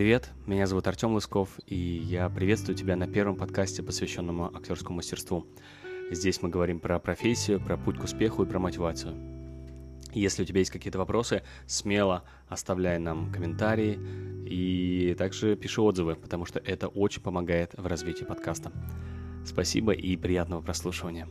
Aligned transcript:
привет! 0.00 0.30
Меня 0.46 0.66
зовут 0.66 0.86
Артем 0.86 1.12
Лысков, 1.12 1.60
и 1.66 1.76
я 1.76 2.30
приветствую 2.30 2.74
тебя 2.74 2.96
на 2.96 3.06
первом 3.06 3.36
подкасте, 3.36 3.82
посвященному 3.82 4.46
актерскому 4.46 4.96
мастерству. 4.96 5.46
Здесь 6.10 6.40
мы 6.40 6.48
говорим 6.48 6.80
про 6.80 6.98
профессию, 6.98 7.60
про 7.60 7.76
путь 7.76 7.98
к 7.98 8.04
успеху 8.04 8.42
и 8.42 8.46
про 8.46 8.58
мотивацию. 8.58 9.14
Если 10.14 10.42
у 10.42 10.46
тебя 10.46 10.60
есть 10.60 10.70
какие-то 10.70 10.96
вопросы, 10.96 11.42
смело 11.66 12.24
оставляй 12.48 12.98
нам 12.98 13.30
комментарии 13.30 13.98
и 14.46 15.14
также 15.18 15.54
пиши 15.54 15.82
отзывы, 15.82 16.14
потому 16.14 16.46
что 16.46 16.60
это 16.60 16.88
очень 16.88 17.20
помогает 17.20 17.74
в 17.74 17.86
развитии 17.86 18.24
подкаста. 18.24 18.72
Спасибо 19.44 19.92
и 19.92 20.16
приятного 20.16 20.62
прослушивания. 20.62 21.28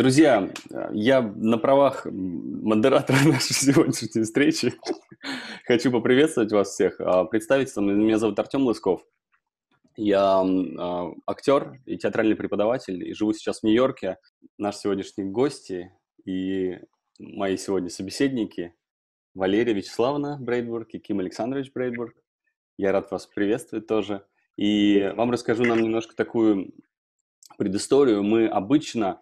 Друзья, 0.00 0.50
я 0.92 1.20
на 1.20 1.58
правах 1.58 2.06
модератора 2.06 3.18
нашей 3.26 3.52
сегодняшней 3.52 4.22
встречи 4.22 4.72
хочу 5.66 5.90
поприветствовать 5.90 6.50
вас 6.52 6.70
всех. 6.70 6.98
А, 7.00 7.26
представиться, 7.26 7.82
меня 7.82 8.18
зовут 8.18 8.38
Артем 8.38 8.66
Лысков. 8.66 9.04
Я 9.98 10.42
э, 10.42 11.14
актер 11.26 11.82
и 11.84 11.98
театральный 11.98 12.34
преподаватель, 12.34 13.06
и 13.06 13.12
живу 13.12 13.34
сейчас 13.34 13.60
в 13.60 13.64
Нью-Йорке. 13.64 14.16
Наши 14.56 14.78
сегодняшние 14.78 15.28
гости 15.28 15.92
и 16.24 16.78
мои 17.18 17.58
сегодня 17.58 17.90
собеседники 17.90 18.74
Валерия 19.34 19.74
Вячеславовна 19.74 20.38
Брейдбург 20.40 20.94
и 20.94 20.98
Ким 20.98 21.20
Александрович 21.20 21.72
Брейдбург. 21.74 22.16
Я 22.78 22.92
рад 22.92 23.10
вас 23.10 23.26
приветствовать 23.26 23.86
тоже. 23.86 24.24
И 24.56 25.12
вам 25.14 25.30
расскажу 25.30 25.64
нам 25.64 25.82
немножко 25.82 26.16
такую 26.16 26.72
предысторию. 27.58 28.22
Мы 28.22 28.46
обычно 28.46 29.20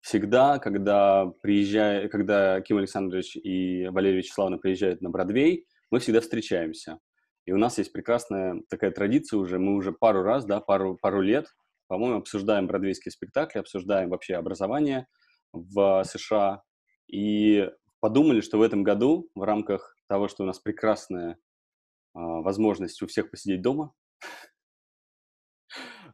всегда, 0.00 0.58
когда, 0.58 1.26
приезжая, 1.42 2.08
когда 2.08 2.60
Ким 2.60 2.78
Александрович 2.78 3.36
и 3.36 3.88
Валерия 3.88 4.18
Вячеславовна 4.18 4.58
приезжают 4.58 5.00
на 5.00 5.10
Бродвей, 5.10 5.66
мы 5.90 5.98
всегда 5.98 6.20
встречаемся. 6.20 6.98
И 7.46 7.52
у 7.52 7.58
нас 7.58 7.78
есть 7.78 7.92
прекрасная 7.92 8.62
такая 8.68 8.90
традиция 8.90 9.38
уже, 9.38 9.58
мы 9.58 9.74
уже 9.74 9.92
пару 9.92 10.22
раз, 10.22 10.44
да, 10.44 10.60
пару, 10.60 10.96
пару 10.96 11.20
лет, 11.20 11.46
по-моему, 11.88 12.18
обсуждаем 12.18 12.66
бродвейские 12.66 13.10
спектакли, 13.10 13.58
обсуждаем 13.58 14.10
вообще 14.10 14.36
образование 14.36 15.08
в 15.52 16.04
США. 16.04 16.62
И 17.08 17.68
подумали, 17.98 18.40
что 18.40 18.58
в 18.58 18.62
этом 18.62 18.84
году 18.84 19.28
в 19.34 19.42
рамках 19.42 19.96
того, 20.08 20.28
что 20.28 20.44
у 20.44 20.46
нас 20.46 20.60
прекрасная 20.60 21.38
а, 22.14 22.42
возможность 22.42 23.02
у 23.02 23.08
всех 23.08 23.30
посидеть 23.30 23.62
дома, 23.62 23.92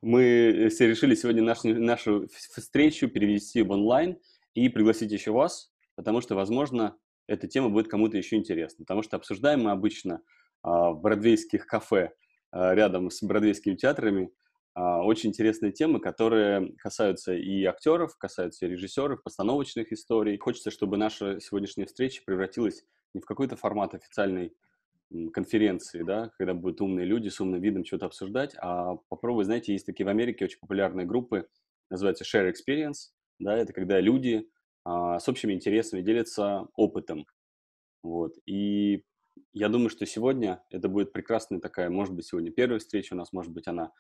мы 0.03 0.69
все 0.71 0.89
решили 0.89 1.15
сегодня 1.15 1.43
нашу, 1.43 1.75
нашу 1.75 2.29
встречу 2.29 3.09
перевести 3.09 3.63
в 3.63 3.71
онлайн 3.71 4.19
и 4.55 4.69
пригласить 4.69 5.13
еще 5.13 5.33
вас, 5.33 5.73
потому 5.95 6.21
что, 6.21 6.35
возможно, 6.35 6.97
эта 7.27 7.49
тема 7.49 7.69
будет 7.69 7.89
кому-то 7.89 8.17
еще 8.17 8.37
интересна. 8.37 8.85
Потому 8.85 9.03
что 9.03 9.17
обсуждаем 9.17 9.65
мы 9.65 9.71
обычно 9.71 10.23
а, 10.63 10.91
в 10.91 11.01
бродвейских 11.01 11.67
кафе 11.67 12.13
а, 12.51 12.75
рядом 12.75 13.11
с 13.11 13.23
бродвейскими 13.23 13.75
театрами 13.75 14.31
а, 14.75 15.03
очень 15.03 15.31
интересные 15.31 15.73
темы, 15.73 16.01
которые 16.01 16.75
касаются 16.77 17.35
и 17.35 17.65
актеров, 17.65 18.17
касаются 18.19 18.67
и 18.67 18.69
режиссеров, 18.69 19.23
постановочных 19.23 19.93
историй. 19.93 20.39
Хочется, 20.39 20.71
чтобы 20.71 20.97
наша 20.97 21.41
сегодняшняя 21.41 21.87
встреча 21.87 22.23
превратилась 22.25 22.85
не 23.15 23.21
в 23.21 23.25
какой-то 23.25 23.57
формат 23.57 23.95
официальной 23.95 24.53
конференции, 25.33 26.03
да, 26.03 26.31
когда 26.39 26.55
будут 26.55 26.81
умные 26.81 27.07
люди 27.07 27.29
с 27.29 27.41
умным 27.41 27.61
видом 27.61 27.85
что-то 27.85 28.07
обсуждать, 28.07 28.55
а 28.59 28.97
попробуй, 29.09 29.45
знаете, 29.45 29.73
есть 29.73 29.87
такие 29.87 30.05
в 30.05 30.09
Америке 30.09 30.45
очень 30.45 30.59
популярные 30.59 31.07
группы, 31.07 31.49
называются 31.91 32.25
Share 32.25 32.53
Experience, 32.53 33.11
да, 33.39 33.57
это 33.57 33.73
когда 33.73 34.01
люди 34.01 34.49
а, 34.85 35.19
с 35.19 35.29
общими 35.29 35.53
интересами 35.53 36.03
делятся 36.03 36.67
опытом, 36.75 37.27
вот, 38.03 38.35
и 38.47 39.05
я 39.53 39.69
думаю, 39.69 39.91
что 39.91 40.07
сегодня 40.07 40.63
это 40.71 40.89
будет 40.89 41.13
прекрасная 41.13 41.61
такая, 41.61 41.91
может 41.91 42.15
быть, 42.15 42.27
сегодня 42.27 42.51
первая 42.51 42.79
встреча 42.79 43.15
у 43.15 43.17
нас, 43.17 43.33
может 43.33 43.53
быть, 43.53 43.69
она 43.69 43.93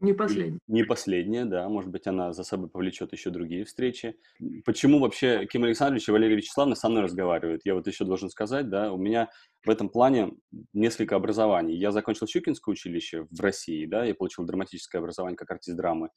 не 0.00 0.12
последняя. 0.12 0.58
Не 0.68 0.84
последняя, 0.84 1.44
да. 1.44 1.68
Может 1.68 1.90
быть, 1.90 2.06
она 2.06 2.32
за 2.32 2.44
собой 2.44 2.68
повлечет 2.68 3.12
еще 3.12 3.30
другие 3.30 3.64
встречи. 3.64 4.16
Почему 4.64 5.00
вообще 5.00 5.46
Ким 5.46 5.64
Александрович 5.64 6.08
и 6.08 6.12
Валерия 6.12 6.36
Вячеславовна 6.36 6.76
со 6.76 6.88
мной 6.88 7.02
разговаривают? 7.02 7.62
Я 7.64 7.74
вот 7.74 7.86
еще 7.86 8.04
должен 8.04 8.30
сказать, 8.30 8.68
да, 8.68 8.92
у 8.92 8.96
меня 8.96 9.28
в 9.64 9.70
этом 9.70 9.88
плане 9.88 10.32
несколько 10.72 11.16
образований. 11.16 11.76
Я 11.76 11.90
закончил 11.90 12.28
Щукинское 12.28 12.72
училище 12.72 13.26
в 13.30 13.40
России, 13.40 13.86
да, 13.86 14.04
я 14.04 14.14
получил 14.14 14.44
драматическое 14.44 15.00
образование 15.00 15.36
как 15.36 15.50
артист 15.50 15.76
драмы. 15.76 16.10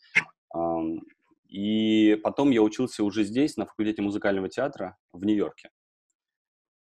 И 1.48 2.20
потом 2.24 2.52
я 2.52 2.62
учился 2.62 3.04
уже 3.04 3.24
здесь, 3.24 3.58
на 3.58 3.66
факультете 3.66 4.02
музыкального 4.02 4.48
театра 4.48 4.96
в 5.12 5.26
Нью-Йорке. 5.26 5.70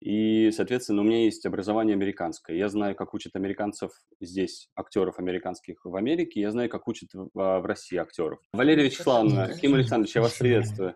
И, 0.00 0.50
соответственно, 0.52 1.02
у 1.02 1.04
меня 1.04 1.24
есть 1.24 1.44
образование 1.44 1.94
американское. 1.94 2.56
Я 2.56 2.70
знаю, 2.70 2.94
как 2.96 3.12
учат 3.12 3.36
американцев 3.36 3.92
здесь, 4.18 4.70
актеров 4.74 5.18
американских 5.18 5.84
в 5.84 5.94
Америке. 5.94 6.40
Я 6.40 6.50
знаю, 6.50 6.70
как 6.70 6.88
учат 6.88 7.10
в, 7.12 7.28
в 7.34 7.66
России 7.66 7.98
актеров. 7.98 8.40
Валерия 8.54 8.84
Вячеславовна, 8.84 9.52
Ким 9.60 9.74
Александрович, 9.74 10.14
я 10.14 10.22
вас 10.22 10.32
приветствую. 10.38 10.94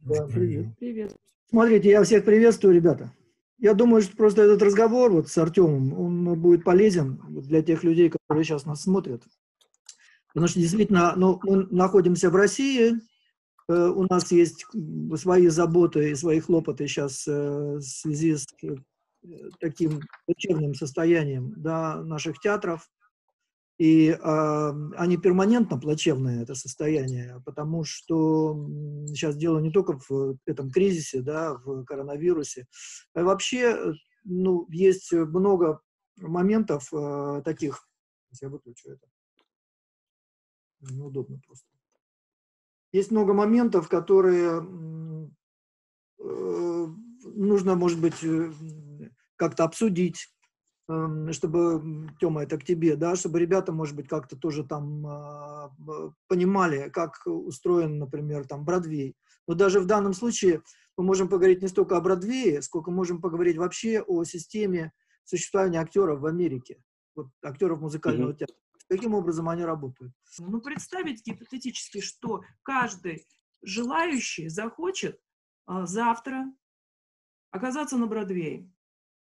Да, 0.00 0.26
привет. 0.26 0.66
Привет. 0.78 1.16
Смотрите, 1.48 1.88
я 1.88 2.02
всех 2.02 2.24
приветствую, 2.26 2.74
ребята. 2.74 3.12
Я 3.58 3.72
думаю, 3.72 4.02
что 4.02 4.14
просто 4.14 4.42
этот 4.42 4.60
разговор 4.60 5.10
вот 5.10 5.28
с 5.28 5.38
Артемом, 5.38 5.98
он 5.98 6.38
будет 6.38 6.64
полезен 6.64 7.22
для 7.28 7.62
тех 7.62 7.82
людей, 7.82 8.10
которые 8.10 8.44
сейчас 8.44 8.66
нас 8.66 8.82
смотрят. 8.82 9.22
Потому 10.28 10.48
что 10.48 10.60
действительно, 10.60 11.14
ну, 11.16 11.40
мы 11.44 11.66
находимся 11.70 12.28
в 12.28 12.36
России, 12.36 12.94
Э, 12.94 13.13
у 13.68 14.02
нас 14.04 14.30
есть 14.30 14.66
свои 15.16 15.48
заботы 15.48 16.10
и 16.10 16.14
свои 16.14 16.40
хлопоты 16.40 16.86
сейчас 16.86 17.26
э, 17.26 17.76
в 17.76 17.80
связи 17.80 18.36
с 18.36 18.46
э, 18.62 18.76
таким 19.58 20.00
плачевным 20.26 20.74
состоянием 20.74 21.54
да, 21.56 22.02
наших 22.02 22.40
театров. 22.40 22.90
И 23.78 24.10
э, 24.10 24.72
они 24.96 25.16
перманентно 25.16 25.80
плачевные, 25.80 26.42
это 26.42 26.54
состояние, 26.54 27.42
потому 27.44 27.84
что 27.84 28.68
сейчас 29.08 29.36
дело 29.36 29.58
не 29.58 29.72
только 29.72 29.98
в 30.08 30.36
этом 30.46 30.70
кризисе, 30.70 31.22
да, 31.22 31.54
в 31.54 31.84
коронавирусе. 31.84 32.66
А 33.14 33.24
вообще, 33.24 33.94
ну, 34.24 34.66
есть 34.70 35.12
много 35.12 35.80
моментов 36.18 36.92
э, 36.92 37.42
таких. 37.44 37.88
Я 38.40 38.48
выключу 38.48 38.90
это. 38.90 39.06
Неудобно 40.80 41.40
просто. 41.46 41.73
Есть 42.94 43.10
много 43.10 43.34
моментов, 43.34 43.88
которые 43.88 44.64
э, 46.20 46.86
нужно, 47.24 47.74
может 47.74 48.00
быть, 48.00 48.22
э, 48.22 48.52
как-то 49.34 49.64
обсудить, 49.64 50.28
эм, 50.88 51.32
чтобы, 51.32 52.08
Тёма, 52.20 52.44
это 52.44 52.56
к 52.56 52.62
тебе, 52.62 52.94
да, 52.94 53.16
чтобы 53.16 53.40
ребята, 53.40 53.72
может 53.72 53.96
быть, 53.96 54.06
как-то 54.06 54.36
тоже 54.36 54.62
там 54.62 55.04
а, 55.08 55.72
понимали, 56.28 56.88
как 56.88 57.20
устроен, 57.26 57.98
например, 57.98 58.46
там 58.46 58.64
Бродвей. 58.64 59.16
Но 59.48 59.54
даже 59.54 59.80
в 59.80 59.86
данном 59.86 60.14
случае 60.14 60.62
мы 60.96 61.02
можем 61.02 61.28
поговорить 61.28 61.62
не 61.62 61.68
столько 61.68 61.96
о 61.96 62.00
Бродвее, 62.00 62.62
сколько 62.62 62.92
можем 62.92 63.20
поговорить 63.20 63.56
вообще 63.56 64.02
о 64.02 64.22
системе 64.22 64.92
существования 65.24 65.80
актеров 65.80 66.20
в 66.20 66.26
Америке, 66.26 66.80
вот, 67.16 67.26
актеров 67.42 67.80
музыкального 67.80 68.30
mm-hmm. 68.30 68.36
театра 68.36 68.63
каким 68.88 69.14
образом 69.14 69.48
они 69.48 69.64
работают. 69.64 70.12
Ну, 70.38 70.60
представить 70.60 71.24
гипотетически, 71.24 72.00
что 72.00 72.42
каждый 72.62 73.26
желающий 73.62 74.48
захочет 74.48 75.18
а, 75.66 75.86
завтра 75.86 76.52
оказаться 77.50 77.96
на 77.96 78.06
Бродвее. 78.06 78.70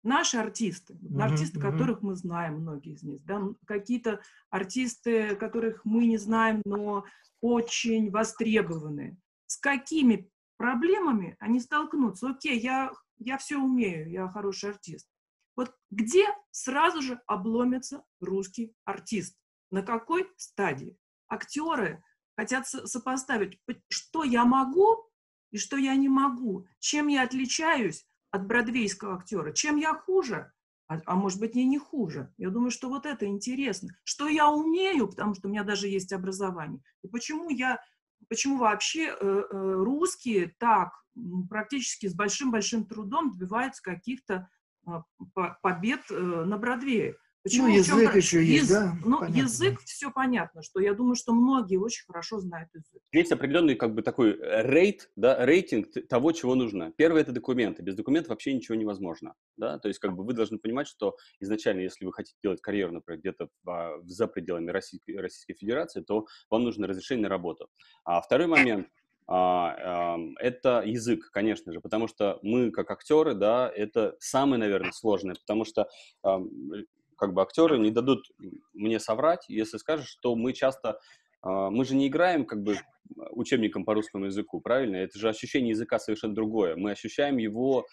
Наши 0.03 0.37
артисты, 0.37 0.95
uh-huh, 0.95 1.21
артисты, 1.21 1.59
uh-huh. 1.59 1.71
которых 1.71 2.03
мы 2.03 2.15
знаем, 2.15 2.61
многие 2.61 2.93
из 2.93 3.03
них, 3.03 3.25
да, 3.25 3.43
какие-то 3.67 4.21
артисты, 4.51 5.35
которых 5.35 5.85
мы 5.85 6.07
не 6.07 6.17
знаем, 6.17 6.63
но 6.65 7.05
очень 7.41 8.11
востребованы. 8.11 9.17
С 9.47 9.57
какими 9.57 10.31
проблемами 10.59 11.37
они 11.41 11.61
столкнутся? 11.61 12.31
Окей, 12.31 12.59
я, 12.61 12.93
я 13.19 13.37
все 13.39 13.57
умею, 13.57 14.09
я 14.09 14.29
хороший 14.29 14.71
артист. 14.71 15.09
Вот 15.57 15.75
где 15.91 16.27
сразу 16.51 17.03
же 17.03 17.21
обломится 17.27 18.05
русский 18.21 18.75
артист? 18.85 19.37
На 19.71 19.83
какой 19.83 20.31
стадии? 20.37 20.97
Актеры 21.29 22.03
хотят 22.37 22.67
сопоставить, 22.69 23.61
что 23.89 24.23
я 24.25 24.45
могу 24.45 25.11
и 25.51 25.59
что 25.59 25.77
я 25.77 25.97
не 25.97 26.09
могу, 26.09 26.67
чем 26.79 27.09
я 27.09 27.23
отличаюсь 27.23 28.07
от 28.31 28.47
бродвейского 28.47 29.17
актера, 29.17 29.53
чем 29.53 29.77
я 29.77 29.95
хуже, 29.95 30.53
а, 30.89 31.01
а 31.07 31.15
может 31.17 31.41
быть, 31.41 31.57
и 31.57 31.65
не 31.65 31.79
хуже. 31.79 32.33
Я 32.37 32.51
думаю, 32.51 32.71
что 32.71 32.89
вот 32.89 33.07
это 33.07 33.27
интересно. 33.27 33.89
Что 34.05 34.29
я 34.29 34.51
умею, 34.51 35.09
потому 35.09 35.35
что 35.35 35.49
у 35.49 35.51
меня 35.51 35.65
даже 35.65 35.89
есть 35.89 36.13
образование. 36.13 36.81
И 37.03 37.09
почему 37.09 37.51
я, 37.51 37.81
почему 38.29 38.59
вообще 38.59 39.09
э, 39.09 39.15
э, 39.19 39.43
русские 39.51 40.55
так 40.59 40.93
практически 41.49 42.07
с 42.07 42.15
большим-большим 42.15 42.87
трудом 42.87 43.33
добиваются 43.33 43.83
каких-то 43.83 44.49
э, 44.87 44.91
побед 45.63 46.03
э, 46.11 46.15
на 46.15 46.57
Бродвее. 46.57 47.17
Почему? 47.47 47.69
Ну, 47.69 47.75
язык 47.77 48.11
чем... 48.11 48.17
еще 48.17 48.45
есть, 48.45 48.71
Яз... 48.71 48.71
да? 48.71 48.97
Ну, 49.05 49.21
понятно. 49.21 49.39
язык, 49.39 49.81
все 49.85 50.11
понятно, 50.11 50.63
что 50.63 50.81
я 50.81 50.95
думаю, 50.95 51.15
что 51.15 51.33
многие 51.33 51.77
очень 51.77 52.05
хорошо 52.05 52.41
знают 52.41 52.71
язык. 52.75 53.01
Есть 53.13 53.31
определенный 53.31 53.77
как 53.77 53.95
бы 53.95 54.03
такой 54.03 54.33
э, 54.33 54.63
рейт, 54.69 55.11
да, 55.15 55.47
рейтинг 55.47 55.87
того, 56.09 56.33
чего 56.33 56.57
нужно. 56.57 56.93
Первое– 56.97 57.21
это 57.23 57.31
документы. 57.31 57.85
Без 57.85 57.95
документов 57.95 58.31
вообще 58.31 58.53
ничего 58.53 58.75
невозможно, 58.75 59.35
да, 59.57 59.79
то 59.79 59.87
есть 59.87 60.01
как 60.01 60.17
бы 60.17 60.25
вы 60.25 60.33
должны 60.33 60.59
понимать, 60.59 60.89
что 60.89 61.17
изначально, 61.39 61.83
если 61.83 62.05
вы 62.05 62.13
хотите 62.13 62.37
делать 62.43 62.61
карьеру, 62.61 62.93
например, 62.93 63.21
где-то 63.21 63.49
а, 63.69 64.01
за 64.03 64.27
пределами 64.27 64.73
Российской, 64.73 65.17
Российской 65.17 65.55
Федерации, 65.55 66.01
то 66.01 66.27
вам 66.51 66.65
нужно 66.65 66.89
разрешение 66.89 67.25
на 67.25 67.29
работу. 67.29 67.69
А 68.05 68.21
второй 68.21 68.49
момент– 68.49 68.89
а, 69.29 70.19
это 70.39 70.83
язык, 70.85 71.31
конечно 71.33 71.73
же, 71.73 71.81
потому 71.81 72.07
что 72.07 72.39
мы, 72.43 72.71
как 72.71 72.91
актеры, 72.91 73.35
да, 73.35 73.71
это 73.75 74.17
самое, 74.21 74.61
наверное, 74.61 74.93
сложное, 74.93 75.35
потому 75.35 75.65
что 75.65 75.89
как 77.17 77.33
бы 77.33 77.43
актеры 77.43 77.79
не 77.79 77.91
дадут 77.91 78.25
мне 78.75 79.01
соврать, 79.01 79.45
если 79.49 79.79
скажешь, 79.79 80.09
что 80.09 80.37
мы 80.37 80.53
часто, 80.53 80.99
а, 81.43 81.71
мы 81.71 81.85
же 81.85 81.95
не 81.95 82.09
играем 82.09 82.45
как 82.45 82.63
бы 82.63 82.77
учебником 83.31 83.85
по 83.85 83.95
русскому 83.95 84.27
языку, 84.27 84.61
правильно? 84.61 84.97
Это 84.97 85.19
же 85.19 85.29
ощущение 85.29 85.71
языка 85.71 85.99
совершенно 85.99 86.35
другое. 86.35 86.77
Мы 86.77 86.93
ощущаем 86.93 87.37
его, 87.39 87.87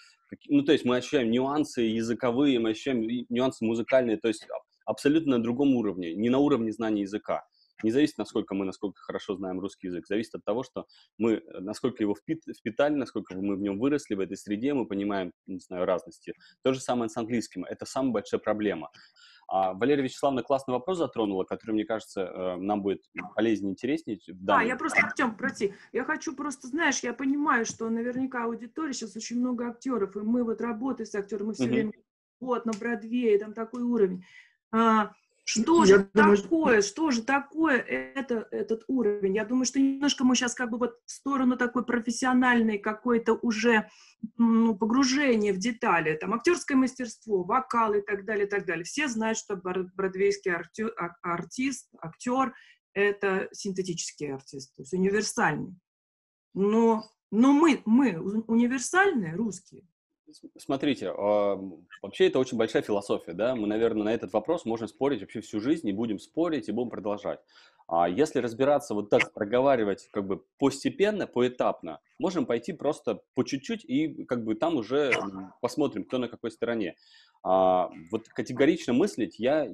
ну, 0.47 0.63
то 0.63 0.71
есть 0.71 0.85
мы 0.85 0.97
ощущаем 0.97 1.31
нюансы 1.31 1.81
языковые, 1.81 2.59
мы 2.59 2.71
ощущаем 2.71 3.07
нюансы 3.29 3.65
музыкальные, 3.65 4.17
то 4.17 4.27
есть 4.27 4.47
абсолютно 4.85 5.37
на 5.37 5.43
другом 5.43 5.75
уровне, 5.75 6.13
не 6.15 6.29
на 6.29 6.39
уровне 6.39 6.71
знания 6.71 7.01
языка 7.01 7.43
не 7.83 7.91
зависит, 7.91 8.17
насколько 8.17 8.55
мы, 8.55 8.65
насколько 8.65 9.01
хорошо 9.01 9.35
знаем 9.35 9.59
русский 9.59 9.87
язык, 9.87 10.07
зависит 10.07 10.35
от 10.35 10.43
того, 10.43 10.63
что 10.63 10.87
мы, 11.17 11.33
э, 11.33 11.59
насколько 11.59 12.03
его 12.03 12.15
впит, 12.15 12.43
впитали, 12.57 12.95
насколько 12.95 13.35
мы 13.35 13.55
в 13.55 13.61
нем 13.61 13.79
выросли, 13.79 14.15
в 14.15 14.19
этой 14.19 14.37
среде, 14.37 14.73
мы 14.73 14.85
понимаем, 14.85 15.31
не 15.45 15.59
знаю, 15.59 15.85
разности. 15.85 16.33
То 16.63 16.73
же 16.73 16.79
самое 16.79 17.09
с 17.09 17.17
английским. 17.17 17.65
Это 17.65 17.85
самая 17.85 18.13
большая 18.13 18.39
проблема. 18.39 18.89
А 19.47 19.73
Валерия 19.73 20.03
Вячеславовна 20.03 20.41
классный 20.41 20.73
вопрос 20.73 20.97
затронула, 20.97 21.43
который, 21.43 21.71
мне 21.71 21.85
кажется, 21.85 22.21
э, 22.21 22.55
нам 22.57 22.81
будет 22.81 23.03
полезнее, 23.35 23.71
интереснее. 23.71 24.19
Да, 24.27 24.61
я 24.61 24.75
просто, 24.75 25.01
Артем, 25.01 25.35
прости, 25.35 25.73
я 25.91 26.03
хочу 26.05 26.35
просто, 26.35 26.67
знаешь, 26.67 26.99
я 26.99 27.13
понимаю, 27.13 27.65
что 27.65 27.89
наверняка 27.89 28.45
аудитория 28.45 28.93
сейчас 28.93 29.15
очень 29.15 29.39
много 29.39 29.67
актеров, 29.67 30.15
и 30.15 30.19
мы 30.19 30.43
вот 30.43 30.61
работаем 30.61 31.05
с 31.05 31.15
актером, 31.15 31.47
мы 31.47 31.53
все 31.53 31.65
uh-huh. 31.65 31.69
время 31.69 31.93
вот 32.39 32.65
на 32.65 32.73
Бродвее, 32.73 33.37
там 33.39 33.53
такой 33.53 33.83
уровень. 33.83 34.23
А, 34.71 35.13
что 35.45 35.83
же 35.83 36.09
думаю, 36.13 36.37
такое, 36.37 36.81
что 36.81 37.11
же 37.11 37.21
такое 37.21 37.77
это, 37.77 38.47
этот 38.51 38.83
уровень? 38.87 39.35
Я 39.35 39.43
думаю, 39.43 39.65
что 39.65 39.79
немножко 39.79 40.23
мы 40.23 40.35
сейчас 40.35 40.55
как 40.55 40.69
бы 40.69 40.77
вот 40.77 40.99
в 41.05 41.11
сторону 41.11 41.57
такой 41.57 41.85
профессиональной 41.85 42.77
какой-то 42.77 43.33
уже 43.33 43.89
ну, 44.37 44.73
погружения 44.75 45.53
в 45.53 45.57
детали, 45.57 46.15
там 46.15 46.33
актерское 46.33 46.77
мастерство, 46.77 47.43
вокал 47.43 47.93
и 47.93 48.01
так 48.01 48.23
далее, 48.23 48.47
и 48.47 48.49
так 48.49 48.65
далее. 48.65 48.85
Все 48.85 49.09
знают, 49.09 49.37
что 49.37 49.57
бродвейский 49.57 50.53
артю, 50.53 50.91
а, 50.97 51.09
артист, 51.21 51.89
актер— 51.99 52.53
это 52.93 53.49
синтетический 53.51 54.33
артист, 54.33 54.73
то 54.75 54.83
есть 54.83 54.93
универсальный. 54.93 55.75
Но, 56.53 57.03
но 57.31 57.51
мы, 57.51 57.81
мы 57.85 58.17
универсальные, 58.47 59.35
русские, 59.35 59.83
Смотрите, 60.57 61.09
а, 61.09 61.59
вообще 62.01 62.27
это 62.27 62.39
очень 62.39 62.57
большая 62.57 62.81
философия, 62.81 63.33
да, 63.33 63.55
мы, 63.55 63.67
наверное, 63.67 64.03
на 64.03 64.13
этот 64.13 64.33
вопрос 64.33 64.65
можем 64.65 64.87
спорить 64.87 65.21
вообще 65.21 65.41
всю 65.41 65.59
жизнь, 65.59 65.87
и 65.87 65.93
будем 65.93 66.19
спорить, 66.19 66.69
и 66.69 66.71
будем 66.71 66.89
продолжать. 66.89 67.39
А 67.87 68.07
если 68.07 68.39
разбираться 68.39 68.93
вот 68.93 69.09
так, 69.09 69.33
проговаривать 69.33 70.07
как 70.11 70.25
бы 70.25 70.43
постепенно, 70.57 71.27
поэтапно, 71.27 71.99
можем 72.17 72.45
пойти 72.45 72.71
просто 72.73 73.21
по 73.35 73.43
чуть-чуть 73.43 73.83
и 73.83 74.23
как 74.25 74.45
бы 74.45 74.55
там 74.55 74.77
уже 74.77 75.11
посмотрим, 75.61 76.05
кто 76.05 76.17
на 76.17 76.29
какой 76.29 76.51
стороне. 76.51 76.95
А, 77.43 77.91
вот 78.11 78.27
категорично 78.29 78.93
мыслить 78.93 79.37
я 79.39 79.69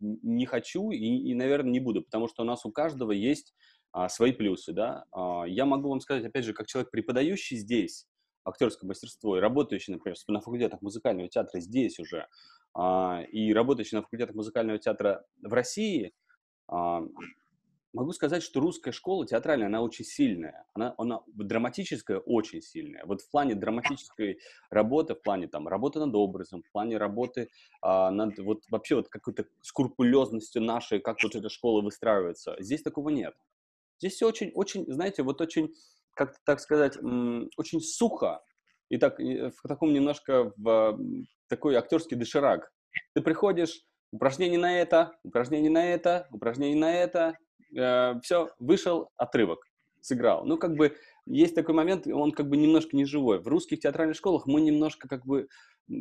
не 0.00 0.46
хочу 0.46 0.90
и, 0.90 0.96
и, 0.96 1.34
наверное, 1.34 1.70
не 1.70 1.80
буду, 1.80 2.02
потому 2.02 2.28
что 2.28 2.42
у 2.42 2.46
нас 2.46 2.64
у 2.64 2.72
каждого 2.72 3.12
есть 3.12 3.54
а, 3.92 4.08
свои 4.08 4.32
плюсы, 4.32 4.72
да. 4.72 5.04
Я 5.46 5.66
могу 5.66 5.90
вам 5.90 6.00
сказать, 6.00 6.24
опять 6.24 6.44
же, 6.44 6.54
как 6.54 6.66
человек, 6.66 6.90
преподающий 6.90 7.58
здесь, 7.58 8.06
актерское 8.44 8.88
мастерство 8.88 9.36
и 9.36 9.40
работающий, 9.40 9.92
например, 9.92 10.16
на 10.28 10.40
факультетах 10.40 10.82
музыкального 10.82 11.28
театра 11.28 11.60
здесь 11.60 11.98
уже, 11.98 12.26
а, 12.74 13.22
и 13.30 13.52
работающий 13.52 13.96
на 13.96 14.02
факультетах 14.02 14.34
музыкального 14.34 14.78
театра 14.78 15.24
в 15.42 15.52
России, 15.52 16.12
а, 16.68 17.02
могу 17.92 18.12
сказать, 18.12 18.42
что 18.42 18.60
русская 18.60 18.92
школа 18.92 19.26
театральная, 19.26 19.66
она 19.66 19.82
очень 19.82 20.04
сильная. 20.04 20.64
Она, 20.74 20.94
она 20.98 21.20
драматическая 21.26 22.18
очень 22.18 22.62
сильная. 22.62 23.04
Вот 23.04 23.20
в 23.20 23.30
плане 23.30 23.54
драматической 23.54 24.38
работы, 24.70 25.14
в 25.14 25.22
плане 25.22 25.48
там 25.48 25.68
работы 25.68 25.98
над 25.98 26.14
образом, 26.14 26.62
в 26.62 26.72
плане 26.72 26.96
работы 26.96 27.50
а, 27.82 28.10
над 28.10 28.38
вот 28.38 28.62
вообще 28.70 28.96
вот 28.96 29.08
какой-то 29.08 29.46
скрупулезностью 29.60 30.62
нашей, 30.62 31.00
как 31.00 31.22
вот 31.22 31.34
эта 31.34 31.48
школа 31.48 31.82
выстраивается, 31.82 32.56
здесь 32.58 32.82
такого 32.82 33.10
нет. 33.10 33.34
Здесь 33.98 34.14
все 34.14 34.26
очень, 34.26 34.50
очень, 34.54 34.90
знаете, 34.90 35.22
вот 35.22 35.40
очень 35.40 35.74
как-то 36.14 36.38
так 36.44 36.60
сказать, 36.60 36.96
очень 37.56 37.80
сухо 37.80 38.40
и 38.88 38.98
так 38.98 39.18
в 39.18 39.68
таком 39.68 39.92
немножко 39.92 40.52
в 40.56 40.98
такой 41.48 41.76
актерский 41.76 42.16
доширак. 42.16 42.70
Ты 43.14 43.22
приходишь, 43.22 43.82
упражнение 44.12 44.58
на 44.58 44.78
это, 44.78 45.12
упражнение 45.24 45.70
на 45.70 45.84
это, 45.84 46.28
упражнение 46.30 46.78
на 46.78 46.94
это, 46.94 47.36
э, 47.76 48.20
все, 48.22 48.48
вышел, 48.58 49.10
отрывок, 49.16 49.64
сыграл. 50.00 50.44
Ну, 50.44 50.58
как 50.58 50.74
бы 50.76 50.96
есть 51.26 51.54
такой 51.54 51.74
момент, 51.74 52.06
он 52.06 52.32
как 52.32 52.48
бы 52.48 52.56
немножко 52.56 52.96
не 52.96 53.04
живой. 53.04 53.40
В 53.40 53.48
русских 53.48 53.80
театральных 53.80 54.16
школах 54.16 54.46
мы 54.46 54.60
немножко 54.60 55.08
как 55.08 55.24
бы 55.24 55.48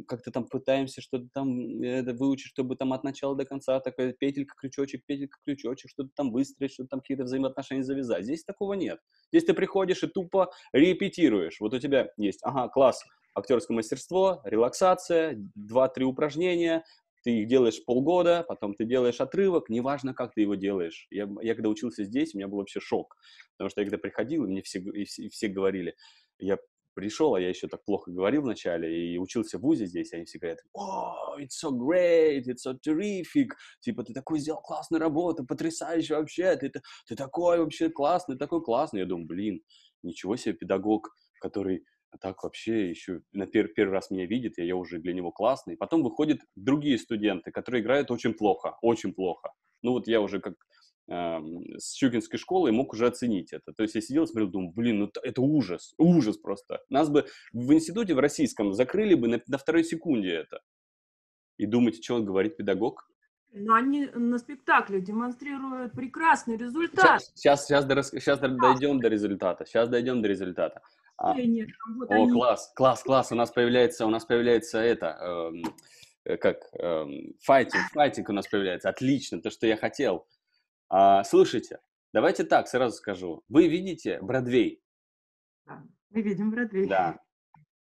как-то 0.08 0.32
там 0.32 0.46
пытаемся 0.46 1.02
что-то 1.02 1.28
там 1.34 1.82
это 1.82 2.14
выучить, 2.14 2.48
чтобы 2.48 2.76
там 2.76 2.94
от 2.94 3.04
начала 3.04 3.36
до 3.36 3.46
конца 3.46 3.80
такая 3.80 4.14
петелька, 4.14 4.56
крючочек, 4.58 5.06
петелька, 5.06 5.38
крючочек, 5.46 5.90
что-то 5.90 6.10
там 6.16 6.32
выстроить, 6.32 6.74
что-то 6.74 6.90
там 6.90 7.00
какие-то 7.02 7.24
взаимоотношения 7.24 7.84
завязать. 7.84 8.24
Здесь 8.24 8.44
такого 8.44 8.74
нет. 8.74 9.00
Здесь 9.32 9.46
ты 9.46 9.54
приходишь 9.54 10.04
и 10.04 10.08
тупо 10.08 10.52
репетируешь. 10.74 11.60
Вот 11.60 11.74
у 11.74 11.80
тебя 11.80 12.10
есть, 12.18 12.40
ага, 12.44 12.68
класс, 12.70 13.04
актерское 13.36 13.76
мастерство, 13.76 14.42
релаксация, 14.44 15.36
два-три 15.56 16.06
упражнения, 16.06 16.84
ты 17.24 17.42
их 17.42 17.48
делаешь 17.48 17.84
полгода, 17.86 18.44
потом 18.48 18.74
ты 18.74 18.86
делаешь 18.86 19.22
отрывок, 19.22 19.70
неважно, 19.70 20.14
как 20.14 20.34
ты 20.34 20.42
его 20.42 20.56
делаешь. 20.56 21.08
Я, 21.10 21.30
я 21.42 21.56
когда 21.56 21.70
учился 21.70 22.04
здесь, 22.04 22.34
у 22.34 22.38
меня 22.38 22.48
был 22.48 22.58
вообще 22.58 22.80
шок, 22.80 23.16
потому 23.58 23.70
что 23.70 23.82
я 23.82 23.86
когда 23.86 23.98
приходил, 23.98 24.46
и 24.46 24.48
мне 24.48 24.62
все, 24.62 24.80
и 24.80 25.06
все, 25.06 25.24
и 25.24 25.30
все 25.30 25.48
говорили, 25.48 25.96
я 26.40 26.58
пришел, 26.94 27.36
а 27.36 27.42
я 27.42 27.50
еще 27.50 27.68
так 27.68 27.84
плохо 27.86 28.12
говорил 28.12 28.42
вначале 28.42 29.14
и 29.14 29.18
учился 29.18 29.58
в 29.58 29.62
ВУЗе 29.62 29.86
здесь, 29.86 30.14
они 30.14 30.26
все 30.26 30.40
говорят, 30.40 30.60
о, 30.74 31.38
it's 31.40 31.56
so 31.64 31.72
great, 31.72 32.44
it's 32.48 32.68
so 32.68 32.76
terrific, 32.86 33.50
типа, 33.82 34.04
ты 34.04 34.14
такой 34.14 34.40
сделал 34.40 34.62
классную 34.62 35.00
работу, 35.00 35.46
потрясающе 35.46 36.16
вообще, 36.16 36.56
ты, 36.58 36.72
ты 37.08 37.16
такой 37.16 37.60
вообще 37.60 37.90
классный, 37.90 38.38
такой 38.38 38.62
классный. 38.62 39.02
Я 39.02 39.06
думаю, 39.06 39.28
блин, 39.28 39.62
ничего 40.04 40.36
себе 40.36 40.54
педагог, 40.54 41.10
который 41.40 41.86
так 42.20 42.44
вообще 42.44 42.90
еще 42.90 43.22
на 43.32 43.48
пер 43.48 43.68
первый 43.70 43.94
раз 43.94 44.12
меня 44.12 44.26
видит, 44.26 44.58
и 44.60 44.66
я 44.66 44.76
уже 44.76 45.00
для 45.00 45.14
него 45.14 45.32
классный. 45.32 45.78
Потом 45.78 46.04
выходят 46.04 46.40
другие 46.56 46.98
студенты, 46.98 47.52
которые 47.52 47.82
играют 47.82 48.12
очень 48.12 48.34
плохо, 48.34 48.78
очень 48.82 49.14
плохо. 49.14 49.52
Ну 49.82 49.92
вот 49.92 50.08
я 50.08 50.22
уже 50.22 50.40
как 50.40 50.56
с 51.08 51.94
Щукинской 51.96 52.40
школы 52.40 52.72
мог 52.72 52.94
уже 52.94 53.08
оценить 53.08 53.52
это. 53.52 53.74
То 53.74 53.84
есть 53.84 53.96
я 53.96 54.02
сидел 54.02 54.24
и 54.24 54.28
смотрел, 54.28 54.50
думаю, 54.50 54.72
блин, 54.72 55.00
ну 55.00 55.12
это 55.24 55.42
ужас, 55.42 55.94
ужас 55.98 56.38
просто. 56.38 56.82
Нас 56.90 57.10
бы 57.10 57.26
в 57.52 57.74
институте 57.74 58.14
в 58.14 58.20
российском 58.20 58.74
закрыли 58.74 59.16
бы 59.16 59.28
на, 59.28 59.42
на 59.48 59.58
второй 59.58 59.84
секунде 59.84 60.30
это. 60.30 60.62
И 61.58 61.66
думаете, 61.66 62.02
что 62.02 62.16
он 62.16 62.26
говорит 62.26 62.56
педагог? 62.56 63.10
Но 63.54 63.74
они 63.74 64.06
на 64.06 64.38
спектакле 64.38 65.02
демонстрируют 65.02 65.92
прекрасный 65.92 66.56
результат. 66.56 67.22
Сейчас, 67.36 67.68
сейчас, 67.68 67.86
сейчас, 67.86 68.10
сейчас 68.10 68.40
дойдем 68.40 69.02
до 69.02 69.10
результата. 69.10 69.66
Сейчас 69.66 69.90
дойдем 69.90 70.22
до 70.22 70.30
результата. 70.30 70.82
А, 71.24 71.36
вот 71.36 72.10
о, 72.10 72.16
они... 72.16 72.32
класс, 72.32 72.74
класс, 72.76 73.04
класс. 73.04 73.32
У 73.32 73.36
нас 73.36 73.52
появляется, 73.52 74.08
у 74.08 74.10
нас 74.10 74.26
появляется 74.26 74.80
это, 74.80 75.06
эм, 75.22 75.64
э, 76.26 76.38
как 76.38 76.64
эм, 76.74 77.36
файтинг, 77.42 77.84
файтинг 77.92 78.30
у 78.30 78.34
нас 78.34 78.48
появляется. 78.48 78.90
Отлично, 78.90 79.40
то, 79.40 79.52
что 79.52 79.68
я 79.68 79.78
хотел. 79.78 80.28
А, 80.90 81.24
слушайте, 81.24 81.80
давайте 82.12 82.44
так 82.44 82.68
сразу 82.68 82.98
скажу. 82.98 83.44
Вы 83.50 83.68
видите 83.68 84.20
Бродвей? 84.20 84.82
Да, 85.68 85.84
мы 86.10 86.24
видим 86.24 86.50
Бродвей. 86.50 86.88
Да. 86.88 87.20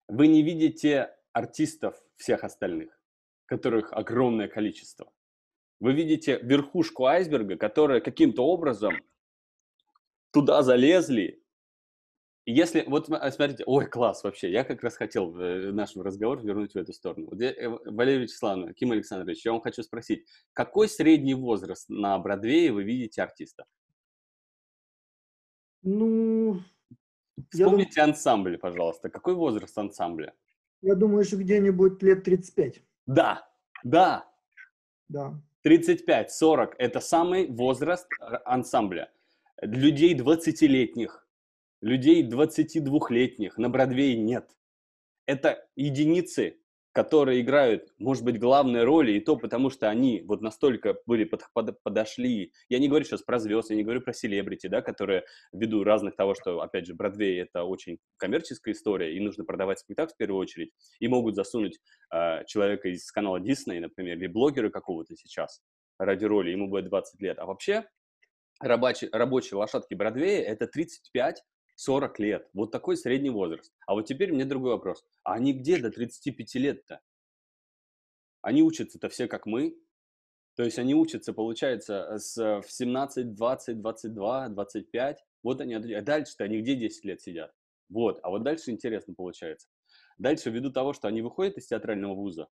Вы 0.06 0.28
не 0.28 0.44
видите 0.44 1.12
артистов 1.32 2.00
всех 2.14 2.44
остальных, 2.44 2.96
которых 3.46 3.92
огромное 3.92 4.46
количество. 4.46 5.12
Вы 5.80 5.92
видите 5.92 6.38
верхушку 6.40 7.06
айсберга, 7.06 7.56
которая 7.56 8.00
каким-то 8.00 8.46
образом 8.46 8.94
туда 10.30 10.62
залезли. 10.62 11.43
Если, 12.46 12.84
вот 12.86 13.06
смотрите, 13.06 13.64
ой, 13.66 13.86
класс 13.86 14.22
вообще, 14.22 14.50
я 14.50 14.64
как 14.64 14.82
раз 14.82 14.96
хотел 14.96 15.34
э, 15.38 15.72
наш 15.72 15.96
разговор 15.96 16.44
вернуть 16.44 16.74
в 16.74 16.76
эту 16.76 16.92
сторону. 16.92 17.28
Вот 17.30 17.40
я, 17.40 17.52
э, 17.52 17.68
Валерий 17.68 18.24
Вячеславовна, 18.24 18.74
Ким 18.74 18.92
Александрович, 18.92 19.46
я 19.46 19.52
вам 19.52 19.62
хочу 19.62 19.82
спросить, 19.82 20.26
какой 20.52 20.88
средний 20.88 21.34
возраст 21.34 21.88
на 21.88 22.18
Бродвее 22.18 22.72
вы 22.72 22.84
видите 22.84 23.22
артиста? 23.22 23.64
Ну, 25.82 26.60
Вспомните 27.50 27.94
думаю, 27.94 28.10
ансамбль, 28.10 28.58
пожалуйста. 28.58 29.08
Какой 29.08 29.34
возраст 29.34 29.76
ансамбля? 29.78 30.34
Я 30.82 30.94
думаю, 30.94 31.24
что 31.24 31.36
где-нибудь 31.36 32.02
лет 32.02 32.24
35. 32.24 32.82
Да, 33.06 33.48
да, 33.82 34.30
да. 35.08 35.40
35-40– 35.66 36.74
это 36.78 37.00
самый 37.00 37.46
возраст 37.46 38.06
ансамбля. 38.44 39.10
Людей 39.62 40.14
20-летних, 40.14 41.23
людей 41.84 42.26
22-летних 42.28 43.58
на 43.58 43.68
Бродвее 43.68 44.16
нет. 44.16 44.50
Это 45.26 45.66
единицы 45.76 46.58
которые 46.94 47.40
играют, 47.40 47.92
может 47.98 48.22
быть, 48.22 48.38
главные 48.38 48.84
роли, 48.84 49.10
и 49.10 49.20
то 49.20 49.36
потому, 49.36 49.68
что 49.68 49.90
они 49.90 50.22
вот 50.22 50.42
настолько 50.42 50.94
были 51.06 51.24
под, 51.24 51.42
под, 51.52 51.82
подошли. 51.82 52.52
Я 52.68 52.78
не 52.78 52.88
говорю 52.88 53.04
сейчас 53.04 53.20
про 53.20 53.40
звезд, 53.40 53.70
я 53.70 53.76
не 53.76 53.82
говорю 53.82 54.00
про 54.00 54.12
селебрити, 54.12 54.68
да, 54.68 54.80
которые 54.80 55.24
ввиду 55.52 55.82
разных 55.82 56.14
того, 56.14 56.36
что, 56.36 56.60
опять 56.60 56.86
же, 56.86 56.94
Бродвей— 56.94 57.40
это 57.42 57.64
очень 57.64 57.98
коммерческая 58.16 58.74
история, 58.74 59.12
и 59.12 59.18
нужно 59.18 59.44
продавать 59.44 59.80
спектакль 59.80 60.12
в 60.12 60.16
первую 60.16 60.40
очередь, 60.40 60.70
и 61.00 61.08
могут 61.08 61.34
засунуть 61.34 61.80
э, 62.12 62.44
человека 62.46 62.88
из 62.88 63.10
канала 63.10 63.40
Disney, 63.40 63.80
например, 63.80 64.16
или 64.16 64.28
блогера 64.28 64.70
какого-то 64.70 65.16
сейчас 65.16 65.62
ради 65.98 66.24
роли, 66.26 66.52
ему 66.52 66.68
будет 66.68 66.88
20 66.90 67.20
лет. 67.20 67.40
А 67.40 67.46
вообще 67.46 67.88
рабочие, 68.60 69.10
рабочие 69.12 69.58
лошадки 69.58 69.94
Бродвея— 69.94 70.42
это 70.44 70.68
35 70.68 71.42
40 71.76 72.18
лет. 72.20 72.48
Вот 72.52 72.70
такой 72.70 72.96
средний 72.96 73.30
возраст. 73.30 73.72
А 73.86 73.94
вот 73.94 74.06
теперь 74.06 74.32
мне 74.32 74.44
другой 74.44 74.72
вопрос. 74.72 75.04
А 75.22 75.34
они 75.34 75.52
где 75.52 75.78
до 75.78 75.90
35 75.90 76.54
лет-то? 76.56 77.00
Они 78.42 78.62
учатся-то 78.62 79.08
все 79.08 79.26
как 79.26 79.46
мы. 79.46 79.76
То 80.56 80.62
есть 80.62 80.78
они 80.78 80.94
учатся, 80.94 81.32
получается, 81.32 82.18
с, 82.18 82.36
в 82.36 82.66
17, 82.68 83.34
20, 83.34 83.80
22, 83.80 84.48
25. 84.50 85.24
Вот 85.42 85.60
они, 85.60 85.74
а 85.74 86.02
дальше-то 86.02 86.44
они 86.44 86.60
где 86.60 86.76
10 86.76 87.04
лет 87.04 87.20
сидят? 87.20 87.52
Вот, 87.88 88.20
а 88.22 88.30
вот 88.30 88.42
дальше 88.44 88.70
интересно 88.70 89.14
получается. 89.14 89.68
Дальше, 90.16 90.50
ввиду 90.50 90.70
того, 90.70 90.92
что 90.92 91.08
они 91.08 91.22
выходят 91.22 91.58
из 91.58 91.66
театрального 91.66 92.14
вуза, 92.14 92.48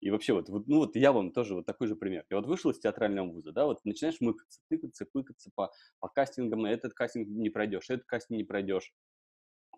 и 0.00 0.10
вообще 0.10 0.32
вот, 0.32 0.48
вот, 0.48 0.68
ну 0.68 0.78
вот 0.78 0.96
я 0.96 1.12
вам 1.12 1.32
тоже 1.32 1.54
вот 1.54 1.66
такой 1.66 1.88
же 1.88 1.96
пример. 1.96 2.24
Я 2.30 2.36
вот 2.36 2.46
вышел 2.46 2.70
из 2.70 2.78
театрального 2.78 3.28
вуза, 3.28 3.52
да, 3.52 3.66
вот 3.66 3.84
начинаешь 3.84 4.20
мыкаться, 4.20 4.60
тыкаться, 4.68 5.06
пыкаться 5.06 5.50
по, 5.54 5.72
по 5.98 6.08
кастингам, 6.08 6.60
на 6.60 6.68
этот 6.68 6.94
кастинг 6.94 7.28
не 7.28 7.50
пройдешь, 7.50 7.90
этот 7.90 8.06
кастинг 8.06 8.38
не 8.38 8.44
пройдешь. 8.44 8.92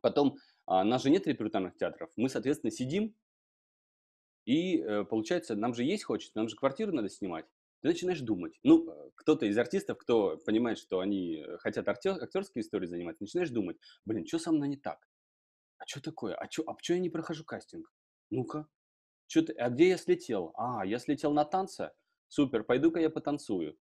Потом, 0.02 0.36
а, 0.66 0.84
нас 0.84 1.02
же 1.02 1.10
нет 1.10 1.26
репертуарных 1.26 1.76
театров, 1.76 2.10
мы, 2.16 2.28
соответственно, 2.28 2.70
сидим, 2.70 3.14
и 4.46 4.78
э, 4.78 5.04
получается, 5.04 5.54
нам 5.54 5.74
же 5.74 5.84
есть 5.84 6.04
хочется, 6.04 6.36
нам 6.36 6.48
же 6.48 6.56
квартиру 6.56 6.92
надо 6.92 7.08
снимать. 7.08 7.46
Ты 7.82 7.88
начинаешь 7.88 8.20
думать. 8.20 8.58
Ну, 8.62 9.12
кто-то 9.14 9.46
из 9.46 9.56
артистов, 9.56 9.98
кто 9.98 10.38
понимает, 10.38 10.78
что 10.78 11.00
они 11.00 11.44
хотят 11.60 11.88
актер, 11.88 12.22
актерской 12.22 12.62
историей 12.62 12.88
заниматься, 12.88 13.22
начинаешь 13.22 13.50
думать, 13.50 13.76
блин, 14.04 14.26
что 14.26 14.38
со 14.38 14.52
мной 14.52 14.68
не 14.68 14.76
так? 14.76 15.06
А 15.78 15.84
что 15.86 16.02
такое? 16.02 16.34
А 16.34 16.50
что 16.50 16.64
а 16.66 16.76
чё 16.80 16.94
я 16.94 17.00
не 17.00 17.10
прохожу 17.10 17.44
кастинг? 17.44 17.90
Ну-ка, 18.30 18.66
что 19.30 19.42
ты, 19.42 19.52
а 19.52 19.70
где 19.70 19.90
я 19.90 19.96
слетел? 19.96 20.52
А, 20.56 20.84
я 20.84 20.98
слетел 20.98 21.32
на 21.32 21.44
танце? 21.44 21.92
Супер, 22.28 22.64
пойду-ка 22.64 22.98
я 22.98 23.10
потанцую. 23.10 23.78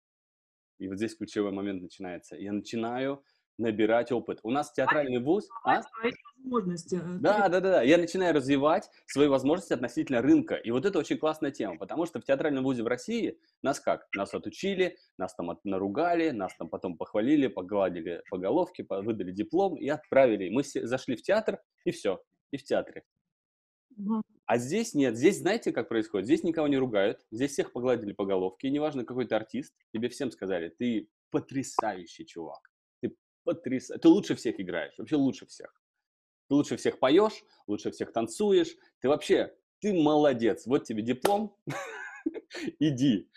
И 0.77 0.89
вот 0.89 0.97
здесь 0.97 1.15
ключевой 1.15 1.51
момент 1.51 1.81
начинается. 1.81 2.35
Я 2.35 2.51
начинаю 2.51 3.23
набирать 3.57 4.11
опыт. 4.11 4.39
У 4.43 4.51
нас 4.51 4.71
театральный 4.73 5.19
вуз... 5.19 5.47
А? 5.63 5.81
возможности. 6.43 6.95
Э, 6.95 7.17
да, 7.19 7.47
да, 7.47 7.59
да, 7.61 7.71
да. 7.71 7.81
Я 7.81 7.97
начинаю 7.97 8.35
развивать 8.35 8.89
свои 9.05 9.27
возможности 9.27 9.71
относительно 9.71 10.21
рынка. 10.21 10.55
И 10.55 10.69
вот 10.69 10.85
это 10.85 10.99
очень 10.99 11.17
классная 11.17 11.51
тема, 11.51 11.77
потому 11.77 12.05
что 12.05 12.19
в 12.19 12.25
театральном 12.25 12.65
вузе 12.65 12.83
в 12.83 12.87
России 12.87 13.39
нас 13.63 13.79
как? 13.79 14.05
Нас 14.15 14.33
отучили, 14.33 14.97
нас 15.17 15.33
там 15.33 15.49
от, 15.49 15.63
наругали, 15.63 16.31
нас 16.31 16.55
там 16.57 16.69
потом 16.69 16.97
похвалили, 16.97 17.47
погладили 17.47 18.21
по 18.29 18.37
головке, 18.37 18.85
выдали 18.89 19.31
диплом 19.31 19.77
и 19.77 19.87
отправили. 19.87 20.49
Мы 20.49 20.63
зашли 20.63 21.15
в 21.15 21.21
театр, 21.21 21.61
и 21.85 21.91
все. 21.91 22.21
И 22.51 22.57
в 22.57 22.63
театре. 22.63 23.03
А 24.45 24.57
здесь 24.57 24.93
нет. 24.93 25.17
Здесь 25.17 25.39
знаете, 25.39 25.71
как 25.71 25.89
происходит? 25.89 26.25
Здесь 26.25 26.43
никого 26.43 26.67
не 26.67 26.77
ругают. 26.77 27.25
Здесь 27.31 27.51
всех 27.51 27.71
погладили 27.73 28.13
по 28.13 28.25
головке. 28.25 28.67
И 28.67 28.71
неважно, 28.71 29.03
какой 29.03 29.25
ты 29.25 29.35
артист, 29.35 29.73
тебе 29.93 30.09
всем 30.09 30.31
сказали, 30.31 30.69
ты 30.69 31.09
потрясающий 31.31 32.25
чувак. 32.25 32.71
Ты 33.01 33.15
потрясающий. 33.43 34.01
Ты 34.01 34.07
лучше 34.07 34.35
всех 34.35 34.59
играешь. 34.59 34.93
Вообще 34.97 35.15
лучше 35.15 35.45
всех. 35.47 35.73
Ты 36.47 36.55
лучше 36.55 36.77
всех 36.77 36.99
поешь, 36.99 37.43
лучше 37.67 37.91
всех 37.91 38.13
танцуешь. 38.13 38.73
Ты 39.01 39.09
вообще, 39.09 39.53
ты 39.79 39.93
молодец. 39.93 40.65
Вот 40.65 40.85
тебе 40.85 41.01
диплом. 41.01 41.55
Иди. 42.79 43.29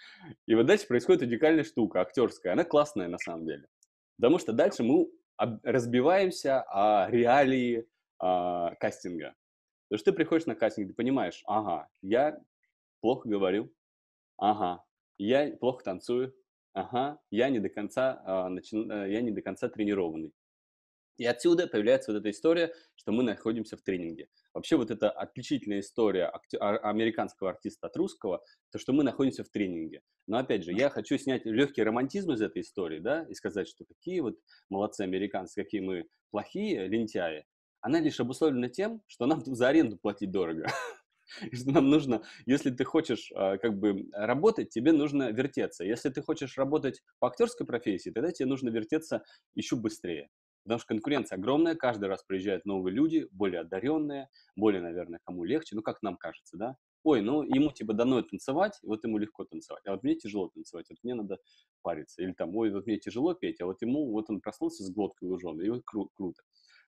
И 0.47 0.55
вот 0.55 0.67
дальше 0.67 0.87
происходит 0.87 1.23
уникальная 1.23 1.65
штука, 1.65 2.03
актерская. 2.03 2.53
Она 2.53 2.65
классная 2.65 3.09
на 3.09 3.19
самом 3.19 3.47
деле. 3.47 3.67
Потому 4.17 4.39
что 4.39 4.53
дальше 4.53 4.83
мы 4.83 5.11
разбиваемся 5.37 6.63
о 6.63 7.11
реалии 7.11 7.89
а, 8.19 8.75
кастинга. 8.77 9.35
Потому 9.91 9.99
что 9.99 10.13
ты 10.13 10.17
приходишь 10.17 10.47
на 10.47 10.55
кастинг, 10.55 10.89
ты 10.89 10.95
понимаешь, 10.95 11.43
ага, 11.47 11.89
я 12.01 12.39
плохо 13.01 13.29
говорю, 13.29 13.75
ага, 14.37 14.85
я 15.19 15.51
плохо 15.57 15.83
танцую, 15.83 16.33
ага, 16.73 17.19
я 17.33 17.49
не 17.51 17.59
до 17.59 17.71
конца, 17.71 18.23
э, 18.25 18.49
начи... 18.51 18.77
я 18.77 19.21
не 19.21 19.33
до 19.33 19.43
конца 19.43 19.69
тренированный. 19.69 20.33
И 21.17 21.27
отсюда 21.27 21.67
появляется 21.67 22.13
вот 22.13 22.21
эта 22.21 22.31
история, 22.31 22.73
что 22.95 23.11
мы 23.11 23.25
находимся 23.25 23.77
в 23.77 23.83
тренинге. 23.83 24.29
Вообще 24.55 24.77
вот 24.77 24.93
эта 24.93 25.11
отличительная 25.11 25.81
история. 25.81 26.33
А, 26.61 26.77
американского 26.79 27.51
артиста 27.51 27.89
от 27.89 27.97
русского, 27.97 28.43
то, 28.71 28.79
что 28.79 28.93
мы 28.93 29.03
находимся 29.03 29.43
в 29.43 29.51
тренинге. 29.51 30.03
Но 30.29 30.39
опять 30.39 30.65
же, 30.65 30.73
я 30.73 30.89
хочу 30.89 31.19
снять 31.19 31.45
легкий 31.45 31.83
романтизм 31.83 32.33
из 32.33 32.41
этой 32.41 32.63
истории, 32.63 33.01
да, 33.01 33.27
и 33.29 33.35
сказать, 33.35 33.69
что 33.69 33.85
какие 33.85 34.21
вот 34.21 34.39
молодцы 34.71 35.03
американцы, 35.03 35.63
какие 35.63 35.81
мы 35.81 36.07
плохие 36.31 36.87
лентяи, 36.87 37.45
она 37.81 38.01
лишь 38.01 38.21
обусловлена 38.21 38.69
тем, 38.69 39.03
что 39.07 39.27
нам 39.27 39.43
за 39.45 39.69
аренду 39.69 39.97
платить 39.97 40.31
дорого. 40.31 40.67
Что 41.53 41.71
нам 41.71 41.89
нужно, 41.91 42.23
если 42.45 42.71
ты 42.71 42.85
хочешь 42.85 43.31
а, 43.35 43.57
как 43.59 43.79
бы 43.79 44.09
работать, 44.13 44.71
тебе 44.71 44.91
нужно 44.93 45.31
вертеться. 45.31 45.85
Если 45.85 46.11
ты 46.11 46.23
хочешь 46.23 46.59
работать 46.59 47.03
по 47.21 47.29
актерской 47.29 47.67
профессии, 47.67 48.11
тогда 48.11 48.33
тебе 48.33 48.47
нужно 48.49 48.69
вертеться 48.69 49.23
еще 49.55 49.77
быстрее. 49.77 50.29
Потому 50.65 50.79
что 50.81 50.89
конкуренция 50.89 51.37
огромная, 51.37 51.75
каждый 51.75 52.09
раз 52.09 52.23
приезжают 52.25 52.67
новые 52.67 52.95
люди, 52.95 53.29
более 53.31 53.61
одаренные, 53.61 54.29
более, 54.57 54.83
наверное, 54.83 55.21
кому 55.25 55.45
легче, 55.45 55.75
ну, 55.75 55.83
как 55.83 56.03
нам 56.03 56.17
кажется, 56.17 56.57
да? 56.57 56.77
Ой, 57.03 57.23
ну, 57.23 57.43
ему, 57.43 57.71
типа, 57.73 57.95
дано 57.95 58.21
танцевать, 58.23 58.79
вот 58.83 59.05
ему 59.05 59.17
легко 59.17 59.45
танцевать, 59.45 59.83
а 59.87 59.93
вот 59.93 60.03
мне 60.03 60.17
тяжело 60.17 60.49
танцевать, 60.49 60.87
вот 60.91 60.99
мне 61.03 61.15
надо 61.15 61.39
париться. 61.81 62.23
Или 62.23 62.33
там, 62.33 62.55
ой, 62.55 62.71
вот 62.71 62.87
мне 62.87 62.99
тяжело 62.99 63.33
петь, 63.33 63.61
а 63.63 63.67
вот 63.67 63.81
ему, 63.81 64.11
вот 64.13 64.29
он 64.29 64.41
проснулся 64.43 64.85
с 64.85 64.91
глоткой 64.91 65.29
луженой, 65.29 65.67
и 65.67 65.71
вот 65.71 65.83
кру- 65.91 66.11
круто. 66.15 66.43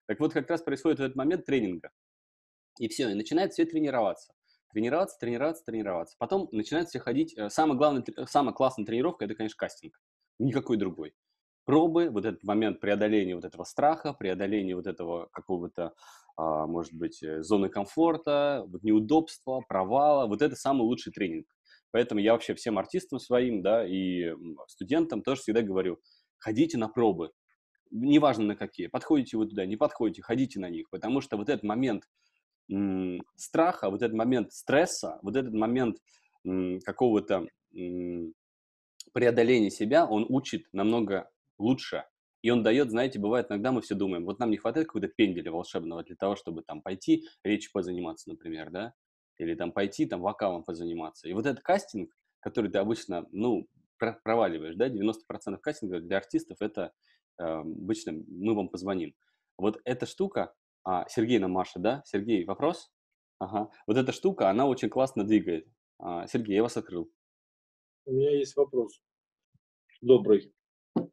Так 0.07 0.21
вот, 0.21 0.33
как 0.33 0.49
раз 0.51 0.63
происходит 0.63 0.99
в 0.99 1.03
этот 1.03 1.17
момент 1.17 1.47
тренинга. 1.47 1.91
И 2.79 2.89
все, 2.89 3.11
и 3.11 3.15
начинает 3.15 3.53
все 3.53 3.65
тренироваться. 3.65 4.33
Тренироваться, 4.73 5.19
тренироваться, 5.19 5.65
тренироваться. 5.65 6.17
Потом 6.19 6.49
начинает 6.53 6.89
все 6.89 6.99
ходить. 6.99 7.37
Э, 7.37 7.51
самая 7.51 7.77
главная, 7.77 8.05
самая 8.27 8.55
классная 8.55 8.87
тренировка– 8.87 9.25
это, 9.27 9.35
конечно, 9.35 9.57
кастинг. 9.57 10.01
Никакой 10.39 10.79
другой. 10.79 11.15
Пробы, 11.65 12.09
вот 12.11 12.25
этот 12.25 12.43
момент 12.43 12.81
преодоления 12.81 13.37
вот 13.37 13.45
этого 13.45 13.65
страха, 13.65 14.15
преодоления 14.15 14.75
вот 14.75 14.87
этого 14.87 15.29
какого-то, 15.33 15.95
а, 16.37 16.67
может 16.67 16.95
быть, 16.95 17.23
э, 17.23 17.43
зоны 17.43 17.69
комфорта, 17.69 18.65
вот 18.67 18.83
неудобства, 18.83 19.61
провала. 19.69 20.27
Вот 20.27 20.43
это 20.43 20.57
самый 20.57 20.83
лучший 20.83 21.13
тренинг. 21.13 21.47
Поэтому 21.93 22.21
я 22.21 22.33
вообще 22.33 22.55
всем 22.55 22.79
артистам 22.79 23.21
своим, 23.21 23.63
да, 23.63 23.87
и 23.87 24.35
студентам 24.67 25.23
тоже 25.23 25.43
всегда 25.43 25.61
говорю, 25.61 26.01
ходите 26.39 26.79
на 26.79 26.89
пробы, 26.89 27.31
неважно 27.93 28.45
на 28.47 28.57
какие, 28.57 28.89
подходите 28.89 29.37
вы 29.39 29.47
туда, 29.49 29.67
не 29.67 29.77
подходите, 29.77 30.23
ходите 30.23 30.61
на 30.61 30.71
них, 30.71 30.91
потому 30.91 31.21
что 31.21 31.37
вот 31.39 31.49
этот 31.49 31.65
момент 31.65 32.09
м, 32.71 33.23
страха, 33.37 33.91
вот 33.91 34.03
этот 34.03 34.17
момент 34.17 34.53
стресса, 34.53 35.19
вот 35.23 35.37
этот 35.37 35.55
момент 35.55 35.99
м, 36.45 36.81
какого-то 36.81 37.47
м, 37.75 38.35
преодоления 39.13 39.71
себя, 39.71 40.07
он 40.07 40.27
учит 40.29 40.67
намного 40.73 41.31
лучше. 41.59 42.05
И 42.43 42.51
он 42.51 42.63
дает, 42.63 42.91
знаете, 42.91 43.19
бывает, 43.21 43.47
иногда 43.51 43.71
мы 43.73 43.83
все 43.83 43.95
думаем, 43.95 44.25
вот 44.25 44.39
нам 44.41 44.51
не 44.51 44.57
хватает 44.57 44.87
какого-то 44.89 45.09
пенделя 45.09 45.53
волшебного 45.53 46.03
для 46.03 46.17
того, 46.17 46.35
чтобы 46.37 46.63
там 46.63 46.83
пойти 46.83 47.27
речь 47.45 47.71
позаниматься, 47.71 48.29
например, 48.31 48.71
да, 48.71 48.95
или 49.39 49.55
там 49.55 49.73
пойти 49.73 50.07
там 50.07 50.21
вокалом 50.21 50.65
позаниматься. 50.65 51.29
И 51.29 51.33
вот 51.35 51.47
этот 51.47 51.63
кастинг, 51.63 52.11
который 52.41 52.71
ты 52.71 52.79
обычно, 52.79 53.27
ну, 53.31 53.69
проваливаешь, 54.25 54.75
да, 54.75 54.89
90% 54.89 55.63
кастинга 55.63 56.01
для 56.01 56.17
артистов 56.17 56.57
это 56.61 56.93
обычно 57.43 58.13
мы 58.29 58.55
вам 58.55 58.69
позвоним. 58.69 59.15
Вот 59.59 59.81
эта 59.85 60.07
штука, 60.07 60.55
а, 60.85 61.07
Сергей 61.09 61.39
нам 61.39 61.53
Маша, 61.53 61.79
да? 61.79 62.03
Сергей, 62.07 62.45
вопрос? 62.45 62.91
Ага. 63.39 63.71
Вот 63.87 63.97
эта 63.97 64.13
штука, 64.13 64.51
она 64.51 64.67
очень 64.67 64.89
классно 64.89 65.25
двигает. 65.25 65.67
А, 65.99 66.27
Сергей, 66.27 66.57
я 66.57 66.63
вас 66.63 66.77
открыл. 66.77 67.11
У 68.05 68.13
меня 68.13 68.37
есть 68.37 68.57
вопрос. 68.57 69.01
Добрый 70.01 70.53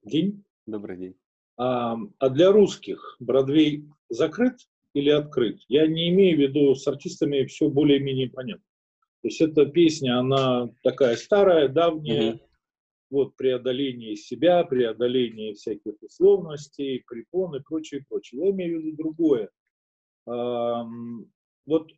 день. 0.03 0.43
Добрый 0.65 0.97
день. 0.97 1.15
А, 1.57 1.95
а 2.19 2.29
для 2.29 2.51
русских 2.51 3.17
Бродвей 3.19 3.87
закрыт 4.09 4.57
или 4.93 5.09
открыт? 5.09 5.59
Я 5.67 5.87
не 5.87 6.09
имею 6.09 6.37
в 6.37 6.41
виду 6.41 6.75
с 6.75 6.87
артистами 6.87 7.45
все 7.45 7.69
более-менее 7.69 8.29
понятно. 8.29 8.63
То 9.21 9.27
есть 9.27 9.41
эта 9.41 9.65
песня, 9.65 10.19
она 10.19 10.69
такая 10.81 11.15
старая, 11.17 11.67
давняя, 11.67 12.33
угу 12.35 12.48
вот 13.09 13.35
преодоление 13.35 14.15
себя, 14.15 14.63
преодоление 14.63 15.53
всяких 15.53 15.93
условностей, 16.01 17.03
препон 17.07 17.55
и 17.55 17.61
прочее, 17.61 18.05
прочее. 18.07 18.45
Я 18.45 18.51
имею 18.51 18.79
в 18.79 18.83
виду 18.83 18.97
другое. 18.97 19.49
Вот 21.65 21.91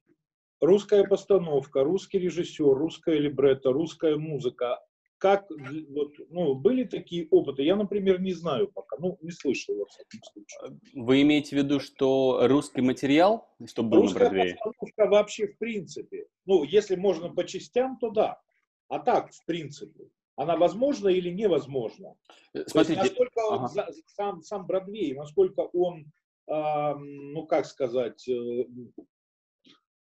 русская 0.60 1.04
постановка, 1.06 1.84
русский 1.84 2.20
режиссер, 2.20 2.74
русская 2.74 3.18
либретто, 3.18 3.72
русская 3.72 4.16
музыка, 4.18 4.80
как, 5.18 5.48
вот, 5.90 6.14
ну, 6.30 6.56
были 6.56 6.84
такие 6.84 7.28
опыты? 7.30 7.62
Я, 7.62 7.76
например, 7.76 8.20
не 8.20 8.34
знаю 8.34 8.72
пока, 8.74 8.98
ну, 8.98 9.20
не 9.22 9.30
слышал 9.30 9.76
во 9.78 9.86
всяком 9.86 10.20
случае. 10.34 10.80
Вы 10.96 11.22
имеете 11.22 11.56
в 11.56 11.60
виду, 11.60 11.80
что 11.80 12.48
русский 12.48 12.82
материал, 12.82 13.48
чтобы 13.68 13.90
был 13.92 14.02
Русская 14.02 14.32
на 14.32 14.56
постановка 14.56 15.06
вообще 15.06 15.46
в 15.46 15.60
принципе. 15.60 16.26
Ну, 16.46 16.64
если 16.64 16.96
можно 16.96 17.30
по 17.30 17.44
частям, 17.44 18.00
то 18.00 18.10
да. 18.10 18.42
А 18.88 18.98
так, 18.98 19.32
в 19.32 19.46
принципе. 19.46 20.10
Она 20.36 20.56
возможна 20.56 21.10
или 21.10 21.30
невозможна? 21.30 22.16
То 22.54 22.60
есть 22.60 22.72
Смотрите, 22.72 23.02
насколько 23.02 23.40
он 23.40 23.60
ага. 23.60 23.68
за- 23.68 23.90
сам, 24.08 24.42
сам 24.42 24.66
Бродвей, 24.66 25.14
насколько 25.14 25.62
он, 25.62 26.06
ам, 26.48 27.34
ну 27.34 27.46
как 27.46 27.66
сказать, 27.66 28.28
э, 28.28 28.66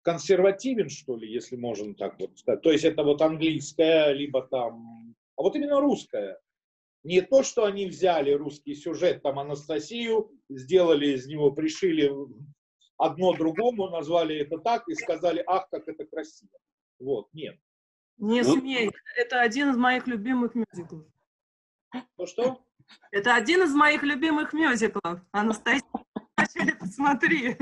консервативен, 0.03 0.89
что 0.89 1.17
ли, 1.17 1.31
если 1.31 1.57
можно 1.57 1.95
так 1.95 2.19
вот 2.19 2.39
сказать. 2.39 2.63
То 2.63 2.73
есть 2.73 2.85
это 2.85 3.03
вот 3.03 3.21
английская, 3.23 4.13
либо 4.13 4.43
там, 4.43 5.15
а 5.37 5.43
вот 5.43 5.57
именно 5.57 5.81
русская. 5.81 6.39
Не 7.05 7.21
то, 7.21 7.43
что 7.43 7.65
они 7.65 7.87
взяли 7.87 8.31
русский 8.31 8.75
сюжет, 8.75 9.23
там 9.23 9.39
Анастасию, 9.39 10.31
сделали 10.49 11.15
из 11.15 11.27
него, 11.27 11.51
пришили 11.51 12.13
одно 12.97 13.33
другому, 13.35 13.89
назвали 13.89 14.37
это 14.37 14.59
так 14.59 14.89
и 14.89 14.95
сказали, 14.95 15.43
ах, 15.47 15.69
как 15.71 15.89
это 15.89 16.05
красиво. 16.05 16.53
Вот, 17.01 17.27
нет. 17.33 17.57
Не 18.23 18.43
Ну- 18.43 18.61
смей, 18.61 18.89
это 19.17 19.41
один 19.41 19.71
из 19.71 19.77
моих 19.77 20.07
любимых 20.07 20.53
мюзиклов. 20.55 21.05
Ну 22.17 22.27
что? 22.27 22.61
Это 23.11 23.35
один 23.35 23.63
из 23.65 23.75
моих 23.75 24.05
любимых 24.05 24.53
мюзиклов. 24.53 25.21
Анастасия, 25.33 25.83
вначале 26.37 26.75
посмотри. 26.81 27.57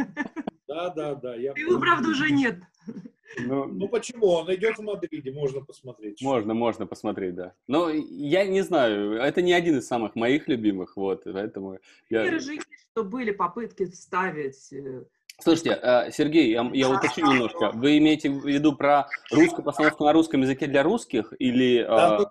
Да, 0.68 0.90
да, 0.90 1.14
да. 1.14 1.34
Я... 1.34 1.52
Его, 1.56 1.80
правда, 1.80 2.10
уже 2.10 2.30
нет. 2.30 2.58
ну, 3.38 3.64
Ну 3.68 3.88
почему? 3.88 4.26
Он 4.26 4.54
идет 4.54 4.76
в 4.76 4.82
Мадриде, 4.82 5.32
можно 5.32 5.62
посмотреть. 5.62 6.20
можно, 6.20 6.52
можно 6.52 6.86
посмотреть, 6.86 7.34
да. 7.36 7.54
Но 7.66 7.88
я 7.88 8.44
не 8.44 8.60
знаю, 8.60 9.14
это 9.14 9.40
не 9.40 9.54
один 9.54 9.78
из 9.78 9.86
самых 9.86 10.14
моих 10.14 10.46
любимых, 10.46 10.94
вот, 10.94 11.24
поэтому 11.24 11.78
я... 12.10 12.24
Есть, 12.24 12.60
что 12.92 13.02
были 13.02 13.30
попытки 13.30 13.86
вставить. 13.86 14.74
Э, 15.40 15.42
Слушайте, 15.42 15.78
э, 15.82 16.10
Сергей, 16.12 16.50
я, 16.50 16.68
я 16.72 16.88
уточню 16.90 17.32
немножко. 17.32 17.70
Вы 17.74 17.98
имеете 17.98 18.30
в 18.30 18.46
виду 18.46 18.74
про 18.76 19.08
русскую 19.30 19.64
постановку 19.64 20.04
на 20.04 20.12
русском 20.12 20.42
языке 20.42 20.66
для 20.66 20.82
русских 20.82 21.32
или... 21.38 21.80
э, 21.82 21.86
Да, 21.86 22.18
ну, 22.18 22.26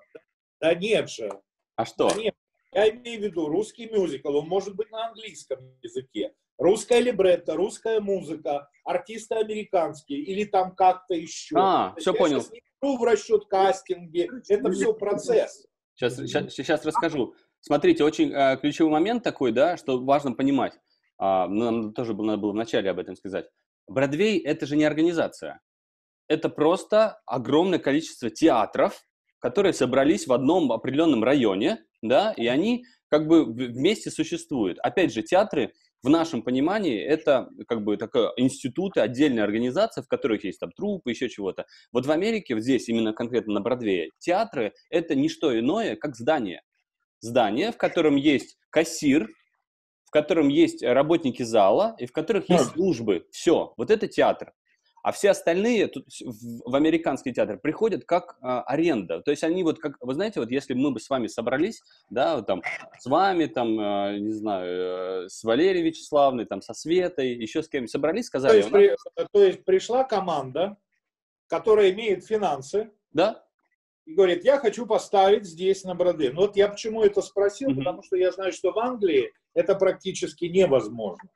да 0.61 0.73
нет 0.75 1.09
же. 1.09 1.29
а 1.75 1.85
что? 1.85 2.09
Да 2.09 2.15
нет. 2.15 2.35
Я 2.71 2.89
имею 2.89 3.19
в 3.19 3.23
виду 3.23 3.47
русский 3.47 3.87
мюзикл, 3.89 4.35
он 4.35 4.47
может 4.47 4.75
быть 4.75 4.91
на 4.91 5.07
английском 5.07 5.59
языке. 5.81 6.33
Русская 6.59 6.99
либретто, 6.99 7.55
русская 7.55 7.99
музыка, 7.99 8.69
артисты 8.83 9.35
американские 9.35 10.19
или 10.19 10.43
там 10.43 10.75
как-то 10.75 11.15
еще. 11.15 11.55
А, 11.57 11.95
всё 11.97 12.11
я 12.11 12.17
понял. 12.17 12.41
щас 12.41 12.51
не 12.51 12.61
беру 12.81 12.97
в 12.97 13.03
расчет 13.03 13.45
кастинги, 13.45 14.29
это 14.49 14.71
все 14.71 14.93
процесс. 14.93 15.65
Сейчас, 15.95 16.17
сейчас, 16.17 16.53
сейчас 16.53 16.85
расскажу. 16.85 17.33
Смотрите, 17.61 18.03
очень 18.03 18.31
э, 18.33 18.57
ключевой 18.57 18.91
момент 18.91 19.23
такой, 19.23 19.51
да, 19.51 19.75
что 19.77 19.99
важно 20.03 20.33
понимать. 20.33 20.73
А, 21.19 21.47
нам 21.47 21.93
тоже 21.93 22.13
было, 22.13 22.27
надо 22.27 22.41
было 22.41 22.51
вначале 22.53 22.89
об 22.89 22.99
этом 22.99 23.15
сказать. 23.15 23.45
Бродвей– 23.87 24.39
это 24.45 24.65
же 24.65 24.75
не 24.77 24.85
организация. 24.85 25.59
Это 26.27 26.49
просто 26.49 27.19
огромное 27.25 27.79
количество 27.79 28.29
театров, 28.29 29.03
которые 29.39 29.73
собрались 29.73 30.27
в 30.27 30.33
одном 30.33 30.71
определенном 30.71 31.23
районе, 31.23 31.83
да, 32.01 32.33
и 32.33 32.47
они 32.47 32.85
как 33.09 33.27
бы 33.27 33.45
вместе 33.45 34.11
существуют. 34.11 34.79
Опять 34.79 35.13
же, 35.13 35.23
театры 35.23 35.73
в 36.01 36.09
нашем 36.09 36.43
понимании 36.43 37.01
это 37.01 37.49
как 37.67 37.83
бы 37.83 37.97
такое 37.97 38.31
институты, 38.37 39.01
отдельные 39.01 39.43
организации, 39.43 40.01
в 40.01 40.07
которых 40.07 40.43
есть 40.43 40.59
там 40.59 40.71
трупы, 40.71 41.09
еще 41.09 41.27
чего-то. 41.27 41.65
Вот 41.91 42.05
в 42.05 42.11
Америке, 42.11 42.53
вот 42.53 42.63
здесь 42.63 42.87
именно 42.87 43.11
конкретно 43.13 43.53
на 43.53 43.61
Бродвее, 43.61 44.11
театры 44.19 44.73
это 44.89 45.15
не 45.15 45.27
что 45.27 45.57
иное, 45.57 45.95
как 45.95 46.15
здание. 46.15 46.61
Здание, 47.21 47.71
в 47.73 47.77
котором 47.77 48.15
есть 48.15 48.57
кассир, 48.69 49.27
в 50.09 50.11
котором 50.11 50.47
есть 50.47 50.81
работники 50.81 51.43
зала 51.43 51.95
и 51.99 52.07
в 52.07 52.11
которых 52.11 52.49
есть 52.49 52.71
службы. 52.71 53.27
Все, 53.29 53.73
вот 53.77 53.91
это 53.91 54.07
театр. 54.07 54.53
А 55.03 55.11
все 55.11 55.29
остальные 55.29 55.85
тут 55.87 56.07
в, 56.19 56.75
американский 56.75 57.31
театр 57.31 57.59
приходят 57.59 58.05
как 58.05 58.37
а, 58.41 58.63
аренда. 58.63 59.21
То 59.21 59.29
есть 59.29 59.43
они 59.43 59.63
вот 59.63 59.77
как, 59.79 59.97
вы 60.01 60.15
знаете, 60.15 60.39
вот 60.39 60.49
если 60.49 60.73
мы 60.73 60.89
бы 60.91 60.99
с 60.99 61.09
вами 61.11 61.27
собрались, 61.27 61.83
да, 62.09 62.37
вот 62.37 62.47
там 62.47 62.63
с 62.99 63.05
вами, 63.05 63.45
там, 63.45 63.77
а, 63.79 64.17
не 64.17 64.33
знаю, 64.33 65.25
э, 65.25 65.29
с 65.29 65.43
Валерией 65.43 65.85
Вячеславной, 65.85 66.45
там, 66.45 66.61
со 66.63 66.73
Светой, 66.73 67.33
еще 67.35 67.61
с 67.61 67.69
кем 67.69 67.87
собрались, 67.87 68.25
То 68.25 68.39
сказали, 68.39 68.57
есть, 68.57 68.71
«У 68.71 68.75
нас- 68.75 68.81
при- 69.15 69.25
то 69.31 69.43
есть 69.43 69.63
пришла 69.63 70.03
команда, 70.03 70.75
которая 71.47 71.91
имеет 71.91 72.25
финансы, 72.25 72.89
да, 73.13 73.45
и 74.05 74.15
говорит, 74.15 74.43
я 74.43 74.57
хочу 74.57 74.87
поставить 74.87 75.45
здесь 75.45 75.83
на 75.83 75.93
Бродвее. 75.93 76.31
Ну 76.33 76.41
вот 76.41 76.55
я 76.57 76.67
почему 76.67 77.03
это 77.03 77.21
спросил, 77.21 77.69
Мгм. 77.69 77.77
потому 77.79 78.01
что 78.03 78.15
я 78.17 78.31
знаю, 78.31 78.51
что 78.51 78.71
в 78.71 78.79
Англии 78.79 79.31
это 79.53 79.75
практически 79.75 80.45
невозможно. 80.45 81.29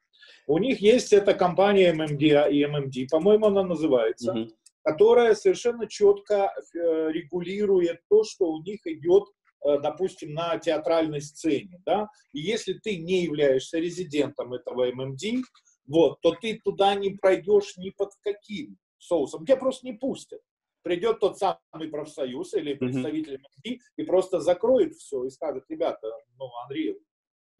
У 0.47 0.57
них 0.57 0.79
есть 0.81 1.13
эта 1.13 1.33
компания 1.33 1.93
MMD 1.93 2.51
и 2.51 2.63
MMD, 2.63 3.07
по-моему, 3.09 3.47
она 3.47 3.63
называется, 3.63 4.33
мгм. 4.33 4.49
которая 4.83 5.35
совершенно 5.35 5.87
четко 5.87 6.51
э, 6.53 7.11
регулирует 7.11 8.01
то, 8.09 8.23
что 8.23 8.51
у 8.51 8.61
них 8.61 8.85
идет, 8.85 9.23
э, 9.65 9.79
допустим, 9.81 10.33
на 10.33 10.57
театральной 10.57 11.21
сцене. 11.21 11.81
Да? 11.85 12.09
И 12.33 12.39
если 12.39 12.73
ты 12.73 12.97
не 12.97 13.23
являешься 13.23 13.77
резидентом 13.79 14.53
этого 14.53 14.89
MMD, 14.91 15.43
вот, 15.87 16.19
то 16.21 16.35
ты 16.35 16.59
туда 16.63 16.95
не 16.95 17.11
пройдешь 17.11 17.77
ни 17.77 17.89
под 17.91 18.09
каким 18.21 18.77
соусом. 18.97 19.45
Тебя 19.45 19.57
просто 19.57 19.85
не 19.85 19.93
пустят. 19.93 20.41
Придет 20.81 21.21
тот 21.21 21.37
самый 21.37 21.87
профсоюз 21.89 22.53
или 22.55 22.73
представитель 22.73 23.35
MMD 23.35 23.77
и 23.95 24.03
просто 24.03 24.41
закроет 24.41 24.95
все 24.95 25.23
и 25.23 25.29
скажет, 25.29 25.63
ребята, 25.69 26.11
ну, 26.37 26.49
Unreal, 26.69 26.97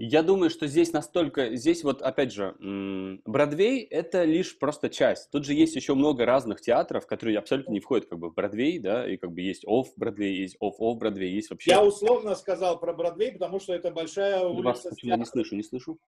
Я 0.05 0.21
думаю, 0.21 0.49
что 0.49 0.67
здесь 0.67 0.91
настолько, 0.91 1.55
здесь 1.55 1.85
вот 1.85 2.01
опять 2.01 2.33
же, 2.33 2.55
Бродвей 3.25 3.83
это 3.83 4.25
лишь 4.25 4.59
просто 4.59 4.89
часть. 4.89 5.31
Тут 5.31 5.45
же 5.45 5.53
есть 5.53 5.77
еще 5.77 5.93
много 5.93 6.25
разных 6.25 6.59
театров, 6.59 7.07
которые 7.07 7.37
абсолютно 7.39 7.71
не 7.71 7.79
входят 7.79 8.09
как 8.09 8.19
бы 8.19 8.29
в 8.29 8.33
Бродвей, 8.33 8.79
да, 8.79 9.09
и 9.09 9.15
как 9.15 9.31
бы 9.31 9.39
есть 9.39 9.63
off 9.65 9.85
Бродвей, 9.95 10.35
есть 10.35 10.57
off 10.61 10.73
off 10.81 10.95
Бродвей, 10.95 11.31
есть 11.31 11.49
вообще. 11.49 11.71
Я 11.71 11.81
условно 11.81 12.35
сказал 12.35 12.81
про 12.81 12.93
Бродвей, 12.93 13.31
потому 13.31 13.61
что 13.61 13.73
это 13.73 13.91
большая 13.91 14.43
Вас 14.43 14.57
улица. 14.57 14.81
с 14.81 14.83
почему-то 14.95 15.05
не 15.05 15.23
театром. 15.23 15.25
слышу, 15.25 15.55
не 15.55 15.63
слышу. 15.63 15.99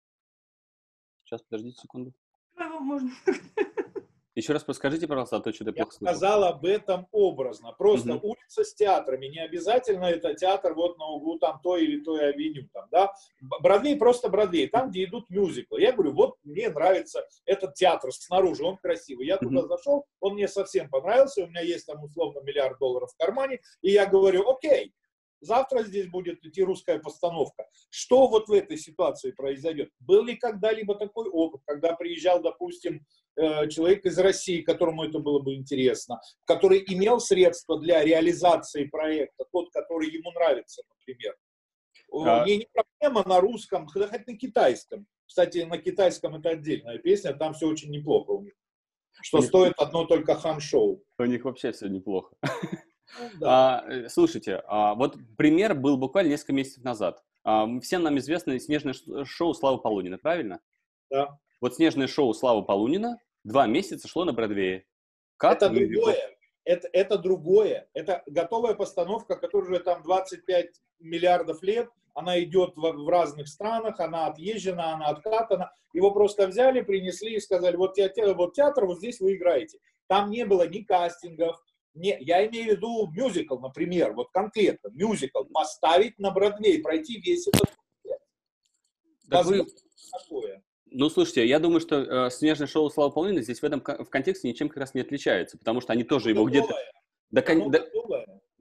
Сейчас, 1.25 1.43
подождите 1.43 1.81
секунду. 1.81 2.13
Можно... 2.81 3.11
Еще 4.35 4.53
раз 4.53 4.65
подскажите, 4.65 5.07
пожалуйста, 5.07 5.37
а 5.37 5.41
то 5.41 5.53
что-то 5.53 5.71
Я 5.71 5.85
плохо 5.85 5.93
слышу. 5.97 6.13
сказал 6.13 6.43
об 6.45 6.65
этом 6.65 7.07
образно. 7.13 7.73
Просто 7.73 8.15
Мгм. 8.15 8.25
улица 8.25 8.65
с 8.65 8.75
театрами. 8.75 9.27
Не 9.27 9.39
обязательно 9.39 10.07
это 10.07 10.35
театр 10.35 10.75
вот 10.75 10.99
на 10.99 11.07
углу 11.07 11.39
там 11.39 11.61
той 11.63 11.85
или 11.85 12.01
той 12.03 12.31
авеню. 12.31 12.69
Там, 12.73 12.89
да? 12.91 13.13
Бродвей 13.61 13.97
просто 13.97 14.29
Бродвей. 14.29 14.69
Там, 14.69 14.91
где 14.91 15.05
идут 15.05 15.31
мюзиклы. 15.31 15.81
Я 15.81 15.93
говорю, 15.93 16.13
вот 16.15 16.37
мне 16.43 16.69
нравится 16.69 17.25
этот 17.45 17.75
театр 17.75 18.13
снаружи, 18.13 18.65
он 18.65 18.77
красивый. 18.77 19.27
Я 19.27 19.37
туда 19.37 19.63
зашел, 19.69 20.05
он 20.19 20.35
мне 20.35 20.49
совсем 20.49 20.89
понравился. 20.91 21.45
У 21.45 21.47
меня 21.47 21.61
есть 21.61 21.87
там 21.87 22.03
условно 22.03 22.41
миллиард 22.41 22.79
долларов 22.81 23.13
в 23.13 23.17
кармане. 23.17 23.61
И 23.83 23.91
я 23.93 24.07
говорю, 24.07 24.51
окей, 24.51 24.93
завтра 25.45 25.83
здесь 25.85 26.09
будет 26.09 26.45
идти 26.45 26.63
русская 26.63 26.99
постановка. 26.99 27.67
Что 27.91 28.27
вот 28.29 28.49
в 28.49 28.53
этой 28.53 28.77
ситуации 28.77 29.31
произойдет? 29.33 29.91
Был 30.01 30.25
ли 30.25 30.37
когда-либо 30.37 30.95
такой 30.95 31.29
опыт, 31.29 31.63
когда 31.67 31.95
приезжал, 31.95 32.43
допустим, 32.43 33.05
э, 33.37 33.69
человек 33.69 34.05
из 34.05 34.19
России, 34.19 34.63
которому 34.63 35.05
это 35.05 35.19
было 35.19 35.41
бы 35.41 35.55
интересно, 35.55 36.21
который 36.45 36.85
имел 36.87 37.21
средства 37.21 37.81
для 37.81 38.03
реализации 38.05 38.85
проекта, 38.85 39.45
тот, 39.53 39.71
который 39.73 40.11
ему 40.11 40.31
нравится, 40.33 40.83
например. 40.99 41.37
А- 42.13 42.45
Не, 42.47 42.59
не 42.59 42.69
проблема 42.73 43.27
на 43.27 43.41
русском, 43.41 43.89
да 43.95 44.09
хоть 44.09 44.27
на 44.27 44.37
китайском. 44.37 45.07
Кстати, 45.27 45.59
на 45.59 45.79
китайском 45.79 46.37
это 46.37 46.51
отдельная 46.51 46.99
песня, 46.99 47.35
там 47.35 47.55
все 47.55 47.67
очень 47.67 47.91
неплохо 47.91 48.31
у 48.31 48.43
них. 48.43 48.55
Что 49.23 49.39
Нет. 49.39 49.49
стоит 49.49 49.73
одно 49.79 50.05
только 50.05 50.35
хан-шоу. 50.35 51.03
У 51.19 51.25
них 51.25 51.45
вообще 51.45 51.73
все 51.73 51.89
неплохо. 51.89 52.35
Ну, 53.19 53.31
да. 53.41 53.79
А, 53.85 53.91
э, 53.91 54.09
слушайте, 54.09 54.63
а, 54.67 54.95
вот 54.95 55.17
пример 55.37 55.75
был 55.75 55.97
буквально 55.97 56.31
несколько 56.31 56.53
месяцев 56.53 56.85
назад. 56.85 57.23
А, 57.45 57.69
всем 57.81 58.03
нам 58.03 58.19
известно 58.19 58.59
снежное 58.59 58.95
шоу 59.25 59.55
Славы 59.55 59.79
Полунина, 59.81 60.19
правильно? 60.19 60.61
Да. 61.11 61.39
Вот 61.61 61.75
снежное 61.75 62.07
шоу 62.07 62.35
Славы 62.35 62.65
Полунина 62.65 63.19
два 63.45 63.67
месяца 63.67 64.09
шло 64.09 64.25
на 64.25 64.33
Бродвее. 64.33 64.87
Как 65.37 65.57
это 65.57 65.69
другое. 65.69 66.35
Это, 66.65 66.89
это 66.93 67.19
другое. 67.19 67.89
Это 67.93 68.23
готовая 68.27 68.75
постановка, 68.75 69.37
которая 69.37 69.71
уже 69.71 69.81
там 69.81 70.03
25 70.03 70.81
миллиардов 71.01 71.63
лет. 71.63 71.91
Она 72.15 72.43
идет 72.43 72.77
в, 72.77 72.81
в 72.81 73.09
разных 73.09 73.49
странах, 73.49 74.01
она 74.01 74.27
отъезжена, 74.27 74.95
она 74.95 75.07
откатана. 75.09 75.73
Его 75.93 76.11
просто 76.13 76.47
взяли, 76.47 76.81
принесли 76.81 77.35
и 77.35 77.41
сказали, 77.41 77.77
вот, 77.77 77.95
театр, 77.95 78.35
вот 78.35 78.55
театр, 78.55 78.87
вот 78.87 78.99
здесь 78.99 79.21
вы 79.21 79.35
играете. 79.35 79.79
Там 80.07 80.31
не 80.31 80.45
было 80.45 80.67
ни 80.67 80.83
кастингов, 80.83 81.61
не, 81.95 82.17
я 82.21 82.47
имею 82.47 82.75
в 82.75 82.77
виду 82.77 83.11
мюзикл, 83.13 83.59
например, 83.59 84.13
вот 84.15 84.31
конкретно 84.33 84.91
мюзикл, 84.93 85.45
поставить 85.45 86.19
на 86.19 86.31
Бродвей, 86.31 86.83
пройти 86.83 87.21
весь 87.21 87.47
этот. 87.49 87.73
Так 89.31 89.47
вы- 89.47 89.67
такое. 90.13 90.63
Ну, 90.97 91.09
слушайте, 91.09 91.47
я 91.47 91.59
думаю, 91.59 91.81
что 91.81 92.27
э, 92.27 92.31
снежное 92.31 92.69
шоу 92.69 92.89
Славы 92.91 93.13
Полунина 93.13 93.43
здесь 93.43 93.61
в 93.61 93.65
этом 93.65 93.81
в 93.81 94.09
контексте 94.11 94.49
ничем 94.49 94.69
как 94.69 94.79
раз 94.79 94.95
не 94.95 95.01
отличается, 95.01 95.59
потому 95.59 95.81
что 95.81 95.93
они 95.93 96.05
тоже 96.05 96.31
его 96.31 96.43
Оно 96.43 96.51
где-то... 96.51 96.67
готовое, 96.69 96.93
Да, 97.31 97.43
кон- 97.43 97.71
да-. 97.71 97.85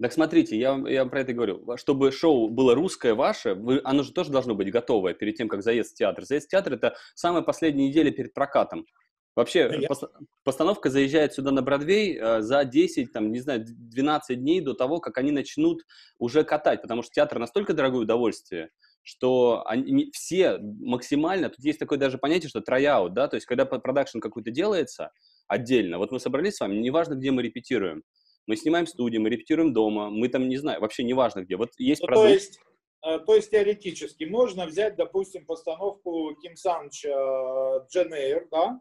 Так 0.02 0.12
смотрите, 0.12 0.58
я, 0.58 0.76
я 0.88 1.06
про 1.06 1.22
это 1.22 1.34
говорю. 1.34 1.78
Чтобы 1.78 2.12
шоу 2.12 2.50
было 2.50 2.74
русское, 2.74 3.14
ваше, 3.14 3.54
вы, 3.54 3.80
оно 3.84 4.02
же 4.04 4.12
тоже 4.12 4.32
должно 4.32 4.56
быть 4.56 4.72
готовое 4.72 5.14
перед 5.14 5.36
тем, 5.36 5.48
как 5.48 5.62
заезд 5.62 5.92
в 5.92 5.96
театр. 5.96 6.26
Заезд 6.26 6.48
в 6.48 6.50
театр– 6.50 6.74
это 6.76 6.96
самая 7.14 7.44
последняя 7.44 7.88
неделя 7.88 8.10
перед 8.12 8.34
прокатом. 8.34 8.86
Вообще, 9.36 9.68
Да, 9.68 9.76
я- 9.76 9.88
пос- 9.88 10.10
постановка 10.44 10.90
заезжает 10.90 11.34
сюда 11.34 11.52
на 11.52 11.62
Бродвей 11.62 12.18
э, 12.20 12.42
за 12.42 12.64
10, 12.66 13.12
там, 13.12 13.32
не 13.32 13.40
знаю, 13.40 13.66
12 13.66 14.40
дней 14.40 14.62
до 14.62 14.74
того, 14.74 15.00
как 15.00 15.18
они 15.18 15.32
начнут 15.32 15.82
уже 16.20 16.44
катать, 16.44 16.82
потому 16.82 17.02
что 17.02 17.12
театр 17.14 17.40
настолько 17.40 17.74
дорогое 17.74 18.02
удовольствие, 18.02 18.70
что 19.02 19.64
они, 19.66 20.12
все 20.14 20.60
максимально, 20.60 21.50
тут 21.50 21.60
есть 21.66 21.80
такое 21.80 21.98
даже 21.98 22.18
понятие, 22.20 22.50
что 22.50 22.62
try-out, 22.62 23.14
да, 23.14 23.28
то 23.28 23.36
есть 23.36 23.48
когда 23.48 23.66
продакшн 23.66 24.20
какой-то 24.20 24.52
делается 24.52 25.12
отдельно, 25.48 25.98
вот 25.98 26.12
мы 26.12 26.20
собрались 26.20 26.56
с 26.56 26.60
вами, 26.60 26.76
неважно, 26.78 27.16
где 27.16 27.32
мы 27.32 27.42
репетируем, 27.42 28.04
мы 28.46 28.56
снимаем 28.56 28.86
в 28.86 28.90
студии, 28.90 29.18
мы 29.18 29.30
репетируем 29.30 29.74
дома, 29.74 30.10
мы 30.12 30.28
там, 30.30 30.48
не 30.48 30.58
знаю, 30.58 30.80
вообще 30.80 31.04
неважно 31.04 31.42
где, 31.42 31.58
вот 31.58 31.72
есть 31.80 32.02
Ну, 32.02 32.08
то 32.08 32.14
продукт, 32.14 32.30
есть, 32.34 32.60
э, 33.06 33.20
то 33.20 33.36
есть 33.36 33.50
теоретически 33.50 34.26
можно 34.26 34.68
взять, 34.68 34.96
допустим, 34.96 35.46
постановку 35.46 36.36
Ким 36.42 36.56
Санч 36.56 37.04
э, 37.04 37.10
Джен 37.92 38.14
Эйр, 38.14 38.48
да, 38.52 38.80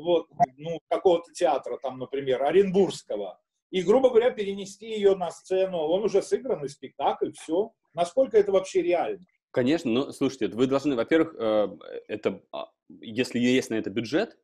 вот, 0.00 0.28
ну, 0.56 0.80
какого-то 0.88 1.32
театра, 1.32 1.78
там, 1.82 1.98
например, 1.98 2.42
Оренбургского, 2.42 3.38
и, 3.70 3.82
грубо 3.82 4.10
говоря, 4.10 4.30
перенести 4.30 4.86
ее 4.86 5.14
на 5.14 5.30
сцену. 5.30 5.78
Он 5.78 6.04
уже 6.04 6.22
сыгранный 6.22 6.68
спектакль, 6.68 7.32
все. 7.32 7.72
Насколько 7.94 8.38
это 8.38 8.52
вообще 8.52 8.82
реально? 8.82 9.24
Конечно, 9.50 9.90
но 9.90 10.12
слушайте, 10.12 10.48
вы 10.48 10.66
должны, 10.66 10.94
во-первых, 10.94 11.34
э, 11.38 11.68
это, 12.08 12.42
а, 12.52 12.66
если 13.00 13.38
есть 13.38 13.70
на 13.70 13.74
это 13.74 13.90
бюджет, 13.90 14.38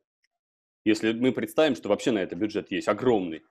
если 0.83 1.13
мы 1.13 1.31
представим, 1.31 1.75
что 1.75 1.89
вообще 1.89 2.11
на 2.11 2.19
это 2.19 2.35
бюджет 2.35 2.71
есть 2.71 2.87
огромный, 2.87 3.43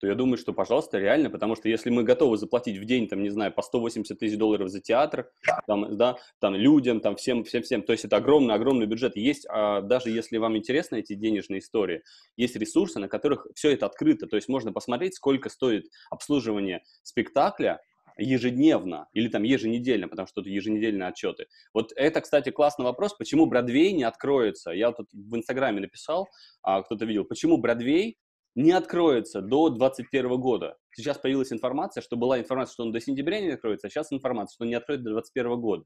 то 0.00 0.06
я 0.06 0.14
думаю, 0.14 0.38
что, 0.38 0.54
пожалуйста, 0.54 0.98
реально, 0.98 1.28
потому 1.28 1.56
что 1.56 1.68
если 1.68 1.90
мы 1.90 2.02
готовы 2.04 2.38
заплатить 2.38 2.78
в 2.78 2.84
день, 2.86 3.06
там, 3.06 3.22
не 3.22 3.28
знаю, 3.28 3.52
по 3.52 3.60
180 3.60 4.18
тысяч 4.18 4.38
долларов 4.38 4.70
за 4.70 4.80
театр, 4.80 5.30
там, 5.66 5.96
да, 5.96 6.16
там, 6.40 6.54
людям, 6.54 7.00
там, 7.00 7.16
всем, 7.16 7.44
всем, 7.44 7.62
всем, 7.62 7.82
то 7.82 7.92
есть 7.92 8.06
это 8.06 8.16
огромный-огромный 8.16 8.86
бюджет. 8.86 9.16
Есть, 9.16 9.46
а, 9.50 9.82
даже 9.82 10.10
если 10.10 10.38
вам 10.38 10.56
интересны 10.56 11.00
эти 11.00 11.14
денежные 11.14 11.60
истории, 11.60 12.02
есть 12.36 12.56
ресурсы, 12.56 12.98
на 12.98 13.08
которых 13.08 13.46
все 13.54 13.72
это 13.72 13.86
открыто, 13.86 14.26
то 14.26 14.36
есть 14.36 14.48
можно 14.48 14.72
посмотреть, 14.72 15.16
сколько 15.16 15.50
стоит 15.50 15.84
обслуживание 16.10 16.82
спектакля, 17.02 17.80
ежедневно 18.16 19.08
или 19.12 19.28
там 19.28 19.42
еженедельно, 19.42 20.08
потому 20.08 20.26
что 20.26 20.42
тут 20.42 20.50
еженедельные 20.50 21.08
отчеты. 21.08 21.46
Вот 21.72 21.92
это, 21.96 22.20
кстати, 22.20 22.50
классный 22.50 22.84
вопрос, 22.84 23.14
почему 23.14 23.46
Бродвей 23.46 23.92
не 23.92 24.04
откроется. 24.04 24.70
Я 24.70 24.92
тут 24.92 25.08
в 25.12 25.36
Инстаграме 25.36 25.80
написал, 25.80 26.28
а, 26.62 26.82
кто-то 26.82 27.04
видел, 27.04 27.24
почему 27.24 27.58
Бродвей 27.58 28.18
не 28.54 28.72
откроется 28.72 29.40
до 29.40 29.68
2021 29.68 30.40
года. 30.40 30.76
Сейчас 30.94 31.18
появилась 31.18 31.52
информация, 31.52 32.02
что 32.02 32.16
была 32.16 32.40
информация, 32.40 32.72
что 32.72 32.82
он 32.84 32.92
до 32.92 33.00
сентября 33.00 33.40
не 33.40 33.50
откроется, 33.50 33.86
а 33.86 33.90
сейчас 33.90 34.12
информация, 34.12 34.54
что 34.54 34.64
он 34.64 34.70
не 34.70 34.74
откроется 34.74 35.04
до 35.04 35.10
2021 35.10 35.60
года. 35.60 35.84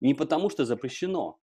Не 0.00 0.14
потому 0.14 0.50
что 0.50 0.64
запрещено, 0.64 1.38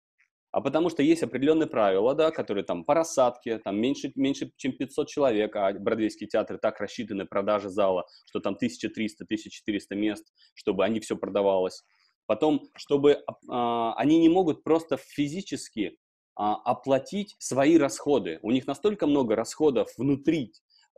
а 0.52 0.62
потому 0.62 0.90
что 0.90 1.04
есть 1.04 1.22
определенные 1.22 1.68
правила, 1.68 2.16
да, 2.16 2.32
которые 2.32 2.64
там 2.64 2.84
по 2.84 2.96
рассадке, 2.96 3.60
там 3.60 3.80
меньше, 3.80 4.12
меньше 4.16 4.52
чем 4.58 4.74
500 4.74 5.08
человек, 5.08 5.56
а 5.56 5.74
бродвейские 5.74 6.28
театры 6.28 6.58
так 6.58 6.80
рассчитаны, 6.80 7.26
продажи 7.26 7.70
зала, 7.70 8.06
что 8.26 8.40
там 8.40 8.58
1300-1400 8.62 9.96
мест, 9.96 10.26
чтобы 10.56 10.84
они 10.84 11.00
все 11.00 11.16
продавалось. 11.16 11.84
Потом, 12.26 12.70
чтобы 12.76 13.24
а, 13.48 13.94
они 13.94 14.20
не 14.20 14.30
могут 14.30 14.64
просто 14.64 14.98
физически 14.98 15.98
а, 16.40 16.56
оплатить 16.56 17.36
свои 17.38 17.78
расходы. 17.78 18.40
У 18.44 18.52
них 18.52 18.66
настолько 18.66 19.08
много 19.08 19.36
расходов 19.36 19.90
внутри, 19.98 20.54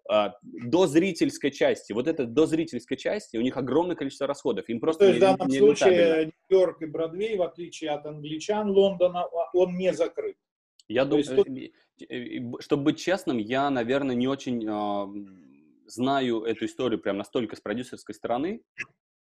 а, 0.07 0.35
до 0.43 0.85
зрительской 0.85 1.49
части. 1.49 1.93
Вот 1.93 2.07
это 2.07 2.27
до 2.27 2.45
зрительской 2.45 2.95
части, 2.95 3.37
у 3.37 3.41
них 3.41 3.57
огромное 3.57 3.95
количество 3.95 4.27
расходов. 4.27 4.69
Им 4.69 4.79
просто 4.79 4.99
То 4.99 5.07
есть 5.07 5.17
в 5.17 5.21
данном 5.21 5.47
не 5.47 5.57
случае. 5.57 6.31
Нью-Йорк 6.49 6.83
и 6.83 6.85
Бродвей, 6.85 7.37
в 7.37 7.41
отличие 7.41 7.89
от 7.89 8.05
англичан 8.05 8.69
Лондона, 8.69 9.25
он 9.53 9.75
не 9.77 9.91
закрыт. 9.93 10.35
Я 10.87 11.07
То 11.07 11.17
есть 11.17 11.33
думаю, 11.33 11.71
чтобы 12.59 12.83
быть 12.83 12.99
честным, 12.99 13.39
я, 13.39 13.67
наверное, 13.71 14.15
не 14.15 14.27
очень 14.27 14.63
а, 14.69 15.07
знаю 15.87 16.43
эту 16.43 16.65
историю 16.65 16.99
прям 16.99 17.17
настолько 17.17 17.55
с 17.55 17.61
продюсерской 17.61 18.13
стороны. 18.13 18.61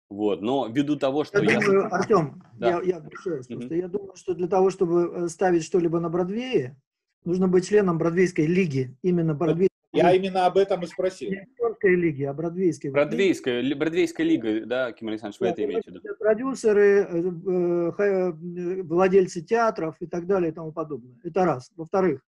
Вот, 0.10 0.42
но 0.42 0.68
ввиду 0.68 0.96
того, 0.98 1.24
что 1.24 1.42
Я 1.42 1.52
я... 1.54 1.60
думаю, 1.60 1.94
Артем, 1.94 2.44
Да. 2.60 2.70
я, 2.70 2.82
я 2.82 3.00
раз, 3.26 3.50
Мгм. 3.50 3.60
просто 3.60 3.76
я 3.76 3.88
думаю, 3.88 4.16
что 4.16 4.34
для 4.34 4.48
того, 4.48 4.70
чтобы 4.70 5.12
э, 5.26 5.28
ставить 5.30 5.64
что-либо 5.64 6.00
на 6.00 6.10
Бродвее, 6.10 6.78
нужно 7.24 7.48
быть 7.48 7.68
членом 7.68 7.98
Бродвейской 7.98 8.46
лиги. 8.46 8.96
Именно 9.02 9.34
Бродвейской 9.34 9.70
Я 9.94 10.14
именно 10.14 10.46
об 10.46 10.58
этом 10.58 10.84
и 10.84 10.88
спросил. 10.88 11.32
не 11.32 11.38
Нью-Йоркской 11.38 11.96
лиги, 11.96 12.24
а 12.24 12.34
Бродвейской. 12.34 12.92
Бродвейская, 12.92 13.62
ли- 13.62 13.74
Бродвейская 13.74 14.26
лига, 14.28 14.66
да, 14.66 14.92
Ким 14.92 15.08
Александрович, 15.08 15.40
вы 15.40 15.48
Да, 15.48 15.52
это 15.54 15.66
имеете 15.66 15.92
в 15.92 15.94
виду? 15.96 16.16
Продюсеры, 16.20 17.08
э, 17.10 17.92
э, 17.98 18.82
владельцы 18.84 19.42
театров 19.42 19.96
и 20.00 20.06
так 20.06 20.28
далее 20.28 20.52
и 20.52 20.54
тому 20.54 20.72
подобное. 20.72 21.18
Это 21.24 21.46
раз. 21.46 21.72
Во-вторых, 21.76 22.22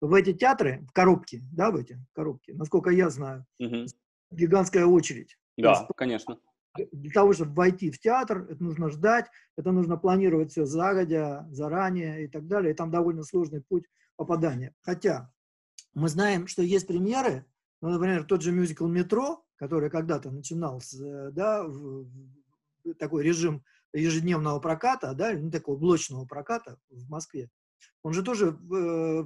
в 0.00 0.14
эти 0.14 0.32
театры, 0.32 0.84
в 0.88 0.92
коробки, 0.92 1.42
да, 1.52 1.70
в 1.70 1.76
эти 1.76 1.98
коробки, 2.14 2.52
насколько 2.52 2.90
я 2.90 3.10
знаю, 3.10 3.44
Мгм. 3.58 3.86
гигантская 4.32 4.86
очередь. 4.86 5.36
Да, 5.58 5.86
конечно. 5.96 6.38
Для 6.76 7.10
того, 7.10 7.32
чтобы 7.32 7.54
войти 7.54 7.90
в 7.90 7.98
театр, 7.98 8.46
это 8.48 8.62
нужно 8.62 8.88
ждать, 8.90 9.26
это 9.56 9.72
нужно 9.72 9.96
планировать 9.96 10.52
все 10.52 10.66
загодя, 10.66 11.46
заранее 11.50 12.24
и 12.24 12.28
так 12.28 12.46
далее. 12.46 12.72
И 12.72 12.76
там 12.76 12.90
довольно 12.90 13.24
сложный 13.24 13.60
путь 13.60 13.84
попадания. 14.16 14.74
Хотя 14.82 15.32
мы 15.94 16.08
знаем, 16.08 16.46
что 16.46 16.62
есть 16.62 16.86
премьеры, 16.86 17.44
ну, 17.80 17.88
например, 17.90 18.24
тот 18.24 18.42
же 18.42 18.52
мюзикл 18.52 18.86
«Метро», 18.86 19.44
который 19.56 19.90
когда-то 19.90 20.30
начинал 20.30 20.80
с, 20.80 20.94
э, 21.00 21.30
да, 21.32 21.64
в- 21.64 22.06
такой 22.98 23.24
режим 23.24 23.64
ежедневного 23.92 24.60
проката, 24.60 25.12
да, 25.14 25.32
ну, 25.32 25.50
такого 25.50 25.76
блочного 25.76 26.24
проката 26.24 26.78
в 26.88 27.08
Москве. 27.08 27.50
Он 28.02 28.12
же 28.12 28.22
тоже 28.22 28.48
э, 28.48 29.24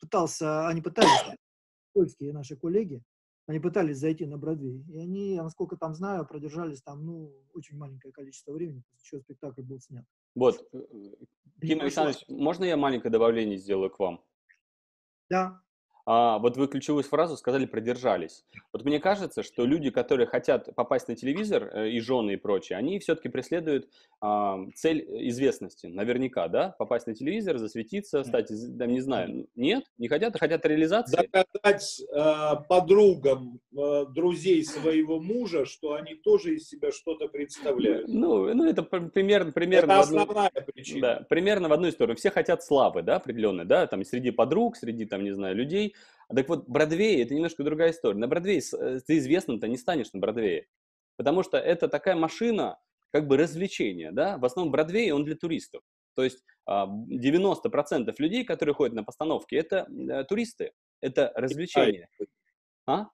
пытался, 0.00 0.68
они 0.68 0.82
пытались, 0.82 1.36
польские 1.92 2.32
наши 2.32 2.56
коллеги, 2.56 3.02
они 3.52 3.60
пытались 3.60 3.98
зайти 3.98 4.24
на 4.24 4.38
Бродвей, 4.38 4.82
и 4.88 4.98
они, 4.98 5.36
насколько 5.36 5.76
там 5.76 5.94
знаю, 5.94 6.26
продержались 6.26 6.80
там, 6.80 7.04
ну, 7.04 7.34
очень 7.52 7.76
маленькое 7.76 8.10
количество 8.10 8.52
времени, 8.52 8.82
после 8.90 9.04
чего 9.04 9.20
спектакль 9.20 9.60
был 9.60 9.78
снят. 9.78 10.06
Вот, 10.34 10.66
э, 10.72 10.78
Ким 11.60 11.78
прошло. 11.78 11.82
Александрович, 11.82 12.24
можно 12.28 12.64
я 12.64 12.78
маленькое 12.78 13.12
добавление 13.12 13.58
сделаю 13.58 13.90
к 13.90 13.98
вам? 13.98 14.24
Да, 15.28 15.62
А, 16.04 16.38
вот 16.38 16.56
вы 16.56 16.66
ключевую 16.66 17.04
фразу 17.04 17.36
сказали 17.36 17.66
«продержались». 17.66 18.44
Вот 18.72 18.84
мне 18.84 18.98
кажется, 18.98 19.42
что 19.42 19.64
люди, 19.64 19.90
которые 19.90 20.26
хотят 20.26 20.74
попасть 20.74 21.08
на 21.08 21.14
телевизор, 21.14 21.70
э, 21.72 21.90
и 21.90 22.00
жены 22.00 22.32
и 22.32 22.36
прочее, 22.36 22.78
они 22.78 22.98
все-таки 22.98 23.28
преследуют 23.28 23.88
а, 24.20 24.58
цель 24.74 25.06
известности, 25.28 25.86
наверняка, 25.86 26.48
да? 26.48 26.74
Попасть 26.78 27.06
на 27.06 27.14
телевизор, 27.14 27.58
засветиться, 27.58 28.24
стать, 28.24 28.48
там, 28.78 28.88
не 28.88 29.00
знаю, 29.00 29.46
нет? 29.54 29.84
Не 29.98 30.08
хотят, 30.08 30.34
а 30.34 30.38
хотят 30.38 30.64
реализации? 30.66 31.16
Доказать 31.16 32.00
э, 32.12 32.64
подругам 32.68 33.60
э, 33.76 34.06
друзей 34.06 34.64
своего 34.64 35.20
мужа, 35.20 35.66
что 35.66 35.94
они 35.94 36.14
тоже 36.14 36.56
из 36.56 36.68
себя 36.68 36.90
что-то 36.90 37.28
представляют. 37.28 38.08
Ну, 38.08 38.52
ну 38.54 38.64
это 38.64 38.82
пр- 38.82 39.10
примерно, 39.10 39.52
примерно 39.52 39.92
Это 39.92 40.02
в 40.02 40.06
одну- 40.06 40.20
основная 40.22 40.50
причина. 40.50 41.00
Да, 41.00 41.26
примерно 41.28 41.68
в 41.68 41.72
одну 41.72 41.90
сторону. 41.90 42.16
Все 42.16 42.30
хотят 42.30 42.64
славы, 42.64 43.02
да, 43.02 43.16
определенной, 43.16 43.64
да, 43.64 43.86
там 43.86 44.04
среди 44.04 44.30
подруг, 44.30 44.76
среди, 44.76 45.04
там, 45.04 45.22
не 45.22 45.32
знаю, 45.32 45.54
людей. 45.54 45.91
А 46.28 46.34
Так 46.34 46.48
вот, 46.48 46.68
Бродвей– 46.68 47.22
это 47.24 47.34
немножко 47.34 47.62
другая 47.62 47.90
история. 47.90 48.18
На 48.18 48.28
Бродвее 48.28 48.60
э, 48.78 49.00
ты 49.06 49.18
известным-то 49.18 49.68
не 49.68 49.76
станешь 49.76 50.12
на 50.12 50.20
Бродвее, 50.20 50.66
потому 51.16 51.42
что 51.42 51.58
это 51.58 51.88
такая 51.88 52.16
машина, 52.16 52.78
как 53.10 53.26
бы 53.26 53.36
развлечения, 53.36 54.12
да. 54.12 54.38
В 54.38 54.44
основном 54.44 54.72
Бродвей, 54.72 55.10
он 55.12 55.24
для 55.24 55.36
туристов. 55.36 55.82
То 56.14 56.24
есть 56.24 56.42
а, 56.66 56.86
90% 56.86 58.14
людей, 58.18 58.44
которые 58.44 58.74
ходят 58.74 58.94
на 58.94 59.04
постановки, 59.04 59.54
это 59.54 59.86
э, 59.88 60.24
туристы, 60.24 60.72
это 61.00 61.32
развлечения. 61.34 62.08
А? 62.86 63.06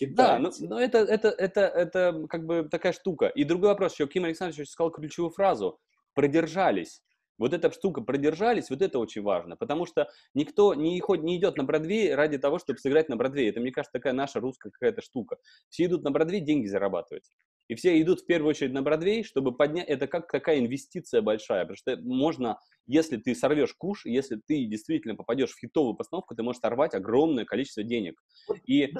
Да, 0.00 0.38
ну, 0.38 0.48
Китайцы. 0.50 0.66
но 0.66 0.80
это, 0.80 0.98
это, 0.98 1.28
это, 1.28 1.60
это 1.60 2.26
как 2.28 2.46
бы 2.46 2.68
такая 2.68 2.92
штука. 2.92 3.28
И 3.28 3.44
другой 3.44 3.68
вопрос, 3.68 3.94
еще 3.94 4.08
Ким 4.08 4.24
Александрович 4.24 4.68
сказал 4.68 4.90
ключевую 4.90 5.30
фразу 5.30 5.78
«продержались». 6.14 7.02
Вот 7.38 7.52
эта 7.52 7.70
штука 7.72 8.00
«продержались», 8.00 8.70
вот 8.70 8.82
это 8.82 8.98
очень 8.98 9.22
важно, 9.22 9.56
потому 9.56 9.86
что 9.86 10.08
никто 10.34 10.74
не, 10.74 11.00
ход, 11.00 11.22
не 11.22 11.36
идет 11.36 11.56
на 11.56 11.64
Бродвей 11.64 12.14
ради 12.14 12.38
того, 12.38 12.58
чтобы 12.58 12.78
сыграть 12.78 13.08
на 13.08 13.16
Бродвее. 13.16 13.50
Это, 13.50 13.60
мне 13.60 13.72
кажется, 13.72 13.92
такая 13.92 14.12
наша 14.12 14.40
русская 14.40 14.70
какая-то 14.70 15.02
штука. 15.02 15.38
Все 15.68 15.86
идут 15.86 16.04
на 16.04 16.10
Бродвей 16.10 16.40
деньги 16.40 16.66
зарабатывать. 16.66 17.28
И 17.68 17.74
все 17.74 18.00
идут 18.00 18.20
в 18.20 18.26
первую 18.26 18.50
очередь 18.50 18.72
на 18.72 18.82
Бродвей, 18.82 19.24
чтобы 19.24 19.56
поднять... 19.56 19.88
Это 19.88 20.06
как 20.06 20.30
такая 20.30 20.58
инвестиция 20.58 21.22
большая, 21.22 21.62
потому 21.62 21.76
что 21.76 21.96
можно, 22.02 22.58
если 22.86 23.16
ты 23.16 23.34
сорвешь 23.34 23.74
куш, 23.74 24.04
если 24.04 24.40
ты 24.46 24.66
действительно 24.66 25.14
попадешь 25.14 25.50
в 25.50 25.58
хитовую 25.58 25.94
постановку, 25.94 26.34
ты 26.34 26.42
можешь 26.42 26.60
сорвать 26.60 26.94
огромное 26.94 27.44
количество 27.44 27.82
денег. 27.82 28.20
И 28.66 28.92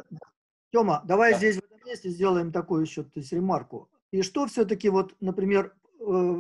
Тема, 0.73 1.03
давай 1.07 1.33
Да. 1.33 1.39
здесь 1.39 1.57
в 1.57 1.65
этом 1.65 1.79
месте 1.87 2.09
сделаем 2.09 2.51
такую 2.51 2.83
еще, 2.83 3.05
то 3.05 3.21
есть 3.21 3.33
ремарку. 3.33 3.91
И 4.11 4.23
что 4.23 4.47
все-таки 4.47 4.89
вот, 4.89 5.15
например, 5.21 5.75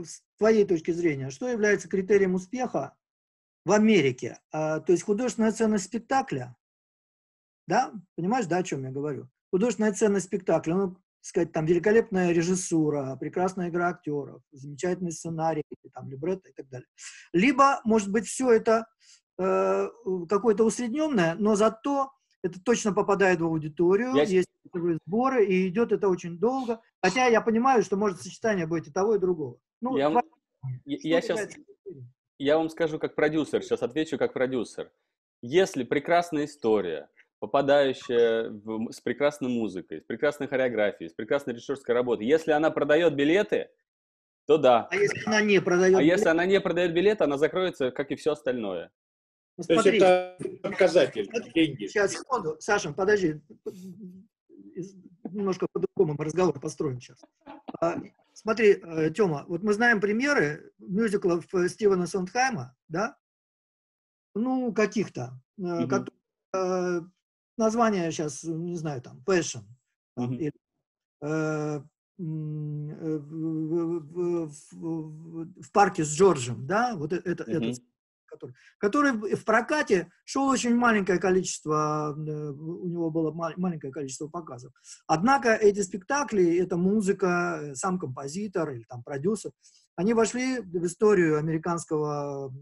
с 0.05 0.22
твоей 0.38 0.64
точки 0.64 0.90
зрения, 0.90 1.31
что 1.31 1.48
является 1.48 1.88
критерием 1.88 2.35
успеха 2.35 2.94
в 3.64 3.72
Америке? 3.72 4.38
А, 4.53 4.81
То 4.81 4.92
есть 4.92 5.05
художественная 5.05 5.53
ценность 5.53 5.85
спектакля, 5.85 6.57
да? 7.66 7.92
Понимаешь, 8.16 8.46
да, 8.46 8.59
о 8.59 8.62
чем 8.62 8.85
я 8.85 8.90
говорю? 8.90 9.29
Художественная 9.50 9.92
ценность 9.92 10.27
спектакля. 10.27 10.74
Ну, 10.74 10.96
сказать, 11.20 11.53
там 11.53 11.64
великолепная 11.64 12.33
режиссура, 12.33 13.16
прекрасная 13.16 13.70
игра 13.70 13.88
актеров, 13.88 14.42
замечательный 14.53 15.12
сценарий, 15.12 15.62
там, 15.94 16.11
либретто 16.11 16.50
и 16.50 16.53
так 16.53 16.68
далее. 16.68 16.87
Либо, 17.33 17.81
может 17.85 18.11
быть, 18.11 18.27
все 18.27 18.53
это 18.53 18.87
э, 19.38 19.88
какое-то 20.29 20.64
усредненное, 20.64 21.35
но 21.37 21.57
зато 21.57 22.12
это 22.45 22.61
точно 22.63 22.93
попадает 22.93 23.41
в 23.41 23.47
аудиторию, 23.47 24.15
я... 24.15 24.23
есть 24.25 24.51
сборы, 25.07 25.47
и 25.47 25.67
идет 25.69 25.93
это 25.93 26.09
очень 26.09 26.39
долго. 26.39 26.81
Хотя 27.03 27.27
я 27.27 27.41
понимаю, 27.41 27.83
что 27.83 27.97
может 27.97 28.21
сочетание 28.21 28.67
быть 28.67 28.87
и 28.87 28.93
того, 28.93 29.15
и 29.15 29.19
другого. 29.19 29.59
Ну, 29.81 29.97
я, 29.97 30.11
два... 30.11 30.23
я, 30.85 30.99
я 31.03 31.21
сейчас, 31.23 31.49
я 32.39 32.59
вам 32.59 32.69
скажу 32.69 32.99
как 32.99 33.15
продюсер, 33.15 33.63
сейчас 33.63 33.83
отвечу 33.83 34.19
как 34.19 34.35
продюсер. 34.35 34.93
Если 35.41 35.85
прекрасная 35.85 36.45
история, 36.45 37.09
попадающая 37.39 38.51
в, 38.51 38.93
с 38.93 39.01
прекрасной 39.01 39.49
музыкой, 39.49 40.03
с 40.03 40.05
прекрасной 40.05 40.47
хореографией, 40.47 41.09
с 41.09 41.15
прекрасной 41.15 41.55
режиссерской 41.55 41.95
работой, 41.95 42.27
если 42.27 42.53
она 42.53 42.71
продает 42.71 43.15
билеты, 43.15 43.71
то 44.47 44.59
да. 44.59 44.87
А 44.91 44.97
если 44.97 45.23
она 45.27 45.41
не 45.41 45.63
продает 45.63 45.95
А 45.95 45.99
билеты? 45.99 46.15
если 46.15 46.29
она 46.29 46.45
не 46.45 46.61
продает 46.61 46.93
билеты, 46.93 47.25
она 47.25 47.39
закроется, 47.39 47.91
как 47.91 48.11
и 48.11 48.17
все 48.17 48.33
остальное. 48.33 48.91
Ну, 49.57 49.64
То 49.64 49.75
есть 49.75 49.87
это 49.87 50.37
показатель, 50.62 51.31
деньги. 51.55 51.87
Сейчас, 51.87 52.12
секунду. 52.12 52.57
Саша, 52.59 52.93
подожди. 52.93 53.40
Немножко 55.31 55.67
по-другому 55.73 56.17
мы 56.19 56.25
разговор 56.25 56.59
построим 56.61 57.01
сейчас. 57.01 57.23
А, 57.81 58.01
смотри, 58.33 58.81
э, 58.83 59.11
Тёма, 59.11 59.45
вот 59.47 59.62
мы 59.62 59.73
знаем 59.73 60.01
примеры 60.01 60.73
мюзиклов 60.79 61.47
Стивена 61.69 62.07
Сондхайма, 62.07 62.77
да? 62.88 63.17
Ну, 64.35 64.73
каких-то. 64.73 65.40
Mm-hmm. 65.61 65.88
Которые, 65.88 67.11
название 67.57 68.11
сейчас, 68.11 68.43
не 68.43 68.77
знаю, 68.77 69.03
там, 69.03 69.23
Passion. 69.25 69.62
Mm-hmm. 70.19 70.37
или, 70.37 70.53
э, 71.23 71.81
в, 72.17 73.19
в, 74.09 74.53
в, 74.73 75.62
в 75.62 75.73
парке 75.73 76.05
с 76.05 76.12
Джорджем, 76.14 76.67
да, 76.67 76.95
вот 76.97 77.12
это, 77.12 77.45
mm-hmm. 77.45 77.71
этот 77.71 77.83
который, 78.35 78.55
который 78.79 79.35
в 79.35 79.44
прокате 79.44 80.11
шел 80.25 80.49
очень 80.49 80.75
маленькое 80.75 81.18
количество, 81.18 82.14
э, 82.16 82.51
у 82.51 82.88
него 82.88 83.11
было 83.11 83.33
маленькое 83.33 83.92
количество 83.92 84.29
показов. 84.29 84.73
Однако 85.07 85.55
эти 85.55 85.81
спектакли, 85.81 86.59
эта 86.59 86.77
музыка, 86.77 87.61
э, 87.62 87.75
сам 87.75 87.99
композитор 87.99 88.70
или 88.70 88.85
там 88.85 89.03
продюсер, 89.03 89.53
они 89.97 90.14
вошли 90.14 90.61
в 90.61 90.85
историю 90.85 91.38
американского 91.38 92.53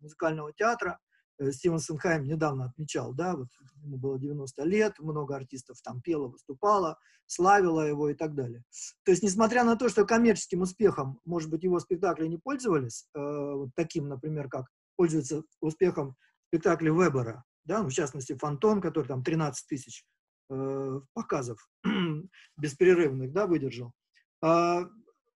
музыкального 0.00 0.52
театра. 0.52 0.98
Э, 1.38 1.50
Стивен 1.52 1.78
Сенхайм 1.78 2.24
недавно 2.24 2.66
отмечал, 2.66 3.12
да, 3.14 3.36
вот 3.36 3.48
ему 3.82 3.96
было 3.96 4.18
90 4.18 4.64
лет, 4.64 4.98
много 4.98 5.36
артистов 5.36 5.80
там 5.82 6.00
пело, 6.00 6.28
выступало, 6.28 6.98
славило 7.26 7.82
его 7.82 8.08
и 8.10 8.14
так 8.14 8.34
далее. 8.34 8.64
То 9.04 9.12
есть, 9.12 9.22
несмотря 9.22 9.64
на 9.64 9.76
то, 9.76 9.88
что 9.88 10.04
коммерческим 10.04 10.62
успехом, 10.62 11.20
может 11.24 11.50
быть, 11.50 11.62
его 11.62 11.78
спектакли 11.78 12.26
не 12.26 12.38
пользовались, 12.38 13.06
э, 13.14 13.18
вот 13.20 13.70
таким, 13.76 14.08
например, 14.08 14.48
как 14.48 14.66
пользуется 14.98 15.44
успехом 15.60 16.16
спектакля 16.48 16.92
Вебера, 16.92 17.44
да, 17.64 17.82
ну, 17.82 17.88
в 17.88 17.92
частности, 17.92 18.34
«Фантом», 18.34 18.80
который 18.80 19.06
там 19.06 19.22
13 19.22 19.66
тысяч 19.68 20.04
э, 20.50 21.00
показов 21.14 21.58
беспрерывных, 22.56 23.32
да, 23.32 23.46
выдержал. 23.46 23.92
А, 24.42 24.88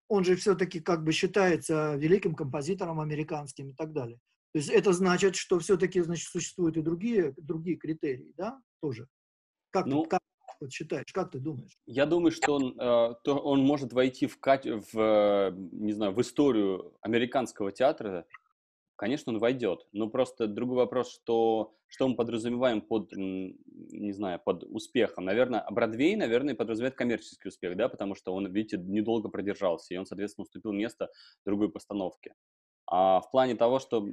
он 0.08 0.24
же 0.24 0.34
все-таки 0.36 0.80
как 0.80 1.04
бы 1.04 1.12
считается 1.12 1.94
великим 1.96 2.34
композитором 2.34 3.00
американским 3.00 3.70
и 3.70 3.74
так 3.74 3.92
далее. 3.92 4.18
То 4.52 4.58
есть 4.58 4.68
это 4.68 4.92
значит, 4.92 5.36
что 5.36 5.58
все-таки 5.60 6.00
значит, 6.00 6.28
существуют 6.28 6.76
и 6.76 6.82
другие, 6.82 7.32
другие 7.36 7.76
критерии, 7.76 8.32
да, 8.36 8.60
тоже. 8.80 9.06
Как, 9.70 9.86
ну, 9.86 10.02
ты, 10.02 10.10
как 10.10 10.20
вот 10.60 10.72
считаешь, 10.72 11.12
как 11.12 11.30
ты 11.30 11.38
думаешь? 11.38 11.76
Я 11.86 12.06
думаю, 12.06 12.32
что 12.32 12.54
он, 12.54 12.72
э, 12.78 13.14
то 13.24 13.38
он 13.38 13.60
может 13.60 13.92
войти 13.92 14.26
в, 14.26 14.38
в, 14.92 15.54
не 15.72 15.92
знаю, 15.92 16.12
в 16.12 16.20
историю 16.20 16.96
американского 17.00 17.72
театра 17.72 18.26
конечно, 19.02 19.32
он 19.32 19.40
войдет. 19.40 19.84
Но 19.90 20.08
просто 20.08 20.46
другой 20.46 20.76
вопрос, 20.76 21.12
что, 21.12 21.74
что 21.88 22.06
мы 22.06 22.14
подразумеваем 22.14 22.80
под, 22.80 23.10
не 23.10 24.12
знаю, 24.12 24.38
под 24.38 24.62
успехом. 24.62 25.24
Наверное, 25.24 25.66
Бродвей, 25.68 26.14
наверное, 26.14 26.54
подразумевает 26.54 26.94
коммерческий 26.94 27.48
успех, 27.48 27.76
да, 27.76 27.88
потому 27.88 28.14
что 28.14 28.32
он, 28.32 28.46
видите, 28.52 28.78
недолго 28.78 29.28
продержался, 29.28 29.92
и 29.92 29.96
он, 29.96 30.06
соответственно, 30.06 30.44
уступил 30.44 30.70
место 30.70 31.10
другой 31.44 31.72
постановке. 31.72 32.36
А 32.86 33.20
в 33.20 33.28
плане 33.32 33.56
того, 33.56 33.80
что 33.80 34.08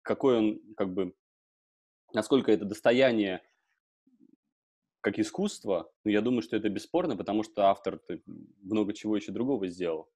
какой 0.00 0.38
он, 0.38 0.74
как 0.74 0.94
бы, 0.94 1.14
насколько 2.14 2.50
это 2.50 2.64
достояние 2.64 3.42
как 5.02 5.18
искусство, 5.18 5.92
ну, 6.02 6.10
я 6.10 6.22
думаю, 6.22 6.40
что 6.40 6.56
это 6.56 6.70
бесспорно, 6.70 7.14
потому 7.14 7.42
что 7.42 7.66
автор 7.66 8.00
много 8.62 8.94
чего 8.94 9.16
еще 9.16 9.32
другого 9.32 9.68
сделал. 9.68 10.08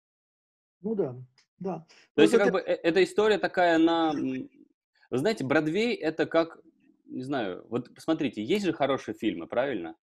Ну 0.80 0.94
да, 0.94 1.14
да. 1.60 1.78
То 1.78 1.86
ну, 2.16 2.22
есть, 2.22 2.34
это... 2.34 2.44
как 2.44 2.52
бы, 2.54 2.60
э, 2.60 2.74
эта 2.82 3.04
история 3.04 3.38
такая 3.38 3.78
на... 3.78 4.12
Вы 4.12 5.18
знаете, 5.18 5.44
Бродвей— 5.44 5.94
это 5.96 6.26
как, 6.26 6.58
не 7.04 7.22
знаю, 7.22 7.66
вот 7.68 7.94
посмотрите, 7.94 8.42
есть 8.42 8.64
же 8.64 8.72
хорошие 8.72 9.14
фильмы, 9.14 9.46
правильно? 9.46 9.96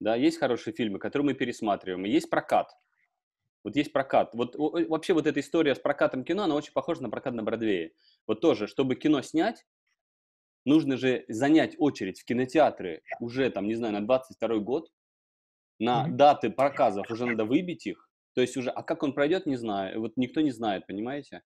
Да, 0.00 0.16
есть 0.16 0.38
хорошие 0.38 0.72
фильмы, 0.72 0.98
которые 0.98 1.26
мы 1.26 1.34
пересматриваем, 1.34 2.06
и 2.06 2.10
есть 2.10 2.30
прокат. 2.30 2.72
Вот 3.62 3.76
есть 3.76 3.92
прокат. 3.92 4.30
Вот 4.32 4.56
вообще 4.56 5.12
вот 5.12 5.26
эта 5.26 5.40
история 5.40 5.74
с 5.74 5.78
прокатом 5.78 6.24
кино, 6.24 6.44
она 6.44 6.54
очень 6.54 6.72
похожа 6.72 7.02
на 7.02 7.10
прокат 7.10 7.34
на 7.34 7.42
Бродвее. 7.42 7.92
Вот 8.26 8.40
тоже, 8.40 8.66
чтобы 8.66 8.94
кино 8.94 9.20
снять, 9.20 9.66
нужно 10.64 10.96
же 10.96 11.26
занять 11.28 11.76
очередь 11.78 12.20
в 12.20 12.24
кинотеатры 12.24 13.02
уже, 13.18 13.50
там, 13.50 13.66
не 13.66 13.74
знаю, 13.74 13.92
на 13.92 14.00
22 14.00 14.58
год, 14.58 14.90
на 15.78 16.06
mm-hmm. 16.06 16.12
даты 16.12 16.50
показов 16.50 17.10
уже 17.10 17.26
надо 17.26 17.44
выбить 17.44 17.86
их, 17.86 18.09
то 18.34 18.40
есть 18.40 18.56
уже, 18.56 18.70
а 18.70 18.82
как 18.82 19.02
он 19.02 19.12
пройдет, 19.12 19.46
не 19.46 19.56
знаю. 19.56 20.00
Вот 20.00 20.12
никто 20.16 20.40
не 20.40 20.50
знает, 20.50 20.86
понимаете? 20.86 21.42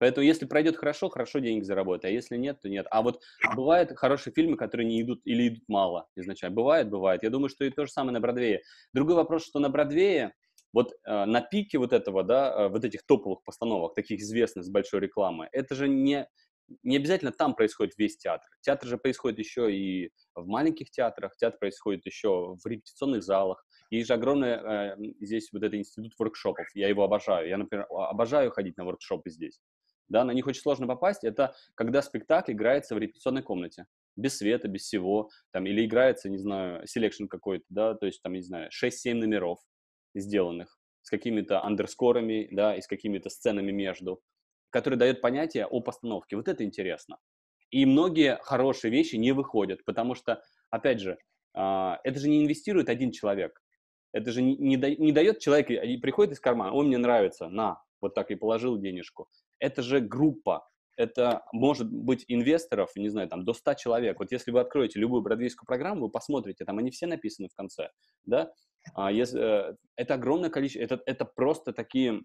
Поэтому 0.00 0.26
если 0.26 0.46
пройдет 0.46 0.78
хорошо, 0.78 1.10
хорошо 1.10 1.40
денег 1.40 1.64
заработает, 1.64 2.04
а 2.06 2.14
если 2.14 2.38
нет, 2.38 2.60
то 2.62 2.70
нет. 2.70 2.86
А 2.90 3.02
вот 3.02 3.20
бывают 3.54 3.92
хорошие 3.96 4.32
фильмы, 4.32 4.56
которые 4.56 4.86
не 4.86 5.02
идут 5.02 5.20
или 5.26 5.48
идут 5.48 5.64
мало 5.68 6.08
изначально. 6.16 6.56
Бывает, 6.56 6.88
бывает. 6.88 7.22
Я 7.22 7.28
думаю, 7.28 7.50
что 7.50 7.64
и 7.64 7.70
то 7.70 7.84
же 7.84 7.92
самое 7.92 8.14
на 8.14 8.20
Бродвее. 8.20 8.62
Другой 8.94 9.14
вопрос, 9.14 9.44
что 9.44 9.58
на 9.58 9.68
Бродвее, 9.68 10.32
вот 10.72 10.94
э, 11.04 11.24
на 11.26 11.42
пике 11.42 11.76
вот 11.76 11.92
этого, 11.92 12.22
да, 12.22 12.50
э, 12.50 12.68
вот 12.68 12.82
этих 12.82 13.04
топовых 13.04 13.44
постановок, 13.44 13.94
таких 13.94 14.20
известных 14.20 14.64
с 14.64 14.70
большой 14.70 15.00
рекламой, 15.00 15.48
это 15.52 15.74
же 15.74 15.86
не, 15.86 16.26
не 16.82 16.96
обязательно 16.96 17.30
там 17.30 17.54
происходит 17.54 17.98
весь 17.98 18.16
театр. 18.16 18.48
Театр 18.62 18.88
же 18.88 18.96
происходит 18.96 19.38
еще 19.38 19.70
и 19.70 20.12
в 20.34 20.46
маленьких 20.46 20.90
театрах, 20.90 21.36
театр 21.36 21.58
происходит 21.58 22.06
еще 22.06 22.56
в 22.56 22.66
репетиционных 22.66 23.22
залах. 23.22 23.66
Есть 23.90 24.08
же 24.08 24.14
огромный 24.14 24.50
э, 24.50 24.96
здесь 25.20 25.52
вот 25.52 25.62
этот 25.62 25.74
институт 25.74 26.14
воркшопов. 26.18 26.66
Я 26.74 26.88
его 26.88 27.04
обожаю. 27.04 27.48
Я, 27.48 27.58
например, 27.58 27.86
обожаю 27.90 28.50
ходить 28.50 28.76
на 28.76 28.84
воркшопы 28.84 29.30
здесь. 29.30 29.60
Да, 30.08 30.24
на 30.24 30.32
них 30.32 30.46
очень 30.46 30.62
сложно 30.62 30.86
попасть. 30.86 31.24
Это 31.24 31.54
когда 31.74 32.02
спектакль 32.02 32.52
играется 32.52 32.94
в 32.94 32.98
репетиционной 32.98 33.42
комнате. 33.42 33.86
Без 34.16 34.38
света, 34.38 34.68
без 34.68 34.82
всего. 34.82 35.30
Там, 35.52 35.66
или 35.66 35.84
играется, 35.84 36.28
не 36.28 36.38
знаю, 36.38 36.86
selection 36.86 37.26
какой-то, 37.26 37.64
да, 37.68 37.94
то 37.94 38.06
есть 38.06 38.22
там, 38.22 38.32
не 38.32 38.42
знаю, 38.42 38.70
6-7 38.70 39.14
номеров 39.14 39.58
сделанных 40.14 40.78
с 41.02 41.10
какими-то 41.10 41.64
underscore 41.64 42.24
ами, 42.24 42.48
да, 42.50 42.76
и 42.76 42.80
с 42.80 42.86
какими-то 42.86 43.30
сценами 43.30 43.70
между 43.70 44.20
который 44.70 44.96
дает 44.96 45.20
понятие 45.20 45.66
о 45.66 45.80
постановке. 45.80 46.36
Вот 46.36 46.48
это 46.48 46.64
интересно. 46.64 47.18
И 47.70 47.84
многие 47.86 48.38
хорошие 48.42 48.90
вещи 48.90 49.16
не 49.16 49.32
выходят, 49.32 49.84
потому 49.84 50.14
что, 50.14 50.42
опять 50.70 51.00
же, 51.00 51.18
а, 51.54 52.00
это 52.04 52.18
же 52.18 52.28
не 52.28 52.42
инвестирует 52.42 52.88
один 52.88 53.12
человек. 53.12 53.60
Это 54.12 54.32
же 54.32 54.42
не, 54.42 54.56
не, 54.56 54.76
не 54.76 55.12
дает 55.12 55.38
человек, 55.38 55.70
и 55.70 55.96
приходит 55.98 56.34
из 56.34 56.40
кармана, 56.40 56.72
он 56.72 56.88
мне 56.88 56.98
нравится, 56.98 57.48
на, 57.48 57.80
вот 58.00 58.14
так 58.14 58.30
и 58.30 58.34
положил 58.34 58.78
денежку. 58.78 59.28
Это 59.58 59.82
же 59.82 60.00
группа, 60.00 60.66
это 60.96 61.44
может 61.52 61.90
быть 61.90 62.24
инвесторов, 62.28 62.90
не 62.96 63.08
знаю, 63.08 63.28
там, 63.28 63.44
до 63.44 63.54
100 63.54 63.74
человек. 63.74 64.18
Вот 64.18 64.32
если 64.32 64.50
вы 64.50 64.60
откроете 64.60 64.98
любую 64.98 65.22
бродвейскую 65.22 65.66
программу, 65.66 66.02
вы 66.02 66.10
посмотрите, 66.10 66.64
там 66.64 66.78
они 66.78 66.90
все 66.90 67.06
написаны 67.06 67.48
в 67.48 67.54
конце, 67.54 67.90
да, 68.24 68.52
а 68.94 69.12
если, 69.12 69.70
э, 69.70 69.76
это 69.96 70.14
огромное 70.14 70.50
количество, 70.50 70.82
это, 70.82 71.02
это 71.06 71.24
просто 71.24 71.72
такие 71.72 72.22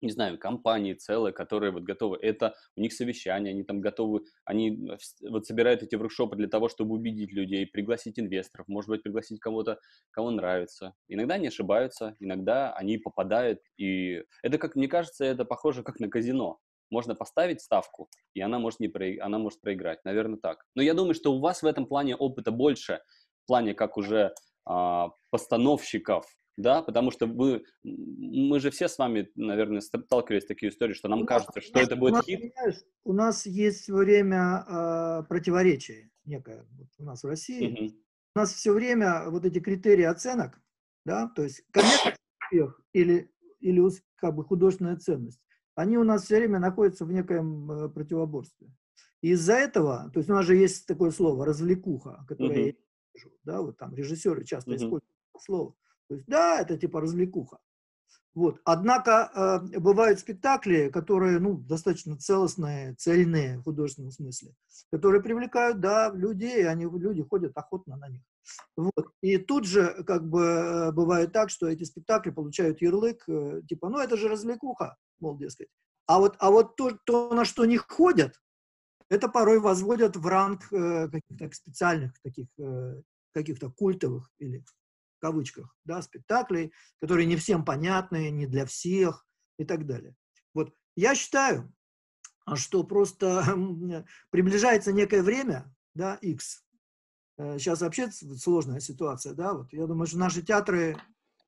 не 0.00 0.10
знаю, 0.10 0.38
компании 0.38 0.94
целые, 0.94 1.32
которые 1.32 1.72
вот 1.72 1.82
готовы, 1.82 2.18
это 2.20 2.54
у 2.76 2.80
них 2.80 2.92
совещания, 2.92 3.50
они 3.50 3.64
там 3.64 3.80
готовы, 3.80 4.24
они 4.44 4.90
вот 5.28 5.46
собирают 5.46 5.82
эти 5.82 5.94
воркшопы 5.96 6.36
для 6.36 6.48
того, 6.48 6.68
чтобы 6.68 6.94
убедить 6.94 7.32
людей, 7.32 7.66
пригласить 7.66 8.18
инвесторов, 8.18 8.68
может 8.68 8.88
быть, 8.88 9.02
пригласить 9.02 9.40
кого-то, 9.40 9.78
кого 10.10 10.30
нравится. 10.30 10.94
Иногда 11.08 11.34
они 11.34 11.48
ошибаются, 11.48 12.16
иногда 12.20 12.72
они 12.72 12.98
попадают, 12.98 13.60
и 13.76 14.22
это, 14.42 14.58
как 14.58 14.76
мне 14.76 14.88
кажется, 14.88 15.24
это 15.24 15.44
похоже 15.44 15.82
как 15.82 16.00
на 16.00 16.08
казино. 16.08 16.58
Можно 16.90 17.14
поставить 17.14 17.60
ставку, 17.60 18.08
и 18.32 18.40
она 18.40 18.58
может, 18.58 18.80
не 18.80 18.88
про... 18.88 19.06
она 19.20 19.38
может 19.38 19.60
проиграть, 19.60 20.04
наверное, 20.04 20.38
так. 20.38 20.64
Но 20.74 20.82
я 20.82 20.94
думаю, 20.94 21.14
что 21.14 21.34
у 21.34 21.40
вас 21.40 21.62
в 21.62 21.66
этом 21.66 21.86
плане 21.86 22.16
опыта 22.16 22.50
больше, 22.50 23.02
в 23.44 23.46
плане 23.46 23.74
как 23.74 23.98
уже 23.98 24.32
а, 24.64 25.10
постановщиков, 25.30 26.26
да, 26.58 26.82
потому 26.82 27.12
что 27.12 27.26
мы, 27.26 27.64
мы 27.84 28.58
же 28.58 28.70
все 28.70 28.88
с 28.88 28.98
вами, 28.98 29.30
наверное, 29.36 29.80
сталкивались 29.80 30.42
с 30.42 30.46
такой 30.46 30.68
историей, 30.68 30.96
что 30.96 31.08
нам 31.08 31.22
у 31.22 31.26
кажется, 31.26 31.60
что 31.60 31.78
это 31.78 31.94
будет 31.94 32.14
у 32.14 32.16
нас, 32.16 32.24
хит. 32.26 32.52
У 33.04 33.12
нас 33.12 33.46
есть 33.46 33.88
время 33.88 34.64
э, 34.68 35.22
противоречия 35.28 36.10
некое 36.24 36.66
вот 36.76 36.88
у 36.98 37.04
нас 37.04 37.22
в 37.22 37.26
России. 37.28 37.72
Угу. 37.72 37.94
У 38.34 38.38
нас 38.38 38.52
все 38.52 38.72
время 38.72 39.30
вот 39.30 39.44
эти 39.44 39.60
критерии 39.60 40.02
оценок, 40.02 40.60
да, 41.04 41.28
то 41.28 41.44
есть 41.44 41.62
коммерческий 41.70 42.18
успех 42.42 42.80
или, 42.92 43.30
или 43.60 43.82
как 44.16 44.34
бы 44.34 44.44
художественная 44.44 44.96
ценность, 44.96 45.40
они 45.76 45.96
у 45.96 46.04
нас 46.04 46.24
все 46.24 46.38
время 46.38 46.58
находятся 46.58 47.04
в 47.04 47.12
некоем 47.12 47.70
э, 47.70 47.88
противоборстве. 47.88 48.68
из-за 49.22 49.54
этого, 49.54 50.10
то 50.12 50.18
есть 50.18 50.28
у 50.28 50.32
нас 50.32 50.44
же 50.44 50.56
есть 50.56 50.86
такое 50.86 51.12
слово 51.12 51.46
«развлекуха», 51.46 52.24
которое 52.26 52.58
uh-huh. 52.58 52.66
я 52.66 52.74
вижу, 53.14 53.32
да, 53.44 53.62
вот 53.62 53.78
там 53.78 53.94
режиссеры 53.94 54.44
часто 54.44 54.72
uh-huh. 54.72 54.76
используют 54.76 55.04
слово. 55.40 55.76
То 56.08 56.14
есть, 56.14 56.26
да, 56.26 56.60
это 56.60 56.76
типа 56.76 57.00
развлекуха. 57.00 57.58
Вот. 58.34 58.60
Однако 58.64 59.30
э, 59.74 59.78
бывают 59.80 60.20
спектакли, 60.20 60.90
которые 60.90 61.40
ну, 61.40 61.56
достаточно 61.56 62.16
целостные, 62.16 62.94
цельные 62.94 63.58
в 63.58 63.64
художественном 63.64 64.12
смысле, 64.12 64.54
которые 64.92 65.22
привлекают 65.22 65.80
да, 65.80 66.10
людей, 66.10 66.60
и 66.60 66.66
они, 66.66 66.84
люди 66.84 67.22
ходят 67.22 67.52
охотно 67.56 67.96
на 67.96 68.08
них. 68.08 68.22
Вот. 68.76 69.12
И 69.22 69.38
тут 69.38 69.64
же 69.64 70.04
как 70.04 70.28
бы 70.28 70.92
бывает 70.94 71.32
так, 71.32 71.50
что 71.50 71.66
эти 71.68 71.84
спектакли 71.84 72.30
получают 72.30 72.80
ярлык, 72.80 73.24
э, 73.28 73.62
типа, 73.68 73.88
ну 73.88 73.98
это 73.98 74.16
же 74.16 74.28
развлекуха, 74.28 74.96
мол, 75.20 75.36
дескать. 75.36 75.68
А 76.06 76.18
вот, 76.20 76.36
а 76.38 76.50
вот 76.50 76.76
то, 76.76 76.96
то, 77.04 77.34
на 77.34 77.44
что 77.44 77.64
не 77.64 77.76
ходят, 77.76 78.40
это 79.10 79.28
порой 79.28 79.58
возводят 79.58 80.16
в 80.16 80.26
ранг 80.26 80.72
э, 80.72 81.08
каких-то 81.08 81.50
специальных 81.52 82.12
таких 82.22 82.46
э, 82.58 83.02
каких-то 83.32 83.70
культовых 83.70 84.30
или 84.38 84.64
в 85.18 85.20
кавычках, 85.20 85.76
да, 85.84 86.00
спектаклей, 86.00 86.72
которые 87.00 87.26
не 87.26 87.36
всем 87.36 87.64
понятны, 87.64 88.30
не 88.30 88.46
для 88.46 88.64
всех 88.64 89.26
и 89.58 89.64
так 89.64 89.84
далее. 89.84 90.14
Вот 90.54 90.72
я 90.96 91.14
считаю, 91.14 91.72
что 92.54 92.84
просто 92.84 93.44
приближается 94.30 94.92
некое 94.92 95.22
время, 95.22 95.74
да, 95.94 96.14
X. 96.22 96.64
Сейчас 97.36 97.82
э, 97.82 97.84
вообще 97.84 98.10
сложная 98.10 98.80
ситуация, 98.80 99.34
да, 99.34 99.54
вот 99.54 99.72
я 99.72 99.86
думаю, 99.86 100.06
что 100.06 100.18
наши 100.18 100.42
театры, 100.42 100.96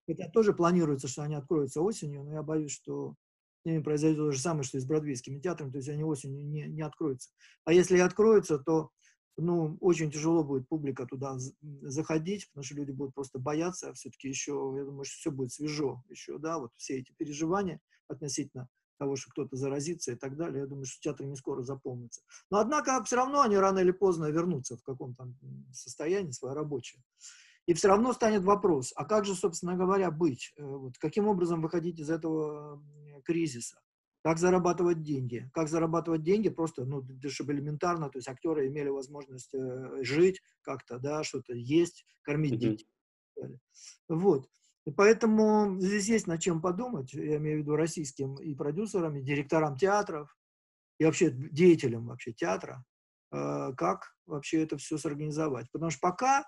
хотя 0.06 0.28
тоже 0.28 0.52
планируется, 0.52 1.08
что 1.08 1.22
они 1.22 1.36
откроются 1.36 1.80
осенью, 1.80 2.24
но 2.24 2.32
я 2.32 2.42
боюсь, 2.42 2.72
что 2.72 3.14
с 3.62 3.64
ними 3.64 3.82
произойдет 3.82 4.18
то 4.18 4.32
же 4.32 4.38
самое, 4.38 4.64
что 4.64 4.78
и 4.78 4.80
с 4.80 4.84
бродвейскими 4.84 5.38
театрами, 5.38 5.70
то 5.70 5.78
есть 5.78 5.88
они 5.88 6.02
осенью 6.02 6.44
не, 6.44 6.62
не 6.62 6.82
откроются. 6.82 7.30
А 7.64 7.72
если 7.72 7.96
и 7.96 8.00
откроются, 8.00 8.58
то 8.58 8.90
ну, 9.40 9.76
очень 9.80 10.10
тяжело 10.10 10.44
будет 10.44 10.68
публика 10.68 11.06
туда 11.06 11.36
заходить, 11.82 12.48
потому 12.48 12.64
что 12.64 12.74
люди 12.74 12.90
будут 12.90 13.14
просто 13.14 13.38
бояться, 13.38 13.90
а 13.90 13.92
все-таки 13.94 14.28
еще, 14.28 14.74
я 14.76 14.84
думаю, 14.84 15.04
что 15.04 15.16
все 15.16 15.30
будет 15.30 15.52
свежо 15.52 16.02
еще, 16.08 16.38
да, 16.38 16.58
вот 16.58 16.72
все 16.76 16.98
эти 16.98 17.12
переживания 17.12 17.80
относительно 18.08 18.68
того, 18.98 19.16
что 19.16 19.30
кто-то 19.30 19.56
заразится 19.56 20.12
и 20.12 20.14
так 20.14 20.36
далее, 20.36 20.60
я 20.60 20.66
думаю, 20.66 20.84
что 20.84 21.00
театры 21.00 21.26
не 21.26 21.34
скоро 21.34 21.62
заполнятся. 21.62 22.20
Но, 22.50 22.58
однако, 22.58 23.02
все 23.04 23.16
равно 23.16 23.40
они 23.40 23.56
рано 23.56 23.78
или 23.78 23.92
поздно 23.92 24.26
вернутся 24.26 24.76
в 24.76 24.82
каком-то 24.82 25.32
состоянии 25.72 26.32
свое 26.32 26.54
рабочее. 26.54 27.02
И 27.66 27.72
все 27.72 27.88
равно 27.88 28.12
станет 28.12 28.42
вопрос, 28.42 28.92
а 28.96 29.04
как 29.04 29.24
же, 29.24 29.34
собственно 29.34 29.74
говоря, 29.76 30.10
быть? 30.10 30.52
Э, 30.56 30.64
вот, 30.64 30.98
каким 30.98 31.28
образом 31.28 31.62
выходить 31.62 31.98
из 31.98 32.10
этого 32.10 32.82
кризиса? 33.24 33.80
Как 34.22 34.38
зарабатывать 34.38 35.02
деньги? 35.02 35.50
Как 35.54 35.68
зарабатывать 35.68 36.22
деньги? 36.22 36.50
Просто, 36.50 36.84
ну, 36.84 37.02
чтобы 37.28 37.52
элементарно, 37.52 38.10
то 38.10 38.18
есть 38.18 38.28
актеры 38.28 38.66
имели 38.68 38.88
возможность 38.88 39.54
э, 39.54 40.02
жить 40.02 40.42
как-то, 40.60 40.98
да, 40.98 41.24
что-то 41.24 41.54
есть, 41.54 42.04
кормить 42.22 42.54
mm-hmm. 42.54 42.58
детей. 42.58 42.88
Вот. 44.08 44.48
И 44.86 44.90
поэтому 44.90 45.80
здесь 45.80 46.08
есть 46.08 46.26
над 46.26 46.40
чем 46.40 46.60
подумать, 46.60 47.12
я 47.14 47.36
имею 47.36 47.58
в 47.58 47.62
виду 47.62 47.76
российским 47.76 48.34
и 48.34 48.54
продюсерам, 48.54 49.16
и 49.16 49.22
директорам 49.22 49.76
театров, 49.76 50.36
и 50.98 51.04
вообще 51.04 51.30
деятелям 51.30 52.06
вообще 52.06 52.32
театра, 52.32 52.84
э, 53.32 53.72
как 53.76 54.14
вообще 54.26 54.62
это 54.62 54.76
все 54.76 54.98
сорганизовать. 54.98 55.70
Потому 55.72 55.90
что 55.90 56.00
пока 56.00 56.44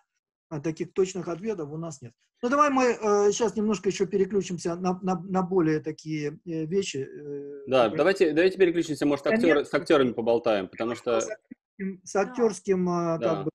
а 0.53 0.61
таких 0.61 0.93
точных 0.93 1.29
ответов 1.29 1.71
у 1.71 1.79
нас 1.79 2.03
нет. 2.03 2.13
Ну, 2.43 2.51
давай 2.51 2.69
мы 2.69 2.85
э, 2.85 3.33
сейчас 3.33 3.57
немножко 3.57 3.89
еще 3.89 4.07
переключимся 4.07 4.75
на, 4.75 4.99
на, 5.01 5.19
на 5.19 5.43
более 5.43 5.81
такие 5.81 6.39
э, 6.45 6.67
вещи. 6.67 7.09
Э, 7.09 7.52
да, 7.67 7.89
давайте, 7.89 8.33
давайте 8.33 8.59
переключимся, 8.59 9.07
может, 9.07 9.27
актер, 9.27 9.65
с 9.65 9.73
актерами 9.75 10.13
поболтаем, 10.13 10.69
потому 10.69 10.95
что... 10.95 11.21
С 11.21 11.29
актерским, 11.31 12.01
с 12.05 12.17
актерским 12.17 12.87
да. 12.87 13.19
как 13.19 13.45
бы, 13.45 13.51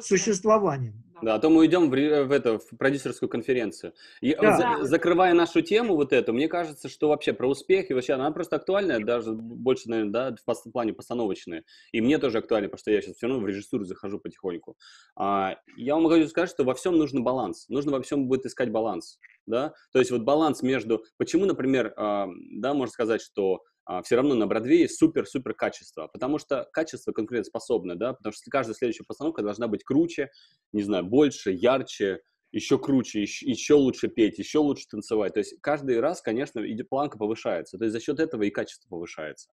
существованием. 0.00 1.04
Да, 1.22 1.36
а 1.36 1.38
то 1.38 1.48
мы 1.48 1.60
уйдем 1.60 1.90
в, 1.90 1.90
в, 1.90 2.32
это, 2.32 2.58
в 2.58 2.76
продюсерскую 2.76 3.28
конференцию. 3.28 3.94
И, 4.20 4.34
да. 4.34 4.56
за, 4.56 4.84
закрывая 4.84 5.32
нашу 5.32 5.62
тему 5.62 5.94
вот 5.94 6.12
эту, 6.12 6.32
мне 6.32 6.48
кажется, 6.48 6.88
что 6.88 7.08
вообще 7.08 7.32
про 7.32 7.48
успех 7.48 7.90
и 7.90 7.94
вообще 7.94 8.14
она 8.14 8.30
просто 8.30 8.56
актуальная, 8.56 9.00
даже 9.00 9.32
больше, 9.32 9.88
наверное, 9.88 10.12
да, 10.12 10.36
в 10.46 10.70
плане 10.72 10.92
постановочная. 10.92 11.64
И 11.92 12.00
мне 12.00 12.18
тоже 12.18 12.38
актуально, 12.38 12.68
потому 12.68 12.80
что 12.80 12.90
я 12.90 13.00
сейчас 13.00 13.16
все 13.16 13.26
равно 13.26 13.42
в 13.42 13.46
режиссуру 13.46 13.84
захожу 13.84 14.18
потихоньку. 14.18 14.76
А, 15.16 15.56
я 15.76 15.94
вам 15.94 16.04
могу 16.04 16.22
сказать, 16.26 16.50
что 16.50 16.64
во 16.64 16.74
всем 16.74 16.98
нужен 16.98 17.24
баланс. 17.24 17.68
Нужно 17.68 17.92
во 17.92 18.02
всем 18.02 18.26
будет 18.26 18.44
искать 18.44 18.70
баланс. 18.70 19.18
Да? 19.46 19.74
То 19.92 19.98
есть 19.98 20.10
вот 20.10 20.22
баланс 20.22 20.62
между... 20.62 21.04
Почему, 21.16 21.44
например, 21.44 21.92
а, 21.96 22.28
да, 22.52 22.74
можно 22.74 22.92
сказать, 22.92 23.20
что 23.20 23.62
а, 23.84 24.02
все 24.02 24.16
равно 24.16 24.34
на 24.34 24.46
Бродвее 24.46 24.88
супер-супер 24.88 25.54
качество, 25.54 26.08
потому 26.08 26.38
что 26.38 26.68
качество 26.72 27.12
конкурентоспособное, 27.12 27.96
да, 27.96 28.14
потому 28.14 28.32
что 28.32 28.50
каждая 28.50 28.74
следующая 28.74 29.04
постановка 29.04 29.42
должна 29.42 29.68
быть 29.68 29.84
круче, 29.84 30.30
не 30.72 30.82
знаю, 30.82 31.04
больше, 31.04 31.50
ярче, 31.52 32.20
еще 32.52 32.78
круче, 32.78 33.20
еще, 33.20 33.46
еще 33.46 33.74
лучше 33.74 34.08
петь, 34.08 34.38
еще 34.38 34.58
лучше 34.58 34.86
танцевать. 34.88 35.34
То 35.34 35.40
есть 35.40 35.56
каждый 35.60 36.00
раз, 36.00 36.22
конечно, 36.22 36.62
планка 36.88 37.18
повышается. 37.18 37.78
То 37.78 37.84
есть 37.84 37.92
за 37.92 38.00
счет 38.00 38.20
этого 38.20 38.44
и 38.44 38.50
качество 38.50 38.88
повышается. 38.88 39.50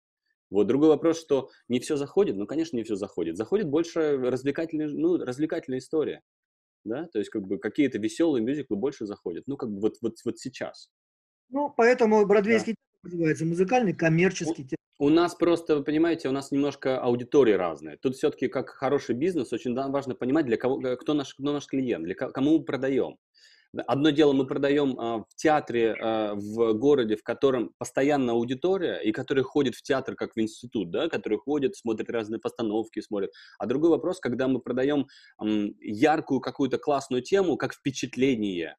Вот 0.50 0.66
другой 0.66 0.88
вопрос, 0.88 1.20
что 1.20 1.50
не 1.68 1.80
все 1.80 1.96
заходит, 1.96 2.36
ну, 2.36 2.46
конечно, 2.46 2.76
не 2.76 2.84
все 2.84 2.94
заходит. 2.96 3.36
Заходит 3.36 3.68
больше 3.68 4.16
развлекательная, 4.16 4.88
ну, 4.88 5.18
развлекательная 5.18 5.78
история, 5.78 6.22
да, 6.86 7.06
то 7.12 7.18
есть 7.18 7.30
как 7.30 7.42
бы 7.42 7.58
какие-то 7.58 7.98
веселые 7.98 8.42
мюзиклы 8.42 8.76
больше 8.76 9.06
заходят, 9.06 9.44
ну, 9.46 9.56
как 9.56 9.70
бы 9.70 9.80
вот, 9.80 9.96
вот, 10.00 10.14
вот 10.24 10.38
сейчас. 10.38 10.90
Ну, 11.48 11.72
поэтому 11.76 12.24
бродвейский 12.26 12.74
да 12.74 13.10
называется? 13.10 13.44
Музыкальный, 13.44 13.92
коммерческий 13.92 14.64
театр. 14.64 14.76
У 14.98 15.10
нас 15.10 15.34
просто, 15.34 15.76
вы 15.76 15.84
понимаете, 15.84 16.28
у 16.28 16.32
нас 16.32 16.50
немножко 16.50 16.98
аудитории 16.98 17.52
разные. 17.52 17.98
Тут 17.98 18.16
все-таки, 18.16 18.48
как 18.48 18.70
хороший 18.70 19.14
бизнес, 19.14 19.52
очень 19.52 19.74
важно 19.74 20.14
понимать, 20.14 20.46
для 20.46 20.56
кого, 20.56 20.80
кто 20.96 21.12
наш, 21.12 21.34
кто 21.34 21.52
наш 21.52 21.66
клиент, 21.66 22.04
для 22.04 22.14
кому 22.14 22.58
мы 22.58 22.64
продаем. 22.64 23.18
Одно 23.86 24.10
дело 24.10 24.32
мы 24.32 24.46
продаем 24.46 24.98
а, 24.98 25.18
в 25.28 25.34
театре 25.36 25.94
а, 26.00 26.34
в 26.34 26.72
городе, 26.74 27.16
в 27.16 27.22
котором 27.22 27.72
постоянно 27.78 28.32
аудитория, 28.32 28.98
и 28.98 29.12
который 29.12 29.44
ходит 29.44 29.74
в 29.74 29.82
театр 29.82 30.14
как 30.14 30.34
в 30.34 30.40
институт, 30.40 30.90
да, 30.90 31.08
который 31.08 31.38
ходит, 31.38 31.76
смотрит 31.76 32.10
разные 32.10 32.40
постановки, 32.40 33.00
смотрит. 33.00 33.30
А 33.58 33.66
другой 33.66 33.90
вопрос, 33.90 34.20
когда 34.20 34.48
мы 34.48 34.60
продаем 34.60 35.06
яркую 35.38 36.40
какую-то 36.40 36.78
классную 36.78 37.22
тему 37.22 37.56
как 37.56 37.74
впечатление, 37.74 38.76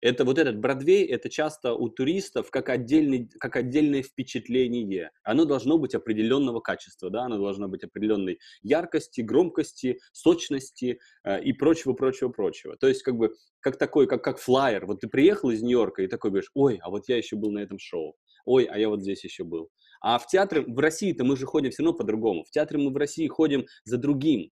это 0.00 0.24
вот 0.24 0.38
этот 0.38 0.58
Бродвей, 0.58 1.04
это 1.06 1.28
часто 1.28 1.74
у 1.74 1.88
туристов 1.88 2.50
как, 2.50 2.68
отдельный, 2.68 3.28
как 3.40 3.56
отдельное 3.56 4.02
впечатление. 4.02 5.10
Оно 5.22 5.44
должно 5.44 5.78
быть 5.78 5.94
определенного 5.94 6.60
качества, 6.60 7.10
да, 7.10 7.22
оно 7.22 7.38
должно 7.38 7.68
быть 7.68 7.84
определенной 7.84 8.38
яркости, 8.62 9.20
громкости, 9.20 9.98
сочности 10.12 11.00
э, 11.24 11.42
и 11.42 11.52
прочего, 11.52 11.92
прочего, 11.94 12.28
прочего. 12.28 12.76
То 12.76 12.88
есть 12.88 13.02
как 13.02 13.16
бы 13.16 13.34
как 13.60 13.76
такой, 13.76 14.06
как, 14.06 14.22
как 14.22 14.38
флайер. 14.38 14.86
Вот 14.86 15.00
ты 15.00 15.08
приехал 15.08 15.50
из 15.50 15.62
Нью-Йорка 15.62 16.02
и 16.02 16.06
такой 16.06 16.30
говоришь, 16.30 16.50
ой, 16.54 16.78
а 16.82 16.90
вот 16.90 17.08
я 17.08 17.16
еще 17.16 17.36
был 17.36 17.50
на 17.50 17.58
этом 17.58 17.78
шоу. 17.78 18.16
Ой, 18.44 18.64
а 18.64 18.78
я 18.78 18.88
вот 18.88 19.02
здесь 19.02 19.24
еще 19.24 19.44
был. 19.44 19.68
А 20.00 20.18
в 20.18 20.26
театре, 20.26 20.62
в 20.62 20.78
России-то 20.78 21.24
мы 21.24 21.36
же 21.36 21.44
ходим 21.44 21.70
все 21.70 21.82
равно 21.82 21.98
по-другому. 21.98 22.44
В 22.44 22.50
театре 22.50 22.80
мы 22.80 22.92
в 22.92 22.96
России 22.96 23.26
ходим 23.26 23.66
за 23.84 23.98
другим 23.98 24.50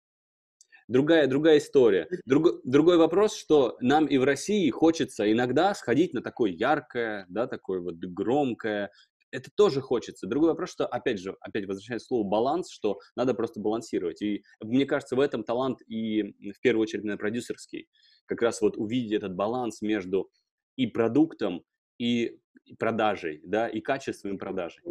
другая, 0.91 1.27
другая 1.27 1.59
история. 1.59 2.09
Друг, 2.27 2.61
другой 2.65 2.99
вопрос, 2.99 3.37
что 3.37 3.77
нам 3.81 4.07
и 4.07 4.19
в 4.19 4.25
России 4.25 4.69
хочется 4.71 5.31
иногда 5.31 5.75
сходить 5.75 6.13
на 6.13 6.21
такое 6.21 6.51
яркое, 6.51 7.27
да, 7.29 7.47
такое 7.47 7.81
вот 7.81 7.95
громкое, 7.95 8.91
это 9.31 9.51
тоже 9.55 9.81
хочется. 9.81 10.27
Другой 10.27 10.51
вопрос, 10.51 10.71
что, 10.71 10.87
опять 10.87 11.21
же, 11.21 11.37
опять 11.41 11.67
возвращаясь 11.67 12.03
к 12.03 12.07
слову 12.07 12.29
баланс, 12.29 12.71
что 12.71 12.99
надо 13.15 13.33
просто 13.33 13.61
балансировать. 13.61 14.21
И 14.23 14.43
мне 14.61 14.85
кажется, 14.87 15.15
в 15.15 15.21
этом 15.21 15.45
талант 15.45 15.79
и, 15.87 16.35
в 16.53 16.61
первую 16.61 16.83
очередь, 16.83 17.05
на 17.05 17.17
продюсерский. 17.17 17.89
Как 18.27 18.43
раз 18.43 18.61
вот 18.61 18.77
увидеть 18.77 19.13
этот 19.13 19.37
баланс 19.37 19.83
между 19.83 20.31
и 20.75 20.89
продуктом, 20.89 21.63
и 21.99 22.41
продажей, 22.79 23.41
да, 23.45 23.69
и 23.69 23.81
качеством 23.81 24.35
и 24.35 24.39
продажей. 24.39 24.83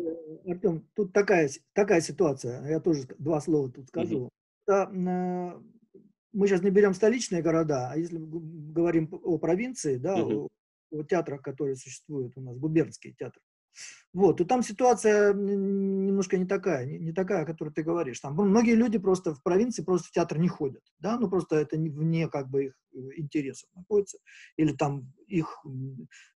Артем, 0.45 0.87
тут 0.95 1.11
такая, 1.11 1.49
такая 1.73 1.99
ситуация, 1.99 2.65
я 2.69 2.79
тоже 2.79 3.07
два 3.17 3.41
слова 3.41 3.69
тут 3.69 3.87
скажу. 3.87 4.29
Mm-hmm 4.69 5.78
мы 6.33 6.47
сейчас 6.47 6.61
не 6.61 6.69
берем 6.69 6.93
столичные 6.93 7.41
города, 7.41 7.89
а 7.91 7.97
если 7.97 8.17
говорим 8.19 9.09
о 9.11 9.37
провинции, 9.37 9.97
да, 9.97 10.19
uh-huh. 10.19 10.47
о, 10.91 10.99
о 10.99 11.03
театрах, 11.03 11.41
которые 11.41 11.75
существуют 11.75 12.37
у 12.37 12.41
нас, 12.41 12.57
губернские 12.57 13.13
театры, 13.13 13.41
вот, 14.13 14.37
то 14.37 14.45
там 14.45 14.63
ситуация 14.63 15.33
немножко 15.33 16.37
не 16.37 16.45
такая, 16.45 16.85
не, 16.85 16.97
не 16.97 17.13
такая, 17.13 17.43
о 17.43 17.45
которой 17.45 17.69
ты 17.69 17.83
говоришь. 17.83 18.19
Там 18.19 18.33
многие 18.33 18.73
люди 18.73 18.97
просто 18.97 19.33
в 19.33 19.43
провинции 19.43 19.83
просто 19.83 20.07
в 20.07 20.11
театр 20.11 20.39
не 20.39 20.47
ходят, 20.47 20.83
да, 20.99 21.17
ну 21.19 21.29
просто 21.29 21.57
это 21.57 21.77
не 21.77 21.89
вне 21.89 22.27
как 22.27 22.49
бы 22.49 22.65
их 22.65 22.73
э, 22.93 22.97
интересов 23.17 23.69
находится, 23.75 24.17
или 24.57 24.73
там 24.73 25.13
их 25.27 25.63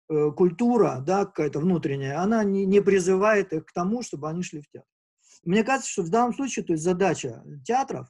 э, 0.10 0.32
культура, 0.32 1.04
да, 1.06 1.26
какая-то 1.26 1.60
внутренняя, 1.60 2.20
она 2.22 2.44
не, 2.44 2.66
не 2.66 2.82
призывает 2.82 3.54
их 3.54 3.66
к 3.66 3.74
тому, 3.74 4.02
чтобы 4.02 4.30
они 4.30 4.44
шли 4.44 4.62
в 4.62 4.70
театр. 4.70 4.90
Мне 5.44 5.64
кажется, 5.64 5.92
что 5.92 6.04
в 6.04 6.10
данном 6.10 6.34
случае, 6.34 6.66
то 6.66 6.74
есть 6.74 6.84
задача 6.84 7.44
театров 7.66 8.10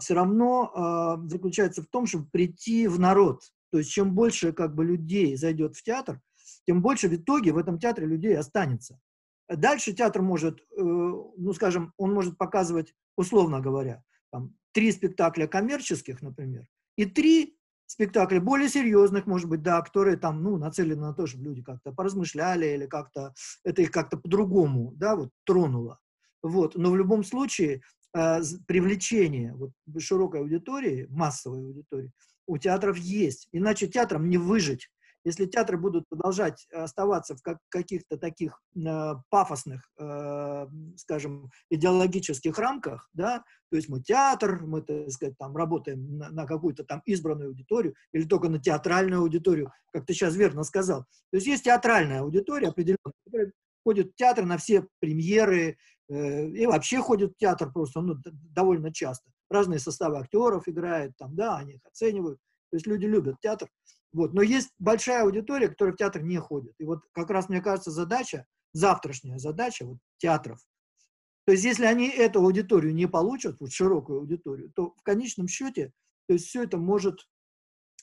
все 0.00 0.14
равно 0.14 0.70
а, 0.74 1.16
заключается 1.28 1.82
в 1.82 1.86
том, 1.86 2.06
чтобы 2.06 2.26
прийти 2.30 2.86
в 2.86 2.98
народ, 2.98 3.42
То 3.72 3.78
есть 3.78 3.90
чем 3.90 4.14
больше 4.14 4.52
как 4.52 4.74
бы 4.74 4.84
людей 4.84 5.36
зайдет 5.36 5.76
в 5.76 5.82
театр, 5.82 6.20
тем 6.66 6.82
больше 6.82 7.08
в 7.08 7.14
итоге 7.14 7.52
в 7.52 7.58
этом 7.58 7.78
театре 7.78 8.06
людей 8.06 8.36
останется. 8.36 9.00
Дальше 9.48 9.92
театр 9.92 10.22
может, 10.22 10.60
э, 10.60 10.80
ну, 10.80 11.52
скажем, 11.52 11.92
он 11.96 12.14
может 12.14 12.38
показывать, 12.38 12.94
условно 13.16 13.60
говоря, 13.60 14.02
там, 14.30 14.54
три 14.72 14.92
спектакля 14.92 15.48
коммерческих, 15.48 16.22
например, 16.22 16.66
и 16.96 17.04
три 17.04 17.56
спектакля 17.86 18.40
более 18.40 18.68
серьезных, 18.68 19.26
может 19.26 19.48
быть, 19.48 19.62
да, 19.62 19.82
которые 19.82 20.16
там, 20.16 20.44
ну, 20.44 20.56
нацелены 20.56 21.00
на 21.00 21.14
то, 21.14 21.26
чтобы 21.26 21.44
люди 21.44 21.62
как-то 21.62 21.90
поразмышляли 21.92 22.66
или 22.66 22.86
как-то, 22.86 23.34
это 23.64 23.82
их 23.82 23.90
как-то 23.90 24.16
по-другому, 24.16 24.92
да, 24.94 25.16
вот, 25.16 25.30
тронуло. 25.44 25.98
Вот, 26.42 26.76
но 26.76 26.90
в 26.90 26.96
любом 26.96 27.24
случае 27.24 27.82
привлечение 28.12 29.54
вот, 29.54 29.70
широкой 29.98 30.40
аудитории, 30.40 31.06
массовой 31.10 31.60
аудитории 31.60 32.12
у 32.50 32.58
театров 32.58 32.96
есть. 32.98 33.48
Иначе 33.52 33.86
театрам 33.86 34.28
не 34.28 34.36
выжить. 34.36 34.88
Если 35.22 35.44
театры 35.44 35.76
будут 35.76 36.08
продолжать 36.08 36.66
оставаться 36.72 37.36
в 37.36 37.42
как, 37.42 37.58
каких-то 37.68 38.16
таких 38.16 38.58
э, 38.74 39.14
пафосных, 39.28 39.82
э, 39.98 40.66
скажем, 40.96 41.50
идеологических 41.68 42.58
рамках, 42.58 43.08
да, 43.12 43.44
то 43.70 43.76
есть 43.76 43.90
мы 43.90 44.02
театр, 44.02 44.62
мы, 44.64 44.80
так 44.80 45.10
сказать, 45.10 45.36
там 45.38 45.54
работаем 45.54 46.16
на, 46.16 46.30
на 46.30 46.46
какую-то 46.46 46.84
там 46.84 47.02
избранную 47.04 47.50
аудиторию 47.50 47.94
или 48.12 48.24
только 48.24 48.48
на 48.48 48.58
театральную 48.58 49.20
аудиторию, 49.20 49.70
как 49.92 50.06
ты 50.06 50.14
сейчас 50.14 50.34
верно 50.36 50.64
сказал. 50.64 51.02
То 51.30 51.36
есть 51.36 51.46
есть 51.46 51.64
театральная 51.64 52.20
аудитория 52.20 52.68
определенная, 52.68 53.12
которая 53.26 53.52
ходит 53.84 54.12
в 54.12 54.14
театр 54.14 54.46
на 54.46 54.56
все 54.56 54.86
премьеры, 55.00 55.76
и 56.10 56.66
вообще 56.66 57.00
ходит 57.00 57.32
в 57.32 57.36
театр 57.36 57.72
просто 57.72 58.00
ну, 58.00 58.16
довольно 58.24 58.92
часто. 58.92 59.30
Разные 59.48 59.78
составы 59.78 60.18
актеров 60.18 60.68
играют, 60.68 61.16
там, 61.16 61.34
да, 61.36 61.56
они 61.56 61.74
их 61.74 61.86
оценивают. 61.86 62.38
То 62.70 62.76
есть 62.76 62.86
люди 62.86 63.06
любят 63.06 63.36
театр. 63.40 63.68
Вот. 64.12 64.34
Но 64.34 64.42
есть 64.42 64.70
большая 64.78 65.22
аудитория, 65.22 65.68
которая 65.68 65.94
в 65.94 65.98
театр 65.98 66.22
не 66.22 66.38
ходит. 66.38 66.74
И 66.78 66.84
вот 66.84 67.00
как 67.12 67.30
раз, 67.30 67.48
мне 67.48 67.60
кажется, 67.60 67.90
задача, 67.90 68.46
завтрашняя 68.72 69.38
задача 69.38 69.84
вот, 69.84 69.98
театров, 70.18 70.60
то 71.46 71.52
есть 71.52 71.64
если 71.64 71.84
они 71.84 72.08
эту 72.08 72.40
аудиторию 72.40 72.94
не 72.94 73.06
получат, 73.06 73.56
вот 73.60 73.72
широкую 73.72 74.20
аудиторию, 74.20 74.70
то 74.74 74.94
в 74.96 75.02
конечном 75.02 75.48
счете, 75.48 75.92
то 76.28 76.34
есть 76.34 76.46
все 76.46 76.62
это 76.62 76.76
может, 76.76 77.28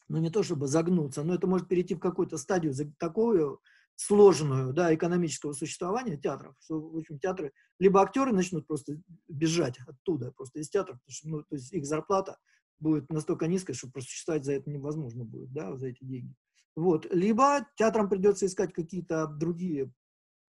ну 0.10 0.18
не 0.18 0.30
то 0.30 0.44
чтобы 0.44 0.68
загнуться, 0.68 1.24
но 1.24 1.36
это 1.36 1.48
может 1.48 1.68
перейти 1.70 1.96
в 1.96 2.00
какую-то 2.00 2.38
стадию 2.38 2.74
такую 3.00 3.62
сложную, 3.98 4.74
да, 4.74 4.94
экономического 4.94 5.54
существования 5.54 6.18
театров, 6.18 6.56
что, 6.64 6.80
в 6.80 6.98
общем, 6.98 7.20
театры, 7.20 7.52
либо 7.80 8.00
актеры 8.02 8.32
начнут 8.32 8.68
просто 8.68 9.02
бежать 9.28 9.80
оттуда, 9.88 10.32
просто 10.32 10.60
из 10.60 10.70
театра, 10.70 10.94
потому 10.94 11.10
что, 11.12 11.30
ну, 11.30 11.42
то 11.42 11.56
есть 11.56 11.74
их 11.74 11.86
зарплата 11.86 12.38
будет 12.80 13.10
настолько 13.10 13.48
низкой, 13.48 13.74
что 13.74 13.90
просто 13.90 14.12
существовать 14.12 14.46
за 14.46 14.54
это 14.54 14.70
невозможно 14.70 15.26
будет, 15.26 15.52
да, 15.52 15.76
за 15.76 15.88
эти 15.88 16.04
деньги. 16.04 16.36
Вот. 16.76 17.12
Либо 17.12 17.68
театрам 17.76 18.08
придется 18.08 18.46
искать 18.46 18.72
какие-то 18.72 19.26
другие 19.26 19.92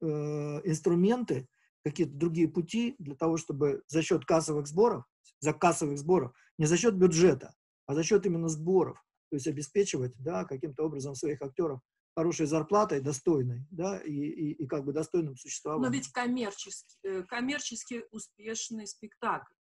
э, 0.03 0.07
инструменты, 0.07 1.49
какие-то 1.82 2.12
другие 2.12 2.49
пути 2.49 2.96
для 2.99 3.14
того, 3.14 3.38
чтобы 3.38 3.82
за 3.86 4.03
счет 4.03 4.26
кассовых 4.26 4.66
сборов, 4.66 5.05
за 5.40 5.55
кассовых 5.55 5.99
сборов, 5.99 6.32
не 6.59 6.66
за 6.66 6.76
счет 6.76 6.96
бюджета, 6.96 7.55
а 7.86 7.94
за 7.94 8.03
счет 8.03 8.26
именно 8.26 8.49
сборов, 8.49 9.03
то 9.30 9.36
есть 9.36 9.46
обеспечивать, 9.46 10.12
да, 10.18 10.44
каким-то 10.44 10.84
образом 10.84 11.14
своих 11.14 11.40
актеров 11.40 11.80
хорошей 12.18 12.46
зарплатой, 12.46 13.00
достойной, 13.00 13.64
да, 13.70 13.98
и, 13.98 14.10
и, 14.10 14.52
и 14.52 14.66
как 14.66 14.84
бы 14.84 14.92
достойным 14.92 15.36
существованием. 15.36 15.88
Но 15.88 15.96
ведь 15.96 16.08
коммерчески, 16.08 16.96
э, 17.04 17.22
коммерчески 17.22 18.04
успешный 18.10 18.88
спектакль 18.88 19.52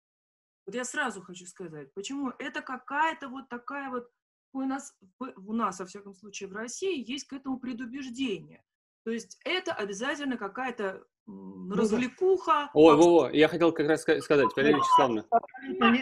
вот 0.68 0.76
я 0.76 0.84
сразу 0.84 1.22
хочу 1.22 1.45
сказать, 1.45 1.93
почему 1.93 2.34
это 2.39 2.62
какая-то 2.62 3.30
вот 3.30 3.47
такая 3.47 3.89
вот 3.89 4.10
у 4.53 4.62
нас, 4.62 4.93
у 5.20 5.53
нас, 5.53 5.80
во 5.80 5.86
всяком 5.86 6.14
случае, 6.14 6.49
в 6.49 6.53
России 6.53 7.10
есть 7.10 7.26
к 7.26 7.34
этому 7.34 7.58
предубеждение. 7.58 8.62
То 9.05 9.12
есть 9.12 9.39
это 9.45 9.72
обязательно 9.72 10.36
какая-то 10.36 11.05
ну, 11.26 11.74
развлекуха. 11.74 12.70
Ой, 12.74 12.97
во, 12.97 13.22
во, 13.22 13.30
я 13.30 13.47
хотел 13.47 13.72
как 13.72 13.88
раз 13.88 14.01
сказать, 14.01 14.49
Валерия 14.58 14.78
Вячеславовна. 14.78 15.26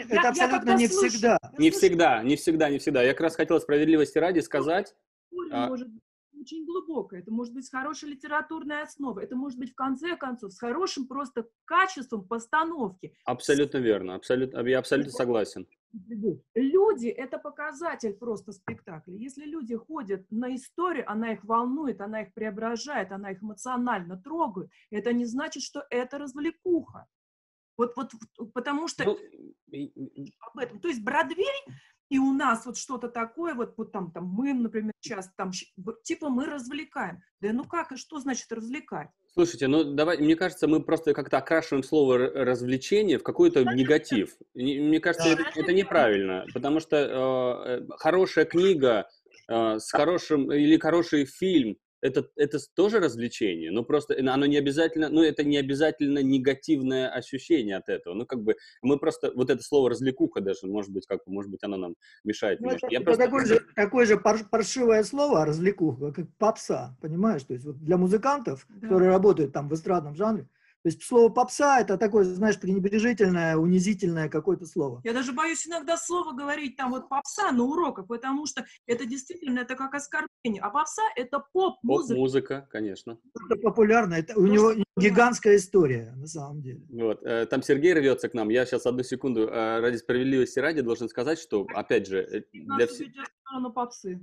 Это 0.08 0.28
абсолютно 0.30 0.74
не 0.74 0.88
всегда. 0.88 1.38
Не 1.58 1.70
всегда, 1.70 2.22
не 2.24 2.34
всегда, 2.34 2.68
не 2.68 2.78
всегда. 2.78 3.02
Я 3.02 3.12
как 3.12 3.20
раз 3.20 3.36
хотел 3.36 3.60
справедливости 3.60 4.18
ради 4.18 4.40
сказать. 4.40 4.96
А 5.52 5.68
может 5.68 5.88
очень 6.46 6.64
глубокое, 6.64 7.20
это 7.20 7.32
может 7.32 7.52
быть 7.52 7.66
с 7.66 7.70
хорошей 7.70 8.10
литературной 8.10 8.82
основой, 8.82 9.24
это 9.24 9.34
может 9.34 9.58
быть 9.58 9.72
в 9.72 9.74
конце 9.74 10.16
концов 10.16 10.52
с 10.52 10.60
хорошим 10.60 11.08
просто 11.08 11.48
качеством 11.64 12.26
постановки. 12.26 13.14
Абсолютно 13.24 13.78
верно, 13.78 14.14
абсолютно, 14.14 14.60
я 14.60 14.78
абсолютно 14.78 15.10
согласен. 15.10 15.66
Люди– 16.54 17.08
это 17.24 17.38
показатель 17.38 18.12
просто 18.12 18.52
спектакля. 18.52 19.14
Если 19.14 19.44
люди 19.44 19.74
ходят 19.76 20.24
на 20.30 20.54
историю, 20.54 21.10
она 21.10 21.32
их 21.32 21.42
волнует, 21.44 22.00
она 22.00 22.22
их 22.22 22.34
преображает, 22.34 23.10
она 23.12 23.32
их 23.32 23.42
эмоционально 23.42 24.16
трогает, 24.16 24.70
это 24.90 25.12
не 25.12 25.24
значит, 25.24 25.62
что 25.62 25.84
это 25.90 26.18
развлекуха. 26.18 27.06
Вот, 27.76 27.94
вот 27.96 28.12
потому 28.54 28.88
что 28.88 29.04
ну, 29.04 29.18
об 30.40 30.58
этом. 30.58 30.80
То 30.80 30.88
есть 30.88 31.02
Бродвей 31.02 31.44
и 32.08 32.18
у 32.18 32.32
нас 32.32 32.66
вот 32.66 32.76
что-то 32.76 33.08
такое, 33.08 33.54
вот, 33.54 33.74
вот 33.76 33.92
там, 33.92 34.10
там 34.12 34.24
мы, 34.24 34.54
например, 34.54 34.92
часто 35.00 35.32
там, 35.36 35.50
типа 36.04 36.28
мы 36.28 36.46
развлекаем. 36.46 37.22
Да 37.40 37.52
ну 37.52 37.64
как, 37.64 37.92
и 37.92 37.96
что 37.96 38.18
значит 38.20 38.50
развлекать? 38.52 39.08
Слушайте, 39.34 39.66
ну 39.68 39.84
давай, 39.84 40.18
мне 40.18 40.34
кажется, 40.34 40.66
мы 40.66 40.82
просто 40.82 41.12
как-то 41.12 41.38
окрашиваем 41.38 41.82
слово 41.82 42.18
развлечение 42.18 43.18
в 43.18 43.22
какой-то 43.22 43.64
негатив. 43.64 44.36
Мне 44.54 44.98
кажется, 45.00 45.28
это, 45.28 45.44
это 45.54 45.72
неправильно, 45.72 46.46
потому 46.54 46.80
что 46.80 46.96
э, 46.96 47.80
э, 47.80 47.86
хорошая 47.98 48.46
книга 48.46 49.08
э, 49.48 49.78
с 49.78 49.90
хорошим 49.90 50.50
или 50.52 50.78
хороший 50.78 51.26
фильм 51.26 51.76
это, 52.00 52.28
это 52.36 52.58
тоже 52.74 53.00
развлечение, 53.00 53.70
но 53.70 53.82
просто 53.82 54.16
оно 54.18 54.46
не 54.46 54.56
обязательно, 54.56 55.08
ну, 55.08 55.22
это 55.22 55.44
не 55.44 55.56
обязательно 55.56 56.22
негативное 56.22 57.08
ощущение 57.08 57.76
от 57.76 57.88
этого. 57.88 58.14
Ну, 58.14 58.26
как 58.26 58.42
бы 58.42 58.56
мы 58.82 58.98
просто, 58.98 59.32
вот 59.34 59.50
это 59.50 59.62
слово 59.62 59.90
развлекуха 59.90 60.40
даже, 60.40 60.66
может 60.66 60.92
быть, 60.92 61.06
как 61.06 61.26
может 61.26 61.50
быть, 61.50 61.62
оно 61.62 61.76
нам 61.76 61.94
мешает. 62.24 62.60
Ну, 62.60 62.70
это, 62.70 62.86
Я 62.90 62.98
это 62.98 63.04
просто... 63.04 63.24
такое, 63.24 63.44
же, 63.46 63.60
такое 63.74 64.06
же 64.06 64.16
паршивое 64.18 65.02
слово 65.02 65.44
развлекуха, 65.44 66.12
как 66.12 66.26
попса, 66.38 66.96
понимаешь? 67.00 67.42
То 67.44 67.54
есть 67.54 67.64
вот 67.64 67.78
для 67.78 67.96
музыкантов, 67.96 68.66
да. 68.68 68.80
которые 68.88 69.10
работают 69.10 69.52
там 69.52 69.68
в 69.68 69.74
эстрадном 69.74 70.14
жанре, 70.14 70.48
то 70.86 70.90
есть 70.90 71.02
слово 71.02 71.30
попса 71.30 71.80
это 71.80 71.98
такое, 71.98 72.22
знаешь, 72.22 72.60
пренебрежительное, 72.60 73.56
унизительное 73.56 74.28
какое-то 74.28 74.66
слово. 74.66 75.00
Я 75.02 75.14
даже 75.14 75.32
боюсь 75.32 75.66
иногда 75.66 75.96
слово 75.96 76.30
говорить 76.30 76.76
там 76.76 76.92
вот 76.92 77.08
попса 77.08 77.50
на 77.50 77.64
уроках, 77.64 78.06
потому 78.06 78.46
что 78.46 78.64
это 78.86 79.04
действительно 79.04 79.58
это 79.58 79.74
как 79.74 79.94
оскорбление. 79.94 80.62
А 80.62 80.70
попса 80.70 81.02
это 81.16 81.42
поп-музыка. 81.52 82.14
Поп-музыка, 82.14 82.68
конечно. 82.70 83.18
Это 83.34 83.60
популярно, 83.60 84.14
это 84.14 84.38
у 84.38 84.46
него 84.46 84.74
гигантская 84.96 85.56
история 85.56 86.12
на 86.14 86.28
самом 86.28 86.62
деле. 86.62 86.82
Вот, 86.88 87.20
э, 87.24 87.46
там 87.46 87.64
Сергей 87.64 87.92
рвется 87.92 88.28
к 88.28 88.34
нам. 88.34 88.48
Я 88.50 88.64
сейчас 88.64 88.86
одну 88.86 89.02
секунду 89.02 89.48
э, 89.48 89.80
ради 89.80 89.96
справедливости 89.96 90.60
ради 90.60 90.82
должен 90.82 91.08
сказать, 91.08 91.40
что 91.40 91.66
опять 91.74 92.06
же 92.06 92.20
э, 92.20 92.42
для 92.52 92.86
всех 92.86 93.08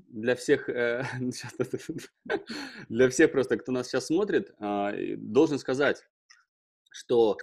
для 0.08 0.36
всех 0.36 0.70
для 2.88 3.10
всех 3.10 3.34
просто, 3.34 3.58
кто 3.58 3.74
нас 3.74 3.88
сейчас 3.88 4.06
смотрит, 4.06 4.56
должен 5.18 5.60
сказать, 5.60 6.06
что 6.94 7.38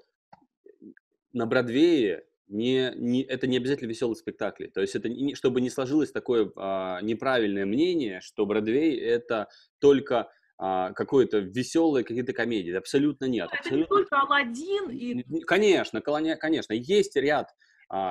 на 1.32 1.46
Бродвее 1.46 2.24
не, 2.48 2.92
не, 2.96 3.22
это 3.22 3.46
не 3.46 3.58
обязательно 3.58 3.88
веселые 3.88 4.16
спектакли. 4.16 4.66
То 4.66 4.80
есть 4.80 4.96
это 4.96 5.08
не, 5.08 5.34
чтобы 5.34 5.60
не 5.60 5.70
сложилось 5.70 6.10
такое 6.10 6.50
а, 6.56 7.00
неправильное 7.00 7.66
мнение, 7.66 8.20
что 8.20 8.46
Бродвей 8.46 8.98
это 8.98 9.48
только 9.78 10.30
а, 10.58 10.92
какое-то 10.92 11.38
веселое, 11.38 12.02
какие-то 12.02 12.32
комедии. 12.32 12.72
Абсолютно 12.72 13.26
нет. 13.26 13.48
Это 13.52 13.58
абсолютно... 13.58 13.80
не 13.80 13.86
только 13.86 14.20
Алладин 14.20 14.90
и... 14.90 15.40
Конечно, 15.42 16.00
конечно. 16.00 16.72
Есть 16.72 17.16
ряд 17.16 17.48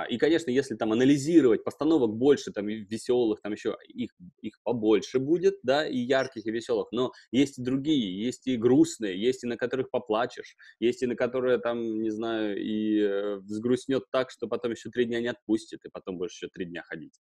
и, 0.09 0.17
конечно, 0.17 0.51
если 0.51 0.75
там 0.75 0.91
анализировать 0.91 1.63
постановок 1.63 2.13
больше, 2.13 2.51
там, 2.51 2.67
веселых, 2.67 3.41
там 3.41 3.53
еще 3.53 3.77
их, 3.87 4.11
их 4.41 4.59
побольше 4.63 5.19
будет, 5.19 5.59
да, 5.63 5.87
и 5.87 5.97
ярких, 5.97 6.45
и 6.45 6.51
веселых, 6.51 6.87
но 6.91 7.13
есть 7.31 7.59
и 7.59 7.63
другие, 7.63 8.21
есть 8.21 8.47
и 8.47 8.57
грустные, 8.57 9.19
есть 9.19 9.43
и 9.43 9.47
на 9.47 9.55
которых 9.55 9.89
поплачешь, 9.89 10.57
есть 10.79 11.01
и 11.01 11.05
на 11.07 11.15
которые, 11.15 11.59
там, 11.59 12.01
не 12.01 12.09
знаю, 12.09 12.61
и 12.61 12.99
э, 12.99 13.35
взгрустнет 13.37 14.03
так, 14.11 14.31
что 14.31 14.47
потом 14.47 14.71
еще 14.71 14.89
три 14.89 15.05
дня 15.05 15.21
не 15.21 15.27
отпустит, 15.27 15.85
и 15.85 15.89
потом 15.89 16.17
будешь 16.17 16.33
еще 16.33 16.49
три 16.49 16.65
дня 16.65 16.83
ходить. 16.83 17.19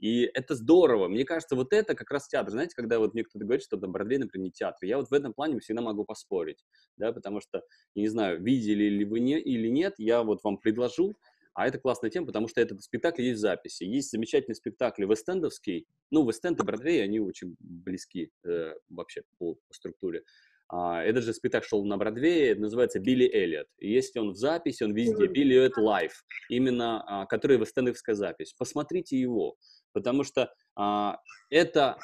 И 0.00 0.22
это 0.22 0.54
здорово. 0.54 1.08
Мне 1.08 1.24
кажется, 1.24 1.54
вот 1.54 1.74
это 1.74 1.94
как 1.94 2.10
раз 2.10 2.26
театр. 2.26 2.50
Знаете, 2.50 2.74
когда 2.74 2.98
вот 2.98 3.12
мне 3.12 3.22
кто-то 3.22 3.44
говорит, 3.44 3.62
что 3.62 3.76
там 3.76 3.92
Бродвей, 3.92 4.18
например, 4.18 4.46
не 4.46 4.50
театр, 4.50 4.86
я 4.86 4.96
вот 4.96 5.10
в 5.10 5.12
этом 5.12 5.34
плане 5.34 5.60
всегда 5.60 5.82
могу 5.82 6.04
поспорить, 6.04 6.64
да, 6.96 7.12
потому 7.12 7.40
что, 7.40 7.62
не 7.94 8.08
знаю, 8.08 8.42
видели 8.42 8.84
ли 8.84 9.04
вы 9.04 9.20
не, 9.20 9.38
или 9.38 9.68
нет, 9.68 9.94
я 9.98 10.22
вот 10.22 10.42
вам 10.42 10.56
предложу, 10.56 11.14
а 11.54 11.66
это 11.66 11.78
классная 11.78 12.10
тема, 12.10 12.26
потому 12.26 12.48
что 12.48 12.60
этот 12.60 12.82
спектакль 12.82 13.22
есть 13.22 13.38
в 13.38 13.40
записи. 13.40 13.84
Есть 13.84 14.10
замечательный 14.10 14.54
спектакль 14.54 15.04
вестендовский. 15.04 15.86
Ну, 16.10 16.26
вестенд 16.26 16.60
и 16.60 16.64
Бродвей, 16.64 17.02
они 17.02 17.20
очень 17.20 17.56
близки 17.58 18.30
э, 18.44 18.74
вообще 18.88 19.22
по, 19.38 19.54
по 19.54 19.74
структуре. 19.74 20.22
а, 20.68 21.02
этот 21.02 21.24
же 21.24 21.34
спектакль 21.34 21.66
шел 21.66 21.84
на 21.84 21.96
Бродвее, 21.96 22.54
называется 22.54 23.00
«Билли 23.00 23.28
Эллиот». 23.28 23.66
Есть 23.78 24.16
он 24.16 24.30
в 24.30 24.36
записи, 24.36 24.84
он 24.84 24.94
везде. 24.94 25.26
«Billy 25.26 25.56
Elliot 25.56 25.76
Live», 25.76 26.24
именно, 26.48 27.02
а, 27.06 27.26
который 27.26 27.58
восстановская 27.58 28.14
запись. 28.14 28.54
Посмотрите 28.56 29.18
его, 29.18 29.56
потому 29.92 30.22
что 30.22 30.52
а, 30.76 31.18
это 31.50 31.98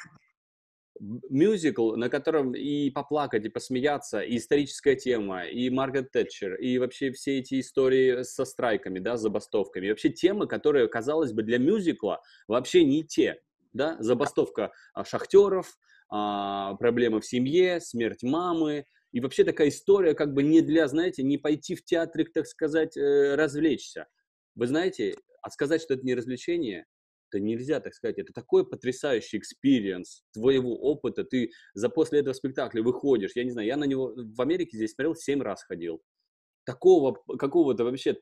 мюзикл, 0.99 1.95
на 1.95 2.09
котором 2.09 2.53
и 2.53 2.89
поплакать, 2.89 3.45
и 3.45 3.49
посмеяться, 3.49 4.19
и 4.21 4.37
историческая 4.37 4.95
тема, 4.95 5.45
и 5.45 5.69
Маргарет 5.69 6.11
Тэтчер, 6.11 6.55
и 6.55 6.77
вообще 6.77 7.11
все 7.11 7.39
эти 7.39 7.59
истории 7.59 8.23
со 8.23 8.45
страйками, 8.45 8.99
да, 8.99 9.17
забастовками, 9.17 9.87
и 9.87 9.89
вообще 9.89 10.09
темы, 10.09 10.47
которые, 10.47 10.87
казалось 10.87 11.33
бы, 11.33 11.43
для 11.43 11.57
мюзикла 11.57 12.21
вообще 12.47 12.83
не 12.83 13.03
те, 13.03 13.41
да, 13.73 13.97
забастовка 13.99 14.71
шахтеров, 15.05 15.77
а, 16.09 16.75
проблемы 16.75 17.19
в 17.19 17.25
семье, 17.25 17.81
смерть 17.81 18.23
мамы, 18.23 18.85
и 19.11 19.19
вообще 19.19 19.43
такая 19.43 19.69
история 19.69 20.13
как 20.13 20.33
бы 20.33 20.43
не 20.43 20.61
для, 20.61 20.87
знаете, 20.87 21.23
не 21.23 21.37
пойти 21.37 21.75
в 21.75 21.83
театрик, 21.83 22.31
так 22.33 22.45
сказать, 22.45 22.95
э, 22.97 23.35
развлечься. 23.35 24.07
Вы 24.55 24.67
знаете, 24.67 25.15
а 25.41 25.49
сказать, 25.49 25.81
что 25.81 25.93
это 25.93 26.05
не 26.05 26.15
развлечение, 26.15 26.85
это 27.29 27.39
нельзя 27.39 27.79
так 27.79 27.93
сказать. 27.93 28.17
Это 28.19 28.33
такой 28.33 28.67
потрясающий 28.67 29.37
experience 29.37 30.23
твоего 30.33 30.75
опыта. 30.75 31.23
Ты 31.23 31.51
за 31.73 31.89
после 31.89 32.19
этого 32.19 32.33
спектакля 32.33 32.81
выходишь. 32.81 33.31
Я 33.35 33.43
не 33.43 33.51
знаю, 33.51 33.67
я 33.67 33.77
на 33.77 33.85
него 33.85 34.13
в 34.15 34.41
Америке 34.41 34.77
здесь 34.77 34.93
смотрел, 34.93 35.15
семь 35.15 35.41
раз 35.41 35.63
ходил. 35.63 36.01
Такого 36.65 37.13
какого-то 37.37 37.83
вообще 37.83 38.17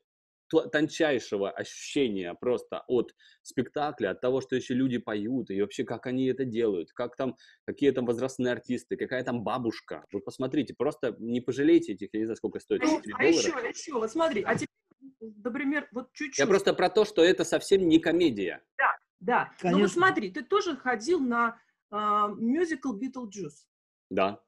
тончайшего 0.48 1.50
ощущения 1.50 2.34
просто 2.34 2.84
от 2.86 3.12
спектакля, 3.42 4.10
от 4.10 4.20
того, 4.20 4.40
что 4.40 4.56
еще 4.56 4.74
люди 4.74 4.98
поют, 4.98 5.50
и 5.50 5.60
вообще 5.60 5.84
как 5.84 6.06
они 6.06 6.26
это 6.26 6.44
делают, 6.44 6.92
как 6.92 7.16
там, 7.16 7.36
какие 7.64 7.90
там 7.90 8.06
возрастные 8.06 8.52
артисты, 8.52 8.96
какая 8.96 9.24
там 9.24 9.42
бабушка. 9.42 10.04
Вы 10.12 10.20
посмотрите, 10.20 10.74
просто 10.76 11.16
не 11.18 11.40
пожалейте 11.40 11.94
этих, 11.94 12.10
я 12.12 12.20
не 12.20 12.26
знаю, 12.26 12.36
сколько 12.36 12.60
стоит. 12.60 12.82
Ну, 12.82 13.00
а 13.18 13.24
еще, 13.24 13.48
еще, 13.48 13.94
вот 13.94 14.10
смотри, 14.10 14.42
а 14.42 14.54
теперь, 14.54 14.68
например, 15.20 15.88
вот 15.92 16.12
чуть-чуть. 16.12 16.38
Я 16.38 16.46
просто 16.46 16.74
про 16.74 16.90
то, 16.90 17.04
что 17.04 17.24
это 17.24 17.44
совсем 17.44 17.88
не 17.88 17.98
комедия. 17.98 18.62
Да, 18.78 18.95
да. 19.26 19.52
Конечно. 19.58 19.78
Ну 19.78 19.84
вот 19.84 19.92
смотри, 19.92 20.30
ты 20.30 20.42
тоже 20.42 20.76
ходил 20.76 21.20
на 21.20 21.60
а, 21.90 22.28
мюзикл 22.28 22.94
uh, 22.94 23.00
Beetlejuice. 23.00 23.66
Да. 24.08 24.40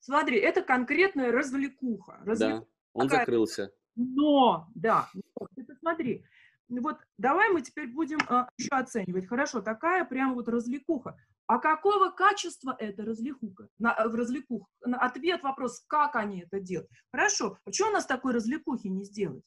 Смотри, 0.00 0.38
это 0.38 0.62
конкретная 0.62 1.30
развлекуха. 1.30 2.18
развлекуха. 2.24 2.60
Да, 2.60 2.66
он 2.92 3.08
Какая... 3.08 3.20
закрылся. 3.20 3.72
Но, 3.94 4.68
да, 4.74 5.08
ты 5.54 5.64
посмотри, 5.64 6.24
вот 6.68 6.96
давай 7.18 7.50
мы 7.50 7.62
теперь 7.62 7.88
будем 7.88 8.18
а, 8.28 8.48
еще 8.56 8.70
оценивать. 8.70 9.26
Хорошо, 9.26 9.60
такая 9.60 10.04
прям 10.04 10.34
вот 10.34 10.48
развлекуха. 10.48 11.16
А 11.46 11.58
какого 11.58 12.10
качества 12.10 12.74
это 12.78 13.04
развлекуха? 13.04 13.68
На, 13.78 13.94
в 14.08 14.14
развлекух? 14.14 14.68
На 14.84 14.98
ответ 14.98 15.42
вопрос, 15.42 15.84
как 15.86 16.16
они 16.16 16.42
это 16.42 16.60
делают. 16.60 16.90
Хорошо, 17.12 17.58
а 17.64 17.72
что 17.72 17.88
у 17.88 17.92
нас 17.92 18.06
такой 18.06 18.32
развлекухи 18.32 18.88
не 18.88 19.04
сделать? 19.04 19.44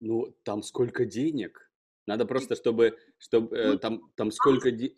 Ну, 0.00 0.34
там 0.44 0.62
сколько 0.62 1.04
денег. 1.04 1.69
Надо 2.06 2.26
просто, 2.26 2.56
чтобы, 2.56 2.98
чтобы 3.18 3.56
э, 3.56 3.72
ну, 3.72 3.78
там, 3.78 4.10
там 4.16 4.30
сколько 4.30 4.70
денег 4.70 4.96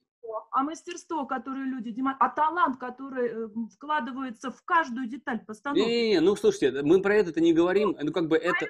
а 0.52 0.62
мастерство, 0.62 1.24
которое 1.26 1.64
люди 1.64 1.90
демонстрируют, 1.90 2.20
а 2.20 2.28
талант, 2.28 2.78
который 2.78 3.28
э, 3.28 3.48
вкладывается 3.74 4.50
в 4.50 4.62
каждую 4.64 5.08
деталь 5.08 5.40
постановки. 5.44 5.80
Не-не-не, 5.80 6.20
ну 6.20 6.36
слушайте, 6.36 6.82
мы 6.82 7.00
про 7.00 7.14
это 7.14 7.40
не 7.40 7.54
говорим, 7.54 7.96
ну 8.00 8.12
как 8.12 8.28
бы 8.28 8.36
это... 8.36 8.66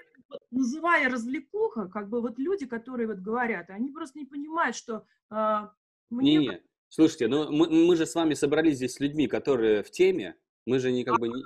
Называя 0.50 1.08
развлекуха, 1.10 1.88
как 1.88 2.08
бы 2.08 2.20
вот 2.20 2.38
люди, 2.38 2.66
которые 2.66 3.08
вот 3.08 3.18
говорят, 3.18 3.68
они 3.70 3.90
просто 3.90 4.18
не 4.20 4.26
понимают, 4.26 4.76
что 4.76 5.04
э, 5.30 5.68
мне... 6.10 6.36
Не, 6.36 6.46
не, 6.46 6.62
слушайте, 6.88 7.26
ну 7.26 7.50
мы, 7.50 7.68
мы 7.68 7.96
же 7.96 8.06
с 8.06 8.14
вами 8.14 8.34
собрались 8.34 8.76
здесь 8.76 8.94
с 8.94 9.00
людьми, 9.00 9.26
которые 9.26 9.82
в 9.82 9.90
теме, 9.90 10.36
мы 10.66 10.78
же 10.78 10.92
не 10.92 11.04
как 11.04 11.16
а, 11.16 11.18
бы... 11.18 11.28
Не... 11.28 11.44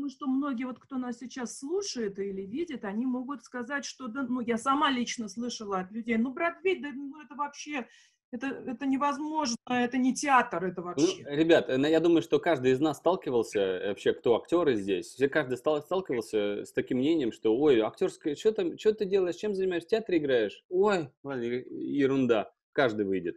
Думаю, 0.00 0.12
что 0.12 0.26
многие, 0.26 0.64
вот 0.64 0.78
кто 0.78 0.96
нас 0.96 1.18
сейчас 1.18 1.58
слушает 1.58 2.18
или 2.18 2.40
видит, 2.40 2.86
они 2.86 3.04
могут 3.04 3.44
сказать, 3.44 3.84
что, 3.84 4.08
да, 4.08 4.22
ну, 4.22 4.40
я 4.40 4.56
сама 4.56 4.90
лично 4.90 5.28
слышала 5.28 5.80
от 5.80 5.92
людей, 5.92 6.16
ну, 6.16 6.32
Бродвей, 6.32 6.80
да, 6.80 6.88
ну, 6.90 7.20
это 7.20 7.34
вообще 7.34 7.86
это, 8.32 8.46
это 8.46 8.86
невозможно, 8.86 9.56
это 9.68 9.98
не 9.98 10.14
театр, 10.14 10.64
это 10.64 10.80
ну, 10.80 10.86
вообще. 10.86 11.22
Ну, 11.22 11.36
ребят, 11.36 11.68
э, 11.68 11.76
я 11.90 12.00
думаю, 12.00 12.22
что 12.22 12.38
каждый 12.38 12.72
из 12.72 12.80
нас 12.80 12.96
сталкивался, 12.96 13.60
э, 13.60 13.88
вообще, 13.90 14.14
кто 14.14 14.36
актеры 14.36 14.76
здесь, 14.76 15.08
все 15.08 15.28
каждый 15.28 15.58
стал, 15.58 15.82
сталкивался 15.82 16.64
с 16.64 16.72
таким 16.72 16.96
мнением, 16.96 17.30
что, 17.30 17.54
ой, 17.54 17.80
актерская, 17.80 18.36
что, 18.36 18.52
там, 18.52 18.78
что 18.78 18.94
ты 18.94 19.04
делаешь, 19.04 19.36
чем 19.36 19.54
занимаешься, 19.54 19.86
в 19.86 19.90
театре 19.90 20.16
играешь? 20.16 20.64
Ой, 20.70 21.10
ерунда, 21.22 22.54
каждый 22.72 23.04
выйдет. 23.04 23.36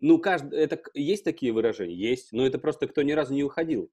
Ну, 0.00 0.18
каждый, 0.18 0.58
это, 0.58 0.80
есть 0.94 1.24
такие 1.24 1.52
выражения? 1.52 1.94
Есть, 1.94 2.32
но 2.32 2.46
это 2.46 2.58
просто 2.58 2.88
кто 2.88 3.02
ни 3.02 3.12
разу 3.12 3.34
не 3.34 3.44
уходил. 3.44 3.90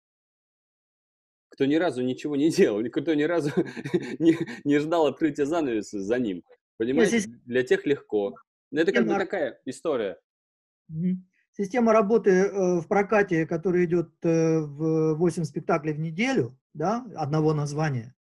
Кто 1.56 1.66
ни 1.66 1.76
разу 1.76 2.04
ничего 2.04 2.36
не 2.36 2.50
делал, 2.52 2.84
кто 2.92 3.14
ни 3.14 3.24
разу 3.24 3.50
не, 4.20 4.38
не 4.66 4.80
ждал 4.80 5.08
открытия 5.08 5.46
занавеса 5.46 6.02
за 6.02 6.20
ним. 6.20 6.44
Понимаете, 6.78 7.30
для 7.46 7.64
тех 7.64 7.86
легко. 7.86 8.36
Но 8.72 8.82
это 8.82 8.92
как 8.92 9.08
бы 9.08 9.14
такая 9.14 9.60
история. 9.66 10.20
Система 11.58 11.94
работы 11.94 12.32
э, 12.32 12.80
в 12.82 12.88
прокате, 12.90 13.48
которая 13.48 13.86
идет 13.86 14.12
э, 14.24 14.60
в 14.60 15.14
8 15.14 15.46
спектаклей 15.46 15.94
в 15.94 16.00
неделю, 16.00 16.60
да, 16.74 17.06
одного 17.16 17.54
названия, 17.54 18.14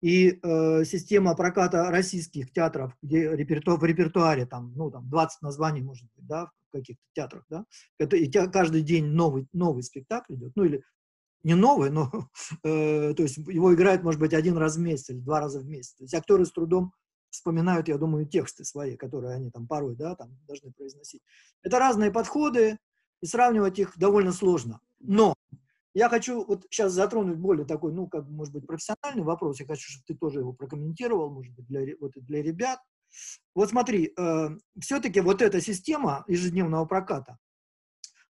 и 0.00 0.38
э, 0.40 0.84
система 0.84 1.34
проката 1.34 1.90
российских 1.90 2.52
театров, 2.52 2.96
где 3.02 3.34
реперту, 3.34 3.76
в 3.76 3.84
репертуаре 3.84 4.46
там, 4.46 4.72
ну, 4.76 4.92
там 4.92 5.10
20 5.10 5.42
названий, 5.42 5.82
может 5.82 6.06
быть, 6.14 6.24
да, 6.24 6.52
в 6.68 6.76
каких-то 6.76 7.02
театрах, 7.14 7.44
да, 7.50 7.64
это 7.98 8.16
и 8.16 8.28
те, 8.28 8.46
каждый 8.46 8.82
день 8.82 9.06
новый, 9.06 9.48
новый 9.52 9.82
спектакль 9.82 10.36
идет, 10.36 10.52
ну, 10.54 10.62
или 10.62 10.84
не 11.42 11.54
новый, 11.54 11.90
но, 11.90 12.10
э, 12.64 13.14
то 13.14 13.22
есть 13.22 13.36
его 13.38 13.74
играют, 13.74 14.02
может 14.02 14.20
быть, 14.20 14.34
один 14.34 14.56
раз 14.56 14.76
в 14.76 14.80
месяц 14.80 15.10
или 15.10 15.18
два 15.18 15.40
раза 15.40 15.60
в 15.60 15.66
месяц. 15.66 15.94
То 15.94 16.04
есть 16.04 16.14
актеры 16.14 16.44
с 16.44 16.52
трудом 16.52 16.92
вспоминают, 17.30 17.88
я 17.88 17.98
думаю, 17.98 18.26
тексты 18.26 18.64
свои, 18.64 18.96
которые 18.96 19.34
они 19.34 19.50
там 19.50 19.66
порой, 19.66 19.96
да, 19.96 20.14
там 20.14 20.38
должны 20.46 20.72
произносить. 20.72 21.22
Это 21.62 21.78
разные 21.78 22.10
подходы, 22.10 22.78
и 23.20 23.26
сравнивать 23.26 23.78
их 23.78 23.96
довольно 23.98 24.32
сложно. 24.32 24.80
Но 25.00 25.34
я 25.94 26.08
хочу 26.08 26.44
вот 26.44 26.66
сейчас 26.70 26.92
затронуть 26.92 27.38
более 27.38 27.66
такой, 27.66 27.92
ну, 27.92 28.06
как 28.06 28.26
может 28.28 28.52
быть, 28.52 28.66
профессиональный 28.66 29.24
вопрос. 29.24 29.60
Я 29.60 29.66
хочу, 29.66 29.90
чтобы 29.90 30.04
ты 30.06 30.14
тоже 30.14 30.40
его 30.40 30.52
прокомментировал, 30.52 31.30
может 31.30 31.54
быть, 31.54 31.66
для, 31.66 31.84
вот, 32.00 32.12
для 32.14 32.42
ребят. 32.42 32.78
Вот 33.54 33.70
смотри, 33.70 34.12
э, 34.16 34.48
все-таки 34.80 35.20
вот 35.20 35.42
эта 35.42 35.60
система 35.60 36.24
ежедневного 36.28 36.84
проката, 36.84 37.38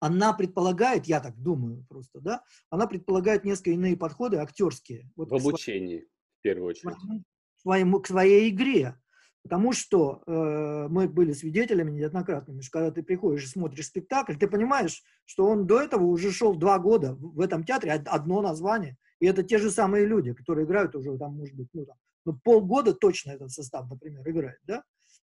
она 0.03 0.33
предполагает, 0.33 1.05
я 1.05 1.21
так 1.21 1.33
думаю 1.41 1.85
просто, 1.87 2.19
да, 2.19 2.43
она 2.69 2.87
предполагает 2.87 3.45
несколько 3.45 3.71
иные 3.71 3.95
подходы 3.95 4.35
актерские. 4.35 5.09
Вот 5.15 5.31
в 5.31 5.35
обучении, 5.35 6.09
в 6.39 6.41
первую 6.41 6.71
очередь 6.71 6.97
своему, 7.61 8.01
к 8.01 8.07
своей 8.07 8.49
игре. 8.49 8.99
Потому 9.43 9.71
что 9.71 10.21
э, 10.25 10.87
мы 10.89 11.07
были 11.07 11.31
свидетелями 11.31 11.91
неоднократными, 11.91 12.61
что 12.61 12.79
когда 12.79 12.91
ты 12.91 13.03
приходишь 13.03 13.45
и 13.45 13.47
смотришь 13.47 13.87
спектакль, 13.87 14.35
ты 14.35 14.47
понимаешь, 14.47 15.03
что 15.25 15.45
он 15.45 15.67
до 15.67 15.81
этого 15.81 16.03
уже 16.03 16.31
шел 16.31 16.55
два 16.55 16.79
года 16.79 17.15
в 17.15 17.39
этом 17.39 17.63
театре, 17.63 17.93
одно 17.93 18.41
название. 18.41 18.97
И 19.19 19.25
это 19.25 19.41
те 19.41 19.57
же 19.57 19.69
самые 19.69 20.05
люди, 20.05 20.33
которые 20.33 20.65
играют 20.65 20.95
уже 20.95 21.17
там, 21.17 21.35
может 21.35 21.55
быть, 21.55 21.67
ну, 21.73 21.85
там, 21.85 21.97
ну, 22.25 22.39
полгода 22.43 22.93
точно 22.93 23.31
этот 23.31 23.51
состав, 23.51 23.89
например, 23.89 24.27
играет, 24.29 24.59
да? 24.63 24.83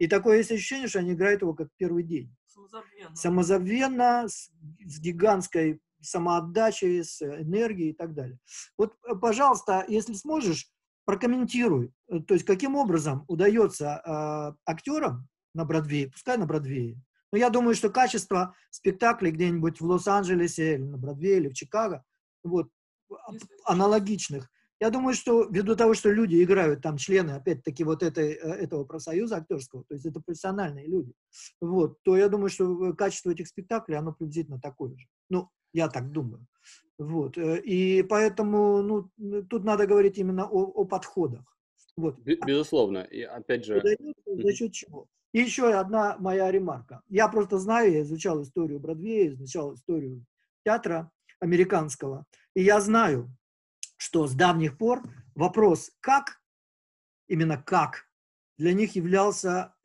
И 0.02 0.08
такое 0.08 0.38
есть 0.38 0.52
ощущение, 0.52 0.88
что 0.88 0.98
они 0.98 1.14
играют 1.14 1.44
его 1.44 1.54
как 1.54 1.68
первый 1.78 2.02
день. 2.02 2.36
Самозабвенно. 2.48 3.16
Самозабвенно, 3.16 4.28
с, 4.28 4.50
с 4.84 5.00
гигантской 5.00 5.80
самоотдачей, 6.02 7.04
с 7.04 7.22
энергией 7.22 7.92
и 7.92 7.94
так 7.94 8.16
далее. 8.16 8.40
Вот, 8.80 8.96
э, 9.08 9.14
пожалуйста, 9.14 9.86
если 9.88 10.14
сможешь, 10.14 10.72
прокомментируй, 11.06 11.94
э, 12.10 12.20
то 12.22 12.34
есть 12.34 12.48
каким 12.48 12.76
образом 12.76 13.26
удается 13.28 14.02
э, 14.04 14.58
актерам 14.66 15.28
на 15.54 15.66
Бродвее, 15.66 16.10
пускай 16.10 16.36
на 16.36 16.48
Бродвее, 16.48 17.00
но 17.32 17.38
я 17.38 17.52
думаю, 17.52 17.76
что 17.76 17.92
качество 17.92 18.56
спектаклей 18.72 19.30
где-нибудь 19.30 19.82
в 19.82 19.86
Лос-Анджелесе 19.86 20.78
или 20.78 20.82
на 20.82 20.98
Бродвее 20.98 21.38
или 21.38 21.50
в 21.50 21.54
Чикаго, 21.54 22.04
вот, 22.44 22.72
аналогичных, 23.66 24.50
я 24.82 24.90
думаю, 24.90 25.14
что 25.14 25.44
ввиду 25.44 25.76
того, 25.76 25.94
что 25.94 26.10
люди 26.10 26.44
играют, 26.44 26.82
там 26.82 26.98
члены, 26.98 27.32
опять-таки, 27.32 27.84
вот 27.84 28.02
этой, 28.02 28.32
э, 28.32 28.38
этого 28.38 28.84
профсоюза 28.84 29.38
актерского, 29.38 29.84
то 29.84 29.94
есть 29.94 30.08
это 30.08 30.20
профессиональные 30.20 30.88
люди, 30.88 31.14
вот, 31.62 32.02
то 32.02 32.18
я 32.18 32.28
думаю, 32.30 32.50
что 32.50 32.90
э, 32.90 32.94
качество 32.96 33.30
этих 33.30 33.48
спектаклей, 33.48 33.96
оно 33.96 34.12
приблизительно 34.12 34.60
такое 34.60 34.98
же. 34.98 35.06
Ну, 35.30 35.50
я 35.72 35.88
так 35.88 36.12
думаю. 36.12 36.48
Вот. 36.98 37.38
Э, 37.38 37.62
и 37.62 38.02
поэтому 38.02 38.82
ну, 38.82 39.44
тут 39.44 39.64
надо 39.64 39.86
говорить 39.86 40.18
именно 40.18 40.48
о, 40.50 40.64
о 40.64 40.86
подходах. 40.86 41.46
Вот. 41.96 42.20
Безусловно. 42.20 43.00
И 43.04 43.22
опять 43.22 43.66
же... 43.66 43.84
За 44.26 44.54
счет 44.54 44.74
чего? 44.74 45.06
И 45.32 45.42
еще 45.42 45.72
одна 45.72 46.18
моя 46.18 46.52
ремарка. 46.52 47.04
Я 47.08 47.28
просто 47.28 47.60
знаю, 47.60 47.92
я 47.92 48.02
изучал 48.02 48.42
историю 48.42 48.80
Бродвея, 48.80 49.30
изучал 49.30 49.76
историю 49.76 50.26
театра 50.66 51.12
американского. 51.40 52.26
И 52.56 52.64
я 52.64 52.82
знаю, 52.82 53.30
что 54.02 54.26
с 54.26 54.34
давних 54.34 54.80
пор 54.80 55.04
вопрос 55.36 55.92
«как», 56.00 56.42
именно 57.28 57.62
«как», 57.62 58.08
для 58.58 58.74
них 58.74 58.96
являлся 58.96 59.76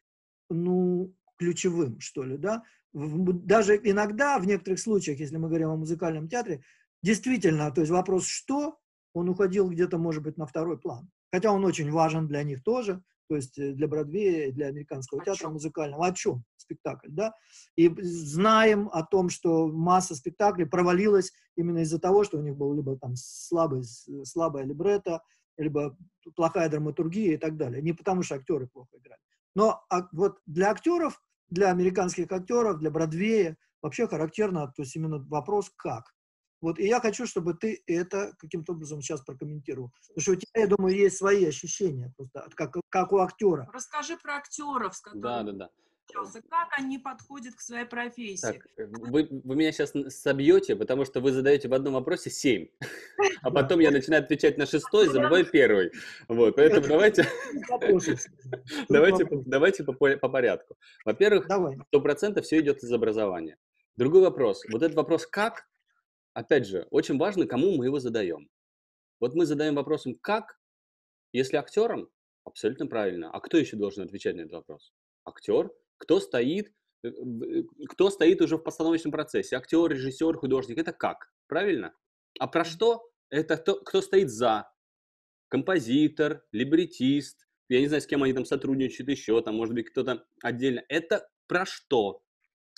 ну, 0.48 1.14
ключевым, 1.36 2.00
что 2.00 2.22
ли, 2.22 2.38
да. 2.38 2.62
Даже 2.94 3.76
иногда, 3.76 4.38
в 4.38 4.46
некоторых 4.46 4.80
случаях, 4.80 5.20
если 5.20 5.36
мы 5.36 5.48
говорим 5.48 5.68
о 5.68 5.76
музыкальном 5.76 6.28
театре, 6.28 6.64
действительно, 7.02 7.70
то 7.70 7.82
есть 7.82 7.92
вопрос 7.92 8.26
«что?», 8.26 8.78
он 9.12 9.28
уходил 9.28 9.68
где-то, 9.68 9.98
может 9.98 10.22
быть, 10.22 10.38
на 10.38 10.46
второй 10.46 10.78
план. 10.78 11.10
Хотя 11.30 11.52
он 11.52 11.62
очень 11.66 11.90
важен 11.90 12.26
для 12.26 12.42
них 12.42 12.62
тоже, 12.64 13.02
то 13.28 13.36
есть 13.36 13.58
э, 13.58 13.72
для 13.72 13.88
Бродвея, 13.88 14.52
для 14.52 14.66
американского 14.66 15.24
театра 15.24 15.48
музыкального. 15.48 16.06
О 16.06 16.12
чем 16.12 16.44
спектакль, 16.56 17.08
да? 17.10 17.32
И 17.76 17.88
знаем 18.02 18.88
о 18.92 19.04
том, 19.04 19.28
что 19.28 19.68
масса 19.68 20.14
спектаклей 20.14 20.66
провалилась 20.66 21.32
именно 21.56 21.78
из-за 21.78 21.98
того, 21.98 22.24
что 22.24 22.38
у 22.38 22.42
них 22.42 22.56
был 22.56 22.74
либо 22.74 22.98
там 22.98 23.14
слабый, 23.16 23.84
слабая 24.24 24.64
либретто, 24.64 25.22
либо 25.56 25.96
плохая 26.34 26.68
драматургия 26.68 27.34
и 27.34 27.36
так 27.38 27.56
далее. 27.56 27.82
Не 27.82 27.92
потому, 27.92 28.22
что 28.22 28.34
актеры 28.34 28.66
плохо 28.66 28.96
играли. 28.98 29.20
Но 29.54 29.84
а, 29.88 30.08
вот 30.12 30.38
для 30.46 30.70
актеров, 30.70 31.22
для 31.48 31.70
американских 31.70 32.30
актеров, 32.30 32.78
для 32.78 32.90
Бродвея 32.90 33.56
вообще 33.80 34.06
характерно, 34.06 34.72
то 34.76 34.82
есть 34.82 34.96
именно 34.96 35.18
вопрос 35.28 35.70
«как?». 35.76 36.15
Вот, 36.60 36.78
и 36.78 36.86
я 36.86 37.00
хочу, 37.00 37.26
чтобы 37.26 37.54
ты 37.54 37.82
это 37.86 38.32
каким-то 38.38 38.72
образом 38.72 39.02
сейчас 39.02 39.20
прокомментировал. 39.20 39.92
Потому 40.08 40.22
что 40.22 40.32
у 40.32 40.36
тебя, 40.36 40.60
я 40.62 40.66
думаю, 40.66 40.96
есть 40.96 41.18
свои 41.18 41.44
ощущения, 41.44 42.12
просто 42.16 42.48
как, 42.54 42.76
как 42.88 43.12
у 43.12 43.18
актера. 43.18 43.68
Расскажи 43.72 44.16
про 44.16 44.36
актеров, 44.36 44.96
с 44.96 45.00
которыми 45.00 45.22
Да, 45.22 45.42
да, 45.42 45.52
да. 45.52 45.70
Как 46.48 46.68
они 46.78 46.98
подходят 46.98 47.54
к 47.54 47.60
своей 47.60 47.84
профессии? 47.84 48.40
Так, 48.40 48.66
э, 48.76 48.86
вы, 48.86 49.28
вы 49.28 49.56
меня 49.56 49.72
сейчас 49.72 49.92
собьете, 50.08 50.76
потому 50.76 51.04
что 51.04 51.20
вы 51.20 51.32
задаете 51.32 51.68
в 51.68 51.74
одном 51.74 51.94
вопросе 51.94 52.30
семь, 52.30 52.68
а 53.42 53.50
потом 53.50 53.80
я 53.80 53.90
начинаю 53.90 54.22
отвечать 54.22 54.56
на 54.56 54.66
шестой, 54.66 55.08
забываю 55.08 55.44
первый. 55.52 55.90
Вот, 56.28 56.56
поэтому 56.56 56.86
давайте, 56.86 57.26
давайте, 58.88 59.26
давайте 59.46 59.84
по, 59.84 59.92
по 59.92 60.28
порядку. 60.28 60.76
Во-первых, 61.04 61.46
сто 61.88 62.00
процентов 62.00 62.44
все 62.44 62.60
идет 62.60 62.82
из 62.82 62.92
образования. 62.92 63.58
Другой 63.96 64.22
вопрос. 64.22 64.62
Вот 64.70 64.82
этот 64.82 64.96
вопрос 64.96 65.26
«как?» 65.26 65.66
Опять 66.36 66.66
же, 66.66 66.86
очень 66.90 67.16
важно, 67.16 67.46
кому 67.46 67.76
мы 67.76 67.86
его 67.86 67.98
задаем. 67.98 68.48
Вот 69.20 69.34
мы 69.34 69.46
задаем 69.46 69.74
вопросом 69.74 70.14
«как?», 70.20 70.58
если 71.32 71.56
актерам, 71.56 72.10
абсолютно 72.44 72.86
правильно. 72.86 73.30
А 73.30 73.40
кто 73.40 73.56
еще 73.56 73.76
должен 73.76 74.04
отвечать 74.04 74.36
на 74.36 74.42
этот 74.42 74.52
вопрос? 74.52 74.92
Актер. 75.24 75.72
Кто 75.96 76.20
стоит, 76.20 76.72
э, 77.02 77.08
э, 77.08 77.62
кто 77.88 78.10
стоит 78.10 78.42
уже 78.42 78.58
в 78.58 78.62
постановочном 78.62 79.12
процессе? 79.12 79.56
Актер, 79.56 79.90
режиссер, 79.90 80.36
художник. 80.36 80.78
Это 80.78 80.92
как? 80.92 81.32
Правильно? 81.46 81.94
А 82.38 82.46
про 82.46 82.64
что? 82.64 83.10
Это 83.30 83.56
кто, 83.56 83.80
кто 83.80 84.02
стоит 84.02 84.30
за? 84.30 84.70
Композитор, 85.48 86.44
либретист. 86.52 87.46
Я 87.68 87.80
не 87.80 87.86
знаю, 87.86 88.02
с 88.02 88.06
кем 88.06 88.22
они 88.22 88.34
там 88.34 88.44
сотрудничают 88.44 89.08
еще, 89.08 89.40
там, 89.42 89.56
может 89.56 89.74
быть, 89.74 89.90
кто-то 89.90 90.26
отдельно. 90.42 90.84
Это 90.88 91.28
про 91.46 91.64
что? 91.64 92.22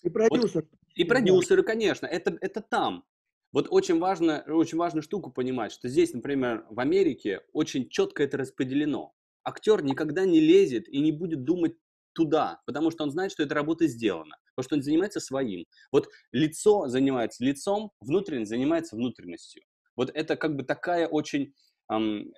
И 0.05 0.11
продюсер. 0.11 0.63
Вот, 0.63 0.79
и 0.95 1.05
продюсеры, 1.05 1.63
конечно, 1.65 2.07
это, 2.07 2.39
это 2.41 2.61
там. 2.61 3.05
Вот 3.53 3.69
очень 3.71 3.99
важно, 3.99 4.45
очень 4.47 4.79
важную 4.79 5.03
штуку 5.03 5.31
понимать, 5.31 5.73
что 5.73 5.89
здесь, 5.89 6.13
например, 6.13 6.67
в 6.69 6.81
Америке 6.81 7.41
очень 7.53 7.89
четко 7.89 8.23
это 8.23 8.37
распределено. 8.37 9.15
Актер 9.43 9.83
никогда 9.83 10.27
не 10.27 10.41
лезет 10.41 10.89
и 10.89 11.01
не 11.01 11.13
будет 11.13 11.45
думать 11.45 11.75
туда, 12.13 12.61
потому 12.67 12.91
что 12.91 13.05
он 13.05 13.11
знает, 13.11 13.33
что 13.33 13.43
эта 13.43 13.55
работа 13.55 13.87
сделана, 13.87 14.37
потому 14.55 14.65
что 14.65 14.77
он 14.77 14.83
занимается 14.83 15.21
своим. 15.21 15.65
Вот 15.93 16.09
лицо 16.33 16.89
занимается 16.89 17.45
лицом, 17.45 17.93
внутренность 18.01 18.51
занимается 18.51 18.97
внутренностью. 18.97 19.63
Вот 19.97 20.11
это 20.13 20.37
как 20.37 20.57
бы 20.57 20.65
такая 20.65 21.09
очень 21.09 21.55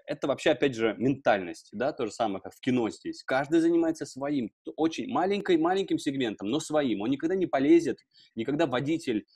это 0.07 0.29
вообще, 0.29 0.51
опять 0.51 0.77
же, 0.77 0.95
ментальность, 0.97 1.71
да, 1.73 1.93
то 1.93 2.07
же 2.07 2.13
самое, 2.13 2.41
как 2.41 2.55
в 2.55 2.61
кино 2.61 2.89
здесь. 2.89 3.25
Каждый 3.25 3.59
занимается 3.59 4.07
своим, 4.07 4.53
очень 4.77 5.09
маленькой, 5.09 5.59
маленьким 5.59 5.99
сегментом, 5.99 6.51
но 6.51 6.61
своим. 6.61 7.01
Он 7.01 7.11
никогда 7.11 7.35
не 7.35 7.47
полезет, 7.47 7.99
никогда 8.37 8.67
водитель 8.67 9.27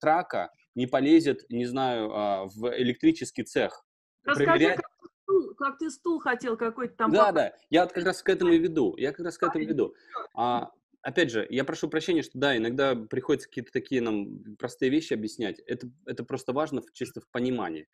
трака 0.00 0.52
не 0.74 0.86
полезет, 0.86 1.44
не 1.48 1.66
знаю, 1.66 2.10
а, 2.12 2.44
в 2.46 2.76
электрический 2.76 3.42
цех. 3.42 3.84
Расскажи, 4.24 4.50
проверять... 4.50 4.76
как, 4.76 4.88
ты 5.00 5.08
стул, 5.22 5.54
как 5.54 5.78
ты 5.78 5.90
стул 5.90 6.18
хотел 6.18 6.56
какой-то 6.56 6.94
там... 6.96 7.12
Да, 7.12 7.32
да, 7.32 7.52
я 7.70 7.86
как 7.86 8.04
раз 8.04 8.22
к 8.22 8.28
этому 8.28 8.52
и 8.52 8.58
веду, 8.58 8.96
я 8.96 9.12
как 9.12 9.24
раз 9.24 9.38
к 9.38 9.42
этому 9.42 9.64
веду. 9.64 9.94
А, 10.34 10.70
опять 11.02 11.30
же, 11.30 11.46
я 11.50 11.64
прошу 11.64 11.88
прощения, 11.88 12.22
что 12.22 12.38
да, 12.38 12.56
иногда 12.56 12.94
приходится 12.94 13.48
какие-то 13.48 13.72
такие 13.72 14.00
нам 14.00 14.56
простые 14.56 14.90
вещи 14.90 15.12
объяснять. 15.12 15.60
Это, 15.60 15.88
это 16.06 16.24
просто 16.24 16.52
важно 16.52 16.82
чисто 16.92 17.20
в 17.20 17.28
понимании. 17.28 17.88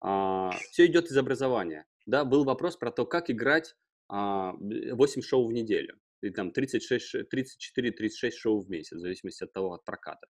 А, 0.00 0.50
все 0.70 0.86
идет 0.86 1.06
из 1.06 1.16
образования. 1.16 1.86
Да, 2.04 2.24
был 2.24 2.44
вопрос 2.44 2.76
про 2.76 2.90
то, 2.90 3.06
как 3.06 3.30
играть 3.30 3.74
а, 4.08 4.52
8 4.58 5.22
шоу 5.22 5.46
в 5.46 5.52
неделю. 5.52 5.98
Или 6.22 6.32
там 6.32 6.50
34-36 6.50 8.30
шоу 8.30 8.60
в 8.60 8.70
месяц, 8.70 8.96
в 8.96 9.00
зависимости 9.00 9.44
от 9.44 9.52
того, 9.52 9.74
от 9.74 9.84
проката. 9.84 10.26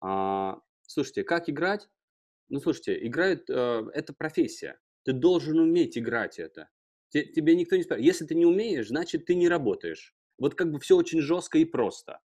А, 0.00 0.58
слушайте, 0.88 1.22
как 1.22 1.48
играть? 1.48 1.88
Ну, 2.48 2.60
слушайте, 2.60 3.06
играет, 3.06 3.48
э, 3.48 3.84
это 3.94 4.12
профессия. 4.12 4.78
Ты 5.04 5.12
должен 5.12 5.58
уметь 5.58 5.96
играть 5.96 6.38
это. 6.38 6.68
Тебе 7.10 7.54
никто 7.54 7.76
не 7.76 7.82
спрашивает. 7.82 8.06
Если 8.06 8.26
ты 8.26 8.34
не 8.34 8.44
умеешь, 8.44 8.88
значит, 8.88 9.24
ты 9.24 9.34
не 9.34 9.48
работаешь. 9.48 10.14
Вот 10.38 10.54
как 10.54 10.70
бы 10.70 10.78
все 10.80 10.96
очень 10.96 11.20
жестко 11.20 11.58
и 11.58 11.64
просто. 11.64 12.20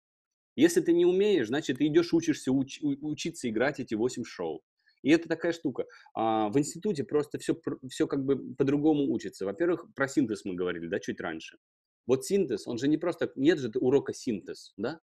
Если 0.57 0.81
ты 0.81 0.93
не 0.93 1.07
умеешь, 1.07 1.49
значит, 1.49 1.79
ты 1.79 1.87
идешь 1.87 2.13
учишься 2.13 2.53
уч, 2.53 2.81
учиться 2.83 3.49
играть 3.49 3.81
эти 3.81 3.95
8 3.95 4.25
шоу. 4.25 4.63
И 5.03 5.11
это 5.11 5.29
такая 5.29 5.53
штука. 5.53 5.87
А, 6.15 6.49
в 6.49 6.59
институте 6.59 7.05
просто 7.05 7.39
все, 7.39 7.57
все 7.89 8.07
как 8.07 8.25
бы 8.25 8.55
по-другому 8.55 9.11
учится. 9.13 9.45
Во-первых, 9.45 9.87
про 9.95 10.09
синтез 10.09 10.45
мы 10.45 10.55
говорили, 10.55 10.89
да, 10.89 10.99
чуть 10.99 11.21
раньше. 11.21 11.59
Вот 12.07 12.25
синтез, 12.25 12.67
он 12.67 12.79
же 12.79 12.89
не 12.89 12.97
просто, 12.97 13.31
нет 13.37 13.59
же 13.59 13.71
урока 13.75 14.13
синтез, 14.13 14.73
да? 14.77 15.01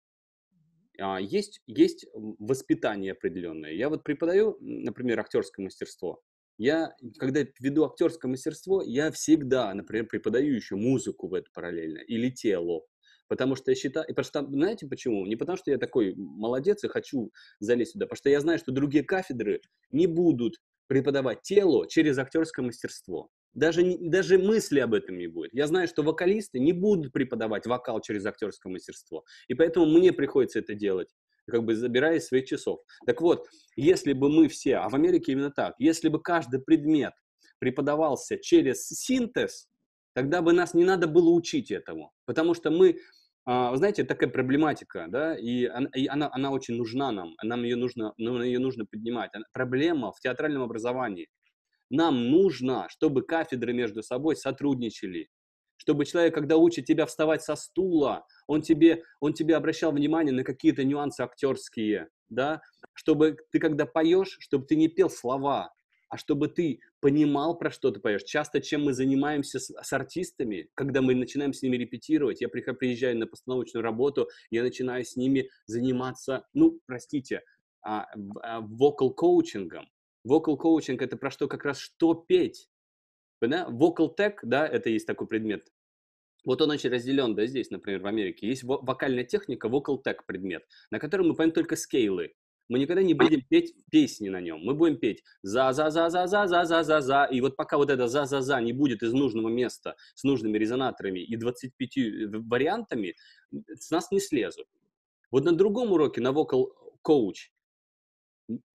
А, 1.00 1.20
есть, 1.20 1.62
есть 1.68 2.06
воспитание 2.14 3.14
определенное. 3.14 3.72
Я 3.72 3.90
вот 3.90 4.04
преподаю, 4.04 4.58
например, 4.60 5.20
актерское 5.20 5.64
мастерство. 5.64 6.22
Я, 6.58 6.96
когда 7.18 7.42
веду 7.60 7.86
актерское 7.86 8.30
мастерство, 8.30 8.82
я 8.82 9.12
всегда, 9.12 9.74
например, 9.74 10.08
преподаю 10.08 10.56
еще 10.56 10.76
музыку 10.76 11.28
в 11.28 11.34
это 11.34 11.50
параллельно 11.54 12.00
или 12.00 12.30
тело. 12.30 12.86
Потому 13.28 13.56
что 13.56 13.72
я 13.72 13.76
считаю, 13.76 14.06
и 14.08 14.14
потому 14.14 14.26
что, 14.26 14.52
знаете 14.52 14.88
почему? 14.88 15.26
Не 15.26 15.36
потому 15.36 15.58
что 15.58 15.72
я 15.72 15.78
такой 15.78 16.14
молодец 16.16 16.84
и 16.84 16.88
хочу 16.88 17.32
залезть 17.60 17.94
сюда, 17.94 18.06
потому 18.06 18.18
что 18.18 18.30
я 18.30 18.40
знаю, 18.40 18.60
что 18.60 18.72
другие 18.72 19.04
кафедры 19.04 19.62
не 19.92 20.08
будут 20.08 20.62
преподавать 20.88 21.42
тело 21.42 21.88
через 21.90 22.18
актерское 22.20 22.64
мастерство. 22.64 23.32
Даже, 23.56 23.98
даже 24.02 24.38
мысли 24.38 24.80
об 24.80 24.94
этом 24.94 25.18
не 25.18 25.28
будет. 25.28 25.54
Я 25.54 25.68
знаю, 25.68 25.88
что 25.88 26.04
вокалисты 26.04 26.60
не 26.60 26.74
будут 26.74 27.14
преподавать 27.14 27.66
вокал 27.66 28.02
через 28.02 28.26
актерское 28.26 28.72
мастерство. 28.72 29.24
И 29.48 29.54
поэтому 29.54 29.86
мне 29.86 30.12
приходится 30.12 30.60
это 30.60 30.76
делать, 30.76 31.08
как 31.48 31.64
бы 31.64 31.74
забирая 31.74 32.18
из 32.18 32.28
своих 32.28 32.46
часов. 32.46 32.82
Так 33.06 33.22
вот, 33.22 33.48
если 33.78 34.12
бы 34.12 34.30
мы 34.30 34.50
все, 34.50 34.76
а 34.76 34.90
в 34.90 34.96
Америке 34.96 35.32
именно 35.32 35.52
так, 35.52 35.76
если 35.80 36.10
бы 36.10 36.22
каждый 36.22 36.60
предмет 36.60 37.14
преподавался 37.60 38.38
через 38.38 38.88
синтез, 38.90 39.70
тогда 40.14 40.42
бы 40.42 40.52
нас 40.52 40.74
не 40.74 40.84
надо 40.84 41.08
было 41.08 41.30
учить 41.30 41.72
этому. 41.72 42.12
Потому 42.26 42.56
что 42.56 42.72
мы, 42.72 43.00
а, 43.46 43.74
знаете, 43.78 44.04
такая 44.04 44.30
проблематика, 44.30 45.06
да, 45.08 45.34
и 45.34 45.64
она, 45.64 45.90
и 45.96 46.08
она, 46.08 46.30
она 46.34 46.52
очень 46.52 46.76
нужна 46.76 47.14
нам, 47.14 47.36
нам 47.42 47.64
ее 47.64 47.78
нужно, 47.78 48.14
нам 48.18 48.42
ее 48.44 48.60
нужно 48.60 48.86
поднимать. 48.86 49.32
Проблема 49.54 50.12
в 50.12 50.20
театральном 50.20 50.64
образовании– 50.64 51.30
нам 51.96 52.30
нужно, 52.30 52.88
чтобы 52.90 53.24
кафедры 53.24 53.74
между 53.74 54.04
собой 54.04 54.36
сотрудничали, 54.36 55.30
чтобы 55.78 56.06
человек, 56.06 56.34
когда 56.34 56.58
учит 56.58 56.86
тебя 56.86 57.06
вставать 57.06 57.44
со 57.44 57.56
стула, 57.56 58.26
он 58.48 58.62
тебе, 58.62 59.04
он 59.20 59.34
тебе 59.34 59.56
обращал 59.56 59.92
внимание 59.92 60.34
на 60.34 60.44
какие-то 60.44 60.84
нюансы 60.84 61.22
актерские, 61.22 62.10
да, 62.30 62.62
чтобы 62.94 63.38
ты, 63.52 63.60
когда 63.60 63.86
поешь, 63.86 64.38
чтобы 64.40 64.66
ты 64.66 64.76
не 64.76 64.88
пел 64.88 65.10
слова, 65.10 65.74
а 66.10 66.18
чтобы 66.18 66.48
ты 66.48 66.80
понимал, 67.02 67.58
про 67.58 67.72
что 67.72 67.92
ты 67.92 68.00
поешь. 68.00 68.24
Часто, 68.24 68.62
чем 68.62 68.86
мы 68.86 68.94
занимаемся 68.94 69.60
с, 69.60 69.70
с 69.70 69.94
артистами, 69.94 70.70
когда 70.76 71.02
мы 71.02 71.16
начинаем 71.16 71.54
с 71.54 71.62
ними 71.62 71.78
репетировать, 71.78 72.42
я 72.42 72.48
приезжаю 72.48 73.18
на 73.18 73.28
постановочную 73.28 73.84
работу, 73.84 74.30
я 74.50 74.64
начинаю 74.64 75.04
с 75.04 75.16
ними 75.16 75.50
заниматься, 75.66 76.46
ну, 76.54 76.80
простите, 76.86 77.42
а, 77.84 78.08
вокал-коучингом, 78.16 79.88
Coaching 80.26 80.98
это 81.00 81.18
про 81.18 81.32
что 81.32 81.48
как 81.48 81.66
раз 81.66 81.80
что 81.80 82.14
петь. 82.14 82.70
Да? 83.42 83.68
Vocal 83.70 84.16
tech, 84.18 84.38
да, 84.44 84.68
это 84.68 84.90
есть 84.90 85.06
такой 85.06 85.28
предмет. 85.28 85.72
Вот 86.46 86.62
он 86.62 86.72
очень 86.72 86.90
разделен, 86.90 87.36
да, 87.36 87.46
здесь, 87.46 87.70
например, 87.70 88.02
в 88.02 88.08
Америке. 88.08 88.48
Есть 88.48 88.64
вокальная 88.64 89.24
техника, 89.24 89.68
vocal 89.68 90.02
tech 90.04 90.20
предмет, 90.26 90.64
на 90.92 91.00
котором 91.00 91.28
мы 91.28 91.36
поем 91.36 91.52
только 91.52 91.76
скейлы. 91.76 92.34
Мы 92.68 92.80
никогда 92.80 93.04
не 93.04 93.14
будем 93.14 93.42
петь 93.42 93.76
песни 93.92 94.30
на 94.30 94.42
нем. 94.42 94.60
Мы 94.62 94.74
будем 94.74 94.98
петь 94.98 95.24
за 95.44 95.72
за 95.72 95.92
за 95.92 96.10
за 96.10 96.26
за 96.26 96.48
за 96.48 96.66
за 96.66 96.84
за 96.84 97.02
за 97.02 97.24
и 97.26 97.40
вот 97.42 97.56
пока 97.56 97.78
вот 97.78 97.92
это 97.92 98.08
за 98.08 98.26
за 98.26 98.42
за 98.42 98.60
не 98.60 98.74
будет 98.74 99.04
из 99.04 99.14
нужного 99.14 99.50
места 99.50 99.96
с 100.16 100.24
нужными 100.24 100.58
резонаторами 100.58 101.20
и 101.20 101.36
25 101.36 101.98
вариантами, 102.48 103.16
с 103.52 103.92
нас 103.92 104.10
не 104.12 104.20
слезут. 104.20 104.68
Вот 105.30 105.46
на 105.46 105.52
другом 105.52 105.92
уроке, 105.92 106.22
на 106.22 106.30
coach, 106.30 107.52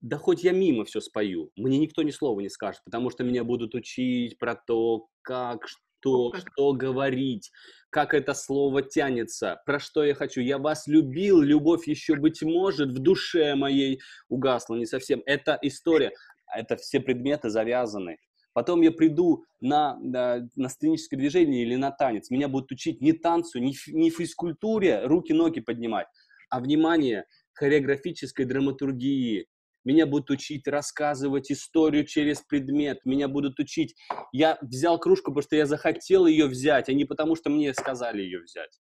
да 0.00 0.18
хоть 0.18 0.42
я 0.42 0.52
мимо 0.52 0.84
все 0.84 1.00
спою, 1.00 1.50
мне 1.56 1.78
никто 1.78 2.02
ни 2.02 2.10
слова 2.10 2.40
не 2.40 2.48
скажет, 2.48 2.82
потому 2.84 3.10
что 3.10 3.24
меня 3.24 3.44
будут 3.44 3.74
учить 3.74 4.38
про 4.38 4.54
то, 4.54 5.06
как, 5.22 5.66
что, 6.00 6.32
что 6.34 6.72
говорить, 6.72 7.50
как 7.90 8.14
это 8.14 8.34
слово 8.34 8.82
тянется, 8.82 9.60
про 9.66 9.78
что 9.78 10.04
я 10.04 10.14
хочу. 10.14 10.40
Я 10.40 10.58
вас 10.58 10.86
любил, 10.86 11.40
любовь 11.40 11.86
еще, 11.86 12.14
быть 12.14 12.42
может, 12.42 12.90
в 12.90 12.98
душе 12.98 13.54
моей 13.54 14.00
угасла 14.28 14.76
не 14.76 14.86
совсем. 14.86 15.22
Это 15.26 15.58
история, 15.62 16.12
это 16.54 16.76
все 16.76 17.00
предметы 17.00 17.50
завязаны. 17.50 18.18
Потом 18.52 18.80
я 18.80 18.90
приду 18.90 19.44
на, 19.60 19.96
на, 20.00 20.48
на 20.56 20.68
сценическое 20.68 21.18
движение 21.18 21.62
или 21.62 21.76
на 21.76 21.92
танец. 21.92 22.30
Меня 22.30 22.48
будут 22.48 22.72
учить 22.72 23.00
не 23.00 23.12
танцу, 23.12 23.60
не, 23.60 23.74
не 23.88 24.10
физкультуре, 24.10 25.06
руки-ноги 25.06 25.60
поднимать, 25.60 26.08
а 26.48 26.58
внимание, 26.58 27.26
хореографической 27.52 28.46
драматургии, 28.46 29.46
меня 29.84 30.06
будут 30.06 30.30
учить 30.30 30.66
рассказывать 30.66 31.50
историю 31.50 32.04
через 32.04 32.40
предмет, 32.40 33.00
меня 33.04 33.28
будут 33.28 33.58
учить... 33.58 33.94
Я 34.32 34.58
взял 34.60 34.98
кружку, 34.98 35.30
потому 35.30 35.42
что 35.42 35.56
я 35.56 35.66
захотел 35.66 36.26
ее 36.26 36.46
взять, 36.46 36.88
а 36.88 36.92
не 36.92 37.04
потому, 37.04 37.36
что 37.36 37.50
мне 37.50 37.72
сказали 37.74 38.22
ее 38.22 38.40
взять. 38.40 38.80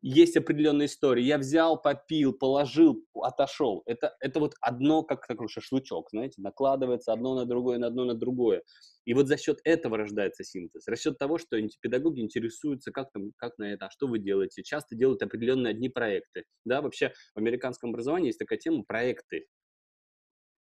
Есть 0.00 0.36
определенная 0.36 0.86
история. 0.86 1.24
Я 1.24 1.38
взял, 1.38 1.80
попил, 1.80 2.32
положил, 2.32 3.04
отошел. 3.20 3.82
Это, 3.84 4.14
это 4.20 4.38
вот 4.38 4.54
одно, 4.60 5.02
как 5.02 5.26
такой 5.26 5.48
шашлычок, 5.48 6.10
знаете, 6.10 6.40
накладывается 6.40 7.12
одно 7.12 7.34
на 7.34 7.46
другое, 7.46 7.78
на 7.78 7.88
одно 7.88 8.04
на 8.04 8.14
другое. 8.14 8.62
И 9.06 9.14
вот 9.14 9.26
за 9.26 9.36
счет 9.36 9.58
этого 9.64 9.96
рождается 9.96 10.44
синтез. 10.44 10.84
За 10.84 10.94
счет 10.94 11.18
того, 11.18 11.38
что 11.38 11.58
педагоги 11.80 12.20
интересуются, 12.20 12.92
как, 12.92 13.10
там, 13.10 13.32
как 13.38 13.58
на 13.58 13.72
это, 13.72 13.86
а 13.86 13.90
что 13.90 14.06
вы 14.06 14.20
делаете. 14.20 14.62
Часто 14.62 14.94
делают 14.94 15.22
определенные 15.22 15.72
одни 15.72 15.88
проекты. 15.88 16.44
Да, 16.64 16.80
вообще 16.80 17.12
в 17.34 17.38
американском 17.38 17.90
образовании 17.90 18.28
есть 18.28 18.38
такая 18.38 18.58
тема 18.58 18.84
проекты. 18.86 19.46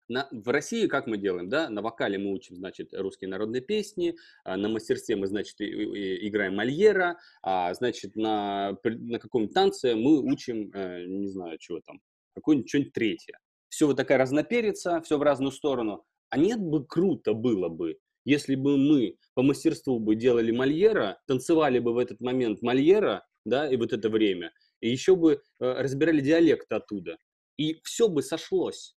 На, 0.09 0.27
в 0.31 0.49
России 0.49 0.87
как 0.87 1.07
мы 1.07 1.17
делаем, 1.17 1.49
да? 1.49 1.69
На 1.69 1.81
вокале 1.81 2.17
мы 2.17 2.33
учим, 2.33 2.55
значит, 2.55 2.93
русские 2.93 3.29
народные 3.29 3.61
песни, 3.61 4.15
а 4.43 4.57
на 4.57 4.69
мастерстве 4.69 5.15
мы, 5.15 5.27
значит, 5.27 5.59
и, 5.61 5.65
и, 5.65 6.27
играем 6.27 6.55
Мольера, 6.55 7.17
а, 7.41 7.73
значит, 7.73 8.15
на, 8.15 8.77
на 8.83 9.19
каком-нибудь 9.19 9.53
танце 9.53 9.95
мы 9.95 10.21
учим, 10.21 10.71
э, 10.73 11.05
не 11.05 11.27
знаю, 11.27 11.57
чего 11.57 11.79
там, 11.85 12.01
какое-нибудь 12.35 12.69
что-нибудь 12.69 12.93
третье. 12.93 13.39
Все 13.69 13.87
вот 13.87 13.97
такая 13.97 14.17
разноперица, 14.17 15.01
все 15.01 15.17
в 15.17 15.23
разную 15.23 15.51
сторону. 15.51 16.03
А 16.29 16.37
нет 16.37 16.59
бы 16.59 16.85
круто 16.85 17.33
было 17.33 17.69
бы, 17.69 17.97
если 18.25 18.55
бы 18.55 18.77
мы 18.77 19.17
по 19.33 19.41
мастерству 19.41 19.99
бы 19.99 20.15
делали 20.15 20.51
Мольера, 20.51 21.19
танцевали 21.27 21.79
бы 21.79 21.93
в 21.93 21.97
этот 21.97 22.21
момент 22.21 22.61
Мольера, 22.61 23.25
да, 23.45 23.69
и 23.69 23.75
вот 23.77 23.93
это 23.93 24.09
время, 24.09 24.53
и 24.79 24.89
еще 24.89 25.15
бы 25.15 25.33
э, 25.33 25.37
разбирали 25.59 26.21
диалект 26.21 26.71
оттуда. 26.71 27.17
И 27.57 27.79
все 27.83 28.07
бы 28.07 28.23
сошлось. 28.23 28.95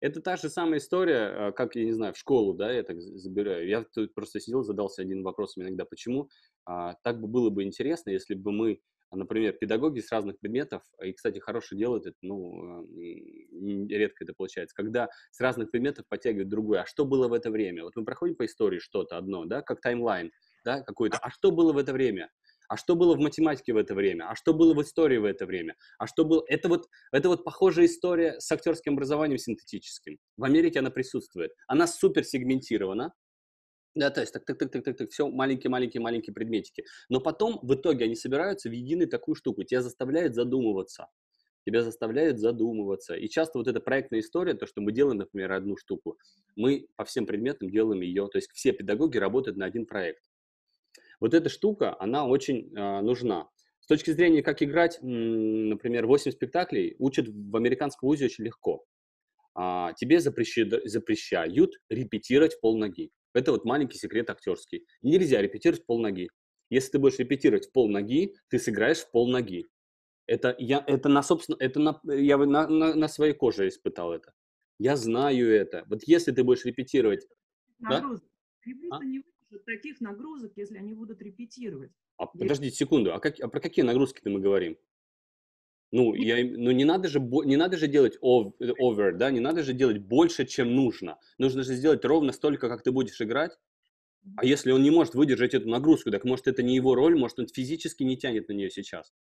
Это 0.00 0.20
та 0.20 0.36
же 0.36 0.48
самая 0.48 0.78
история, 0.78 1.48
а, 1.48 1.52
как, 1.52 1.74
я 1.76 1.84
не 1.84 1.92
знаю, 1.92 2.12
в 2.14 2.18
школу, 2.18 2.54
да, 2.54 2.72
я 2.72 2.82
так 2.82 3.00
забираю. 3.00 3.66
Я 3.68 3.82
тут 3.82 4.14
просто 4.14 4.40
сидел, 4.40 4.62
задался 4.62 5.02
один 5.02 5.22
вопросом 5.22 5.62
иногда, 5.62 5.84
почему 5.84 6.28
а, 6.64 6.94
так 7.02 7.20
бы 7.20 7.28
было 7.28 7.50
бы 7.50 7.62
интересно, 7.62 8.10
если 8.10 8.34
бы 8.34 8.52
мы, 8.52 8.80
например, 9.10 9.54
педагоги 9.54 10.00
с 10.00 10.12
разных 10.12 10.38
предметов, 10.38 10.82
и, 11.02 11.12
кстати, 11.12 11.38
хорошо 11.38 11.76
делают 11.76 12.06
это, 12.06 12.16
ну, 12.22 12.86
редко 13.88 14.24
это 14.24 14.34
получается, 14.34 14.74
когда 14.76 15.08
с 15.30 15.40
разных 15.40 15.70
предметов 15.70 16.06
подтягивают 16.08 16.48
другое. 16.48 16.82
А 16.82 16.86
что 16.86 17.04
было 17.04 17.28
в 17.28 17.32
это 17.32 17.50
время? 17.50 17.84
Вот 17.84 17.96
мы 17.96 18.04
проходим 18.04 18.36
по 18.36 18.44
истории 18.44 18.78
что-то 18.78 19.16
одно, 19.16 19.44
да, 19.46 19.62
как 19.62 19.80
таймлайн, 19.80 20.30
да, 20.64 20.82
какой-то. 20.82 21.18
А 21.18 21.30
что 21.30 21.50
было 21.52 21.72
в 21.72 21.78
это 21.78 21.92
время? 21.92 22.30
А 22.68 22.76
что 22.76 22.94
было 22.96 23.14
в 23.14 23.18
математике 23.18 23.72
в 23.72 23.76
это 23.76 23.94
время, 23.94 24.28
а 24.30 24.34
что 24.34 24.54
было 24.54 24.74
в 24.74 24.82
истории 24.82 25.18
в 25.18 25.24
это 25.24 25.46
время, 25.46 25.76
а 25.98 26.06
что 26.06 26.24
было... 26.24 26.44
Это 26.48 26.68
вот, 26.68 26.88
это 27.12 27.28
вот 27.28 27.44
похожая 27.44 27.86
история 27.86 28.40
с 28.40 28.50
актерским 28.52 28.94
образованием 28.94 29.38
синтетическим. 29.38 30.18
В 30.36 30.44
Америке 30.44 30.78
она 30.80 30.90
присутствует. 30.90 31.52
Она 31.66 31.86
супер 31.86 32.24
сегментирована, 32.24 33.12
да, 33.96 34.10
то 34.10 34.20
есть 34.20 34.32
так, 34.34 34.44
так, 34.44 34.58
так, 34.58 34.70
так, 34.70 34.84
так, 34.84 34.96
так, 34.98 35.10
все 35.10 35.26
маленькие, 35.26 35.70
маленькие, 35.70 36.02
маленькие 36.02 36.34
предметики. 36.34 36.84
Но 37.08 37.18
потом 37.18 37.58
в 37.62 37.74
итоге 37.74 38.04
они 38.04 38.14
собираются 38.14 38.68
в 38.68 38.72
единую 38.72 39.08
такую 39.08 39.34
штуку. 39.34 39.64
Тебя 39.64 39.80
заставляют 39.80 40.34
задумываться. 40.34 41.08
Тебя 41.64 41.82
заставляют 41.82 42.38
задумываться. 42.38 43.14
И 43.14 43.26
часто 43.28 43.58
вот 43.58 43.68
эта 43.68 43.80
проектная 43.80 44.20
история, 44.20 44.52
то, 44.52 44.66
что 44.66 44.82
мы 44.82 44.92
делаем, 44.92 45.16
например, 45.16 45.50
одну 45.52 45.78
штуку, 45.78 46.18
мы 46.56 46.88
по 46.94 47.06
всем 47.06 47.24
предметам 47.24 47.70
делаем 47.70 48.02
ее. 48.02 48.28
То 48.28 48.36
есть 48.36 48.50
все 48.52 48.72
педагоги 48.72 49.16
работают 49.16 49.56
на 49.56 49.64
один 49.64 49.86
проект. 49.86 50.22
Вот 51.20 51.34
эта 51.34 51.48
штука, 51.48 51.96
она 51.98 52.26
очень 52.26 52.72
э, 52.76 53.00
нужна. 53.00 53.48
С 53.80 53.86
точки 53.86 54.10
зрения, 54.10 54.42
как 54.42 54.62
играть, 54.62 54.98
например, 55.00 56.06
8 56.06 56.32
спектаклей 56.32 56.96
учат 56.98 57.28
в 57.28 57.56
американском 57.56 58.08
вузе 58.08 58.26
очень 58.26 58.44
легко. 58.44 58.84
А, 59.54 59.92
тебе 59.94 60.20
запрещают, 60.20 60.82
запрещают 60.84 61.72
репетировать 61.88 62.60
полноги. 62.60 63.10
Это 63.32 63.52
вот 63.52 63.64
маленький 63.64 63.96
секрет 63.96 64.28
актерский. 64.28 64.86
Нельзя 65.02 65.40
репетировать 65.40 65.86
полноги. 65.86 66.28
Если 66.68 66.92
ты 66.92 66.98
будешь 66.98 67.18
репетировать 67.18 67.66
в 67.66 67.72
полноги, 67.72 68.34
ты 68.48 68.58
сыграешь 68.58 68.98
в 68.98 69.10
полноги. 69.10 69.66
Это 70.26 70.54
я, 70.58 70.82
это 70.86 71.08
на 71.08 71.22
собственно, 71.22 71.56
это 71.60 71.78
на, 71.78 72.00
я 72.12 72.36
на, 72.38 72.66
на, 72.66 72.94
на 72.94 73.08
своей 73.08 73.34
коже 73.34 73.68
испытал 73.68 74.12
это. 74.12 74.32
Я 74.78 74.96
знаю 74.96 75.54
это. 75.54 75.84
Вот 75.86 76.02
если 76.06 76.32
ты 76.32 76.42
будешь 76.42 76.64
репетировать, 76.64 77.26
да? 77.78 78.04
А? 78.90 79.04
не 79.04 79.22
таких 79.64 80.00
нагрузок, 80.00 80.52
если 80.56 80.78
они 80.78 80.94
будут 80.94 81.22
репетировать. 81.22 81.92
А 82.16 82.26
подождите 82.26 82.76
секунду, 82.76 83.14
а, 83.14 83.20
как, 83.20 83.38
а 83.40 83.48
про 83.48 83.60
какие 83.60 83.84
нагрузки-то 83.84 84.30
мы 84.30 84.40
говорим? 84.40 84.76
Ну, 85.92 86.14
я, 86.14 86.44
ну 86.44 86.72
не, 86.72 86.84
надо 86.84 87.08
же, 87.08 87.20
не 87.20 87.56
надо 87.56 87.76
же 87.76 87.86
делать 87.86 88.18
over, 88.20 89.12
да, 89.12 89.30
не 89.30 89.40
надо 89.40 89.62
же 89.62 89.72
делать 89.72 89.98
больше, 89.98 90.44
чем 90.44 90.74
нужно. 90.74 91.18
Нужно 91.38 91.62
же 91.62 91.74
сделать 91.74 92.04
ровно 92.04 92.32
столько, 92.32 92.68
как 92.68 92.82
ты 92.82 92.90
будешь 92.90 93.20
играть. 93.20 93.56
А 94.36 94.44
если 94.44 94.72
он 94.72 94.82
не 94.82 94.90
может 94.90 95.14
выдержать 95.14 95.54
эту 95.54 95.68
нагрузку, 95.68 96.10
так 96.10 96.24
может 96.24 96.48
это 96.48 96.62
не 96.62 96.74
его 96.74 96.96
роль, 96.96 97.16
может 97.16 97.38
он 97.38 97.46
физически 97.46 98.02
не 98.02 98.16
тянет 98.16 98.48
на 98.48 98.52
нее 98.54 98.70
сейчас. 98.70 99.12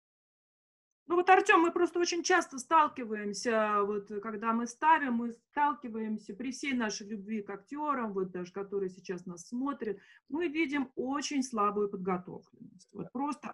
Ну 1.06 1.16
вот, 1.16 1.28
Артем, 1.28 1.60
мы 1.60 1.70
просто 1.70 2.00
очень 2.00 2.22
часто 2.22 2.58
сталкиваемся, 2.58 3.82
вот 3.82 4.08
когда 4.22 4.54
мы 4.54 4.66
ставим, 4.66 5.14
мы 5.14 5.32
сталкиваемся 5.32 6.34
при 6.34 6.50
всей 6.50 6.72
нашей 6.72 7.06
любви 7.08 7.42
к 7.42 7.50
актерам, 7.50 8.14
вот 8.14 8.30
даже 8.30 8.52
которые 8.52 8.88
сейчас 8.88 9.26
нас 9.26 9.46
смотрят, 9.46 9.98
мы 10.30 10.48
видим 10.48 10.90
очень 10.96 11.42
слабую 11.42 11.90
подготовленность. 11.90 12.88
Вот 12.92 13.12
просто 13.12 13.52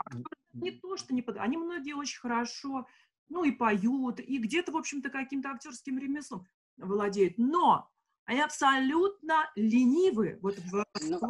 не 0.52 0.70
то, 0.70 0.96
что 0.96 1.12
не 1.12 1.22
под... 1.22 1.38
Они 1.38 1.56
многие 1.56 1.94
очень 1.94 2.20
хорошо, 2.20 2.86
ну 3.28 3.42
и 3.42 3.50
поют, 3.50 4.20
и 4.20 4.38
где-то, 4.38 4.70
в 4.70 4.76
общем-то, 4.76 5.10
каким-то 5.10 5.50
актерским 5.50 5.98
ремеслом 5.98 6.46
владеют, 6.76 7.34
но 7.36 7.90
они 8.26 8.42
абсолютно 8.42 9.50
ленивы 9.56 10.38
вот 10.40 10.56
в 10.56 10.84
ну, 11.02 11.20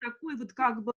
такой 0.00 0.36
вот 0.36 0.52
как 0.52 0.82
бы 0.82 0.92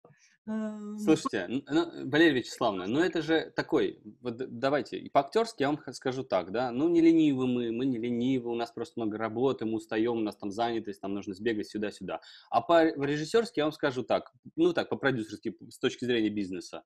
Слушайте, 0.45 1.47
ну, 1.49 2.11
Валерия 2.11 2.40
Вячеславовна, 2.40 2.86
ну 2.88 2.99
это 2.99 3.22
же 3.22 3.53
такой, 3.55 4.01
вот 4.20 4.38
давайте, 4.59 5.09
по-актерски 5.12 5.62
я 5.62 5.70
вам 5.70 5.80
скажу 5.93 6.24
так, 6.24 6.51
да, 6.51 6.72
ну 6.72 6.88
не 6.88 7.01
ленивы 7.01 7.47
мы, 7.47 7.70
мы 7.70 7.86
не 7.86 7.99
ленивы, 7.99 8.51
у 8.51 8.57
нас 8.57 8.72
просто 8.72 8.99
много 9.01 9.18
работы, 9.18 9.66
мы 9.66 9.74
устаем, 9.74 10.16
у 10.16 10.20
нас 10.20 10.36
там 10.36 10.51
занятость, 10.51 11.01
там 11.01 11.14
нужно 11.14 11.34
сбегать 11.34 11.68
сюда-сюда. 11.68 12.22
А 12.51 12.61
по-режиссерски 12.61 13.61
я 13.61 13.66
вам 13.66 13.72
скажу 13.72 14.03
так, 14.03 14.32
ну 14.57 14.72
так, 14.72 14.88
по-продюсерски, 14.88 15.57
с 15.70 15.78
точки 15.78 16.07
зрения 16.07 16.30
бизнеса, 16.30 16.82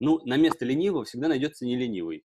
ну 0.00 0.24
на 0.24 0.38
место 0.38 0.64
ленивого 0.64 1.04
всегда 1.04 1.28
найдется 1.28 1.66
не 1.66 1.76
ленивый. 1.76 2.24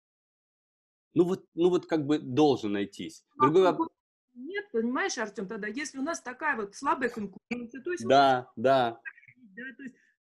Ну 1.12 1.25
вот, 1.25 1.45
ну 1.55 1.69
вот 1.69 1.85
как 1.87 2.07
бы 2.07 2.19
должен 2.19 2.73
найтись. 2.73 3.23
Ну, 3.37 3.45
Другой 3.45 3.65
вопрос... 3.65 3.89
Нет, 4.35 4.65
понимаешь, 4.73 5.19
Артем, 5.19 5.47
тогда, 5.47 5.69
если 5.69 5.99
у 5.99 6.03
нас 6.03 6.23
такая 6.23 6.57
вот 6.57 6.75
слабая 6.75 7.11
конкуренция, 7.11 7.83
то 7.83 7.93
есть... 7.93 8.07
Да, 8.07 8.51
да. 8.57 8.99
да 9.37 9.62
то 9.77 9.83
есть 9.83 9.95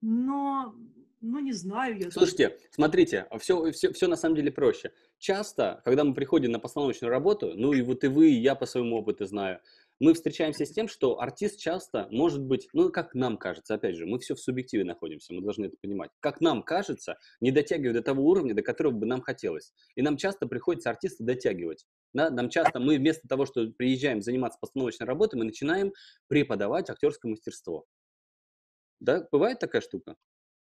но, 0.06 0.76
ну, 1.20 1.40
не 1.40 1.52
знаю. 1.52 1.98
Я 1.98 2.12
Слушайте, 2.12 2.60
смотрите, 2.70 3.28
все, 3.40 3.72
все, 3.72 3.92
все 3.92 4.08
на 4.08 4.16
самом 4.16 4.36
деле 4.36 4.52
проще. 4.52 4.92
Часто, 5.18 5.82
когда 5.84 6.04
мы 6.04 6.14
приходим 6.14 6.52
на 6.52 6.60
постановочную 6.60 7.10
работу, 7.10 7.54
ну 7.56 7.74
и 7.74 7.82
вот 7.82 8.04
и 8.04 8.08
вы, 8.08 8.30
и 8.30 8.40
я 8.40 8.54
по 8.54 8.68
своему 8.68 8.98
опыту 8.98 9.26
знаю, 9.26 9.62
мы 10.00 10.14
встречаемся 10.14 10.66
с 10.66 10.72
тем, 10.72 10.88
что 10.88 11.20
артист 11.20 11.60
часто 11.60 12.08
может 12.12 12.44
быть, 12.44 12.68
ну, 12.74 12.92
как 12.92 13.16
нам 13.16 13.38
кажется, 13.38 13.74
опять 13.74 13.96
же, 13.96 14.06
мы 14.06 14.20
все 14.20 14.36
в 14.36 14.40
субъективе 14.40 14.84
находимся, 14.84 15.34
мы 15.34 15.42
должны 15.42 15.66
это 15.66 15.78
понимать. 15.82 16.12
Как 16.20 16.40
нам 16.40 16.62
кажется, 16.62 17.18
не 17.40 17.52
дотягивает 17.52 17.96
до 17.96 18.04
того 18.04 18.24
уровня, 18.24 18.54
до 18.54 18.62
которого 18.62 18.92
бы 18.92 19.06
нам 19.08 19.22
хотелось. 19.22 19.74
И 19.96 20.04
нам 20.04 20.18
часто 20.18 20.48
приходится 20.48 20.92
артиста 20.92 21.24
дотягивать. 21.24 21.88
Да? 22.14 22.30
Нам 22.30 22.50
часто, 22.50 22.80
мы 22.80 22.98
вместо 22.98 23.28
того, 23.28 23.48
что 23.48 23.66
приезжаем 23.72 24.22
заниматься 24.22 24.60
постановочной 24.60 25.08
работой, 25.08 25.38
мы 25.38 25.46
начинаем 25.46 25.94
преподавать 26.28 26.90
актерское 26.92 27.32
мастерство. 27.32 27.86
Да, 29.06 29.28
бывает 29.32 29.60
такая 29.60 29.82
штука? 29.82 30.16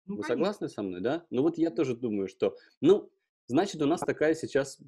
Ну, 0.05 0.15
Вы 0.15 0.23
конечно. 0.23 0.33
согласны 0.33 0.69
со 0.69 0.81
мной, 0.81 1.01
да? 1.01 1.23
Ну 1.29 1.43
вот 1.43 1.57
я 1.57 1.69
тоже 1.69 1.95
думаю, 1.95 2.27
что, 2.27 2.57
ну, 2.81 3.11
значит, 3.47 3.81
у 3.81 3.85
нас 3.85 4.01
такая 4.01 4.33
сейчас, 4.33 4.79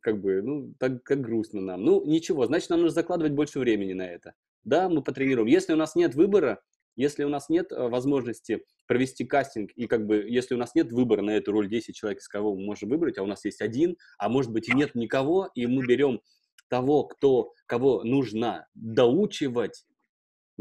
как 0.00 0.20
бы, 0.20 0.42
ну, 0.42 0.74
так 0.78 1.02
как 1.02 1.20
грустно 1.20 1.60
нам. 1.60 1.84
Ну, 1.84 2.04
ничего, 2.04 2.46
значит, 2.46 2.70
нам 2.70 2.80
нужно 2.80 2.94
закладывать 2.94 3.34
больше 3.34 3.58
времени 3.58 3.92
на 3.92 4.08
это. 4.08 4.32
Да, 4.64 4.88
мы 4.88 5.02
потренируем. 5.02 5.48
Если 5.48 5.74
у 5.74 5.76
нас 5.76 5.94
нет 5.94 6.14
выбора, 6.14 6.62
если 6.96 7.24
у 7.24 7.28
нас 7.28 7.50
нет 7.50 7.72
э, 7.72 7.88
возможности 7.88 8.64
провести 8.86 9.24
кастинг, 9.24 9.70
и 9.72 9.86
как 9.86 10.06
бы, 10.06 10.16
если 10.28 10.54
у 10.54 10.58
нас 10.58 10.74
нет 10.74 10.92
выбора 10.92 11.22
на 11.22 11.36
эту 11.36 11.52
роль 11.52 11.68
10 11.68 11.94
человек, 11.94 12.20
из 12.20 12.28
кого 12.28 12.54
мы 12.54 12.64
можем 12.64 12.88
выбрать, 12.88 13.18
а 13.18 13.22
у 13.22 13.26
нас 13.26 13.44
есть 13.44 13.60
один, 13.60 13.96
а 14.18 14.28
может 14.28 14.50
быть 14.50 14.68
и 14.68 14.74
нет 14.74 14.94
никого, 14.94 15.50
и 15.54 15.66
мы 15.66 15.86
берем 15.86 16.20
того, 16.68 17.04
кто, 17.04 17.52
кого 17.66 18.02
нужно 18.02 18.66
доучивать, 18.74 19.84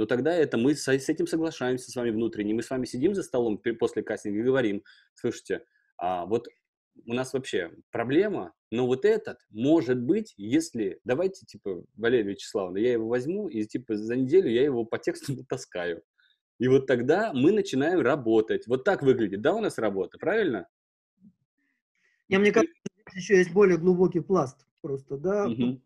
но 0.01 0.07
тогда 0.07 0.33
это 0.33 0.57
мы 0.57 0.73
с, 0.73 0.87
с 0.87 1.09
этим 1.09 1.27
соглашаемся 1.27 1.91
с 1.91 1.95
вами 1.95 2.09
внутренне. 2.09 2.55
Мы 2.55 2.63
с 2.63 2.71
вами 2.71 2.85
сидим 2.85 3.13
за 3.13 3.21
столом 3.21 3.61
после 3.79 4.01
кастинга 4.01 4.39
и 4.39 4.43
говорим, 4.43 4.83
слушайте, 5.13 5.63
а 5.95 6.25
вот 6.25 6.47
у 7.05 7.13
нас 7.13 7.33
вообще 7.33 7.71
проблема, 7.91 8.51
но 8.71 8.87
вот 8.87 9.05
этот 9.05 9.37
может 9.51 10.01
быть, 10.01 10.33
если, 10.37 10.99
давайте, 11.03 11.45
типа, 11.45 11.83
Валерия 11.93 12.31
Вячеславовна, 12.31 12.79
я 12.79 12.93
его 12.93 13.07
возьму, 13.07 13.47
и, 13.47 13.63
типа, 13.63 13.95
за 13.95 14.15
неделю 14.15 14.49
я 14.49 14.63
его 14.63 14.85
по 14.85 14.97
тексту 14.97 15.33
натаскаю. 15.37 16.01
И 16.57 16.67
вот 16.67 16.87
тогда 16.87 17.31
мы 17.31 17.51
начинаем 17.51 17.99
работать. 17.99 18.65
Вот 18.65 18.83
так 18.83 19.03
выглядит, 19.03 19.41
да, 19.41 19.53
у 19.53 19.61
нас 19.61 19.77
работа, 19.77 20.17
правильно? 20.17 20.67
Я, 22.27 22.39
мне 22.39 22.51
кажется, 22.51 22.73
здесь 23.11 23.23
еще 23.23 23.37
есть 23.37 23.53
более 23.53 23.77
глубокий 23.77 24.21
пласт 24.21 24.65
просто, 24.81 25.17
да, 25.17 25.45
угу. 25.45 25.79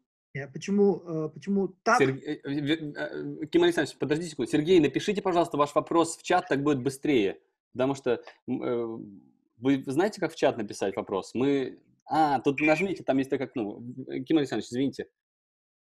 Почему, 0.54 1.02
э, 1.06 1.30
почему 1.34 1.70
так? 1.84 2.00
Сергей, 2.00 2.36
э, 2.36 2.40
э, 2.44 3.46
Ким 3.48 3.64
Александрович, 3.64 3.98
подождите 3.98 4.32
секунду. 4.32 4.52
Сергей, 4.52 4.80
напишите, 4.80 5.22
пожалуйста, 5.22 5.58
ваш 5.58 5.74
вопрос 5.76 6.18
в 6.18 6.24
чат, 6.24 6.48
так 6.50 6.62
будет 6.62 6.82
быстрее. 6.82 7.40
Потому 7.72 7.96
что 7.96 8.22
вы 8.48 9.84
знаете, 9.86 10.22
как 10.22 10.32
в 10.32 10.36
чат 10.36 10.58
написать 10.58 10.96
вопрос? 10.96 11.34
Мы... 11.34 11.80
А, 12.08 12.40
тут 12.40 12.62
нажмите, 12.62 13.04
там 13.04 13.18
есть 13.18 13.30
как, 13.30 13.56
ну, 13.56 13.82
Ким 14.26 14.38
Александрович, 14.38 14.70
извините. 14.70 15.08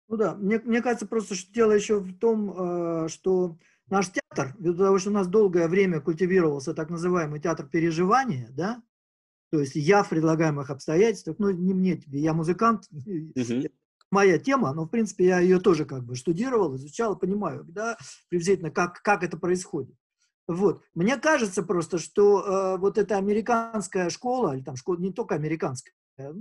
Ну 0.07 0.17
да, 0.17 0.35
мне, 0.35 0.59
мне 0.59 0.81
кажется 0.81 1.05
просто, 1.05 1.35
что 1.35 1.53
дело 1.53 1.71
еще 1.71 1.99
в 1.99 2.17
том, 2.17 3.07
что 3.07 3.57
наш 3.89 4.11
театр, 4.11 4.55
ввиду 4.57 4.77
того, 4.77 4.97
что 4.97 5.11
у 5.11 5.13
нас 5.13 5.27
долгое 5.27 5.67
время 5.67 6.01
культивировался 6.01 6.73
так 6.73 6.89
называемый 6.89 7.39
театр 7.39 7.67
переживания, 7.67 8.49
да, 8.51 8.81
то 9.51 9.59
есть 9.59 9.75
я 9.75 10.03
в 10.03 10.09
предлагаемых 10.09 10.69
обстоятельствах, 10.69 11.37
ну 11.39 11.49
не 11.49 11.73
мне 11.73 11.97
тебе, 11.97 12.19
я 12.19 12.33
музыкант, 12.33 12.83
uh-huh. 12.93 13.71
Моя 14.11 14.37
тема, 14.37 14.73
но 14.73 14.85
в 14.85 14.89
принципе 14.89 15.25
я 15.25 15.39
ее 15.39 15.59
тоже 15.59 15.85
как 15.85 16.03
бы 16.03 16.15
штудировал, 16.15 16.75
изучал, 16.75 17.17
понимаю, 17.17 17.63
да, 17.65 17.97
приблизительно 18.29 18.71
как, 18.71 19.01
как 19.01 19.23
это 19.23 19.37
происходит. 19.37 19.95
Вот. 20.47 20.81
Мне 20.95 21.17
кажется 21.17 21.61
просто, 21.61 21.99
что 21.99 22.41
э, 22.41 22.77
вот 22.79 22.97
эта 22.97 23.17
американская 23.17 24.09
школа, 24.09 24.55
или 24.55 24.63
там 24.63 24.75
школа, 24.75 24.97
не 24.97 25.13
только 25.13 25.35
американская, 25.35 25.93
э, 26.17 26.33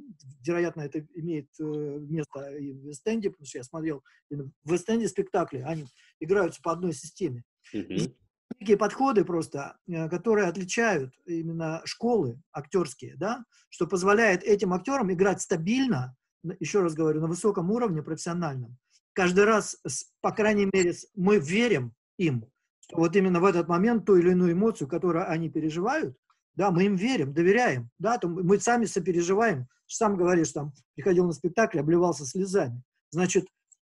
вероятно, 0.46 0.80
это 0.80 1.06
имеет 1.14 1.48
э, 1.60 1.62
место 1.62 2.56
и 2.56 2.72
в 2.72 2.86
Вест-Энде, 2.86 3.30
потому 3.30 3.46
что 3.46 3.58
я 3.58 3.64
смотрел 3.64 4.02
в 4.30 4.50
Вест-Энде 4.64 5.08
спектакли, 5.08 5.58
они 5.58 5.84
играются 6.20 6.62
по 6.62 6.72
одной 6.72 6.94
системе. 6.94 7.44
Mm-hmm. 7.74 8.14
Такие 8.58 8.78
подходы 8.78 9.26
просто, 9.26 9.76
э, 9.86 10.08
которые 10.08 10.48
отличают 10.48 11.12
именно 11.26 11.82
школы 11.84 12.40
актерские, 12.50 13.14
да, 13.16 13.44
что 13.68 13.86
позволяет 13.86 14.42
этим 14.42 14.72
актерам 14.72 15.12
играть 15.12 15.42
стабильно, 15.42 16.16
еще 16.60 16.82
раз 16.82 16.94
говорю, 16.94 17.20
на 17.20 17.26
высоком 17.26 17.70
уровне 17.70 18.02
профессиональном. 18.02 18.76
Каждый 19.12 19.44
раз, 19.44 19.76
по 20.20 20.32
крайней 20.32 20.68
мере, 20.72 20.94
мы 21.14 21.38
верим 21.38 21.92
им, 22.18 22.46
вот 22.92 23.16
именно 23.16 23.40
в 23.40 23.44
этот 23.44 23.68
момент 23.68 24.06
ту 24.06 24.16
или 24.16 24.30
иную 24.30 24.52
эмоцию, 24.52 24.88
которую 24.88 25.28
они 25.30 25.50
переживают, 25.50 26.16
да, 26.54 26.70
мы 26.70 26.84
им 26.84 26.96
верим, 26.96 27.32
доверяем, 27.32 27.90
да, 27.98 28.18
то 28.18 28.28
мы 28.28 28.58
сами 28.60 28.84
сопереживаем. 28.84 29.66
Сам 29.86 30.16
говоришь, 30.16 30.52
там, 30.52 30.72
приходил 30.94 31.26
на 31.26 31.32
спектакль, 31.32 31.78
обливался 31.78 32.26
слезами. 32.26 32.82
Значит, 33.10 33.46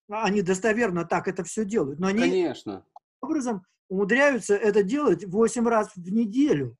они 0.08 0.42
достоверно 0.42 1.04
так 1.04 1.28
это 1.28 1.44
все 1.44 1.64
делают. 1.64 1.98
Но 1.98 2.06
они 2.06 2.20
Конечно. 2.20 2.84
образом 3.20 3.64
умудряются 3.88 4.54
это 4.54 4.82
делать 4.82 5.24
8 5.24 5.68
раз 5.68 5.90
в 5.94 6.12
неделю. 6.12 6.76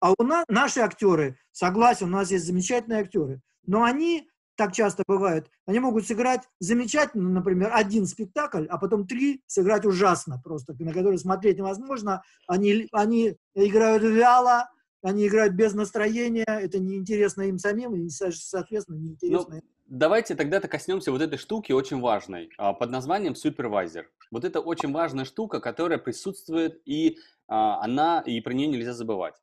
А 0.00 0.12
у 0.18 0.22
нас, 0.22 0.44
наши 0.48 0.80
актеры, 0.80 1.38
согласен, 1.50 2.06
у 2.06 2.10
нас 2.10 2.30
есть 2.30 2.44
замечательные 2.44 3.00
актеры, 3.00 3.40
но 3.66 3.82
они 3.82 4.28
так 4.56 4.72
часто 4.72 5.02
бывает, 5.06 5.50
они 5.66 5.80
могут 5.80 6.06
сыграть 6.06 6.42
замечательно, 6.60 7.28
например, 7.30 7.70
один 7.72 8.06
спектакль, 8.06 8.66
а 8.68 8.78
потом 8.78 9.06
три 9.06 9.42
сыграть 9.46 9.84
ужасно 9.84 10.40
просто, 10.42 10.74
на 10.78 10.92
которые 10.92 11.18
смотреть 11.18 11.58
невозможно. 11.58 12.22
Они, 12.46 12.88
они 12.92 13.36
играют 13.54 14.02
вяло, 14.02 14.68
они 15.02 15.26
играют 15.26 15.54
без 15.54 15.74
настроения, 15.74 16.44
это 16.46 16.78
неинтересно 16.78 17.42
им 17.42 17.58
самим, 17.58 17.94
и, 17.94 18.08
соответственно, 18.08 18.96
неинтересно 18.96 19.56
ну, 19.56 19.60
Давайте 19.86 20.34
тогда-то 20.34 20.66
коснемся 20.66 21.12
вот 21.12 21.20
этой 21.20 21.36
штуки 21.36 21.72
очень 21.72 22.00
важной, 22.00 22.48
а, 22.56 22.72
под 22.72 22.90
названием 22.90 23.34
супервайзер. 23.34 24.10
Вот 24.30 24.44
это 24.44 24.60
очень 24.60 24.92
важная 24.92 25.26
штука, 25.26 25.60
которая 25.60 25.98
присутствует, 25.98 26.80
и 26.86 27.18
а, 27.48 27.82
она, 27.84 28.22
и 28.24 28.40
про 28.40 28.54
нее 28.54 28.68
нельзя 28.68 28.94
забывать 28.94 29.34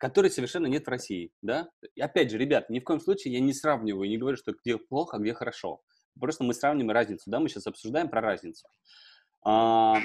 которой 0.00 0.30
совершенно 0.30 0.66
нет 0.66 0.86
в 0.86 0.88
России, 0.88 1.30
да? 1.42 1.68
И 1.94 2.00
опять 2.00 2.30
же, 2.30 2.38
ребят, 2.38 2.70
ни 2.70 2.80
в 2.80 2.84
коем 2.84 3.00
случае 3.00 3.34
я 3.34 3.40
не 3.40 3.52
сравниваю, 3.52 4.08
не 4.08 4.16
говорю, 4.16 4.38
что 4.38 4.52
где 4.52 4.78
плохо, 4.78 5.18
а 5.18 5.20
где 5.20 5.34
хорошо. 5.34 5.82
Просто 6.18 6.42
мы 6.42 6.54
сравниваем 6.54 6.90
разницу, 6.90 7.30
да, 7.30 7.38
мы 7.38 7.50
сейчас 7.50 7.66
обсуждаем 7.66 8.08
про 8.08 8.22
разницу. 8.22 8.66
А, 9.44 9.98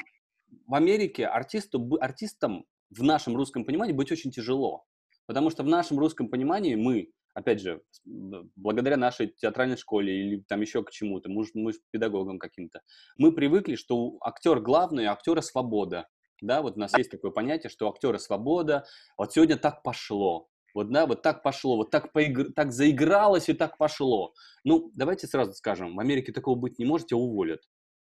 в 0.67 0.75
Америке 0.75 1.25
артисту, 1.25 1.97
артистам 2.01 2.65
в 2.89 3.03
нашем 3.03 3.37
русском 3.37 3.63
понимании 3.63 3.93
быть 3.93 4.11
очень 4.11 4.31
тяжело, 4.31 4.83
потому 5.27 5.49
что 5.49 5.63
в 5.63 5.67
нашем 5.67 5.97
русском 5.97 6.27
понимании 6.27 6.75
мы, 6.75 7.11
опять 7.33 7.61
же, 7.61 7.81
благодаря 8.03 8.97
нашей 8.97 9.27
театральной 9.27 9.77
школе 9.77 10.13
или 10.13 10.43
там 10.49 10.59
еще 10.59 10.83
к 10.83 10.91
чему-то, 10.91 11.29
мы, 11.29 11.45
мы 11.53 11.71
педагогам 11.91 12.37
каким-то, 12.37 12.81
мы 13.17 13.31
привыкли, 13.31 13.75
что 13.75 14.17
актер 14.19 14.59
главный, 14.59 15.05
актера 15.05 15.39
свобода, 15.39 16.05
да, 16.41 16.61
вот 16.61 16.77
у 16.77 16.79
нас 16.79 16.97
есть 16.97 17.11
такое 17.11 17.31
понятие, 17.31 17.69
что 17.69 17.89
актера 17.89 18.17
свобода, 18.17 18.85
вот 19.17 19.33
сегодня 19.33 19.57
так 19.57 19.83
пошло, 19.83 20.49
вот, 20.75 20.91
да, 20.91 21.07
вот 21.07 21.21
так 21.21 21.41
пошло, 21.41 21.77
вот 21.77 21.89
так, 21.89 22.11
поигр... 22.11 22.51
так 22.53 22.73
заигралось 22.73 23.47
и 23.49 23.53
так 23.53 23.77
пошло. 23.77 24.33
Ну, 24.65 24.91
давайте 24.93 25.25
сразу 25.25 25.53
скажем, 25.53 25.95
в 25.95 25.99
Америке 26.01 26.33
такого 26.33 26.55
быть 26.55 26.77
не 26.77 26.85
может, 26.85 27.07
тебя 27.07 27.17
уволят. 27.17 27.61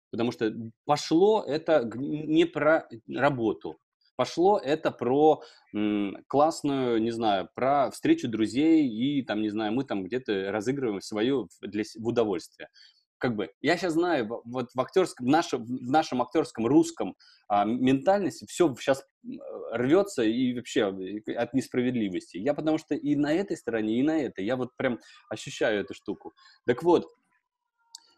Потому 0.09 0.31
что 0.31 0.51
пошло 0.85 1.43
это 1.47 1.89
не 1.95 2.45
про 2.45 2.87
работу. 3.07 3.77
Пошло 4.15 4.59
это 4.59 4.91
про 4.91 5.41
м, 5.73 6.17
классную, 6.27 7.01
не 7.01 7.11
знаю, 7.11 7.49
про 7.55 7.89
встречу 7.91 8.27
друзей 8.27 8.87
и 8.87 9.23
там, 9.23 9.41
не 9.41 9.49
знаю, 9.49 9.73
мы 9.73 9.85
там 9.85 10.03
где-то 10.03 10.51
разыгрываем 10.51 11.01
свое 11.01 11.47
для, 11.61 11.83
в 11.83 12.07
удовольствие 12.07 12.69
как 13.23 13.37
бы, 13.37 13.49
я 13.61 13.77
сейчас 13.77 13.93
знаю, 13.93 14.41
вот 14.43 14.71
в 14.75 14.81
актерском, 14.81 15.25
в 15.25 15.29
нашем, 15.29 15.63
в 15.63 15.89
нашем 15.89 16.21
актерском 16.21 16.67
русском 16.67 17.15
а, 17.47 17.63
ментальности 17.63 18.45
все 18.49 18.75
сейчас 18.75 19.05
рвется 19.71 20.23
и 20.23 20.53
вообще 20.53 20.93
от 21.37 21.53
несправедливости. 21.53 22.35
Я 22.35 22.53
потому 22.53 22.77
что 22.77 22.95
и 22.95 23.15
на 23.15 23.33
этой 23.33 23.55
стороне, 23.55 23.97
и 23.97 24.03
на 24.03 24.19
этой, 24.19 24.43
я 24.43 24.57
вот 24.57 24.75
прям 24.75 24.99
ощущаю 25.29 25.79
эту 25.79 25.93
штуку. 25.93 26.33
Так 26.65 26.83
вот, 26.83 27.07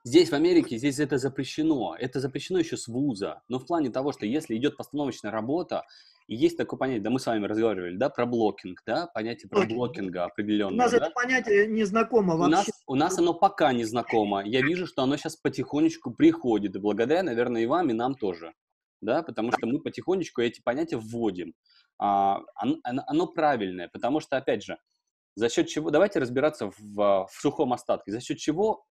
Здесь, 0.06 0.30
в 0.30 0.34
Америке, 0.34 0.78
здесь 0.78 1.00
это 1.00 1.18
запрещено. 1.18 1.96
Это 1.98 2.20
запрещено 2.20 2.60
еще 2.60 2.78
с 2.78 2.88
вуза. 2.88 3.42
Но 3.50 3.58
в 3.58 3.66
плане 3.66 3.90
того, 3.90 4.12
что 4.12 4.28
если 4.28 4.56
идет 4.56 4.78
постановочная 4.78 5.32
работа, 5.32 5.84
и 6.28 6.36
есть 6.36 6.58
такое 6.58 6.78
понятие, 6.78 7.02
да 7.02 7.10
мы 7.10 7.20
с 7.20 7.26
вами 7.26 7.48
разговаривали, 7.48 7.98
да, 7.98 8.10
про 8.10 8.28
блокинг, 8.28 8.84
да, 8.86 9.08
понятие 9.08 9.50
про 9.50 9.66
блокинга 9.66 10.26
определенное. 10.26 10.76
У 10.76 10.78
нас 10.78 10.92
да? 10.92 10.98
это 10.98 11.10
понятие 11.10 11.66
не 11.66 11.86
знакомо 11.86 12.36
вообще. 12.36 12.46
У 12.46 12.52
нас, 12.52 12.68
у 12.86 12.96
нас 12.96 13.18
оно 13.18 13.34
пока 13.34 13.74
не 13.74 13.84
знакомо. 13.84 14.44
Я 14.46 14.62
вижу, 14.62 14.86
что 14.86 15.02
оно 15.02 15.18
сейчас 15.18 15.38
потихонечку 15.38 16.12
приходит, 16.12 16.76
и 16.76 16.80
благодаря, 16.80 17.24
наверное, 17.24 17.64
и 17.64 17.66
вам, 17.66 17.90
и 17.90 17.94
нам 17.94 18.14
тоже, 18.14 18.54
да, 19.02 19.24
потому 19.24 19.52
что 19.54 19.66
мы 19.66 19.82
потихонечку 19.82 20.42
эти 20.42 20.62
понятия 20.62 20.98
вводим. 20.98 21.56
А, 21.98 22.42
оно, 22.54 22.78
оно 22.84 23.26
правильное, 23.26 23.90
потому 23.92 24.20
что, 24.20 24.38
опять 24.38 24.64
же, 24.64 24.78
за 25.34 25.50
счет 25.50 25.68
чего, 25.68 25.90
давайте 25.90 26.20
разбираться 26.20 26.70
в, 26.78 26.96
в 26.96 27.30
сухом 27.32 27.74
остатке, 27.74 28.12
за 28.12 28.22
счет 28.22 28.38
чего 28.38 28.86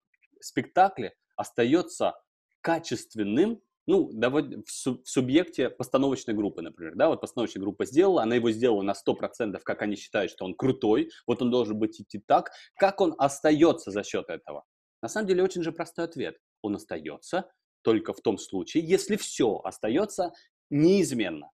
спектакль 0.45 1.09
остается 1.37 2.15
качественным 2.61 3.61
ну, 3.87 4.11
в, 4.11 4.65
субъекте 5.05 5.69
постановочной 5.69 6.35
группы, 6.35 6.63
например, 6.63 6.95
да, 6.95 7.09
вот 7.09 7.21
постановочная 7.21 7.63
группа 7.63 7.85
сделала, 7.85 8.23
она 8.23 8.37
его 8.37 8.51
сделала 8.51 8.83
на 8.83 8.93
100%, 8.93 9.61
как 9.63 9.83
они 9.83 9.97
считают, 9.97 10.31
что 10.31 10.45
он 10.47 10.55
крутой, 10.55 11.11
вот 11.27 11.43
он 11.43 11.51
должен 11.51 11.79
быть 11.79 12.01
идти 12.01 12.19
так, 12.19 12.51
как 12.79 13.01
он 13.01 13.15
остается 13.19 13.91
за 13.91 14.03
счет 14.03 14.31
этого? 14.31 14.65
На 15.03 15.09
самом 15.09 15.29
деле 15.29 15.43
очень 15.43 15.63
же 15.63 15.71
простой 15.71 16.07
ответ. 16.07 16.39
Он 16.63 16.77
остается 16.77 17.51
только 17.83 18.15
в 18.15 18.23
том 18.23 18.39
случае, 18.39 18.89
если 18.89 19.17
все 19.17 19.61
остается 19.63 20.33
неизменно. 20.71 21.51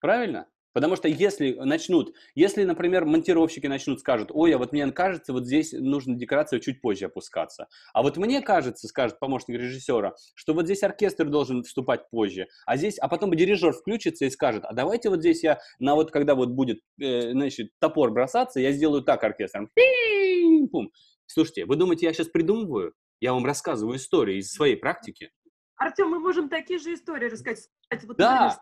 Правильно? 0.00 0.46
Потому 0.78 0.94
что 0.94 1.08
если 1.08 1.54
начнут, 1.54 2.14
если, 2.36 2.62
например, 2.62 3.04
монтировщики 3.04 3.66
начнут, 3.66 3.98
скажут, 3.98 4.30
ой, 4.32 4.54
а 4.54 4.58
вот 4.58 4.70
мне 4.70 4.88
кажется, 4.92 5.32
вот 5.32 5.44
здесь 5.44 5.72
нужно 5.72 6.14
декорацию 6.14 6.60
чуть 6.60 6.80
позже 6.80 7.06
опускаться. 7.06 7.66
А 7.92 8.00
вот 8.04 8.16
мне 8.16 8.40
кажется, 8.42 8.86
скажет 8.86 9.18
помощник 9.18 9.58
режиссера, 9.58 10.14
что 10.36 10.54
вот 10.54 10.66
здесь 10.66 10.84
оркестр 10.84 11.30
должен 11.30 11.64
вступать 11.64 12.08
позже. 12.10 12.46
А 12.64 12.76
здесь, 12.76 12.96
а 13.00 13.08
потом 13.08 13.34
дирижер 13.34 13.72
включится 13.72 14.26
и 14.26 14.30
скажет, 14.30 14.62
а 14.66 14.72
давайте 14.72 15.10
вот 15.10 15.18
здесь 15.18 15.42
я, 15.42 15.58
на 15.80 15.96
вот 15.96 16.12
когда 16.12 16.36
вот 16.36 16.50
будет, 16.50 16.78
э, 17.00 17.32
значит, 17.32 17.72
топор 17.80 18.12
бросаться, 18.12 18.60
я 18.60 18.70
сделаю 18.70 19.02
так 19.02 19.24
оркестром. 19.24 19.72
Пум. 20.70 20.92
Слушайте, 21.26 21.64
вы 21.64 21.74
думаете, 21.74 22.06
я 22.06 22.12
сейчас 22.12 22.28
придумываю? 22.28 22.94
Я 23.18 23.32
вам 23.32 23.44
рассказываю 23.44 23.96
истории 23.96 24.36
из 24.36 24.52
своей 24.52 24.76
практики. 24.76 25.32
Артем, 25.74 26.10
мы 26.10 26.20
можем 26.20 26.48
такие 26.48 26.78
же 26.78 26.94
истории 26.94 27.28
рассказать. 27.28 27.68
Вот, 28.04 28.16
да, 28.16 28.60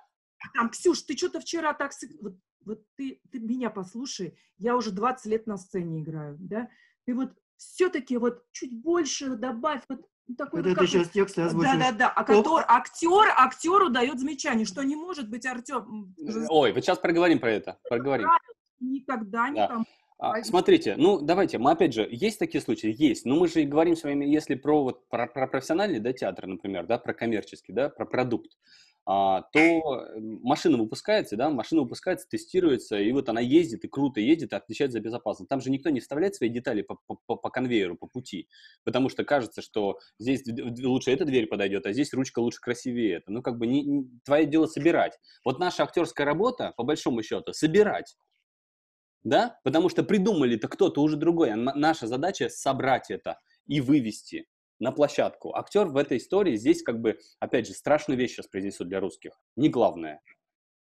там, 0.55 0.71
Ксюш, 0.71 1.03
ты 1.03 1.17
что-то 1.17 1.41
вчера 1.41 1.73
так... 1.75 1.93
Вот, 2.21 2.37
вот 2.65 2.83
ты, 2.97 3.21
ты 3.31 3.39
меня 3.39 3.71
послушай, 3.71 4.37
я 4.59 4.77
уже 4.77 4.91
20 4.91 5.27
лет 5.27 5.47
на 5.47 5.57
сцене 5.57 6.01
играю, 6.01 6.37
да? 6.39 6.69
Ты 7.05 7.15
вот 7.15 7.33
все-таки 7.57 8.17
вот 8.17 8.45
чуть 8.53 8.73
больше 8.73 9.37
добавь, 9.37 9.83
вот 9.89 10.01
Ну, 10.27 10.35
такой, 10.35 10.61
Это 10.61 10.69
ну, 10.71 10.75
ты 10.75 10.81
как 10.81 10.89
сейчас 10.89 11.09
текст 11.11 11.37
Да, 11.37 11.47
озвучиваешь. 11.47 11.79
да, 11.79 11.93
да. 11.93 12.09
А 12.09 12.21
актер, 12.21 12.65
актер 12.67 13.33
актеру 13.37 13.91
дает 13.91 14.19
замечание, 14.19 14.67
что 14.67 14.83
не 14.83 14.97
может 14.97 15.31
быть 15.31 15.47
Артем 15.47 16.15
Ой, 16.49 16.73
вот 16.73 16.85
сейчас 16.85 16.99
проговорим 16.99 17.39
про 17.39 17.53
это. 17.53 17.79
Проговорим. 17.89 18.29
никогда 18.81 19.45
Да. 19.45 19.65
никому. 19.65 19.85
А. 20.19 20.43
Смотрите, 20.43 20.97
ну 20.97 21.21
давайте, 21.21 21.59
мы 21.59 21.73
опять 21.73 21.93
же, 21.93 22.09
есть 22.11 22.39
такие 22.39 22.63
случаи, 22.63 22.95
есть, 22.97 23.27
но 23.27 23.37
мы 23.37 23.49
же 23.49 23.63
и 23.63 23.67
говорим 23.67 23.95
с 23.97 24.03
вами, 24.03 24.25
если 24.25 24.55
про 24.55 24.83
вот 24.83 25.07
про, 25.09 25.27
про 25.27 25.47
профессиональный, 25.47 26.01
да, 26.01 26.15
театр, 26.15 26.47
например, 26.47 26.87
да, 26.87 26.97
про 26.97 27.13
коммерческий, 27.13 27.75
да, 27.75 27.91
про 27.91 28.07
продукт, 28.07 28.51
а, 28.53 28.59
то 29.07 29.61
э, 29.61 30.19
машина 30.19 30.79
выпускается, 30.79 31.37
да, 31.37 31.49
машина 31.49 31.83
выпускается, 31.83 32.29
тестируется, 32.29 32.99
и 32.99 33.13
вот 33.13 33.29
она 33.29 33.41
ездит, 33.41 33.85
и 33.85 33.89
круто 33.89 34.21
едет, 34.21 34.53
и 34.53 34.57
отвечает 34.57 34.91
за 34.91 34.99
безопасность. 34.99 35.49
Там 35.49 35.61
же 35.61 35.71
никто 35.71 35.91
не 35.91 36.01
вставляет 36.01 36.35
свои 36.35 36.49
детали 36.49 36.83
по, 36.83 36.99
по- 37.07 37.37
по, 37.37 37.49
конвейеру, 37.51 37.97
по 37.97 38.09
пути, 38.09 38.49
потому 38.83 39.09
что 39.09 39.25
кажется, 39.25 39.63
что 39.63 40.01
здесь 40.19 40.43
лучше 40.83 41.13
эта 41.13 41.25
дверь 41.25 41.47
подойдет, 41.47 41.87
а 41.87 41.93
здесь 41.93 42.13
ручка 42.13 42.41
лучше 42.41 42.61
красивее 42.61 43.19
это. 43.19 43.31
Ну, 43.31 43.43
как 43.43 43.59
бы 43.59 43.69
не, 43.69 43.85
не- 43.85 44.11
твое 44.25 44.45
дело 44.45 44.67
собирать. 44.67 45.21
Вот 45.45 45.61
наша 45.61 45.85
актерская 45.85 46.27
работа, 46.27 46.75
по 46.77 46.83
большому 46.83 47.23
счету, 47.23 47.53
собирать 47.53 48.17
да, 49.23 49.59
потому 49.65 49.89
что 49.89 50.05
придумали-то 50.05 50.69
кто-то 50.69 51.03
уже 51.03 51.17
другой, 51.17 51.51
а 51.51 51.57
наша 51.57 52.07
задача 52.07 52.49
собрать 52.49 53.11
это 53.11 53.41
и 53.67 53.81
вывести 53.81 54.47
на 54.79 54.93
площадку. 54.93 55.55
Актер 55.55 55.87
в 55.87 55.97
этой 55.97 56.19
истории 56.19 56.57
здесь 56.57 56.83
как 56.83 57.01
бы, 57.01 57.19
опять 57.41 57.67
же, 57.67 57.75
страшную 57.75 58.19
вещь 58.19 58.33
сейчас 58.33 58.47
произнесу 58.47 58.85
для 58.85 59.01
русских, 59.01 59.41
не 59.57 59.69
главное. 59.69 60.21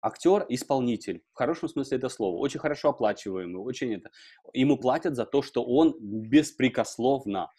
Актер– 0.02 0.46
исполнитель, 0.50 1.24
в 1.34 1.38
хорошем 1.38 1.68
смысле 1.68 1.98
это 1.98 2.10
слова, 2.10 2.38
очень 2.38 2.60
хорошо 2.60 2.90
оплачиваемый, 2.90 3.62
очень 3.62 3.96
это. 3.96 4.12
Ему 4.54 4.78
платят 4.78 5.16
за 5.16 5.26
то, 5.26 5.42
что 5.42 5.64
он 5.64 5.96
беспрекословно, 6.00 7.52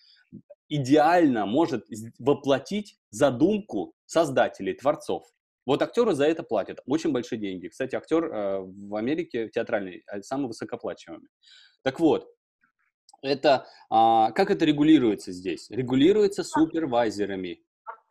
идеально 0.69 1.47
может 1.47 1.87
воплотить 2.19 2.99
задумку 3.11 3.95
создателей, 4.05 4.75
творцов. 4.75 5.27
Вот 5.65 5.83
актеру 5.83 6.13
за 6.13 6.27
это 6.27 6.45
платят 6.45 6.79
очень 6.87 7.11
большие 7.11 7.41
деньги. 7.41 7.67
Кстати, 7.67 7.97
актер 7.97 8.25
э, 8.25 8.61
в 8.61 8.95
Америке 8.95 9.49
театральный 9.49 10.05
э, 10.07 10.23
самый 10.23 10.47
высокоплачиваемый. 10.47 11.29
Так 11.83 11.99
вот, 11.99 12.29
это 13.23 13.67
а, 13.91 14.31
как 14.33 14.51
это 14.51 14.65
регулируется 14.65 15.33
здесь? 15.33 15.71
Регулируется 15.71 16.43
супервайзерами. 16.45 17.61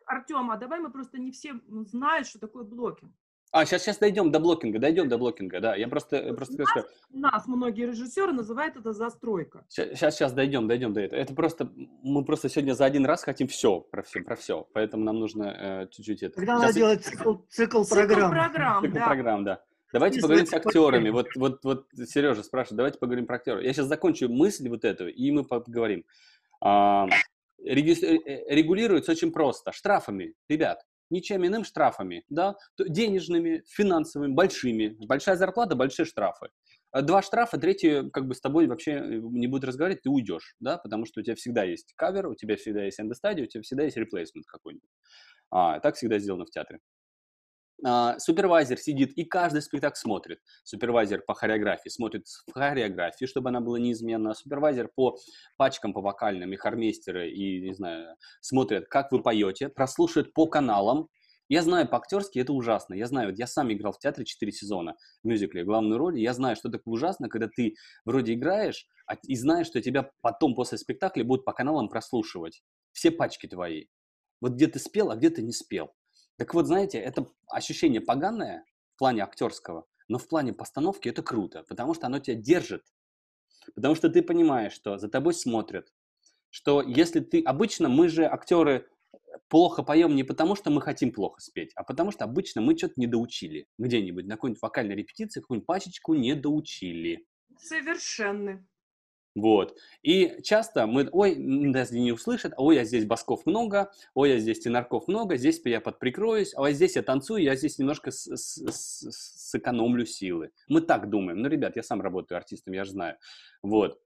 Артем, 0.06 0.50
а 0.50 0.56
давай 0.56 0.80
мы 0.80 0.90
просто 0.90 1.18
не 1.18 1.32
все 1.32 1.54
знают, 1.68 2.28
что 2.28 2.38
такое 2.38 2.64
блокинг. 2.64 3.12
А, 3.52 3.64
сейчас, 3.64 3.82
сейчас 3.82 3.98
дойдем 3.98 4.30
до 4.32 4.38
блокинга, 4.40 4.78
дойдем 4.78 5.08
до 5.08 5.18
блокинга, 5.18 5.60
да. 5.60 5.76
Я 5.76 5.88
просто, 5.88 6.16
я 6.16 6.34
просто 6.34 6.54
скажу, 6.64 6.86
У 7.10 7.18
нас 7.18 7.46
многие 7.46 7.86
режиссеры 7.86 8.32
называют 8.32 8.76
это 8.76 8.92
застройка. 8.92 9.64
Сейчас, 9.68 10.14
сейчас 10.16 10.32
дойдем, 10.32 10.68
дойдем 10.68 10.92
до 10.92 11.00
этого. 11.00 11.18
Это 11.18 11.32
просто, 11.34 11.70
мы 12.02 12.24
просто 12.24 12.48
сегодня 12.48 12.74
за 12.74 12.84
один 12.84 13.06
раз 13.06 13.22
хотим 13.22 13.46
все, 13.46 13.80
про 13.80 14.02
все, 14.02 14.20
про 14.22 14.36
все. 14.36 14.68
Поэтому 14.74 15.04
нам 15.04 15.18
нужно 15.20 15.44
э, 15.44 15.88
чуть-чуть 15.90 16.22
это. 16.24 16.34
Тогда 16.36 16.54
Щас 16.54 16.60
надо 16.62 16.72
и- 16.72 16.80
делать 16.80 17.04
цикл, 17.04 17.34
цикл 17.48 17.82
Цикл 17.84 17.94
программ. 17.94 18.30
программ, 18.30 18.82
Цикл 18.84 18.94
да. 18.94 19.06
программ, 19.06 19.44
да. 19.44 19.64
Давайте 19.92 20.20
поговорим 20.20 20.46
с 20.46 20.52
актерами. 20.52 21.10
Вот, 21.10 21.28
вот, 21.36 21.64
вот 21.64 21.86
Сережа 21.94 22.42
спрашивает, 22.42 22.76
давайте 22.76 22.98
поговорим 22.98 23.26
про 23.26 23.36
актеров. 23.36 23.62
Я 23.62 23.72
сейчас 23.72 23.86
закончу 23.86 24.28
мысль 24.28 24.68
вот 24.68 24.84
эту, 24.84 25.08
и 25.08 25.30
мы 25.30 25.44
поговорим. 25.44 26.04
А, 26.60 27.06
э, 27.64 27.70
э, 27.70 28.54
регулируется 28.54 29.12
очень 29.12 29.32
просто. 29.32 29.72
Штрафами, 29.72 30.34
ребят. 30.48 30.82
Ничем 31.08 31.46
иным 31.46 31.64
штрафами, 31.64 32.24
да, 32.28 32.56
денежными, 32.78 33.62
финансовыми, 33.68 34.32
большими. 34.32 34.96
Большая 35.06 35.36
зарплата, 35.36 35.76
большие 35.76 36.04
штрафы. 36.04 36.48
А 36.90 37.02
Два 37.02 37.22
штрафа, 37.22 37.58
третий 37.58 38.10
как 38.10 38.26
бы 38.26 38.34
с 38.34 38.40
тобой 38.40 38.66
вообще 38.66 38.92
э, 38.92 39.20
не 39.20 39.46
будет 39.46 39.64
разговаривать, 39.64 40.02
ты 40.02 40.10
уйдешь, 40.10 40.56
да, 40.58 40.78
потому 40.78 41.06
что 41.06 41.20
у 41.20 41.22
тебя 41.22 41.36
всегда 41.36 41.62
есть 41.62 41.92
кавер, 41.94 42.26
у 42.26 42.34
тебя 42.34 42.56
всегда 42.56 42.84
есть 42.84 42.98
эндостадия, 42.98 43.44
у 43.44 43.48
тебя 43.48 43.62
всегда 43.62 43.84
есть 43.84 43.96
реплейсмент 43.96 44.46
какой-нибудь. 44.46 44.88
А, 45.50 45.78
так 45.78 45.94
всегда 45.94 46.18
сделано 46.18 46.44
в 46.44 46.50
театре. 46.50 46.80
А, 47.84 48.18
супервайзер 48.18 48.78
сидит 48.78 49.12
и 49.16 49.24
каждый 49.24 49.60
спектакль 49.62 49.96
смотрит. 49.96 50.40
Супервайзер 50.64 51.22
по 51.26 51.34
хореографии 51.34 51.88
смотрит 51.90 52.26
в 52.26 52.52
хореографии, 52.52 53.26
чтобы 53.26 53.50
она 53.50 53.60
была 53.60 53.78
неизменна. 53.78 54.34
Супервайзер 54.34 54.90
по 54.94 55.16
пачкам, 55.56 55.92
по 55.92 56.00
вокальным, 56.00 56.52
и 56.52 56.56
хормейстеры, 56.56 57.30
и, 57.30 57.60
не 57.60 57.74
знаю, 57.74 58.16
смотрят, 58.40 58.88
как 58.88 59.12
вы 59.12 59.22
поете, 59.22 59.68
прослушивают 59.68 60.32
по 60.32 60.46
каналам. 60.46 61.08
Я 61.48 61.62
знаю 61.62 61.86
по-актерски, 61.88 62.40
это 62.40 62.52
ужасно. 62.52 62.94
Я 62.94 63.06
знаю, 63.06 63.28
вот 63.30 63.38
я 63.38 63.46
сам 63.46 63.72
играл 63.72 63.92
в 63.92 63.98
театре 64.00 64.24
4 64.24 64.50
сезона 64.50 64.96
в 65.22 65.28
мюзикле 65.28 65.62
главную 65.64 65.98
роль, 65.98 66.18
я 66.18 66.32
знаю, 66.32 66.56
что 66.56 66.70
такое 66.70 66.92
ужасно, 66.94 67.28
когда 67.28 67.46
ты 67.48 67.74
вроде 68.04 68.34
играешь, 68.34 68.86
а- 69.06 69.14
и 69.22 69.36
знаешь, 69.36 69.68
что 69.68 69.80
тебя 69.80 70.10
потом 70.22 70.54
после 70.56 70.78
спектакля 70.78 71.22
будут 71.24 71.44
по 71.44 71.52
каналам 71.52 71.88
прослушивать. 71.88 72.62
Все 72.92 73.10
пачки 73.12 73.46
твои. 73.46 73.84
Вот 74.40 74.54
где 74.54 74.66
ты 74.66 74.78
спел, 74.80 75.10
а 75.10 75.16
где 75.16 75.30
ты 75.30 75.42
не 75.42 75.52
спел. 75.52 75.92
Так 76.36 76.54
вот, 76.54 76.66
знаете, 76.66 76.98
это 76.98 77.26
ощущение 77.48 78.00
поганое 78.00 78.64
в 78.94 78.98
плане 78.98 79.22
актерского, 79.22 79.86
но 80.08 80.18
в 80.18 80.28
плане 80.28 80.52
постановки 80.52 81.08
это 81.08 81.22
круто, 81.22 81.64
потому 81.68 81.94
что 81.94 82.06
оно 82.06 82.18
тебя 82.18 82.36
держит. 82.36 82.82
Потому 83.74 83.94
что 83.94 84.08
ты 84.08 84.22
понимаешь, 84.22 84.72
что 84.72 84.98
за 84.98 85.08
тобой 85.08 85.34
смотрят, 85.34 85.92
что 86.50 86.82
если 86.82 87.20
ты... 87.20 87.42
Обычно 87.42 87.88
мы 87.88 88.08
же, 88.08 88.24
актеры, 88.24 88.88
плохо 89.48 89.82
поем 89.82 90.14
не 90.14 90.24
потому, 90.24 90.56
что 90.56 90.70
мы 90.70 90.80
хотим 90.80 91.12
плохо 91.12 91.40
спеть, 91.40 91.72
а 91.74 91.82
потому 91.82 92.10
что 92.12 92.24
обычно 92.24 92.60
мы 92.60 92.76
что-то 92.76 92.94
не 92.96 93.06
доучили. 93.06 93.66
Где-нибудь 93.78 94.26
на 94.26 94.34
какой-нибудь 94.34 94.62
вокальной 94.62 94.94
репетиции 94.94 95.40
какую-нибудь 95.40 95.66
пачечку 95.66 96.14
не 96.14 96.34
доучили. 96.34 97.26
Совершенны. 97.58 98.66
Вот. 99.36 99.76
И 100.02 100.40
часто 100.42 100.86
мы, 100.86 101.08
ой, 101.12 101.36
даже 101.70 101.92
не 101.92 102.10
услышат, 102.10 102.54
ой, 102.56 102.80
а 102.80 102.84
здесь 102.84 103.04
басков 103.04 103.44
много, 103.44 103.92
ой, 104.14 104.34
а 104.34 104.38
здесь 104.38 104.60
тенорков 104.60 105.08
много, 105.08 105.36
здесь 105.36 105.60
я 105.66 105.82
подприкроюсь, 105.82 106.54
а 106.56 106.72
здесь 106.72 106.96
я 106.96 107.02
танцую, 107.02 107.42
я 107.42 107.54
здесь 107.54 107.78
немножко 107.78 108.10
с- 108.10 108.34
с- 108.34 108.66
с- 108.66 109.50
сэкономлю 109.50 110.06
силы. 110.06 110.52
Мы 110.68 110.80
так 110.80 111.10
думаем. 111.10 111.42
Ну, 111.42 111.48
ребят, 111.50 111.76
я 111.76 111.82
сам 111.82 112.00
работаю 112.00 112.38
артистом, 112.38 112.72
я 112.72 112.84
же 112.84 112.92
знаю. 112.92 113.18
Вот. 113.62 114.00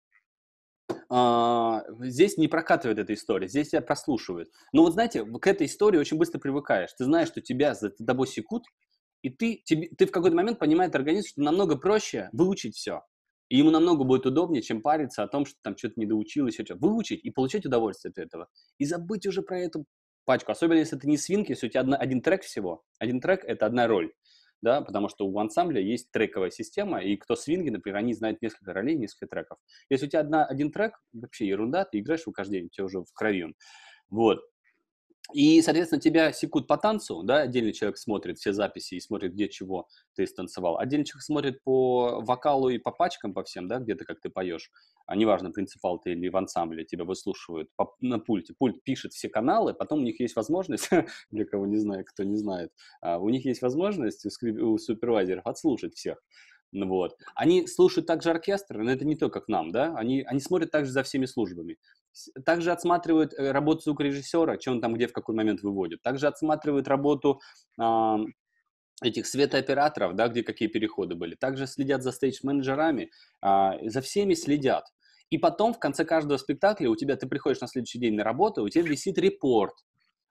А, 1.09 1.85
здесь 2.01 2.37
не 2.37 2.49
прокатывает 2.49 2.99
эта 2.99 3.15
история, 3.15 3.47
здесь 3.47 3.69
тебя 3.69 3.83
прослушивают. 3.83 4.51
Но 4.73 4.83
вот 4.83 4.95
знаете, 4.95 5.25
к 5.25 5.47
этой 5.47 5.69
истории 5.69 5.99
очень 5.99 6.19
быстро 6.19 6.41
привыкаешь. 6.41 6.93
Ты 6.99 7.05
знаешь, 7.05 7.29
что 7.29 7.41
тебя 7.41 7.75
за 7.75 7.91
тобой 7.91 8.27
секут, 8.27 8.65
и 9.23 9.31
ты, 9.31 9.63
тебе, 9.65 9.91
ты 9.97 10.07
в 10.07 10.11
какой-то 10.11 10.35
момент 10.35 10.59
понимает 10.59 10.97
организм, 10.97 11.29
что 11.29 11.43
намного 11.43 11.77
проще 11.77 12.31
выучить 12.33 12.75
все. 12.75 13.05
И 13.51 13.59
ему 13.59 13.71
намного 13.71 14.05
будет 14.05 14.25
удобнее, 14.27 14.63
чем 14.63 14.81
париться 14.81 15.25
о 15.25 15.29
том, 15.29 15.45
что 15.45 15.57
там 15.63 15.77
что-то 15.77 15.95
не 15.97 16.07
доучил, 16.07 16.47
еще 16.47 16.65
что-то. 16.65 16.81
Выучить 16.81 17.21
и 17.23 17.31
получать 17.31 17.67
удовольствие 17.67 18.11
от 18.13 18.19
этого. 18.19 18.49
И 18.79 18.87
забыть 18.87 19.27
уже 19.27 19.43
про 19.43 19.59
эту 19.59 19.85
пачку. 20.25 20.53
Особенно, 20.53 20.79
если 20.79 20.97
ты 20.97 21.09
не 21.09 21.19
свинг, 21.19 21.49
если 21.49 21.67
у 21.67 21.71
тебя 21.71 21.81
одна, 21.81 21.97
один 21.97 22.23
трек 22.23 22.43
всего. 22.45 22.85
Один 23.01 23.21
трек– 23.21 23.45
это 23.47 23.67
одна 23.67 23.89
роль. 23.89 24.13
Да, 24.63 24.83
потому 24.83 25.09
что 25.09 25.27
у 25.27 25.39
ансамбля 25.39 25.81
есть 25.81 26.11
трековая 26.13 26.51
система, 26.51 27.03
и 27.03 27.17
кто 27.17 27.35
свинги, 27.35 27.71
например, 27.71 27.97
они 27.97 28.13
знают 28.13 28.43
несколько 28.43 28.75
ролей, 28.75 28.95
несколько 28.95 29.27
треков. 29.27 29.59
Если 29.89 30.07
у 30.07 30.09
тебя 30.11 30.21
одна, 30.21 30.45
один 30.45 30.71
трек, 30.71 30.93
вообще 31.15 31.49
ерунда, 31.49 31.87
ты 31.87 31.99
играешь 31.99 32.21
его 32.21 32.33
каждый 32.33 32.59
день, 32.59 32.67
у 32.67 32.69
тебя 32.69 32.85
уже 32.85 33.01
в 33.01 33.13
крови. 33.15 33.55
Вот. 34.11 34.41
И, 35.33 35.63
соответственно, 35.63 36.01
тебя 36.01 36.33
секут 36.33 36.67
по 36.67 36.77
танцу, 36.77 37.23
да, 37.23 37.43
отдельный 37.43 37.73
человек 37.73 37.99
смотрит 37.99 38.39
все 38.39 38.53
записи 38.53 38.95
и 38.95 39.01
смотрит, 39.01 39.33
где 39.33 39.49
чего 39.49 39.87
ты 40.15 40.27
станцевал. 40.27 40.79
Отдельный 40.79 41.05
человек 41.05 41.23
смотрит 41.23 41.63
по 41.63 42.21
вокалу 42.21 42.69
и 42.69 42.79
по 42.79 42.91
пачкам, 42.91 43.33
по 43.33 43.45
всем, 43.45 43.69
да, 43.69 43.79
где-то 43.79 44.05
как 44.05 44.21
ты 44.21 44.29
поешь. 44.29 44.71
А 45.07 45.17
неважно, 45.17 45.51
принципал 45.51 45.99
ты 46.01 46.13
или 46.13 46.29
в 46.29 46.37
ансамбле, 46.37 46.85
тебя 46.85 47.05
выслушивают 47.05 47.69
по, 47.77 47.95
на 48.01 48.19
пульте. 48.19 48.55
Пульт 48.59 48.83
пишет 48.83 49.13
все 49.13 49.29
каналы, 49.29 49.73
потом 49.73 50.01
у 50.01 50.03
них 50.03 50.21
есть 50.21 50.37
возможность, 50.37 50.91
для 51.31 51.45
кого 51.45 51.67
не 51.67 51.77
знаю, 51.77 52.05
кто 52.05 52.25
не 52.25 52.37
знает, 52.37 52.73
а, 53.01 53.19
у 53.19 53.29
них 53.29 53.45
есть 53.45 53.63
возможность 53.63 54.27
у, 54.27 54.79
супервайзеров 54.79 55.47
отслушать 55.47 55.95
всех. 55.95 56.19
Ну 56.73 56.87
Вот. 56.89 57.17
Они 57.35 57.67
слушают 57.67 58.07
также 58.07 58.31
оркестр, 58.31 58.79
но 58.79 58.93
это 58.93 59.05
не 59.05 59.17
то, 59.17 59.29
как 59.29 59.49
нам, 59.49 59.73
да, 59.73 59.95
они, 59.97 60.23
они 60.23 60.41
смотрят 60.41 60.71
также 60.71 60.93
за 60.93 61.03
всеми 61.03 61.27
службами. 61.27 61.79
Также 62.45 62.73
отсматривают 62.73 63.33
э, 63.35 63.53
работу 63.53 63.83
звукорежиссера, 63.83 64.59
что 64.61 64.73
он 64.73 64.81
там 64.81 64.95
где 64.95 65.07
в 65.07 65.13
какой 65.13 65.35
момент 65.35 65.63
выводит. 65.63 66.03
Также 66.03 66.27
отсматривают 66.27 66.89
работу 66.89 67.41
а, 67.79 68.19
этих 69.03 69.27
светооператоров, 69.27 70.15
да, 70.15 70.29
где 70.29 70.43
какие 70.43 70.69
переходы 70.69 71.15
были. 71.15 71.35
Также 71.35 71.67
следят 71.67 72.03
за 72.03 72.13
стейдж-менеджерами, 72.13 73.11
а, 73.41 73.79
за 73.83 74.01
всеми 74.01 74.35
следят. 74.35 74.85
И 75.31 75.39
потом 75.39 75.73
в 75.73 75.79
конце 75.79 76.05
каждого 76.05 76.39
спектакля 76.39 76.91
у 76.91 76.97
тебя, 76.97 77.17
ты 77.17 77.29
приходишь 77.29 77.61
на 77.61 77.69
следующий 77.69 77.99
день 77.99 78.15
на 78.15 78.25
работу, 78.25 78.63
у 78.63 78.69
тебя 78.69 78.85
висит 78.85 79.17
репорт. 79.19 79.75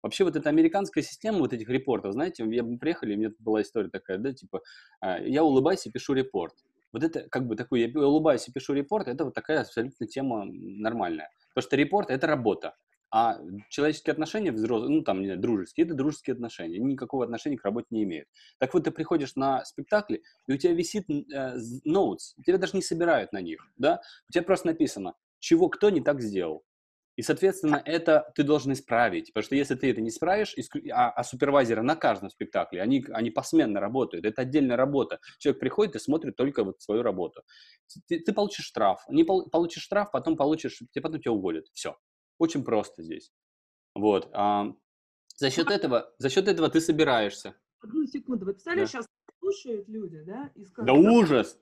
Вообще 0.02 0.24
вот 0.24 0.36
эта 0.36 0.50
американская 0.50 1.04
система 1.04 1.40
вот 1.40 1.54
этих 1.54 1.68
репортов, 1.70 2.14
знаете, 2.14 2.46
я, 2.50 2.64
мы 2.64 2.78
приехали, 2.78 3.16
у 3.16 3.18
меня 3.18 3.32
была 3.40 3.62
история 3.62 3.90
такая, 3.90 4.18
да, 4.18 4.34
типа, 4.34 4.62
а, 5.02 5.20
я 5.20 5.44
улыбаюсь 5.44 5.86
и 5.86 5.92
пишу 5.92 6.14
репорт. 6.14 6.54
Вот 6.92 7.04
это 7.04 7.28
как 7.30 7.48
бы 7.48 7.56
такой, 7.56 7.82
я 7.82 8.00
улыбаюсь 8.00 8.48
и 8.48 8.52
пишу 8.52 8.74
репорт, 8.74 9.08
это 9.08 9.26
вот 9.26 9.34
такая 9.34 9.62
абсолютно 9.62 10.08
тема 10.08 10.46
нормальная. 10.46 11.30
Потому 11.60 11.68
что 11.68 11.76
репорт– 11.76 12.10
это 12.12 12.28
работа. 12.28 12.76
А 13.12 13.40
человеческие 13.70 14.12
отношения 14.12 14.52
взрослые, 14.52 14.96
ну 14.96 15.02
там, 15.02 15.20
не 15.20 15.26
знаю, 15.26 15.42
дружеские, 15.42 15.86
это 15.86 15.96
дружеские 15.96 16.36
отношения, 16.36 16.78
никакого 16.78 17.24
отношения 17.24 17.58
к 17.58 17.66
работе 17.66 17.88
не 17.90 18.04
имеют. 18.04 18.28
Так 18.60 18.74
вот, 18.74 18.84
ты 18.84 18.92
приходишь 18.92 19.36
на 19.36 19.66
спектакли, 19.66 20.22
и 20.48 20.54
у 20.54 20.58
тебя 20.58 20.74
висит 20.74 21.10
э, 21.10 21.58
з- 21.58 21.82
notes, 21.90 22.36
тебя 22.46 22.60
даже 22.60 22.76
не 22.76 22.84
собирают 22.84 23.34
на 23.34 23.42
них, 23.42 23.60
да? 23.78 24.00
У 24.30 24.32
тебя 24.32 24.44
просто 24.44 24.68
написано, 24.68 25.16
чего 25.40 25.70
кто 25.70 25.90
не 25.90 26.02
так 26.02 26.22
сделал. 26.22 26.64
И, 27.20 27.22
соответственно, 27.22 27.82
это 27.84 28.32
ты 28.34 28.44
должен 28.44 28.72
исправить. 28.72 29.34
Потому 29.34 29.44
что 29.44 29.56
если 29.56 29.76
ты 29.76 29.92
это 29.92 30.00
не 30.00 30.08
исправишь, 30.08 30.56
а, 30.94 31.10
а 31.10 31.24
супервайзеры 31.26 31.82
на 31.82 31.98
каждом 31.98 32.30
спектакле, 32.30 32.82
они, 32.82 33.04
они 33.12 33.30
посменно 33.30 33.82
работают. 33.82 34.24
Это 34.24 34.44
отдельная 34.44 34.78
работа. 34.78 35.20
Человек 35.38 35.60
приходит 35.60 35.96
и 35.98 36.00
смотрит 36.00 36.38
только 36.38 36.64
вот 36.64 36.82
свою 36.82 37.04
работу. 37.04 37.42
Ты, 38.08 38.22
ты 38.22 38.32
получишь 38.32 38.64
штраф. 38.64 39.04
Не 39.10 39.26
пол, 39.26 39.50
получишь 39.50 39.84
штраф, 39.84 40.12
потом 40.12 40.38
получишь, 40.38 40.82
потом 40.96 41.20
тебя 41.20 41.34
уволят. 41.34 41.66
Все. 41.74 41.98
Очень 42.38 42.64
просто 42.64 43.04
здесь. 43.04 43.34
Вот. 43.96 44.30
А, 44.32 44.74
за 45.36 45.50
счет 45.50 45.72
этого, 45.72 46.14
за 46.20 46.30
счет 46.30 46.48
этого 46.48 46.70
ты 46.70 46.80
собираешься. 46.80 47.54
Одну 47.82 48.06
секунду. 48.06 48.46
Вы 48.46 48.54
представляете, 48.54 48.94
да. 48.94 49.04
сейчас 49.04 49.08
слушают 49.42 49.90
люди, 49.90 50.22
да? 50.22 50.52
И 50.56 50.64
скажут, 50.64 50.88
да 50.88 50.94
ужас! 50.94 51.60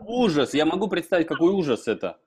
Ужас! 0.00 0.54
Я 0.54 0.66
могу 0.66 0.88
представить, 0.88 1.28
какой 1.28 1.52
ужас 1.52 1.86
это. 1.86 2.20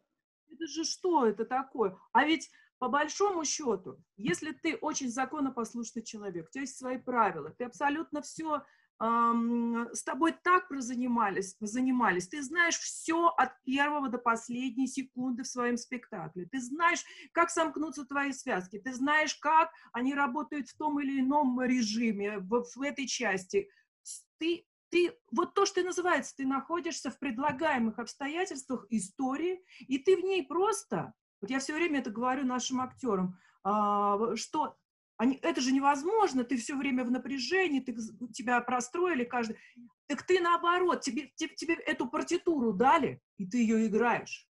Это 0.62 0.68
же 0.68 0.84
что 0.84 1.26
это 1.26 1.44
такое? 1.44 1.98
А 2.12 2.24
ведь 2.24 2.52
по 2.78 2.88
большому 2.88 3.46
счету, 3.46 3.98
если 4.16 4.52
ты 4.52 4.76
очень 4.76 5.10
законопослушный 5.10 6.04
человек, 6.04 6.48
у 6.48 6.52
тебя 6.52 6.62
есть 6.62 6.78
свои 6.78 6.98
правила, 7.00 7.50
ты 7.50 7.64
абсолютно 7.64 8.22
все 8.22 8.64
с 9.00 10.04
тобой 10.04 10.36
так 10.44 10.68
прозанимались, 10.68 11.56
занимались, 11.60 12.28
ты 12.28 12.44
знаешь 12.44 12.78
все 12.78 13.30
от 13.30 13.60
первого 13.64 14.10
до 14.10 14.20
последней 14.20 14.86
секунды 14.86 15.42
в 15.42 15.48
своем 15.48 15.78
спектакле, 15.78 16.46
ты 16.46 16.62
знаешь, 16.62 17.04
как 17.32 17.50
сомкнутся 17.50 18.06
твои 18.06 18.32
связки, 18.32 18.78
ты 18.78 18.94
знаешь, 18.94 19.34
как 19.34 19.72
они 19.92 20.14
работают 20.14 20.68
в 20.68 20.78
том 20.78 21.00
или 21.00 21.20
ином 21.20 21.60
режиме, 21.64 22.38
в, 22.38 22.64
в 22.76 22.82
этой 22.84 23.08
части. 23.08 23.72
Ты, 24.38 24.68
ты, 24.92 25.18
вот 25.32 25.54
то, 25.54 25.66
что 25.66 25.80
и 25.80 25.84
называется, 25.84 26.36
ты 26.36 26.46
находишься 26.46 27.10
в 27.10 27.18
предлагаемых 27.18 27.98
обстоятельствах 27.98 28.86
истории, 28.90 29.64
и 29.80 29.98
ты 29.98 30.18
в 30.18 30.24
ней 30.24 30.46
просто, 30.46 31.14
вот 31.40 31.50
я 31.50 31.60
все 31.60 31.74
время 31.74 32.00
это 32.00 32.12
говорю 32.12 32.46
нашим 32.46 32.82
актерам, 32.82 33.40
а, 33.64 34.36
что 34.36 34.78
они, 35.18 35.40
это 35.42 35.62
же 35.62 35.72
невозможно, 35.72 36.44
ты 36.44 36.58
все 36.58 36.76
время 36.76 37.06
в 37.06 37.12
напряжении, 37.12 37.80
ты, 37.80 37.96
тебя 38.34 38.60
простроили 38.60 39.24
каждый. 39.24 39.58
Так 40.08 40.24
ты 40.24 40.42
наоборот, 40.42 41.02
тебе, 41.02 41.32
тебе, 41.36 41.56
тебе 41.56 41.74
эту 41.76 42.10
партитуру 42.10 42.74
дали, 42.74 43.22
и 43.38 43.46
ты 43.46 43.60
ее 43.60 43.88
играешь. 43.88 44.48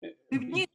Э, 0.00 0.08
ты 0.30 0.38
в 0.38 0.42
ней 0.42 0.68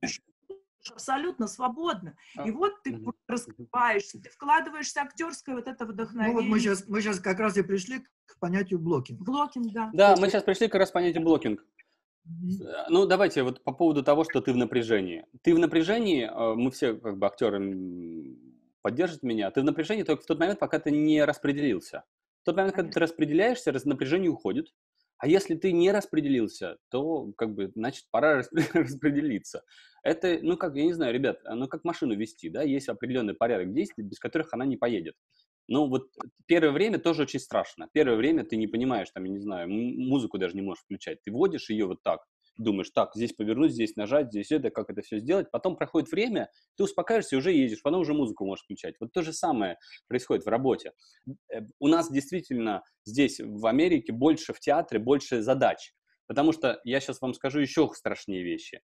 абсолютно 0.90 1.48
свободно. 1.48 2.16
И 2.36 2.50
а, 2.50 2.54
вот 2.54 2.82
ты 2.84 3.04
раскрываешься, 3.28 4.20
ты 4.22 4.30
вкладываешься 4.30 5.02
актерское 5.02 5.56
вот 5.56 5.68
это 5.68 5.86
вдохновение. 5.86 6.36
Ну 6.36 6.42
вот 6.42 6.50
мы 6.50 6.60
сейчас, 6.60 6.88
мы 6.88 7.02
сейчас 7.02 7.20
как 7.20 7.40
раз 7.40 7.58
и 7.58 7.62
пришли 7.62 8.00
к 8.26 8.40
понятию 8.40 8.80
блокинг. 8.80 9.22
Блокинг, 9.22 9.72
да. 9.74 9.90
Да, 9.94 10.16
мы 10.18 10.30
сейчас 10.30 10.44
пришли 10.44 10.68
как 10.68 10.80
раз 10.80 10.90
к 10.90 10.94
понятию 10.94 11.24
blocking. 11.24 11.64
Мм-хм. 12.28 12.86
Ну, 12.90 13.06
давайте 13.06 13.44
вот 13.44 13.64
по 13.64 13.72
поводу 13.72 14.04
того, 14.04 14.24
что 14.24 14.42
ты 14.42 14.54
в 14.54 14.58
напряжении. 14.58 15.26
Ты 15.42 15.56
в 15.56 15.60
напряжении, 15.60 16.26
э, 16.26 16.56
мы 16.56 16.72
все 16.72 16.94
как 16.94 17.18
бы 17.18 17.26
актеры 17.26 18.38
поддержит 18.82 19.24
меня, 19.24 19.52
ты 19.52 19.62
в 19.62 19.64
напряжении 19.64 20.04
только 20.04 20.24
в 20.24 20.26
тот 20.26 20.40
момент, 20.40 20.60
пока 20.60 20.80
ты 20.80 20.92
не 20.92 21.24
распределился. 21.24 22.04
В 22.42 22.46
тот 22.46 22.56
момент, 22.56 22.76
когда 22.76 22.92
ты 22.92 23.00
распределяешься, 23.00 23.74
напряжение 23.86 24.30
уходит. 24.32 24.74
А 25.22 25.28
если 25.28 25.54
ты 25.54 25.72
не 25.72 25.92
распределился, 25.92 26.78
то, 26.90 27.32
как 27.38 27.54
бы, 27.54 27.72
значит, 27.76 28.06
пора 28.10 28.42
распределиться. 28.74 29.64
Это, 30.04 30.40
ну, 30.42 30.58
как, 30.58 30.76
я 30.76 30.84
не 30.84 30.94
знаю, 30.94 31.14
ребят, 31.14 31.42
ну, 31.48 31.68
как 31.68 31.84
машину 31.84 32.16
вести, 32.16 32.50
да, 32.50 32.64
есть 32.64 32.90
определенный 32.90 33.36
порядок 33.36 33.72
действий, 33.72 34.04
без 34.04 34.18
которых 34.18 34.52
она 34.52 34.66
не 34.66 34.78
поедет. 34.78 35.14
Ну, 35.68 35.88
вот 35.88 36.10
первое 36.48 36.72
время 36.72 36.98
тоже 36.98 37.22
очень 37.22 37.40
страшно. 37.40 37.88
Первое 37.94 38.18
время 38.18 38.44
ты 38.44 38.58
не 38.58 38.66
понимаешь, 38.66 39.12
там, 39.14 39.24
я 39.26 39.32
не 39.32 39.40
знаю, 39.40 39.70
музыку 39.70 40.40
даже 40.40 40.56
не 40.56 40.64
можешь 40.64 40.84
включать. 40.84 41.22
Ты 41.22 41.32
вводишь 41.32 41.70
ее 41.70 41.86
вот 41.86 42.02
так, 42.02 42.22
думаешь, 42.62 42.90
так, 42.92 43.12
здесь 43.16 43.34
повернуть, 43.34 43.72
здесь 43.72 43.96
нажать, 43.96 44.28
здесь 44.28 44.52
это, 44.52 44.70
как 44.70 44.90
это 44.90 45.02
все 45.02 45.20
сделать. 45.20 45.52
Потом 45.52 45.76
проходит 45.76 46.12
время, 46.12 46.50
ты 46.78 46.84
успокаиваешься 46.84 47.38
уже 47.38 47.52
едешь, 47.52 47.82
потом 47.82 48.02
уже 48.02 48.14
музыку 48.14 48.46
можешь 48.46 48.64
включать. 48.64 48.96
Вот 49.00 49.12
то 49.12 49.22
же 49.22 49.34
самое 49.34 49.78
происходит 50.08 50.46
в 50.46 50.50
работе. 50.50 50.92
Э, 51.54 51.62
у 51.80 51.88
нас 51.88 52.12
действительно 52.12 52.84
здесь, 53.06 53.40
в 53.40 53.66
Америке, 53.66 54.14
больше 54.14 54.54
в 54.54 54.60
театре, 54.60 55.00
больше 55.00 55.42
задач. 55.42 55.94
Потому 56.28 56.54
что 56.54 56.80
я 56.86 57.00
сейчас 57.02 57.20
вам 57.22 57.34
скажу 57.34 57.60
еще 57.60 57.90
страшнее 57.94 58.44
вещи. 58.44 58.82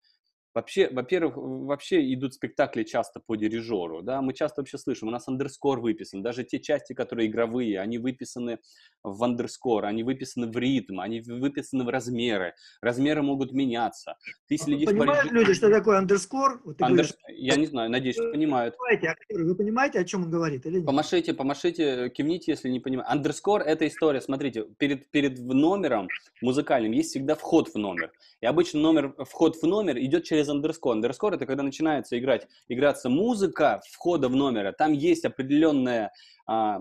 Вообще, 0.58 0.90
во-первых, 0.92 1.36
вообще 1.38 2.12
идут 2.16 2.34
спектакли 2.34 2.82
часто 2.82 3.20
по 3.20 3.36
дирижеру, 3.36 4.02
да, 4.02 4.24
мы 4.24 4.34
часто 4.34 4.62
вообще 4.62 4.80
слышим, 4.80 5.08
у 5.08 5.12
нас 5.12 5.28
андерскор 5.28 5.80
выписан, 5.80 6.24
даже 6.24 6.44
те 6.44 6.60
части, 6.60 6.94
которые 6.94 7.28
игровые, 7.28 7.80
они 7.80 8.00
выписаны 8.00 8.58
в 9.04 9.24
андерскор, 9.24 9.86
они 9.86 10.02
выписаны 10.02 10.48
в 10.48 10.58
ритм, 10.58 11.00
они 11.00 11.22
выписаны 11.22 11.84
в 11.84 11.90
размеры, 11.90 12.56
размеры 12.82 13.22
могут 13.22 13.52
меняться. 13.52 14.16
Ты 14.48 14.56
а 14.56 14.58
следишь 14.58 14.88
Понимают 14.88 15.30
по... 15.30 15.34
люди, 15.36 15.54
что 15.54 15.70
такое 15.70 16.00
андерскор? 16.00 16.60
Вот 16.66 16.82
Андер... 16.82 17.06
говоришь... 17.06 17.14
Я 17.28 17.56
не 17.56 17.68
знаю, 17.68 17.92
надеюсь, 17.92 18.16
что 18.16 18.32
понимают. 18.32 18.76
Понимаете, 18.78 19.08
актеры, 19.10 19.46
вы 19.46 19.56
понимаете, 19.56 20.00
о 20.00 20.06
чем 20.06 20.24
он 20.24 20.32
говорит 20.32 20.66
или 20.66 20.78
нет? 20.78 20.88
Помашите, 20.88 21.36
помашите, 21.36 22.10
кивните, 22.10 22.54
если 22.54 22.70
не 22.70 22.80
понимаете. 22.80 23.12
Андерскор– 23.12 23.62
это 23.66 23.88
история, 23.88 24.22
смотрите, 24.22 24.66
перед, 24.80 25.12
перед 25.12 25.38
номером 25.38 26.08
музыкальным 26.42 26.94
есть 26.94 27.12
всегда 27.12 27.36
вход 27.36 27.70
в 27.70 27.78
номер. 27.78 28.12
И 28.42 28.48
обычно 28.48 28.80
номер, 28.80 29.14
вход 29.20 29.56
в 29.56 29.64
номер 29.68 30.00
идет 30.00 30.24
через 30.24 30.47
андерскор. 30.50 30.94
Андерскор– 30.94 31.34
это 31.36 31.46
когда 31.46 31.64
начинается 31.64 32.18
играть, 32.18 32.48
играться 32.68 33.10
музыка 33.10 33.82
входа 33.92 34.30
в 34.30 34.36
номер. 34.36 34.74
Там 34.78 34.94
есть 34.94 35.26
определенная 35.26 36.12
а, 36.46 36.78
а, 36.78 36.80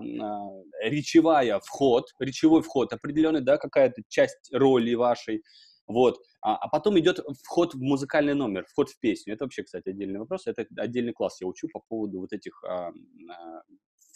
речевая 0.83 1.59
вход, 1.59 2.05
речевой 2.19 2.61
вход 2.61 2.93
определенный, 2.93 3.41
да, 3.41 3.57
какая-то 3.57 4.01
часть 4.07 4.49
роли 4.53 4.93
вашей, 4.93 5.43
вот, 5.87 6.17
а, 6.41 6.55
а 6.55 6.67
потом 6.69 6.99
идет 6.99 7.19
вход 7.43 7.73
в 7.73 7.81
музыкальный 7.81 8.33
номер, 8.33 8.65
вход 8.69 8.89
в 8.89 8.99
песню. 8.99 9.33
Это 9.33 9.45
вообще, 9.45 9.63
кстати, 9.63 9.89
отдельный 9.89 10.19
вопрос, 10.19 10.47
это 10.47 10.65
отдельный 10.77 11.13
класс 11.13 11.41
я 11.41 11.47
учу 11.47 11.67
по 11.71 11.81
поводу 11.87 12.19
вот 12.19 12.33
этих 12.33 12.63
а, 12.63 12.89
а, 12.89 13.61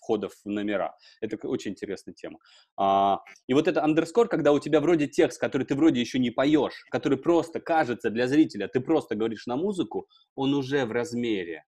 входов 0.01 0.33
в 0.43 0.49
номера. 0.49 0.95
Это 1.21 1.37
очень 1.47 1.71
интересная 1.71 2.13
тема. 2.13 2.39
А, 2.77 3.19
и 3.47 3.53
вот 3.53 3.67
это 3.67 3.83
андерскор, 3.83 4.27
когда 4.27 4.51
у 4.51 4.59
тебя 4.59 4.79
вроде 4.79 5.07
текст, 5.07 5.39
который 5.39 5.63
ты 5.63 5.75
вроде 5.75 6.01
еще 6.01 6.19
не 6.19 6.31
поешь, 6.31 6.83
который 6.89 7.17
просто 7.17 7.59
кажется 7.59 8.09
для 8.09 8.27
зрителя, 8.27 8.67
ты 8.67 8.79
просто 8.79 9.15
говоришь 9.15 9.45
на 9.45 9.55
музыку, 9.55 10.07
он 10.35 10.53
уже 10.53 10.85
в 10.85 10.91
размере. 10.91 11.63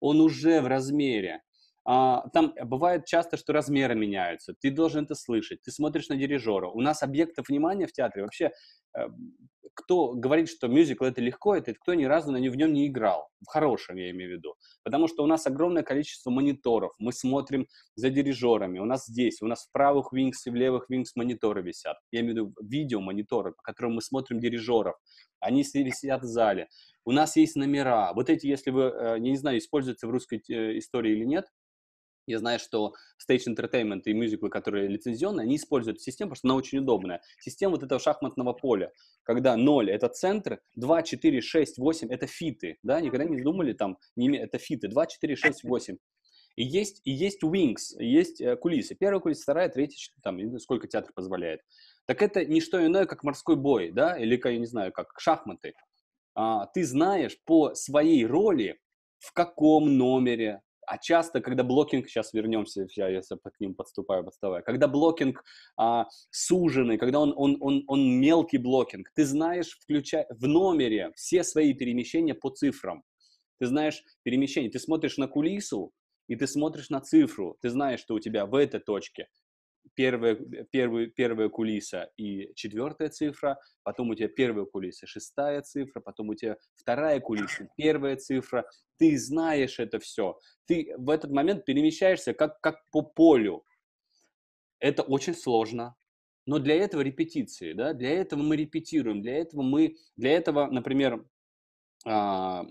Он 0.00 0.20
уже 0.20 0.60
в 0.60 0.66
размере. 0.66 1.42
А, 1.86 2.28
там 2.32 2.54
бывает 2.64 3.04
часто, 3.04 3.36
что 3.36 3.52
размеры 3.52 3.94
меняются, 3.94 4.54
ты 4.58 4.70
должен 4.70 5.04
это 5.04 5.14
слышать, 5.14 5.60
ты 5.62 5.70
смотришь 5.70 6.08
на 6.08 6.16
дирижера. 6.16 6.68
У 6.68 6.80
нас 6.80 7.02
объектов 7.02 7.48
внимания 7.48 7.86
в 7.86 7.92
театре 7.92 8.22
вообще, 8.22 8.52
э, 8.96 9.08
кто 9.74 10.12
говорит, 10.14 10.48
что 10.48 10.68
мюзикл 10.68 11.04
это 11.04 11.20
легко, 11.20 11.54
это 11.54 11.74
кто 11.74 11.92
ни 11.92 12.04
разу 12.04 12.32
на 12.32 12.38
в 12.38 12.56
нем 12.56 12.72
не 12.72 12.86
играл, 12.86 13.28
в 13.42 13.48
хорошем 13.48 13.96
я 13.96 14.10
имею 14.10 14.30
в 14.30 14.32
виду, 14.38 14.54
потому 14.82 15.08
что 15.08 15.24
у 15.24 15.26
нас 15.26 15.46
огромное 15.46 15.82
количество 15.82 16.30
мониторов, 16.30 16.92
мы 16.98 17.12
смотрим 17.12 17.66
за 17.96 18.08
дирижерами, 18.08 18.78
у 18.78 18.86
нас 18.86 19.04
здесь, 19.06 19.42
у 19.42 19.46
нас 19.46 19.66
в 19.66 19.72
правых 19.72 20.12
вингс 20.12 20.46
и 20.46 20.50
в 20.50 20.54
левых 20.54 20.88
вингс 20.88 21.16
мониторы 21.16 21.62
висят, 21.62 21.98
я 22.12 22.20
имею 22.20 22.32
в 22.32 22.36
виду 22.36 22.54
видеомониторы, 22.62 23.52
по 23.52 23.62
которым 23.62 23.96
мы 23.96 24.00
смотрим 24.00 24.40
дирижеров, 24.40 24.94
они 25.40 25.64
сидят 25.64 26.22
в 26.22 26.26
зале, 26.26 26.68
у 27.04 27.12
нас 27.12 27.36
есть 27.36 27.56
номера, 27.56 28.12
вот 28.14 28.30
эти, 28.30 28.46
если 28.46 28.70
вы, 28.70 28.84
э, 28.84 29.18
не 29.18 29.36
знаю, 29.36 29.58
используются 29.58 30.06
в 30.06 30.10
русской 30.10 30.42
э, 30.48 30.78
истории 30.78 31.12
или 31.12 31.24
нет, 31.24 31.46
я 32.26 32.38
знаю, 32.38 32.58
что 32.58 32.94
Stage 33.20 33.48
Entertainment 33.48 34.02
и 34.04 34.12
мюзиклы, 34.12 34.50
которые 34.50 34.88
лицензионные, 34.88 35.44
они 35.44 35.56
используют 35.56 36.00
систему, 36.00 36.30
потому 36.30 36.38
что 36.38 36.48
она 36.48 36.56
очень 36.56 36.78
удобная. 36.78 37.22
Система 37.40 37.72
вот 37.72 37.82
этого 37.82 38.00
шахматного 38.00 38.52
поля, 38.52 38.92
когда 39.22 39.56
0– 39.56 39.90
это 39.90 40.08
центр, 40.08 40.60
2, 40.76 41.02
4, 41.02 41.40
6, 41.40 41.78
8– 41.78 42.08
это 42.10 42.26
фиты, 42.26 42.78
да, 42.82 43.00
никогда 43.00 43.24
не 43.24 43.42
думали 43.42 43.72
там, 43.72 43.98
не, 44.16 44.36
это 44.36 44.58
фиты, 44.58 44.88
2, 44.88 45.06
4, 45.06 45.36
6, 45.36 45.64
8. 45.64 45.96
И 46.56 46.62
есть, 46.62 47.00
и 47.04 47.10
есть 47.10 47.42
wings, 47.42 47.98
есть 47.98 48.40
э, 48.40 48.56
кулисы. 48.56 48.94
Первая 48.94 49.20
кулиса, 49.20 49.42
вторая, 49.42 49.68
третья, 49.68 50.12
там, 50.22 50.38
сколько 50.60 50.86
театр 50.86 51.12
позволяет. 51.12 51.60
Так 52.06 52.22
это 52.22 52.44
не 52.44 52.60
что 52.60 52.84
иное, 52.84 53.06
как 53.06 53.24
морской 53.24 53.56
бой, 53.56 53.90
да, 53.90 54.16
или, 54.16 54.40
я 54.44 54.58
не 54.58 54.66
знаю, 54.66 54.92
как 54.92 55.18
шахматы. 55.18 55.74
А, 56.34 56.66
ты 56.66 56.84
знаешь 56.84 57.38
по 57.44 57.74
своей 57.74 58.24
роли, 58.24 58.78
в 59.18 59.32
каком 59.32 59.96
номере, 59.96 60.62
а 60.86 60.98
часто, 60.98 61.40
когда 61.40 61.62
blocking, 61.64 62.08
сейчас 62.08 62.32
вернемся, 62.32 62.86
я, 62.96 63.08
я 63.08 63.20
к 63.20 63.60
ним 63.60 63.74
подступаю, 63.74 64.24
подставаю, 64.24 64.64
когда 64.64 64.88
blocking 64.88 65.44
а, 65.76 66.06
суженный, 66.30 66.98
когда 66.98 67.20
он, 67.20 67.32
он, 67.36 67.56
он, 67.60 67.84
он 67.86 68.20
мелкий 68.20 68.58
blocking, 68.58 69.10
ты 69.14 69.24
знаешь, 69.24 69.78
включая 69.80 70.26
в 70.30 70.46
номере 70.46 71.12
все 71.16 71.44
свои 71.44 71.74
перемещения 71.74 72.34
по 72.34 72.50
цифрам. 72.50 73.02
Ты 73.58 73.66
знаешь 73.66 74.02
перемещение, 74.22 74.70
ты 74.70 74.78
смотришь 74.78 75.16
на 75.16 75.28
кулису, 75.28 75.92
и 76.26 76.36
ты 76.36 76.46
смотришь 76.46 76.90
на 76.90 77.00
цифру, 77.00 77.56
ты 77.60 77.70
знаешь, 77.70 78.00
что 78.00 78.14
у 78.14 78.20
тебя 78.20 78.46
в 78.46 78.54
этой 78.54 78.80
точке 78.80 79.28
первая, 79.94 80.34
первая, 80.70 81.06
первая 81.06 81.48
кулиса 81.48 82.10
и 82.16 82.52
четвертая 82.54 83.08
цифра, 83.08 83.58
потом 83.82 84.10
у 84.10 84.14
тебя 84.14 84.28
первая 84.28 84.64
кулиса, 84.64 85.06
шестая 85.06 85.62
цифра, 85.62 86.00
потом 86.00 86.30
у 86.30 86.34
тебя 86.34 86.56
вторая 86.74 87.20
кулиса, 87.20 87.68
первая 87.76 88.16
цифра. 88.16 88.64
Ты 88.98 89.18
знаешь 89.18 89.78
это 89.78 89.98
все. 89.98 90.38
Ты 90.66 90.94
в 90.96 91.10
этот 91.10 91.30
момент 91.30 91.64
перемещаешься 91.64 92.32
как, 92.34 92.60
как 92.60 92.78
по 92.90 93.02
полю. 93.02 93.64
Это 94.78 95.02
очень 95.02 95.34
сложно. 95.34 95.96
Но 96.46 96.58
для 96.58 96.74
этого 96.74 97.00
репетиции, 97.00 97.72
да, 97.72 97.94
для 97.94 98.10
этого 98.10 98.42
мы 98.42 98.56
репетируем, 98.56 99.22
для 99.22 99.38
этого 99.38 99.62
мы, 99.62 99.96
для 100.16 100.32
этого, 100.32 100.66
например, 100.66 101.24
а, 102.04 102.66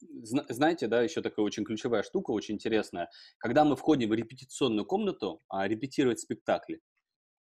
знаете, 0.00 0.86
да, 0.86 1.02
еще 1.02 1.22
такая 1.22 1.44
очень 1.44 1.64
ключевая 1.64 2.02
штука, 2.02 2.30
очень 2.30 2.54
интересная. 2.54 3.10
Когда 3.38 3.64
мы 3.64 3.76
входим 3.76 4.10
в 4.10 4.14
репетиционную 4.14 4.86
комнату, 4.86 5.42
а, 5.48 5.66
репетировать 5.66 6.20
спектакли, 6.20 6.80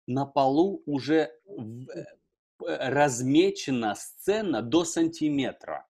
на 0.07 0.25
полу 0.25 0.83
уже 0.85 1.15
э, 1.17 1.31
размечена 2.67 3.95
сцена 3.95 4.61
до 4.61 4.85
сантиметра. 4.85 5.87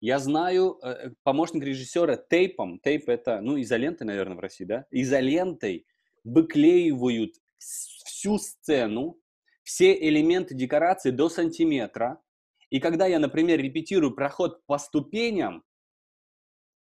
Я 0.00 0.18
знаю, 0.18 0.78
э, 0.82 1.10
помощник 1.22 1.62
режиссера 1.62 2.16
тейпом, 2.16 2.78
тейп 2.80 3.08
это, 3.08 3.40
ну, 3.40 3.60
изолентой, 3.60 4.06
наверное, 4.06 4.36
в 4.36 4.40
России, 4.40 4.64
да, 4.64 4.86
изолентой 4.90 5.86
выклеивают 6.24 7.36
всю 7.58 8.38
сцену, 8.38 9.18
все 9.62 9.94
элементы 9.94 10.54
декорации 10.54 11.10
до 11.10 11.28
сантиметра. 11.28 12.20
И 12.70 12.80
когда 12.80 13.06
я, 13.06 13.18
например, 13.18 13.60
репетирую 13.60 14.14
проход 14.14 14.64
по 14.66 14.78
ступеням, 14.78 15.62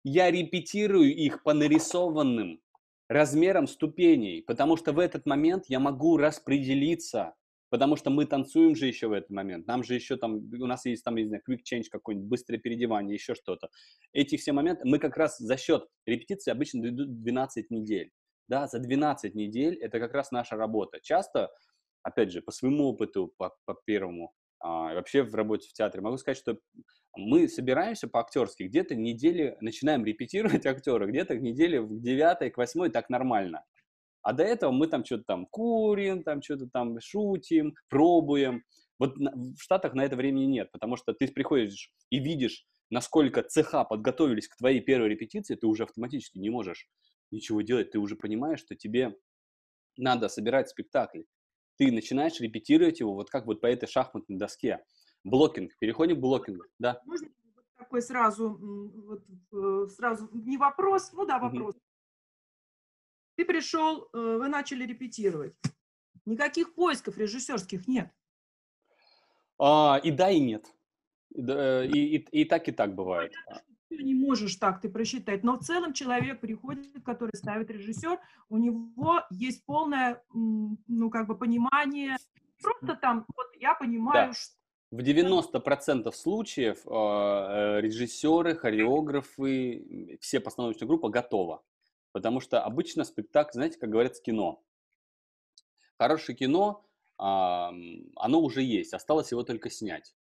я 0.05 0.31
репетирую 0.31 1.15
их 1.15 1.43
по 1.43 1.53
нарисованным 1.53 2.61
размерам 3.09 3.67
ступеней, 3.67 4.43
потому 4.43 4.77
что 4.77 4.93
в 4.93 4.99
этот 4.99 5.27
момент 5.27 5.65
я 5.69 5.81
могу 5.81 6.17
распределиться, 6.17 7.35
потому 7.69 7.97
что 7.97 8.11
мы 8.11 8.25
танцуем 8.25 8.77
же 8.77 8.87
еще 8.87 9.09
в 9.09 9.13
этот 9.13 9.31
момент, 9.31 9.67
нам 9.67 9.83
же 9.83 9.95
еще 9.95 10.17
там, 10.17 10.37
у 10.37 10.67
нас 10.67 10.85
есть 10.87 11.05
там, 11.05 11.17
не 11.17 11.27
знаю, 11.27 11.43
quick 11.49 11.59
change 11.71 11.85
какой-нибудь, 11.91 12.29
быстрое 12.29 12.61
переодевание, 12.61 13.15
еще 13.15 13.35
что-то. 13.35 13.69
Эти 14.13 14.37
все 14.37 14.53
моменты, 14.53 14.83
мы 14.85 14.99
как 14.99 15.17
раз 15.17 15.39
за 15.39 15.57
счет 15.57 15.87
репетиции 16.07 16.51
обычно 16.51 16.87
идут 16.89 17.23
12 17.23 17.71
недель. 17.71 18.11
Да, 18.49 18.67
за 18.67 18.79
12 18.79 19.35
недель 19.35 19.77
это 19.77 20.01
как 20.01 20.13
раз 20.13 20.33
наша 20.33 20.57
работа. 20.57 20.99
Часто, 21.01 21.51
опять 22.03 22.33
же, 22.33 22.43
по 22.43 22.51
своему 22.51 22.85
опыту, 22.85 23.33
по, 23.37 23.57
по 23.65 23.75
первому, 23.85 24.33
а, 24.61 24.95
вообще 24.95 25.23
в 25.23 25.35
работе 25.35 25.69
в 25.69 25.73
театре, 25.73 26.03
могу 26.03 26.19
сказать, 26.19 26.39
что 26.39 26.59
мы 27.17 27.49
собираемся 27.49 28.09
по-актерски, 28.09 28.65
где-то 28.65 28.95
недели 28.95 29.57
начинаем 29.61 30.05
репетировать 30.05 30.67
актера, 30.67 31.07
где-то 31.07 31.37
к 31.37 31.41
неделе 31.41 31.81
в 31.81 32.01
9 32.01 32.53
к 32.53 32.57
8 32.57 32.91
так 32.91 33.09
нормально. 33.11 33.65
А 34.23 34.33
до 34.33 34.43
этого 34.43 34.71
мы 34.71 34.87
там 34.87 35.05
что-то 35.05 35.25
там 35.25 35.47
курим, 35.47 36.23
там 36.23 36.43
что-то 36.43 36.67
там 36.67 37.01
шутим, 37.01 37.75
пробуем. 37.89 38.65
Вот 38.99 39.17
в 39.17 39.59
Штатах 39.59 39.95
на 39.95 40.05
это 40.05 40.15
времени 40.17 40.45
нет, 40.45 40.71
потому 40.73 40.97
что 40.97 41.15
ты 41.15 41.27
приходишь 41.29 41.91
и 42.11 42.19
видишь, 42.19 42.67
насколько 42.91 43.43
цеха 43.43 43.85
подготовились 43.85 44.47
к 44.47 44.57
твоей 44.57 44.81
первой 44.81 45.09
репетиции, 45.09 45.55
ты 45.55 45.67
уже 45.67 45.85
автоматически 45.85 46.39
не 46.39 46.51
можешь 46.51 46.87
ничего 47.31 47.63
делать, 47.63 47.93
ты 47.93 47.99
уже 47.99 48.15
понимаешь, 48.15 48.61
что 48.61 48.75
тебе 48.75 49.17
надо 49.97 50.29
собирать 50.29 50.69
спектакль. 50.69 51.23
Ты 51.81 51.91
начинаешь 51.91 52.39
репетировать 52.41 53.01
его 53.01 53.15
вот 53.15 53.31
как 53.31 53.47
вот 53.47 53.63
по 53.63 53.67
этой 53.67 53.87
шахматной 53.89 54.37
доске. 54.37 54.85
Блокинг. 55.25 55.73
Переходим 55.79 56.17
к 56.17 56.21
блокингу. 56.21 56.65
Да. 56.79 57.01
Можно 57.07 57.29
такой 57.79 58.03
сразу, 58.03 58.51
вот, 58.51 59.23
э, 59.51 59.87
сразу 59.89 60.29
не 60.35 60.59
вопрос, 60.59 61.11
ну 61.15 61.25
да, 61.25 61.39
вопрос. 61.39 61.75
Угу. 61.75 61.83
Ты 63.37 63.45
пришел, 63.47 64.11
э, 64.13 64.19
вы 64.19 64.49
начали 64.49 64.85
репетировать. 64.85 65.55
Никаких 66.27 66.75
поисков 66.75 67.17
режиссерских 67.17 67.89
нет. 67.89 68.11
А, 69.59 69.99
и 70.05 70.11
да, 70.11 70.29
и 70.29 70.39
нет. 70.39 70.67
И, 71.31 71.41
э, 71.41 71.87
и, 71.87 72.17
и, 72.17 72.43
и 72.43 72.45
так, 72.45 72.69
и 72.69 72.73
так 72.73 72.95
бывает. 72.95 73.33
Ты 73.49 73.70
не 73.91 74.15
можешь 74.15 74.57
так 74.57 74.81
ты 74.81 74.89
просчитать, 74.89 75.43
но 75.43 75.59
в 75.59 75.61
целом 75.61 75.93
человек 75.93 76.41
приходит, 76.41 76.87
который 77.05 77.37
ставит 77.37 77.71
режиссер, 77.71 78.19
у 78.49 78.59
него 78.59 79.23
есть 79.31 79.65
полное, 79.65 80.23
ну, 80.33 81.11
как 81.11 81.27
бы 81.27 81.37
понимание, 81.37 82.17
просто 82.63 82.95
там, 82.95 83.27
вот 83.37 83.49
я 83.59 83.75
понимаю, 83.75 84.29
да. 84.29 84.33
что 84.33 84.61
в 84.91 84.99
90% 84.99 86.11
случаев 86.13 86.85
э, 86.85 87.81
режиссеры, 87.81 88.57
хореографы, 88.57 90.19
все 90.21 90.41
постановочная 90.41 90.89
группа 90.89 91.09
готова. 91.09 91.63
Потому 92.11 92.41
что 92.41 92.61
обычно 92.65 93.05
спектакль, 93.05 93.53
знаете, 93.53 93.79
как 93.79 93.89
говорится, 93.89 94.21
кино. 94.21 94.65
Хорошее 95.97 96.37
кино, 96.37 96.85
э, 97.19 97.23
оно 97.23 98.41
уже 98.41 98.63
есть, 98.63 98.93
осталось 98.93 99.31
его 99.31 99.45
только 99.45 99.71
снять. 99.71 100.13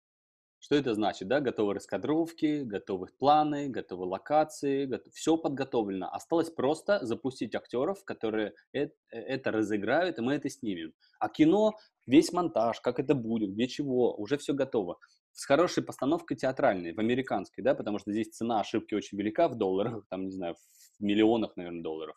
Что 0.61 0.75
это 0.75 0.95
значит? 0.95 1.29
Да? 1.29 1.41
Готовы 1.41 1.75
раскадровки, 1.75 2.63
готовы 2.63 3.09
планы, 3.19 3.69
готовы 3.69 4.07
локации, 4.07 4.87
готов... 4.87 5.13
все 5.13 5.37
подготовлено. 5.37 6.09
Осталось 6.13 6.51
просто 6.51 7.05
запустить 7.07 7.55
актеров, 7.55 8.05
которые 8.05 8.55
это, 8.73 8.95
это 9.11 9.53
разыграют, 9.53 10.19
и 10.19 10.23
мы 10.23 10.35
это 10.35 10.49
снимем. 10.51 10.93
А 11.21 11.29
кино, 11.29 11.75
весь 12.07 12.33
монтаж, 12.33 12.81
как 12.81 12.99
это 12.99 13.15
будет, 13.15 13.53
где 13.53 13.69
чего, 13.69 14.15
уже 14.17 14.37
все 14.37 14.53
готово. 14.53 14.99
С 15.33 15.45
хорошей 15.45 15.85
постановкой 15.85 16.37
театральной, 16.37 16.93
в 16.93 16.99
американской, 16.99 17.63
да, 17.63 17.75
потому 17.75 18.01
что 18.01 18.11
здесь 18.11 18.31
цена 18.31 18.61
ошибки 18.61 18.95
очень 18.95 19.17
велика 19.17 19.49
в 19.49 19.55
долларах, 19.55 20.05
там, 20.11 20.25
не 20.25 20.33
знаю, 20.33 20.57
в 20.99 21.03
миллионах, 21.03 21.57
наверное, 21.57 21.83
долларов. 21.83 22.17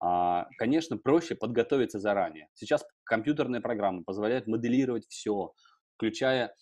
А, 0.00 0.46
конечно, 0.56 0.96
проще 0.96 1.34
подготовиться 1.34 1.98
заранее. 1.98 2.48
Сейчас 2.54 2.84
компьютерные 3.04 3.60
программы 3.60 4.04
позволяют 4.04 4.46
моделировать 4.46 5.06
все, 5.08 5.52
включая 5.96 6.54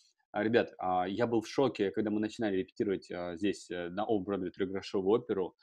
ребят, 0.42 0.74
а, 0.78 1.06
я 1.06 1.26
был 1.26 1.40
в 1.40 1.48
шоке, 1.48 1.90
когда 1.90 2.10
мы 2.10 2.20
начинали 2.20 2.56
репетировать 2.56 3.10
а, 3.10 3.36
здесь 3.36 3.70
э, 3.70 3.88
на 3.90 4.04
Off-Broadway 4.04 4.50
трехгрошовую 4.50 5.20
оперу. 5.20 5.54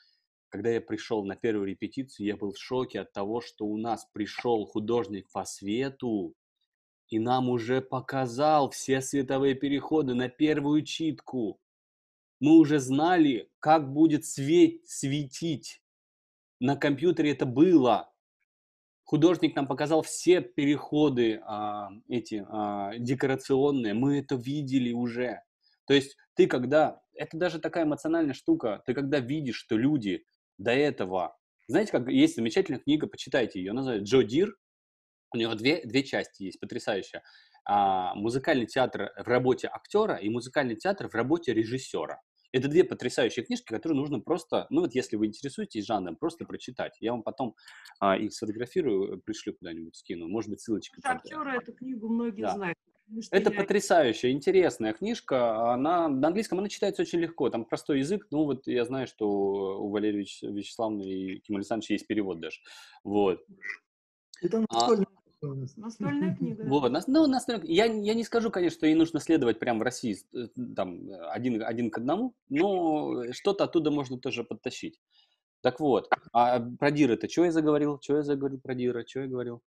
Когда 0.48 0.70
я 0.70 0.80
пришел 0.80 1.24
на 1.24 1.36
первую 1.36 1.66
репетицию, 1.66 2.26
я 2.26 2.36
был 2.36 2.52
в 2.52 2.58
шоке 2.58 3.00
от 3.00 3.12
того, 3.12 3.40
что 3.40 3.66
у 3.66 3.76
нас 3.76 4.06
пришел 4.12 4.66
художник 4.66 5.30
по 5.32 5.44
свету, 5.44 6.34
и 7.08 7.18
нам 7.18 7.48
уже 7.48 7.80
показал 7.80 8.70
все 8.70 9.00
световые 9.00 9.54
переходы 9.54 10.14
на 10.14 10.28
первую 10.28 10.82
читку. 10.82 11.60
Мы 12.40 12.58
уже 12.58 12.78
знали, 12.78 13.50
как 13.60 13.92
будет 13.92 14.24
свет 14.24 14.86
светить. 14.86 15.82
На 16.60 16.76
компьютере 16.76 17.32
это 17.32 17.46
было 17.46 18.11
художник 19.04 19.54
нам 19.56 19.66
показал 19.66 20.02
все 20.02 20.40
переходы 20.40 21.40
а, 21.44 21.90
эти 22.08 22.44
а, 22.48 22.92
декорационные, 22.98 23.94
мы 23.94 24.18
это 24.18 24.36
видели 24.36 24.92
уже. 24.92 25.42
То 25.86 25.94
есть 25.94 26.16
ты 26.34 26.46
когда, 26.46 27.02
это 27.14 27.36
даже 27.36 27.58
такая 27.58 27.84
эмоциональная 27.84 28.34
штука, 28.34 28.82
ты 28.86 28.94
когда 28.94 29.20
видишь, 29.20 29.56
что 29.56 29.76
люди 29.76 30.24
до 30.58 30.72
этого, 30.72 31.36
знаете, 31.66 31.92
как 31.92 32.08
есть 32.08 32.36
замечательная 32.36 32.80
книга, 32.80 33.06
почитайте 33.06 33.58
ее, 33.60 33.72
называется 33.72 34.04
Джо 34.04 34.22
Дир, 34.22 34.56
у 35.34 35.36
него 35.36 35.54
две, 35.54 35.82
две 35.84 36.02
части 36.04 36.44
есть, 36.44 36.60
потрясающая. 36.60 37.22
А, 37.64 38.14
музыкальный 38.14 38.66
театр 38.66 39.12
в 39.16 39.28
работе 39.28 39.68
актера 39.68 40.16
и 40.16 40.28
музыкальный 40.28 40.76
театр 40.76 41.08
в 41.08 41.14
работе 41.14 41.52
режиссера. 41.54 42.20
Это 42.52 42.68
две 42.68 42.84
потрясающие 42.84 43.44
книжки, 43.44 43.66
которые 43.66 43.98
нужно 43.98 44.20
просто, 44.20 44.66
ну 44.70 44.82
вот 44.82 44.94
если 44.94 45.16
вы 45.16 45.26
интересуетесь 45.26 45.86
жанром, 45.86 46.16
просто 46.16 46.44
прочитать. 46.44 46.96
Я 47.00 47.12
вам 47.12 47.22
потом 47.22 47.56
а, 47.98 48.16
их 48.16 48.34
сфотографирую, 48.34 49.20
пришлю 49.22 49.54
куда-нибудь, 49.54 49.96
скину. 49.96 50.28
Может 50.28 50.50
быть, 50.50 50.60
ссылочка. 50.60 51.00
Актеры 51.02 51.56
эту 51.56 51.72
книгу 51.72 52.08
многие 52.08 52.42
да. 52.42 52.54
знают. 52.54 52.78
Это 53.30 53.52
я... 53.52 53.60
потрясающая, 53.60 54.30
интересная 54.30 54.92
книжка. 54.92 55.72
Она 55.72 56.08
на 56.08 56.28
английском 56.28 56.58
она 56.58 56.68
читается 56.68 57.02
очень 57.02 57.18
легко. 57.18 57.50
Там 57.50 57.64
простой 57.64 57.98
язык. 57.98 58.26
Ну 58.30 58.44
вот 58.44 58.66
я 58.66 58.84
знаю, 58.84 59.06
что 59.06 59.26
у 59.82 59.90
Валерия 59.90 60.20
Вячеславовны 60.20 61.02
и 61.02 61.40
Ким 61.40 61.56
Александровича 61.56 61.94
есть 61.94 62.06
перевод 62.06 62.40
даже. 62.40 62.60
Вот. 63.04 63.44
Это 64.40 64.64
настольная 64.70 65.06
Настольная 65.42 66.34
книга. 66.38 66.64
Вот, 66.64 66.92
ну, 67.08 67.26
настольная... 67.26 67.66
я, 67.66 67.86
я 67.86 68.14
не 68.14 68.24
скажу, 68.24 68.50
конечно, 68.50 68.78
что 68.78 68.86
ей 68.86 68.94
нужно 68.94 69.20
следовать 69.20 69.58
прямо 69.58 69.80
в 69.80 69.82
России 69.82 70.16
э, 70.34 70.48
там, 70.76 71.00
один, 71.30 71.62
один 71.62 71.90
к 71.90 71.98
одному, 71.98 72.34
но 72.48 73.32
что-то 73.32 73.64
оттуда 73.64 73.90
можно 73.90 74.18
тоже 74.18 74.44
подтащить. 74.44 75.00
Так 75.60 75.80
вот, 75.80 76.08
а 76.32 76.60
про 76.60 76.90
Дира-то 76.90 77.28
что 77.28 77.44
я 77.44 77.52
заговорил? 77.52 77.98
Что 78.00 78.16
я 78.16 78.22
заговорил 78.22 78.60
про 78.60 78.74
Дира? 78.74 79.04
Что 79.06 79.20
я 79.20 79.26
говорил? 79.26 79.62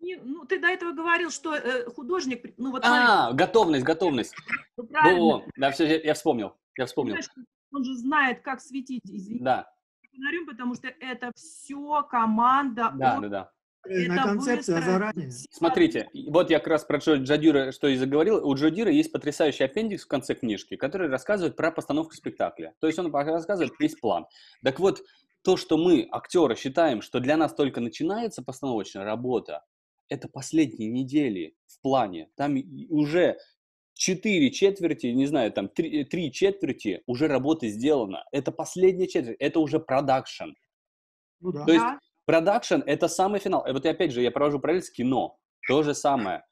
Не, 0.00 0.16
ну, 0.16 0.44
ты 0.44 0.60
до 0.60 0.68
этого 0.68 0.92
говорил, 0.92 1.30
что 1.30 1.54
э, 1.54 1.86
художник... 1.90 2.54
Ну, 2.56 2.70
вот, 2.70 2.84
а, 2.84 3.26
смотри, 3.26 3.38
готовность, 3.38 3.84
готовность. 3.84 4.34
Ну, 4.76 4.84
правильно. 4.84 5.44
да, 5.56 5.70
все, 5.72 5.86
я, 5.86 6.00
я 6.00 6.14
вспомнил, 6.14 6.54
я 6.76 6.86
вспомнил. 6.86 7.16
Он 7.72 7.84
же 7.84 7.96
знает, 7.96 8.42
как 8.42 8.60
светить, 8.60 9.02
извините. 9.04 9.44
Да. 9.44 9.72
Потому 10.46 10.74
что 10.74 10.88
это 10.88 11.30
все 11.34 12.02
команда. 12.10 12.92
Да, 12.96 13.16
от... 13.16 13.22
да, 13.22 13.28
да 13.28 13.52
на 13.84 14.22
концепция 14.22 14.82
заранее. 14.82 15.30
Смотрите, 15.50 16.08
вот 16.28 16.50
я 16.50 16.58
как 16.58 16.68
раз 16.68 16.84
про 16.84 16.98
Джо 16.98 17.16
Джадира, 17.16 17.72
что 17.72 17.88
и 17.88 17.96
заговорил. 17.96 18.46
У 18.46 18.54
Джо 18.54 18.68
есть 18.68 19.12
потрясающий 19.12 19.64
аппендикс 19.64 20.04
в 20.04 20.08
конце 20.08 20.34
книжки, 20.34 20.76
который 20.76 21.08
рассказывает 21.08 21.56
про 21.56 21.70
постановку 21.70 22.14
спектакля. 22.14 22.74
То 22.80 22.86
есть 22.86 22.98
он 22.98 23.12
рассказывает 23.12 23.72
весь 23.78 23.94
план. 23.94 24.26
Так 24.62 24.80
вот, 24.80 25.02
то, 25.42 25.56
что 25.56 25.78
мы, 25.78 26.08
актеры, 26.10 26.56
считаем, 26.56 27.00
что 27.00 27.20
для 27.20 27.36
нас 27.36 27.54
только 27.54 27.80
начинается 27.80 28.42
постановочная 28.42 29.04
работа, 29.04 29.64
это 30.08 30.28
последние 30.28 30.90
недели 30.90 31.54
в 31.66 31.80
плане. 31.80 32.28
Там 32.36 32.56
уже 32.88 33.38
четыре 33.94 34.50
четверти, 34.50 35.06
не 35.06 35.26
знаю, 35.26 35.52
там 35.52 35.68
три, 35.68 36.04
три 36.04 36.32
четверти 36.32 37.02
уже 37.06 37.28
работы 37.28 37.68
сделано. 37.68 38.24
Это 38.32 38.52
последняя 38.52 39.06
четверть, 39.06 39.36
это 39.38 39.60
уже 39.60 39.80
продакшн. 39.80 40.50
Ну, 41.40 41.52
да. 41.52 41.64
То 41.64 41.72
есть 41.72 41.84
Продакшн— 42.28 42.82
это 42.86 43.08
самый 43.08 43.40
финал. 43.40 43.66
И 43.66 43.72
вот 43.72 43.86
опять 43.86 44.12
же, 44.12 44.20
я 44.20 44.30
провожу 44.30 44.60
параллель 44.60 44.82
с 44.82 44.90
кино. 44.90 45.38
То 45.66 45.82
же 45.82 45.94
самое. 45.94 46.44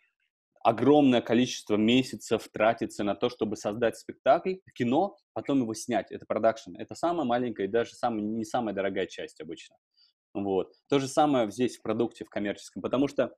огромное 0.64 1.20
количество 1.20 1.76
месяцев 1.76 2.48
тратится 2.50 3.04
на 3.04 3.14
то, 3.14 3.28
чтобы 3.28 3.56
создать 3.56 3.98
спектакль, 3.98 4.54
кино, 4.74 5.18
потом 5.34 5.60
его 5.60 5.74
снять. 5.74 6.10
Это 6.10 6.24
продакшн. 6.24 6.76
Это 6.78 6.94
самая 6.94 7.26
маленькая 7.26 7.66
и 7.66 7.70
даже 7.70 7.92
самая, 7.92 8.22
не 8.22 8.46
самая 8.46 8.74
дорогая 8.74 9.06
часть 9.06 9.38
обычно. 9.42 9.76
Вот. 10.32 10.72
То 10.88 10.98
же 10.98 11.08
самое 11.08 11.50
здесь 11.50 11.76
в 11.76 11.82
продукте, 11.82 12.24
в 12.24 12.30
коммерческом, 12.30 12.80
потому 12.80 13.06
что 13.06 13.36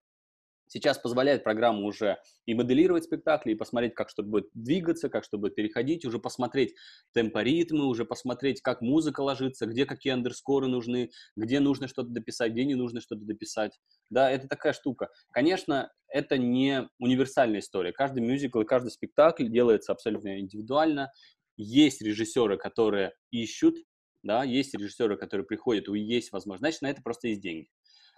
Сейчас 0.69 0.99
позволяет 0.99 1.45
программа 1.45 1.85
уже 1.85 2.19
и 2.47 2.55
моделировать 2.55 3.05
спектакли, 3.05 3.53
и 3.53 3.55
посмотреть, 3.55 3.95
как 3.95 4.11
что-то 4.11 4.28
будет 4.28 4.49
двигаться, 4.55 5.09
как 5.09 5.24
что 5.24 5.39
будет 5.39 5.55
переходить, 5.55 6.05
уже 6.05 6.19
посмотреть 6.19 6.74
темпоритмы, 7.12 7.86
уже 7.86 8.05
посмотреть, 8.05 8.61
как 8.61 8.81
музыка 8.82 9.20
ложится, 9.20 9.66
где 9.66 9.86
какие 9.86 10.12
андерскоры 10.12 10.69
нужны, 10.69 11.11
где 11.36 11.61
нужно 11.61 11.89
что-то 11.89 12.11
дописать, 12.11 12.53
где 12.53 12.65
не 12.65 12.74
нужно 12.74 13.01
что-то 13.01 13.24
дописать. 13.24 13.78
Да, 14.11 14.31
это 14.31 14.47
такая 14.47 14.73
штука. 14.73 15.09
Конечно, 15.31 15.90
это 16.09 16.39
не 16.39 16.89
универсальная 16.99 17.61
история. 17.61 17.93
Каждый 17.93 18.20
мюзикл 18.20 18.61
и 18.61 18.65
каждый 18.65 18.90
спектакль 18.90 19.49
делается 19.49 19.93
абсолютно 19.93 20.39
индивидуально. 20.40 21.12
Есть 21.57 22.03
режиссеры, 22.03 22.57
которые 22.57 23.15
ищут, 23.31 23.77
да, 24.23 24.45
есть 24.45 24.74
режиссеры, 24.74 25.16
которые 25.16 25.47
приходят, 25.47 25.89
и 25.89 25.99
есть 25.99 26.32
возможность. 26.32 26.61
Значит, 26.61 26.82
на 26.82 26.90
это 26.90 27.03
просто 27.03 27.28
есть 27.28 27.40
деньги. 27.40 27.69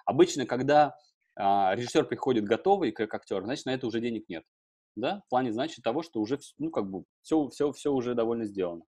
Обычно, 0.04 0.46
когда 0.46 0.94
режиссер 1.40 2.04
приходит 2.04 2.44
готовый 2.44 2.92
как 2.92 3.14
актер, 3.14 3.42
значит, 3.44 3.66
на 3.66 3.74
это 3.74 3.86
уже 3.86 4.00
денег 4.00 4.28
нет. 4.28 4.44
Да, 4.96 5.22
в 5.26 5.30
плане, 5.30 5.52
значит, 5.52 5.84
того, 5.84 6.02
что 6.02 6.20
уже, 6.20 6.38
ну, 6.58 6.70
как 6.70 6.90
бы, 6.90 7.04
все, 7.22 7.48
все, 7.48 7.72
все 7.72 7.92
уже 7.92 8.14
довольно 8.14 8.44
сделано. 8.44 8.82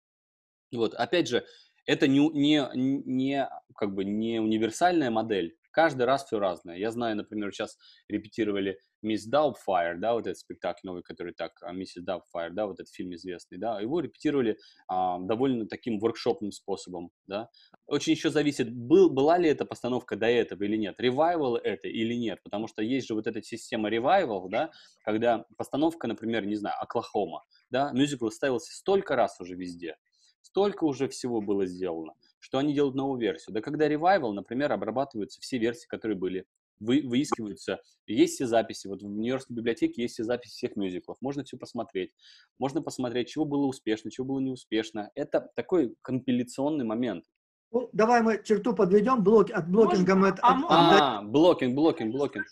Вот, 0.72 0.94
опять 0.94 1.28
же, 1.28 1.46
это 1.86 2.08
не, 2.08 2.30
не, 2.30 2.68
не, 2.74 3.50
как 3.76 3.94
бы, 3.94 4.06
не 4.06 4.40
универсальная 4.40 5.12
модель, 5.12 5.60
Каждый 5.72 6.04
раз 6.04 6.26
все 6.26 6.40
разное. 6.40 6.78
Я 6.78 6.92
знаю, 6.92 7.16
например, 7.16 7.54
сейчас 7.54 7.78
репетировали 8.08 8.80
Мисс 9.02 9.26
Даубфайр, 9.26 9.98
да, 9.98 10.14
вот 10.14 10.28
этот 10.28 10.38
спектакль 10.38 10.82
новый, 10.84 11.04
который 11.04 11.34
так, 11.34 11.54
а, 11.62 11.72
Миссис 11.72 12.04
Даубфайр, 12.04 12.52
да, 12.54 12.68
вот 12.68 12.80
этот 12.80 12.94
фильм 12.94 13.14
известный, 13.14 13.58
да, 13.58 13.80
его 13.80 14.00
репетировали 14.00 14.58
а, 14.88 15.20
довольно 15.20 15.68
таким 15.68 16.00
воркшопным 16.00 16.52
способом, 16.52 17.12
да. 17.28 17.50
Очень 17.88 18.14
еще 18.14 18.30
зависит, 18.30 18.74
был, 18.74 19.10
была 19.10 19.38
ли 19.38 19.50
эта 19.50 19.66
постановка 19.66 20.16
до 20.16 20.28
этого 20.28 20.64
или 20.64 20.78
нет, 20.78 21.00
ревайвал 21.00 21.56
это 21.56 21.88
или 21.88 22.14
нет, 22.14 22.40
потому 22.44 22.68
что 22.68 22.82
есть 22.82 23.08
же 23.08 23.14
вот 23.14 23.28
эта 23.28 23.42
система 23.42 23.90
ревайвал, 23.90 24.50
да, 24.50 24.72
когда 25.04 25.46
постановка, 25.58 26.08
например, 26.08 26.46
не 26.46 26.56
знаю, 26.56 26.76
Оклахома, 26.82 27.44
да, 27.70 27.92
мюзикл 27.94 28.30
ставился 28.30 28.74
столько 28.76 29.16
раз 29.16 29.40
уже 29.40 29.56
везде, 29.56 29.96
столько 30.42 30.84
уже 30.84 31.08
всего 31.08 31.42
было 31.42 31.66
сделано, 31.66 32.14
что 32.40 32.58
они 32.58 32.74
делают 32.74 32.96
новую 32.96 33.20
версию. 33.20 33.54
Да 33.54 33.62
когда 33.62 33.88
ревайвал, 33.88 34.34
например, 34.34 34.72
обрабатываются 34.72 35.42
все 35.42 35.58
версии, 35.58 35.88
которые 35.88 36.18
были, 36.18 36.46
вы, 36.80 37.01
выискиваются, 37.06 37.80
есть 38.07 38.35
все 38.35 38.47
записи, 38.47 38.88
вот 38.88 39.01
в 39.01 39.06
Нью-Йоркской 39.06 39.56
библиотеке 39.56 40.01
есть 40.01 40.15
все 40.15 40.23
записи 40.23 40.53
всех 40.53 40.76
мюзиклов, 40.76 41.18
можно 41.22 41.43
все 41.43 41.57
посмотреть, 41.57 42.11
можно 42.57 42.81
посмотреть, 42.81 43.30
чего 43.30 43.45
было 43.45 43.65
успешно, 43.65 44.11
чего 44.11 44.27
было 44.27 44.39
неуспешно. 44.39 45.11
Это 45.15 45.49
такой 45.56 45.95
компиляционный 46.01 46.85
момент. 46.85 47.26
Ну, 47.72 47.89
давай 47.93 48.23
мы 48.23 48.41
черту 48.43 48.73
подведем, 48.73 49.23
блок, 49.23 49.51
от 49.51 49.69
blocking 49.70 50.10
а 50.10 50.16
мы... 50.15 50.30
От, 50.30 50.39
а, 50.41 51.19
а, 51.19 51.22
blocking, 51.24 51.76
blocking, 51.76 52.11
blocking. 52.11 52.45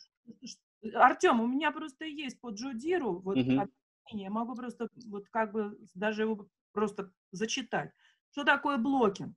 Артем, 0.93 1.41
у 1.41 1.47
меня 1.47 1.71
просто 1.71 2.05
есть 2.05 2.39
по 2.39 2.51
Джодиру, 2.51 3.19
вот 3.19 3.37
угу. 3.37 3.67
я 4.11 4.29
могу 4.29 4.55
просто 4.55 4.89
вот 5.07 5.27
как 5.29 5.51
бы 5.53 5.77
даже 5.95 6.23
его 6.23 6.47
просто 6.71 7.11
зачитать. 7.31 7.91
Что 8.31 8.43
такое 8.43 8.77
blocking? 8.77 9.33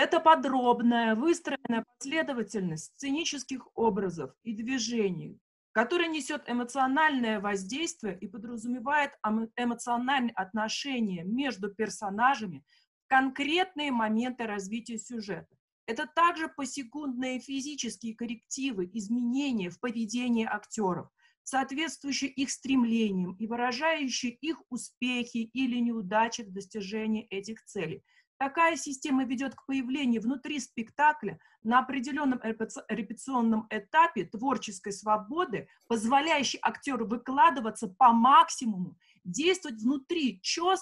Это 0.00 0.20
подробная, 0.20 1.16
выстроенная 1.16 1.84
последовательность 1.84 2.92
сценических 2.94 3.66
образов 3.74 4.30
и 4.44 4.54
движений, 4.54 5.40
которая 5.72 6.06
несет 6.06 6.44
эмоциональное 6.46 7.40
воздействие 7.40 8.16
и 8.16 8.28
подразумевает 8.28 9.10
эмоциональные 9.56 10.32
отношения 10.34 11.24
между 11.24 11.74
персонажами 11.74 12.62
в 13.06 13.08
конкретные 13.08 13.90
моменты 13.90 14.46
развития 14.46 14.98
сюжета. 14.98 15.56
Это 15.86 16.06
также 16.06 16.46
посекундные 16.46 17.40
физические 17.40 18.14
коррективы, 18.14 18.88
изменения 18.92 19.68
в 19.68 19.80
поведении 19.80 20.46
актеров, 20.46 21.08
соответствующие 21.42 22.30
их 22.30 22.52
стремлениям 22.52 23.32
и 23.32 23.48
выражающие 23.48 24.30
их 24.30 24.62
успехи 24.70 25.38
или 25.38 25.80
неудачи 25.80 26.42
в 26.42 26.52
достижении 26.52 27.26
этих 27.30 27.64
целей– 27.64 28.04
Такая 28.38 28.76
система 28.76 29.24
ведет 29.24 29.56
к 29.56 29.66
появлению 29.66 30.22
внутри 30.22 30.60
спектакля 30.60 31.40
на 31.64 31.80
определенном 31.80 32.40
репетиционном 32.88 33.66
этапе 33.68 34.24
творческой 34.24 34.92
свободы, 34.92 35.68
позволяющей 35.88 36.60
актеру 36.62 37.04
выкладываться 37.04 37.88
по 37.88 38.12
максимуму, 38.12 38.96
действовать 39.24 39.82
внутри, 39.82 40.40
ж, 40.44 40.78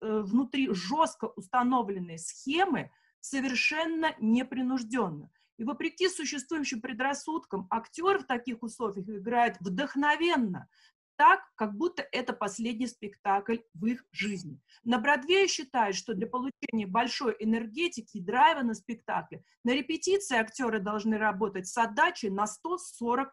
э, 0.00 0.20
внутри 0.22 0.72
жестко 0.72 1.26
установленной 1.26 2.18
схемы 2.18 2.90
совершенно 3.20 4.14
непринужденно. 4.18 5.30
И 5.58 5.64
вопреки 5.64 6.08
существующим 6.08 6.80
предрассудкам, 6.80 7.66
актер 7.70 8.18
в 8.18 8.24
таких 8.24 8.62
условиях 8.62 9.06
играет 9.08 9.56
вдохновенно, 9.60 10.68
так, 11.16 11.40
как 11.54 11.74
будто 11.76 12.06
это 12.12 12.32
последний 12.32 12.86
спектакль 12.86 13.58
в 13.74 13.86
их 13.86 14.04
жизни. 14.12 14.60
На 14.82 14.98
Бродвее 14.98 15.48
считают, 15.48 15.96
что 15.96 16.14
для 16.14 16.26
получения 16.26 16.86
большой 16.86 17.36
энергетики 17.38 18.18
и 18.18 18.20
драйва 18.20 18.62
на 18.62 18.74
спектакле 18.74 19.44
на 19.64 19.70
репетиции 19.70 20.36
актеры 20.36 20.80
должны 20.80 21.16
работать 21.16 21.66
с 21.66 21.76
отдачей 21.78 22.30
на 22.30 22.44
140% 22.44 23.26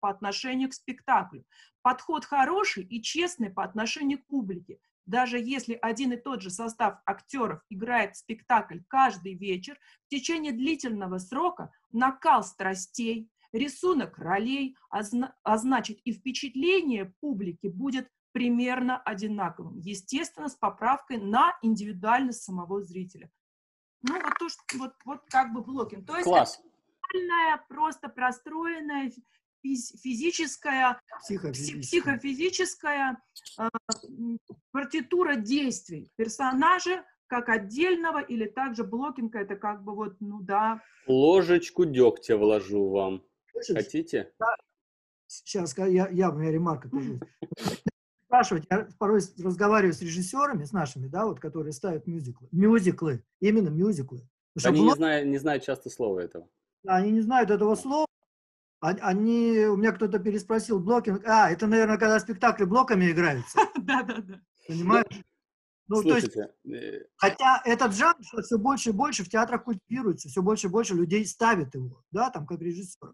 по 0.00 0.10
отношению 0.10 0.68
к 0.68 0.74
спектаклю. 0.74 1.44
Подход 1.82 2.24
хороший 2.24 2.84
и 2.84 3.02
честный 3.02 3.50
по 3.50 3.64
отношению 3.64 4.18
к 4.18 4.26
публике. 4.26 4.78
Даже 5.06 5.38
если 5.38 5.78
один 5.80 6.12
и 6.12 6.16
тот 6.16 6.40
же 6.40 6.50
состав 6.50 7.00
актеров 7.04 7.62
играет 7.68 8.16
спектакль 8.16 8.78
каждый 8.86 9.34
вечер, 9.34 9.78
в 10.06 10.08
течение 10.08 10.52
длительного 10.52 11.18
срока 11.18 11.72
накал 11.90 12.44
страстей, 12.44 13.28
рисунок 13.52 14.18
ролей, 14.18 14.76
а, 14.90 15.00
а 15.42 15.58
значит 15.58 15.98
и 16.04 16.12
впечатление 16.12 17.14
публики 17.20 17.66
будет 17.66 18.08
примерно 18.32 18.98
одинаковым, 18.98 19.78
естественно, 19.78 20.48
с 20.48 20.54
поправкой 20.54 21.18
на 21.18 21.58
индивидуальность 21.62 22.42
самого 22.42 22.82
зрителя. 22.82 23.30
Ну, 24.02 24.14
вот 24.14 24.34
то, 24.38 24.48
что, 24.48 24.62
вот, 24.78 24.92
вот 25.04 25.20
как 25.28 25.52
бы 25.52 25.62
блокинг. 25.62 26.06
То 26.06 26.16
есть 26.16 26.24
Класс. 26.24 26.60
это 27.12 27.64
просто 27.68 28.08
простроенная 28.08 29.12
физическая, 29.62 31.00
психофизическая, 31.20 31.82
психофизическая 31.82 33.22
э, 33.58 33.68
партитура 34.72 35.34
действий 35.36 36.10
персонажа 36.16 37.04
как 37.26 37.48
отдельного 37.48 38.20
или 38.20 38.46
также 38.46 38.84
блокинг 38.84 39.36
это 39.36 39.54
как 39.54 39.84
бы 39.84 39.94
вот, 39.94 40.16
ну 40.20 40.40
да. 40.40 40.82
Ложечку 41.06 41.84
дегтя 41.84 42.36
вложу 42.36 42.88
вам. 42.88 43.22
Хотите? 43.52 44.32
Да. 44.38 44.54
Сейчас 45.26 45.76
я, 45.78 46.08
я, 46.08 46.30
у 46.30 46.38
меня 46.38 46.50
ремарка 46.50 46.88
тоже 46.88 47.20
спрашивать, 48.30 48.64
я 48.70 48.88
порой 48.98 49.20
разговариваю 49.38 49.92
с 49.92 50.00
режиссерами, 50.00 50.64
с 50.64 50.72
нашими, 50.72 51.08
да, 51.08 51.26
вот, 51.26 51.40
которые 51.40 51.72
ставят 51.72 52.06
мюзиклы, 52.06 52.48
мюзиклы, 52.52 53.24
именно 53.40 53.68
мюзиклы. 53.68 54.22
Они 54.64 54.80
блок... 54.80 54.94
не, 54.94 54.96
знают, 54.96 55.28
не 55.28 55.38
знают 55.38 55.64
часто 55.64 55.90
слова 55.90 56.20
этого. 56.20 56.48
Да, 56.82 56.96
они 56.96 57.10
не 57.10 57.20
знают 57.20 57.50
этого 57.50 57.74
слова. 57.74 58.06
Они, 58.80 59.66
у 59.66 59.76
меня 59.76 59.92
кто-то 59.92 60.18
переспросил, 60.18 60.80
блокинг, 60.80 61.22
а, 61.26 61.50
это, 61.50 61.66
наверное, 61.66 61.98
когда 61.98 62.18
спектакли 62.18 62.64
блоками 62.64 63.10
играются. 63.10 63.58
Да-да-да. 63.76 64.40
Понимаешь? 64.66 65.22
Ну, 65.88 66.02
Слушайте, 66.02 66.30
то 66.30 66.68
есть, 66.68 66.84
э, 66.84 67.06
хотя 67.16 67.60
этот 67.64 67.94
жанр 67.94 68.16
все 68.44 68.58
больше 68.58 68.90
и 68.90 68.92
больше 68.92 69.24
в 69.24 69.28
театрах 69.28 69.64
культивируется, 69.64 70.28
все 70.28 70.40
больше 70.40 70.68
и 70.68 70.70
больше 70.70 70.94
людей 70.94 71.26
ставит 71.26 71.74
его, 71.74 72.04
да, 72.12 72.30
там, 72.30 72.46
как 72.46 72.60
режиссер. 72.60 73.12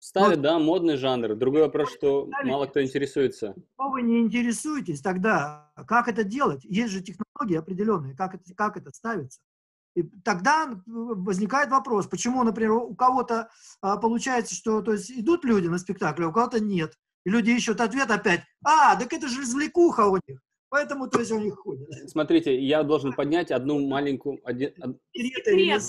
Ставят, 0.00 0.36
вот. 0.36 0.40
да, 0.40 0.58
модный 0.58 0.96
жанр. 0.96 1.36
Другой 1.36 1.60
вопрос, 1.60 1.92
что 1.92 2.26
ставить, 2.26 2.50
мало 2.50 2.66
кто 2.66 2.82
интересуется. 2.82 3.54
Что 3.74 3.90
вы 3.90 4.00
не 4.02 4.18
интересуетесь, 4.18 5.02
тогда 5.02 5.70
как 5.86 6.08
это 6.08 6.24
делать? 6.24 6.64
Есть 6.64 6.92
же 6.92 7.02
технологии 7.02 7.58
определенные, 7.58 8.16
как 8.16 8.34
это, 8.34 8.54
как 8.54 8.78
это 8.78 8.90
ставится. 8.92 9.40
И 9.94 10.02
тогда 10.24 10.82
возникает 10.86 11.70
вопрос, 11.70 12.06
почему, 12.06 12.42
например, 12.44 12.72
у 12.72 12.94
кого-то 12.94 13.50
а, 13.82 13.98
получается, 13.98 14.54
что 14.54 14.80
то 14.80 14.92
есть 14.92 15.10
идут 15.10 15.44
люди 15.44 15.66
на 15.66 15.78
спектакль, 15.78 16.24
а 16.24 16.28
у 16.28 16.32
кого-то 16.32 16.60
нет. 16.60 16.94
И 17.24 17.30
люди 17.30 17.50
ищут 17.50 17.82
ответ 17.82 18.10
опять, 18.10 18.40
а, 18.64 18.96
так 18.96 19.12
это 19.12 19.28
же 19.28 19.42
развлекуха 19.42 20.06
у 20.06 20.18
них. 20.26 20.40
Поэтому, 20.70 21.08
то 21.08 21.18
есть, 21.18 21.32
у 21.32 21.38
них 21.38 21.56
ходят. 21.56 21.88
Смотрите, 22.08 22.58
я 22.58 22.84
должен 22.84 23.12
поднять 23.12 23.50
одну 23.50 23.86
маленькую... 23.86 24.38
Один, 24.44 24.72
секреты, 25.12 25.80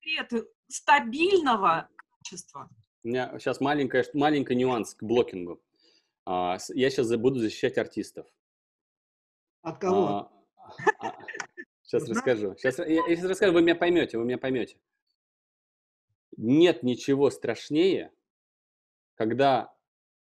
секреты 0.00 0.46
стабильного 0.68 1.88
качества. 2.18 2.70
У 3.08 3.10
меня 3.10 3.38
сейчас 3.38 3.58
маленькая, 3.62 4.04
маленький 4.12 4.54
нюанс 4.54 4.94
к 4.94 5.02
блокингу. 5.02 5.62
А, 6.26 6.58
я 6.74 6.90
сейчас 6.90 7.10
буду 7.16 7.40
защищать 7.40 7.78
артистов. 7.78 8.26
От 9.62 9.78
кого? 9.78 10.04
А, 10.06 10.32
а, 10.98 11.18
сейчас 11.82 12.06
расскажу. 12.06 12.54
Сейчас, 12.58 12.78
я, 12.80 12.84
я 12.84 13.16
сейчас 13.16 13.30
расскажу, 13.30 13.54
вы 13.54 13.62
меня 13.62 13.76
поймете, 13.76 14.18
вы 14.18 14.26
меня 14.26 14.36
поймете. 14.36 14.76
Нет 16.36 16.82
ничего 16.82 17.30
страшнее, 17.30 18.12
когда 19.14 19.74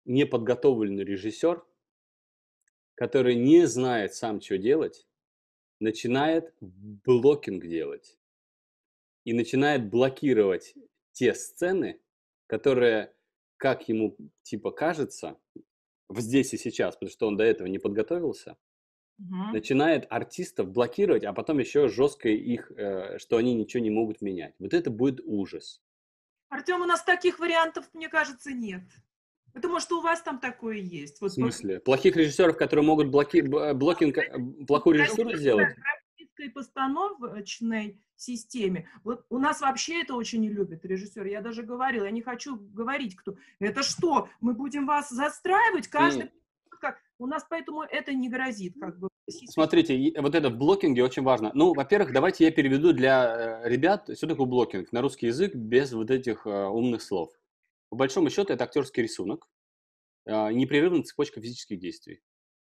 неподготовленный 0.05 1.03
режиссер, 1.03 1.65
который 2.93 3.33
не 3.33 3.65
знает 3.65 4.13
сам, 4.13 4.39
что 4.39 4.59
делать, 4.59 5.07
начинает 5.79 6.53
блокинг 6.61 7.65
делать 7.65 8.19
и 9.23 9.33
начинает 9.33 9.89
блокировать 9.89 10.75
те 11.13 11.33
сцены, 11.33 11.99
которые, 12.47 13.13
как 13.57 13.87
ему 13.89 14.17
типа 14.43 14.71
кажется, 14.71 15.37
в 16.09 16.19
здесь 16.21 16.53
и 16.53 16.57
сейчас, 16.57 16.95
потому 16.95 17.11
что 17.11 17.27
он 17.27 17.37
до 17.37 17.43
этого 17.43 17.67
не 17.67 17.79
подготовился, 17.79 18.57
Мгм. 19.19 19.51
начинает 19.53 20.05
артистов 20.11 20.69
блокировать, 20.71 21.23
а 21.23 21.33
потом 21.33 21.57
еще 21.59 21.87
жестко 21.87 22.29
их, 22.29 22.71
э, 22.71 23.17
что 23.17 23.37
они 23.37 23.53
ничего 23.55 23.81
не 23.83 23.89
могут 23.89 24.21
менять. 24.21 24.53
Вот 24.59 24.73
это 24.73 24.89
будет 24.91 25.19
ужас. 25.25 25.81
Артем, 26.49 26.81
у 26.81 26.85
нас 26.85 27.03
таких 27.03 27.39
вариантов, 27.39 27.89
мне 27.93 28.09
кажется, 28.09 28.51
нет. 28.53 28.83
Потому 29.53 29.79
что 29.79 29.97
у 29.97 30.01
вас 30.01 30.21
там 30.21 30.39
такое 30.39 30.75
есть. 30.77 31.17
В 31.17 31.21
Вот 31.21 31.31
смысле? 31.33 31.79
Плохих 31.79 32.15
режиссеров, 32.15 32.57
которые 32.57 32.85
могут 32.85 33.07
блоки, 33.09 33.41
б- 33.41 33.73
блокинг, 33.73 34.17
э, 34.19 34.31
плохую 34.67 34.99
режиссуру 34.99 35.35
сделать? 35.35 35.75
В 35.75 35.81
российской 36.13 36.49
постановочной 36.51 37.99
системе. 38.17 38.89
Вот 39.03 39.25
у 39.29 39.37
нас 39.37 39.61
вообще 39.61 40.01
это 40.01 40.15
очень 40.15 40.41
не 40.41 40.49
любят 40.49 40.83
режиссеры. 40.83 41.29
Я 41.29 41.41
даже 41.41 41.63
говорила, 41.63 42.05
я 42.05 42.11
не 42.11 42.21
хочу 42.21 42.57
говорить, 42.57 43.15
кто. 43.15 43.35
Это 43.59 43.83
что? 43.83 44.27
Мы 44.41 44.53
будем 44.53 44.85
вас 44.85 45.09
застраивать 45.09 45.87
каждый 45.87 46.31
как 46.79 46.99
у 47.19 47.27
нас 47.27 47.45
поэтому 47.49 47.83
это 47.83 48.13
не 48.13 48.29
грозит, 48.29 48.75
как 48.79 48.97
бы. 48.99 49.09
Смотрите, 49.29 50.13
вот 50.19 50.35
это 50.35 50.49
в 50.49 50.57
блокинге 50.57 51.03
очень 51.03 51.23
важно. 51.23 51.51
Ну, 51.53 51.73
во-первых, 51.73 52.13
давайте 52.13 52.45
я 52.45 52.51
переведу 52.51 52.93
для 52.93 53.61
э, 53.63 53.69
ребят, 53.69 54.09
что 54.15 54.27
такое 54.27 54.45
блокинг 54.45 54.91
на 54.91 55.01
русский 55.01 55.27
язык 55.27 55.53
без 55.55 55.91
вот 55.91 56.11
этих 56.11 56.45
э, 56.45 56.67
умных 56.67 57.01
слов. 57.01 57.31
По 57.89 57.97
большому 57.97 58.29
счету, 58.29 58.53
это 58.53 58.63
актерский 58.63 59.03
рисунок, 59.03 59.49
э, 60.25 60.51
непрерывная 60.53 61.03
цепочка 61.03 61.41
физических 61.41 61.79
действий. 61.79 62.21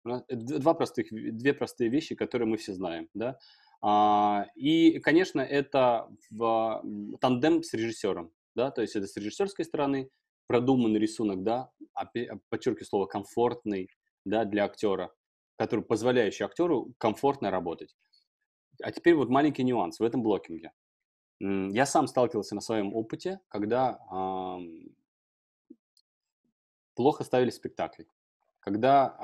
Это 0.06 0.60
Два 0.60 0.74
простых, 0.74 1.08
две 1.12 1.54
простые 1.54 1.90
вещи, 1.90 2.16
которые 2.16 2.48
мы 2.48 2.58
все 2.58 2.74
знаем, 2.74 3.10
да. 3.14 3.38
А, 3.82 4.46
И, 4.56 5.00
конечно, 5.00 5.42
это 5.42 6.10
в 6.30 6.84
тандем 7.22 7.64
с 7.64 7.74
режиссером, 7.74 8.32
да, 8.56 8.72
то 8.72 8.82
есть 8.82 8.96
это 8.96 9.08
с 9.08 9.16
режиссерской 9.16 9.66
стороны 9.66 10.10
продуманный 10.48 11.00
рисунок, 11.00 11.44
да, 11.44 11.72
опе- 11.98 12.40
подчеркиваю 12.50 12.86
слово 12.86 13.06
комфортный, 13.06 13.90
да, 14.26 14.46
для 14.46 14.66
актера, 14.66 15.14
который 15.58 15.86
позволяющий 15.86 16.44
актеру 16.44 16.94
комфортно 16.98 17.52
работать. 17.52 17.96
А 18.82 18.92
теперь 18.92 19.16
вот 19.16 19.30
маленький 19.30 19.64
нюанс 19.64 20.00
в 20.00 20.04
этом 20.04 20.24
блокинге. 20.24 20.72
Я 21.40 21.86
сам 21.86 22.08
сталкивался 22.08 22.56
на 22.56 22.62
своем 22.62 22.94
опыте, 22.94 23.40
когда 23.48 24.00
ам, 24.10 24.96
плохо 26.96 27.24
ставили 27.24 27.50
спектакли, 27.50 28.08
когда 28.60 29.16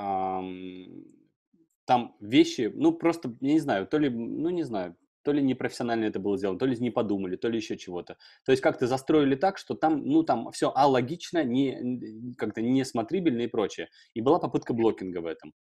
там 1.86 2.16
вещи, 2.20 2.72
ну 2.74 2.92
просто, 2.94 3.36
я 3.42 3.54
не 3.54 3.60
знаю, 3.60 3.88
то 3.88 3.98
ли, 3.98 4.10
ну 4.10 4.50
не 4.50 4.64
знаю, 4.64 4.96
то 5.24 5.32
ли 5.32 5.42
непрофессионально 5.42 6.06
это 6.06 6.20
было 6.20 6.38
сделано, 6.38 6.60
то 6.60 6.68
ли 6.68 6.78
не 6.78 6.92
подумали, 6.92 7.36
то 7.36 7.50
ли 7.50 7.58
еще 7.58 7.78
чего-то. 7.78 8.18
То 8.46 8.52
есть 8.52 8.62
как-то 8.62 8.86
застроили 8.86 9.36
так, 9.36 9.58
что 9.58 9.74
там, 9.74 10.06
ну 10.06 10.24
там 10.24 10.52
все 10.52 10.72
алогично, 10.74 11.44
не, 11.44 12.36
как-то 12.38 12.62
несмотрибельно 12.62 13.42
и 13.42 13.48
прочее. 13.48 13.90
И 14.14 14.22
была 14.22 14.40
попытка 14.40 14.74
блокинга 14.74 15.20
в 15.20 15.26
этом, 15.26 15.54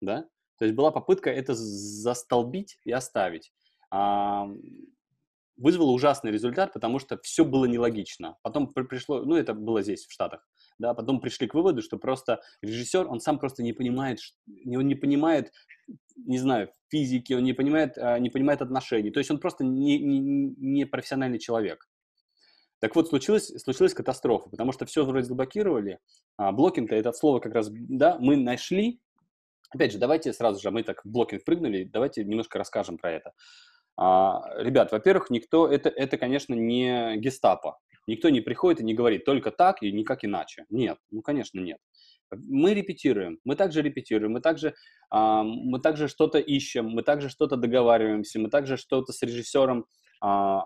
да? 0.00 0.28
То 0.58 0.64
есть 0.64 0.76
была 0.76 0.92
попытка 0.92 1.30
это 1.30 1.54
застолбить 1.54 2.78
и 2.84 2.92
оставить. 2.92 3.52
А, 3.90 4.48
вызвало 5.60 5.90
ужасный 5.90 6.32
результат, 6.32 6.72
потому 6.72 6.98
что 6.98 7.18
все 7.22 7.44
было 7.44 7.66
нелогично. 7.66 8.36
Потом 8.42 8.72
при- 8.72 8.84
пришло, 8.84 9.22
ну 9.24 9.36
это 9.36 9.54
было 9.54 9.82
здесь, 9.82 10.06
в 10.06 10.12
Штатах, 10.12 10.46
да, 10.78 10.94
потом 10.94 11.20
пришли 11.20 11.46
к 11.46 11.54
выводу, 11.54 11.82
что 11.82 11.98
просто 11.98 12.40
режиссер, 12.62 13.06
он 13.06 13.20
сам 13.20 13.38
просто 13.38 13.62
не 13.62 13.72
понимает, 13.72 14.18
он 14.48 14.86
не 14.86 14.94
понимает, 14.94 15.52
не 16.16 16.38
знаю, 16.38 16.72
физики, 16.88 17.34
он 17.34 17.44
не 17.44 17.52
понимает, 17.52 17.98
а, 17.98 18.18
не 18.18 18.30
понимает 18.30 18.62
отношений. 18.62 19.10
То 19.10 19.20
есть 19.20 19.30
он 19.30 19.38
просто 19.38 19.64
не, 19.64 19.98
не, 19.98 20.18
не 20.56 20.84
профессиональный 20.86 21.38
человек. 21.38 21.88
Так 22.80 22.96
вот, 22.96 23.08
случилась, 23.08 23.52
случилась 23.62 23.92
катастрофа, 23.92 24.48
потому 24.48 24.72
что 24.72 24.86
все 24.86 25.04
вроде 25.04 25.26
заблокировали. 25.26 25.98
А, 26.38 26.52
blocking, 26.52 26.90
это 26.92 27.10
от 27.10 27.16
слова 27.16 27.38
как 27.38 27.54
раз, 27.54 27.68
да, 27.70 28.18
мы 28.18 28.36
нашли. 28.36 29.00
Опять 29.70 29.92
же, 29.92 29.98
давайте 29.98 30.32
сразу 30.32 30.60
же, 30.60 30.70
мы 30.70 30.82
так 30.82 31.04
в 31.04 31.08
blocking 31.08 31.44
прыгнули, 31.44 31.84
давайте 31.84 32.24
немножко 32.24 32.58
расскажем 32.58 32.96
про 32.96 33.12
это. 33.12 33.32
А, 34.02 34.42
ребят, 34.56 34.92
во-первых, 34.92 35.28
никто, 35.28 35.68
это, 35.68 35.90
это, 35.90 36.16
конечно, 36.16 36.54
не 36.54 37.18
гестапо. 37.18 37.78
Никто 38.06 38.30
не 38.30 38.40
приходит 38.40 38.80
и 38.80 38.84
не 38.84 38.94
говорит 38.94 39.26
только 39.26 39.50
так 39.50 39.82
и 39.82 39.92
никак 39.92 40.24
иначе. 40.24 40.64
Нет, 40.70 40.96
ну, 41.10 41.20
конечно, 41.20 41.60
нет. 41.60 41.76
Мы 42.30 42.72
репетируем, 42.72 43.40
мы 43.44 43.56
также 43.56 43.82
репетируем, 43.82 44.32
мы 44.32 44.40
также, 44.40 44.74
а, 45.10 45.42
мы 45.42 45.80
также 45.80 46.08
что-то 46.08 46.38
ищем, 46.38 46.88
мы 46.88 47.02
также 47.02 47.28
что-то 47.28 47.56
договариваемся, 47.56 48.40
мы 48.40 48.48
также 48.48 48.78
что-то 48.78 49.12
с 49.12 49.20
режиссером 49.20 49.84
а, 50.22 50.64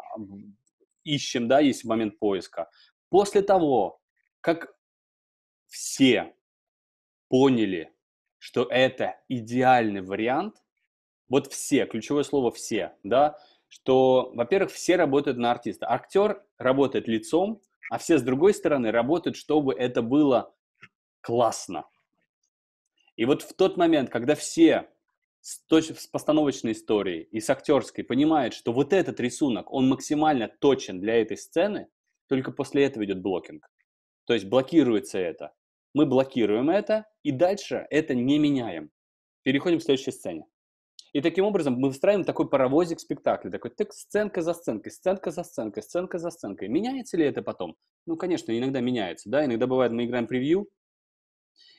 ищем, 1.03 1.49
да, 1.49 1.59
есть 1.59 1.85
момент 1.85 2.21
поиска. 2.21 2.71
После 3.09 3.43
того, 3.43 3.99
как 4.43 4.73
все 5.67 6.37
поняли, 7.29 7.93
что 8.39 8.63
это 8.71 9.17
идеальный 9.29 10.03
вариант, 10.03 10.64
вот 11.35 11.53
все, 11.53 11.85
ключевое 11.87 12.23
слово 12.23 12.53
все, 12.53 12.93
да, 13.03 13.37
что, 13.67 14.31
во-первых, 14.35 14.71
все 14.71 14.95
работают 14.95 15.37
на 15.37 15.51
артиста. 15.51 15.91
Актер 15.91 16.41
работает 16.59 17.09
лицом, 17.09 17.61
а 17.91 17.99
все 17.99 18.19
с 18.19 18.23
другой 18.23 18.55
стороны 18.55 18.93
работают, 18.93 19.37
чтобы 19.37 19.75
это 19.75 20.01
было 20.01 20.55
классно. 21.23 21.87
И 23.17 23.25
вот 23.25 23.43
в 23.43 23.53
тот 23.55 23.77
момент, 23.77 24.11
когда 24.11 24.37
все 24.37 24.89
с, 25.41 25.61
точ- 25.69 25.99
с 25.99 26.07
постановочной 26.07 26.71
историей 26.71 27.23
и 27.23 27.41
с 27.41 27.51
актерской 27.51 28.05
понимают, 28.05 28.55
что 28.55 28.73
вот 28.73 28.93
этот 28.93 29.19
рисунок, 29.19 29.73
он 29.73 29.89
максимально 29.89 30.47
точен 30.47 31.01
для 31.01 31.21
этой 31.21 31.37
сцены, 31.37 31.89
только 32.29 32.53
после 32.53 32.85
этого 32.85 33.05
идет 33.05 33.21
блокинг. 33.21 33.67
То 34.27 34.35
есть 34.35 34.47
блокируется 34.47 35.19
это. 35.19 35.53
Мы 35.95 36.07
блокируем 36.07 36.71
это, 36.71 37.07
и 37.25 37.33
дальше 37.33 37.89
это 37.91 38.15
не 38.15 38.39
меняем. 38.39 38.93
Переходим 39.43 39.81
к 39.81 39.83
следующей 39.83 40.13
сцене. 40.13 40.47
И 41.15 41.21
таким 41.21 41.45
образом 41.45 41.75
мы 41.75 41.89
выстраиваем 41.89 42.25
такой 42.25 42.49
паровозик 42.49 42.99
спектакля, 42.99 43.49
такой 43.49 43.71
так, 43.71 43.93
сценка 43.93 44.43
за 44.43 44.53
сценкой, 44.53 44.91
сценка 44.91 45.31
за 45.31 45.45
сценкой, 45.45 45.85
сценка 45.85 46.19
за 46.19 46.31
сценкой. 46.31 46.67
Меняется 46.67 47.17
ли 47.17 47.25
это 47.25 47.41
потом? 47.41 47.77
Ну, 48.05 48.17
конечно, 48.17 48.51
иногда 48.51 48.81
меняется, 48.81 49.31
да, 49.31 49.45
иногда 49.45 49.69
бывает, 49.69 49.93
мы 49.93 50.07
играем 50.07 50.27
превью, 50.27 50.69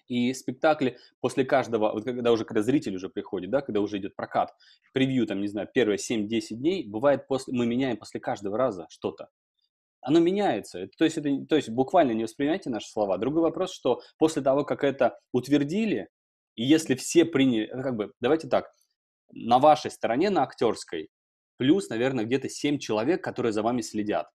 и 0.07 0.33
спектакли 0.33 0.97
после 1.19 1.43
каждого, 1.43 1.91
вот 1.91 2.05
когда 2.05 2.31
уже, 2.31 2.45
когда 2.45 2.61
зритель 2.61 2.95
уже 2.95 3.09
приходит, 3.09 3.49
да, 3.49 3.59
когда 3.59 3.81
уже 3.81 3.97
идет 3.97 4.15
прокат, 4.15 4.55
превью, 4.93 5.27
там, 5.27 5.41
не 5.41 5.47
знаю, 5.47 5.67
первые 5.73 5.97
7-10 5.97 6.55
дней, 6.55 6.87
бывает, 6.87 7.27
после, 7.27 7.53
мы 7.53 7.65
меняем 7.65 7.97
после 7.97 8.21
каждого 8.21 8.57
раза 8.57 8.87
что-то. 8.89 9.27
Оно 9.99 10.19
меняется. 10.19 10.87
То 10.97 11.03
есть, 11.03 11.17
это, 11.17 11.45
то 11.45 11.57
есть 11.57 11.67
буквально 11.69 12.13
не 12.13 12.23
воспринимайте 12.23 12.69
наши 12.69 12.87
слова. 12.87 13.17
Другой 13.17 13.41
вопрос, 13.41 13.73
что 13.73 14.01
после 14.17 14.41
того, 14.41 14.63
как 14.63 14.85
это 14.85 15.19
утвердили, 15.33 16.07
и 16.55 16.63
если 16.63 16.95
все 16.95 17.25
приняли, 17.25 17.65
как 17.65 17.97
бы, 17.97 18.13
давайте 18.21 18.47
так, 18.47 18.71
на 19.35 19.59
вашей 19.59 19.91
стороне, 19.91 20.29
на 20.29 20.43
актерской, 20.43 21.09
плюс, 21.57 21.89
наверное, 21.89 22.25
где-то 22.25 22.49
7 22.49 22.79
человек, 22.79 23.23
которые 23.23 23.51
за 23.51 23.61
вами 23.61 23.81
следят. 23.81 24.29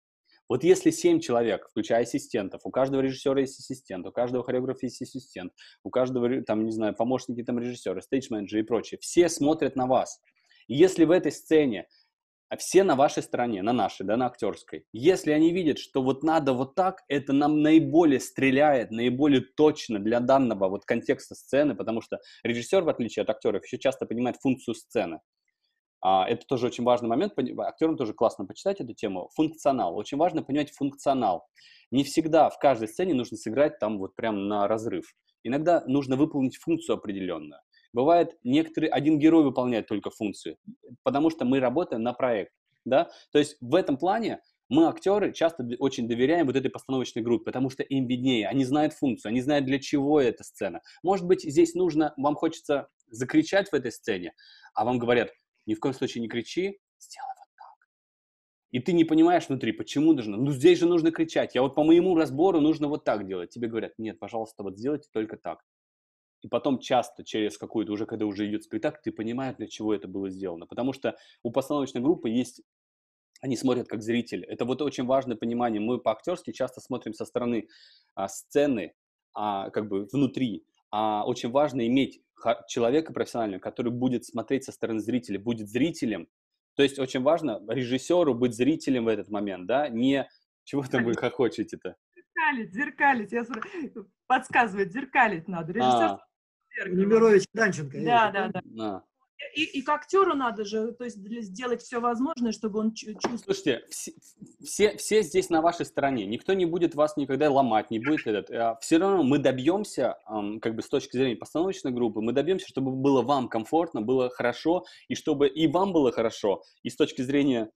Вот 0.49 0.63
если 0.63 0.91
7 0.91 1.19
человек, 1.19 1.67
включая 1.69 2.03
ассистентов, 2.03 2.61
у 2.63 2.71
каждого 2.71 3.01
режиссера 3.01 3.39
есть 3.39 3.59
ассистент, 3.59 4.05
у 4.07 4.11
каждого 4.11 4.43
хореографа 4.43 4.85
есть 4.85 5.01
ассистент, 5.01 5.53
у 5.83 5.89
каждого, 5.89 6.41
там, 6.43 6.65
не 6.65 6.71
знаю, 6.71 6.95
помощники 6.95 7.43
там 7.43 7.59
режиссера, 7.59 8.01
стейдж-менеджеры 8.01 8.61
и 8.61 8.63
прочее, 8.63 8.97
все 9.01 9.29
смотрят 9.29 9.75
на 9.75 9.87
вас. 9.87 10.21
И 10.67 10.75
если 10.75 11.05
в 11.05 11.11
этой 11.11 11.31
сцене 11.31 11.87
а 12.49 12.57
все 12.57 12.83
на 12.83 12.95
вашей 12.95 13.23
стороне, 13.23 13.61
на 13.61 13.73
нашей, 13.73 14.05
да, 14.05 14.15
на 14.15 14.27
актерской. 14.27 14.85
Если 14.93 15.31
они 15.31 15.51
видят, 15.51 15.79
что 15.79 16.01
вот 16.01 16.23
надо 16.23 16.53
вот 16.53 16.75
так, 16.75 17.01
это 17.07 17.33
нам 17.33 17.61
наиболее 17.61 18.19
стреляет, 18.19 18.91
наиболее 18.91 19.41
точно 19.41 19.99
для 19.99 20.19
данного 20.19 20.69
вот 20.69 20.85
контекста 20.85 21.35
сцены, 21.35 21.75
потому 21.75 22.01
что 22.01 22.19
режиссер, 22.43 22.83
в 22.83 22.89
отличие 22.89 23.23
от 23.23 23.29
актеров, 23.29 23.65
еще 23.65 23.77
часто 23.77 24.05
понимает 24.05 24.37
функцию 24.37 24.75
сцены. 24.75 25.19
А, 26.01 26.27
это 26.27 26.45
тоже 26.45 26.67
очень 26.67 26.83
важный 26.83 27.09
момент. 27.09 27.33
Актерам 27.59 27.97
тоже 27.97 28.13
классно 28.13 28.45
почитать 28.45 28.79
эту 28.79 28.93
тему. 28.93 29.29
Функционал. 29.35 29.97
Очень 29.97 30.17
важно 30.17 30.43
понимать 30.43 30.71
функционал. 30.71 31.47
Не 31.91 32.03
всегда 32.03 32.49
в 32.49 32.59
каждой 32.59 32.87
сцене 32.87 33.13
нужно 33.13 33.37
сыграть 33.37 33.79
там 33.79 33.97
вот 33.97 34.15
прям 34.15 34.47
на 34.47 34.67
разрыв. 34.67 35.13
Иногда 35.43 35.83
нужно 35.87 36.15
выполнить 36.15 36.57
функцию 36.57 36.97
определенную. 36.97 37.61
Бывает, 37.93 38.37
некоторые, 38.43 38.91
один 38.91 39.19
герой 39.19 39.43
выполняет 39.43 39.87
только 39.87 40.09
функцию, 40.09 40.57
потому 41.03 41.29
что 41.29 41.45
мы 41.45 41.59
работаем 41.59 42.03
на 42.03 42.13
проект, 42.13 42.51
да. 42.85 43.09
То 43.31 43.39
есть 43.39 43.57
в 43.61 43.75
этом 43.75 43.97
плане 43.97 44.41
мы, 44.69 44.87
актеры, 44.87 45.31
часто 45.33 45.65
очень 45.79 46.07
доверяем 46.07 46.45
вот 46.47 46.55
этой 46.55 46.69
постановочной 46.69 47.23
группе, 47.23 47.45
потому 47.45 47.69
что 47.69 47.83
им 47.83 48.05
виднее, 48.05 48.47
они 48.47 48.65
знают 48.65 48.93
функцию, 48.93 49.29
они 49.29 49.41
знают, 49.41 49.65
для 49.65 49.79
чего 49.79 50.19
эта 50.19 50.43
сцена. 50.43 50.81
Может 51.03 51.25
быть, 51.25 51.43
здесь 51.43 51.73
нужно, 51.73 52.13
вам 52.17 52.35
хочется 52.35 52.89
закричать 53.09 53.69
в 53.69 53.73
этой 53.73 53.91
сцене, 53.91 54.33
а 54.73 54.83
вам 54.83 54.99
говорят, 54.99 55.31
ни 55.65 55.73
в 55.73 55.79
коем 55.79 55.93
случае 55.93 56.21
не 56.21 56.27
кричи, 56.27 56.79
сделай 56.99 57.33
вот 57.39 57.47
так. 57.55 57.89
и 58.71 58.79
ты 58.79 58.91
не 58.91 59.05
понимаешь 59.05 59.47
внутри, 59.47 59.71
почему 59.71 60.13
нужно. 60.13 60.35
Ну, 60.35 60.51
здесь 60.51 60.79
же 60.79 60.85
нужно 60.85 61.11
кричать. 61.11 61.55
Я 61.55 61.61
вот 61.61 61.75
по 61.75 61.83
моему 61.83 62.15
разбору 62.15 62.59
нужно 62.59 62.89
вот 62.89 63.05
так 63.05 63.25
делать. 63.25 63.51
Тебе 63.51 63.69
говорят, 63.69 63.93
нет, 63.97 64.19
пожалуйста, 64.19 64.63
вот 64.63 64.77
сделайте 64.77 65.07
только 65.13 65.37
так. 65.37 65.63
И 66.41 66.47
потом 66.47 66.79
часто 66.79 67.23
через 67.23 67.57
какую-то, 67.57 67.91
уже 67.91 68.05
когда 68.05 68.25
уже 68.25 68.47
идет 68.47 68.63
спектакль, 68.63 68.99
ты 69.03 69.11
понимаешь, 69.11 69.55
для 69.57 69.67
чего 69.67 69.93
это 69.93 70.07
было 70.07 70.29
сделано. 70.29 70.67
Потому 70.67 70.93
что 70.93 71.17
у 71.43 71.51
постановочной 71.51 72.01
группы 72.01 72.29
есть 72.29 72.61
они 73.41 73.55
смотрят 73.55 73.87
как 73.87 74.01
зритель. 74.01 74.43
Это 74.45 74.65
вот 74.65 74.81
очень 74.81 75.05
важное 75.05 75.35
понимание. 75.35 75.79
Мы 75.79 75.99
по-актерски 75.99 76.51
часто 76.51 76.81
смотрим 76.81 77.13
со 77.13 77.25
стороны 77.25 77.67
а, 78.15 78.27
сцены, 78.27 78.93
а, 79.33 79.69
как 79.69 79.87
бы 79.87 80.07
внутри. 80.11 80.65
А 80.89 81.23
очень 81.25 81.51
важно 81.51 81.85
иметь 81.87 82.21
человека 82.67 83.13
профессионального, 83.13 83.59
который 83.59 83.91
будет 83.91 84.25
смотреть 84.25 84.63
со 84.63 84.71
стороны 84.71 84.99
зрителя, 84.99 85.39
будет 85.39 85.69
зрителем. 85.69 86.27
То 86.75 86.83
есть 86.83 86.99
очень 86.99 87.21
важно 87.21 87.61
режиссеру 87.67 88.33
быть 88.35 88.55
зрителем 88.55 89.05
в 89.05 89.07
этот 89.07 89.29
момент, 89.29 89.65
да, 89.65 89.89
не 89.89 90.29
чего 90.63 90.83
там 90.83 91.03
вы 91.05 91.13
хохочете-то? 91.13 91.95
Зеркалить, 92.15 92.73
зеркалить, 92.73 93.31
я 93.31 93.43
подсказывать, 94.27 94.91
зеркалить 94.91 95.47
надо. 95.47 95.73
Режиссер 95.73 96.19
а. 96.19 96.19
Немирович 96.89 97.45
Данченко. 97.53 97.97
Да, 98.03 98.31
да, 98.31 98.61
да. 98.63 99.03
И, 99.55 99.63
и 99.63 99.81
к 99.83 99.89
актеру 99.89 100.33
надо 100.35 100.65
же, 100.65 100.91
то 100.93 101.03
есть 101.03 101.17
сделать 101.17 101.81
все 101.83 101.99
возможное, 101.99 102.51
чтобы 102.51 102.79
он 102.79 102.93
чувствовал. 102.93 103.37
Слушайте, 103.37 103.83
все, 103.89 104.11
все, 104.63 104.97
все 104.97 105.21
здесь 105.21 105.51
на 105.51 105.61
вашей 105.61 105.85
стороне. 105.85 106.25
Никто 106.25 106.53
не 106.53 106.65
будет 106.65 106.95
вас 106.95 107.17
никогда 107.17 107.51
ломать, 107.51 107.91
не 107.91 107.99
будет 107.99 108.25
этот. 108.25 108.49
А 108.49 108.77
все 108.81 108.97
равно 108.97 109.21
мы 109.21 109.37
добьемся, 109.37 110.17
как 110.61 110.75
бы 110.75 110.81
с 110.81 110.89
точки 110.89 111.17
зрения 111.17 111.35
постановочной 111.35 111.91
группы, 111.91 112.19
мы 112.19 112.33
добьемся, 112.33 112.67
чтобы 112.67 112.91
было 112.91 113.21
вам 113.21 113.47
комфортно, 113.47 114.01
было 114.01 114.29
хорошо, 114.31 114.85
и 115.07 115.13
чтобы 115.13 115.47
и 115.47 115.67
вам 115.67 115.93
было 115.93 116.11
хорошо, 116.11 116.63
и 116.81 116.89
с 116.89 116.95
точки 116.95 117.21
зрения 117.21 117.69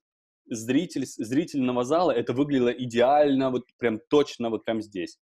зритель, 0.48 1.06
зрительного 1.06 1.84
зала 1.84 2.12
это 2.12 2.34
выглядело 2.34 2.70
идеально, 2.70 3.52
вот 3.52 3.66
прям 3.78 4.00
точно 4.10 4.50
вот 4.50 4.66
прям 4.66 4.82
здесь. 4.82 5.20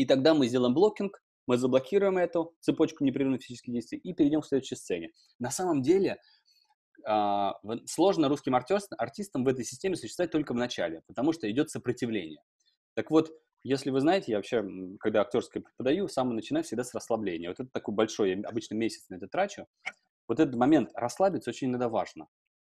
И 0.00 0.06
тогда 0.06 0.32
мы 0.32 0.48
сделаем 0.48 0.72
блокинг, 0.72 1.20
мы 1.46 1.58
заблокируем 1.58 2.16
эту 2.16 2.54
цепочку 2.60 3.04
непрерывных 3.04 3.42
физических 3.42 3.74
действий 3.74 3.98
и 3.98 4.14
перейдем 4.14 4.40
к 4.40 4.46
следующей 4.46 4.76
сцене. 4.76 5.10
На 5.38 5.50
самом 5.50 5.82
деле 5.82 6.16
э, 7.06 7.50
сложно 7.84 8.30
русским 8.30 8.54
артистам 8.54 9.44
в 9.44 9.46
этой 9.46 9.62
системе 9.62 9.96
существовать 9.96 10.30
только 10.30 10.54
в 10.54 10.56
начале, 10.56 11.02
потому 11.06 11.34
что 11.34 11.50
идет 11.50 11.68
сопротивление. 11.68 12.40
Так 12.94 13.10
вот, 13.10 13.30
если 13.62 13.90
вы 13.90 14.00
знаете, 14.00 14.32
я 14.32 14.38
вообще, 14.38 14.64
когда 15.00 15.20
актерское 15.20 15.62
преподаю, 15.62 16.08
самое 16.08 16.36
начинаю 16.36 16.64
всегда 16.64 16.82
с 16.82 16.94
расслабления. 16.94 17.50
Вот 17.50 17.60
это 17.60 17.68
такой 17.70 17.94
большой, 17.94 18.30
я 18.30 18.48
обычно 18.48 18.76
месяц 18.76 19.06
на 19.10 19.16
это 19.16 19.28
трачу. 19.28 19.66
Вот 20.28 20.40
этот 20.40 20.54
момент 20.54 20.92
расслабиться 20.94 21.50
очень 21.50 21.68
иногда 21.68 21.90
важно. 21.90 22.26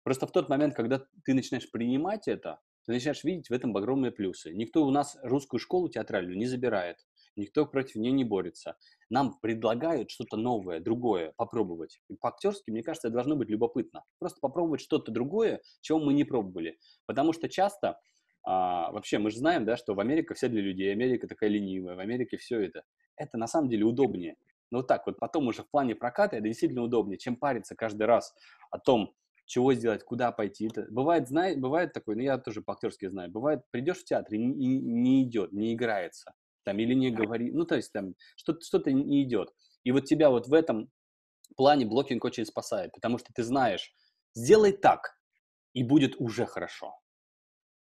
Просто 0.04 0.26
в 0.26 0.32
тот 0.32 0.48
момент, 0.48 0.74
когда 0.74 1.04
ты 1.26 1.34
начинаешь 1.34 1.70
принимать 1.70 2.28
это, 2.28 2.60
ты 2.86 2.92
начинаешь 2.92 3.24
видеть 3.24 3.50
в 3.50 3.52
этом 3.52 3.76
огромные 3.76 4.10
плюсы. 4.10 4.54
Никто 4.54 4.86
у 4.86 4.90
нас 4.90 5.18
русскую 5.22 5.60
школу 5.60 5.90
театральную 5.90 6.38
не 6.38 6.46
забирает 6.46 6.96
никто 7.36 7.66
против 7.66 7.96
нее 7.96 8.12
не 8.12 8.24
борется. 8.24 8.76
Нам 9.08 9.38
предлагают 9.40 10.10
что-то 10.10 10.36
новое, 10.36 10.80
другое 10.80 11.32
попробовать. 11.36 12.00
И 12.08 12.14
по-актерски, 12.14 12.70
мне 12.70 12.82
кажется, 12.82 13.10
должно 13.10 13.36
быть 13.36 13.48
любопытно. 13.48 14.04
Просто 14.18 14.40
попробовать 14.40 14.80
что-то 14.80 15.12
другое, 15.12 15.60
чего 15.80 15.98
мы 15.98 16.12
не 16.12 16.24
пробовали. 16.24 16.78
Потому 17.06 17.32
что 17.32 17.48
часто, 17.48 18.00
а, 18.42 18.90
вообще, 18.92 19.18
мы 19.18 19.30
же 19.30 19.38
знаем, 19.38 19.64
да, 19.64 19.76
что 19.76 19.94
в 19.94 20.00
Америке 20.00 20.34
все 20.34 20.48
для 20.48 20.62
людей, 20.62 20.92
Америка 20.92 21.26
такая 21.28 21.50
ленивая, 21.50 21.96
в 21.96 22.00
Америке 22.00 22.36
все 22.36 22.60
это. 22.60 22.82
Это 23.16 23.38
на 23.38 23.46
самом 23.46 23.68
деле 23.68 23.84
удобнее. 23.84 24.36
Но 24.70 24.78
вот 24.78 24.86
так 24.86 25.06
вот 25.06 25.18
потом 25.18 25.48
уже 25.48 25.62
в 25.62 25.70
плане 25.70 25.94
проката 25.94 26.36
это 26.36 26.46
действительно 26.46 26.82
удобнее, 26.82 27.18
чем 27.18 27.36
париться 27.36 27.74
каждый 27.74 28.04
раз 28.04 28.34
о 28.70 28.78
том, 28.78 29.14
чего 29.44 29.74
сделать, 29.74 30.04
куда 30.04 30.30
пойти. 30.30 30.68
Это 30.68 30.86
бывает, 30.90 31.26
знает, 31.26 31.60
бывает 31.60 31.92
такое, 31.92 32.14
ну 32.14 32.22
я 32.22 32.38
тоже 32.38 32.62
по-актерски 32.62 33.08
знаю, 33.08 33.32
бывает, 33.32 33.62
придешь 33.72 33.98
в 33.98 34.04
театр 34.04 34.34
и 34.34 34.38
не, 34.38 34.78
не 34.78 35.24
идет, 35.24 35.50
не 35.50 35.74
играется 35.74 36.32
там, 36.70 36.78
или 36.78 36.94
не 36.94 37.10
говори, 37.10 37.50
ну, 37.50 37.64
то 37.64 37.74
есть 37.74 37.92
там 37.92 38.14
что-то 38.36 38.60
что 38.60 38.90
не 38.90 39.24
идет. 39.24 39.52
И 39.82 39.90
вот 39.90 40.04
тебя 40.04 40.30
вот 40.30 40.46
в 40.46 40.54
этом 40.54 40.88
плане 41.56 41.84
блокинг 41.84 42.24
очень 42.24 42.46
спасает, 42.46 42.92
потому 42.92 43.18
что 43.18 43.32
ты 43.34 43.42
знаешь, 43.42 43.92
сделай 44.34 44.72
так, 44.72 45.18
и 45.72 45.82
будет 45.82 46.14
уже 46.20 46.46
хорошо. 46.46 46.99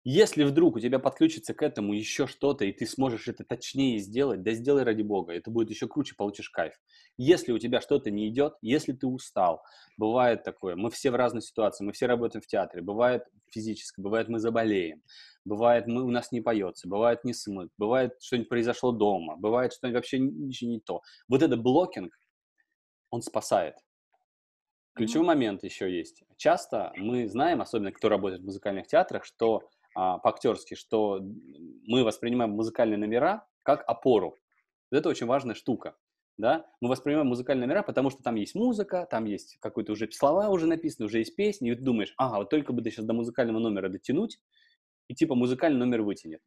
Если 0.06 0.44
вдруг 0.44 0.76
у 0.76 0.80
тебя 0.82 1.00
подключится 1.00 1.54
к 1.54 1.62
этому 1.62 1.94
еще 1.94 2.28
что-то, 2.28 2.66
и 2.66 2.74
ты 2.74 2.86
сможешь 2.86 3.30
это 3.30 3.46
точнее 3.46 4.00
сделать, 4.00 4.44
да 4.44 4.52
сделай 4.52 4.84
ради 4.84 5.02
бога, 5.02 5.32
это 5.32 5.50
будет 5.50 5.70
еще 5.70 5.88
круче, 5.88 6.14
получишь 6.18 6.50
кайф. 6.50 6.74
Если 7.16 7.54
у 7.54 7.58
тебя 7.58 7.80
что-то 7.80 8.12
не 8.12 8.28
идет, 8.28 8.56
если 8.62 8.92
ты 8.92 9.08
устал, 9.08 9.64
бывает 9.98 10.44
такое, 10.44 10.76
мы 10.76 10.92
все 10.92 11.10
в 11.10 11.16
разной 11.16 11.42
ситуации, 11.42 11.86
мы 11.86 11.94
все 11.94 12.08
работаем 12.08 12.42
в 12.42 12.48
театре, 12.48 12.82
бывает 12.82 13.24
физически, 13.50 14.02
бывает 14.02 14.28
мы 14.28 14.40
заболеем, 14.40 15.02
бывает 15.46 15.88
мы, 15.88 16.04
у 16.04 16.12
нас 16.12 16.34
не 16.34 16.42
поется, 16.42 16.90
бывает 16.90 17.24
не 17.24 17.34
смыт, 17.34 17.70
бывает 17.78 18.12
что-нибудь 18.20 18.50
произошло 18.50 18.92
дома, 18.92 19.38
бывает 19.38 19.72
что-нибудь 19.72 20.00
вообще 20.00 20.20
ничего 20.20 20.70
не 20.70 20.82
то. 20.82 21.02
Вот 21.30 21.42
этот 21.42 21.62
блокинг, 21.62 22.14
он 23.10 23.22
спасает. 23.22 23.76
Ключевой 24.96 25.26
момент 25.28 25.64
еще 25.64 25.90
есть. 25.90 26.24
Часто 26.36 26.92
мы 26.98 27.28
знаем, 27.30 27.62
особенно 27.62 27.94
кто 27.94 28.10
работает 28.10 28.42
в 28.42 28.46
музыкальных 28.46 28.86
театрах, 28.88 29.24
что 29.24 29.70
а, 29.95 30.18
по-актерски, 30.18 30.76
что 30.76 31.22
мы 31.86 32.03
воспринимаем 32.03 32.52
музыкальные 32.52 32.98
номера 32.98 33.48
как 33.64 33.84
опору. 33.88 34.38
Это 34.91 35.10
очень 35.10 35.28
важная 35.28 35.56
штука. 35.56 35.95
Да? 36.38 36.65
Мы 36.82 36.90
воспринимаем 36.90 37.28
музыкальные 37.28 37.68
номера, 37.68 37.84
потому 37.84 38.10
что 38.10 38.24
там 38.24 38.36
есть 38.36 38.56
музыка, 38.56 39.07
там 39.10 39.26
есть 39.26 39.57
какие-то 39.60 39.91
уже 39.91 40.11
слова 40.11 40.49
уже 40.49 40.65
написаны, 40.65 41.06
уже 41.06 41.20
есть 41.20 41.36
песни, 41.36 41.72
и 41.72 41.76
ты 41.76 41.82
думаешь, 41.82 42.14
ага, 42.18 42.38
вот 42.38 42.49
только 42.49 42.74
бы 42.74 42.82
ты 42.82 42.90
сейчас 42.90 43.06
до 43.06 43.14
музыкального 43.14 43.60
номера 43.60 43.90
дотянуть, 43.90 44.40
и 45.07 45.14
типа 45.14 45.36
музыкальный 45.36 45.80
номер 45.80 46.02
вытянет. 46.02 46.41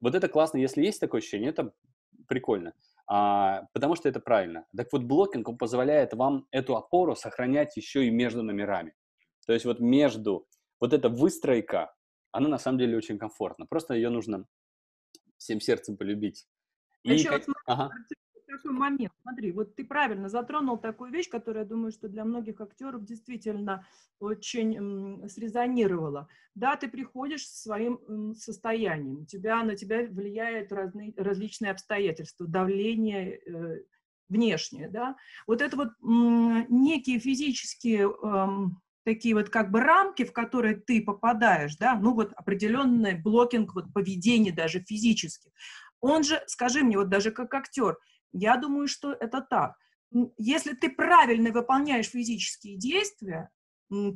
Вот 0.00 0.14
это 0.14 0.28
классно, 0.28 0.58
если 0.58 0.82
есть 0.82 1.00
такое 1.00 1.20
ощущение, 1.20 1.50
это 1.50 1.72
прикольно, 2.28 2.74
а, 3.08 3.66
потому 3.72 3.96
что 3.96 4.08
это 4.08 4.20
правильно. 4.20 4.66
Так 4.76 4.92
вот, 4.92 5.02
блокинг, 5.02 5.48
он 5.48 5.58
позволяет 5.58 6.14
вам 6.14 6.46
эту 6.52 6.76
опору 6.76 7.16
сохранять 7.16 7.76
еще 7.76 8.06
и 8.06 8.10
между 8.10 8.44
номерами. 8.44 8.94
То 9.46 9.52
есть 9.52 9.64
вот 9.64 9.80
между, 9.80 10.46
вот 10.80 10.92
эта 10.92 11.08
выстройка 11.08 11.95
она 12.36 12.48
на 12.48 12.58
самом 12.58 12.78
деле 12.78 12.96
очень 12.96 13.18
комфортна. 13.18 13.66
Просто 13.66 13.94
ее 13.94 14.10
нужно 14.10 14.46
всем 15.38 15.60
сердцем 15.60 15.96
полюбить. 15.96 16.48
И 17.04 17.14
Еще 17.14 17.30
вот 17.30 17.46
ага. 17.66 17.98
такой 18.46 18.72
момент. 18.72 19.12
Смотри, 19.22 19.52
вот 19.52 19.74
ты 19.74 19.84
правильно 19.84 20.28
затронул 20.28 20.78
такую 20.78 21.10
вещь, 21.12 21.28
которая, 21.28 21.64
я 21.64 21.68
думаю, 21.68 21.90
что 21.92 22.08
для 22.08 22.24
многих 22.24 22.60
актеров 22.60 23.04
действительно 23.04 23.86
очень 24.20 24.76
м, 24.76 25.28
срезонировала. 25.28 26.28
Да, 26.54 26.76
ты 26.76 26.88
приходишь 26.88 27.46
со 27.46 27.56
своим 27.62 28.00
м, 28.08 28.34
состоянием, 28.34 29.22
у 29.22 29.26
тебя, 29.26 29.62
на 29.64 29.76
тебя 29.76 30.06
влияют 30.06 30.72
разные, 30.72 31.12
различные 31.16 31.72
обстоятельства, 31.72 32.46
давление 32.46 33.36
э, 33.38 33.84
внешнее, 34.28 34.88
да. 34.88 35.16
Вот 35.46 35.60
это 35.60 35.76
вот 35.76 35.88
м, 36.02 36.66
некие 36.68 37.18
физические 37.18 38.08
э, 38.10 38.46
такие 39.06 39.36
вот 39.36 39.50
как 39.50 39.70
бы 39.70 39.80
рамки, 39.80 40.24
в 40.24 40.32
которые 40.32 40.74
ты 40.74 41.00
попадаешь, 41.00 41.76
да, 41.76 41.94
ну 41.94 42.12
вот 42.12 42.32
определенный 42.34 43.14
блокинг 43.14 43.72
вот 43.74 43.92
поведения 43.94 44.50
даже 44.50 44.80
физически. 44.80 45.52
Он 46.00 46.24
же, 46.24 46.42
скажи 46.46 46.82
мне, 46.82 46.98
вот 46.98 47.08
даже 47.08 47.30
как 47.30 47.54
актер, 47.54 47.96
я 48.32 48.56
думаю, 48.56 48.88
что 48.88 49.12
это 49.12 49.40
так. 49.40 49.76
Если 50.36 50.72
ты 50.74 50.90
правильно 50.90 51.52
выполняешь 51.52 52.08
физические 52.08 52.76
действия, 52.76 53.48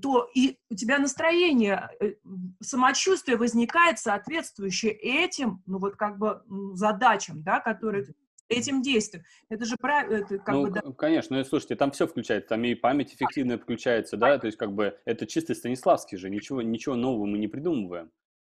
то 0.02 0.28
и 0.34 0.58
у 0.68 0.74
тебя 0.74 0.98
настроение, 0.98 1.88
э, 2.00 2.14
самочувствие 2.60 3.36
возникает 3.36 4.00
соответствующее 4.00 4.92
этим, 4.92 5.62
ну 5.66 5.78
вот 5.78 5.94
как 5.94 6.18
бы 6.18 6.42
задачам, 6.74 7.44
да, 7.44 7.60
которые 7.60 8.06
этим 8.50 8.82
действием. 8.82 9.24
Это 9.48 9.64
же 9.64 9.76
правильно. 9.80 10.26
Как 10.26 10.54
ну, 10.54 10.66
бы, 10.66 10.70
да. 10.70 10.82
конечно, 10.98 11.38
ну, 11.38 11.44
слушайте, 11.44 11.76
там 11.76 11.92
все 11.92 12.06
включается, 12.06 12.50
там 12.50 12.64
и 12.64 12.74
память 12.74 13.14
эффективная 13.14 13.58
включается, 13.58 14.16
да, 14.16 14.38
то 14.38 14.46
есть 14.46 14.58
как 14.58 14.74
бы 14.74 14.98
это 15.04 15.26
чистый 15.26 15.54
Станиславский 15.56 16.18
же, 16.18 16.28
ничего, 16.28 16.60
ничего 16.60 16.96
нового 16.96 17.26
мы 17.26 17.38
не 17.38 17.48
придумываем. 17.48 18.10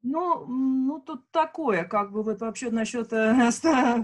Ну, 0.04 0.44
ну, 0.46 0.98
тут 1.00 1.30
такое, 1.30 1.84
как 1.84 2.10
бы 2.10 2.24
вот 2.24 2.40
вообще 2.40 2.70
насчет... 2.70 3.12
Э, 3.12 4.02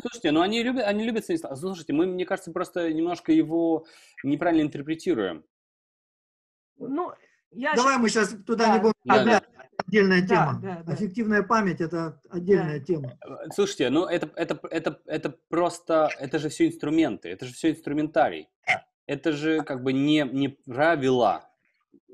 слушайте, 0.00 0.30
ну 0.30 0.40
они 0.40 0.62
любят, 0.62 0.84
они 0.84 1.04
любят 1.04 1.24
Станислава. 1.24 1.56
Слушайте, 1.56 1.92
мы, 1.92 2.06
мне 2.06 2.24
кажется, 2.24 2.52
просто 2.52 2.90
немножко 2.90 3.32
его 3.32 3.84
неправильно 4.22 4.62
интерпретируем. 4.62 5.44
Ну, 6.78 7.12
я 7.50 7.74
Давай 7.74 7.94
сейчас... 7.94 8.00
мы 8.00 8.08
сейчас 8.08 8.44
туда 8.46 8.66
да. 8.66 8.74
не 8.74 8.80
будем 8.80 8.94
да, 9.04 9.24
да 9.24 9.59
отдельная 9.90 10.22
тема. 10.22 10.60
Да, 10.62 10.82
да, 10.86 10.94
Эффективная 10.94 11.42
память 11.42 11.80
это 11.80 12.20
отдельная 12.30 12.78
да. 12.78 12.84
тема. 12.84 13.18
Слушайте, 13.54 13.90
ну 13.90 14.06
это, 14.06 14.30
это, 14.36 14.60
это, 14.70 15.00
это 15.06 15.30
просто, 15.48 16.08
это 16.18 16.38
же 16.38 16.48
все 16.48 16.68
инструменты, 16.68 17.28
это 17.28 17.46
же 17.46 17.52
все 17.52 17.70
инструментарий. 17.70 18.48
Это 19.06 19.32
же 19.32 19.62
как 19.62 19.82
бы 19.82 19.92
не, 19.92 20.28
не 20.32 20.48
правила. 20.48 21.50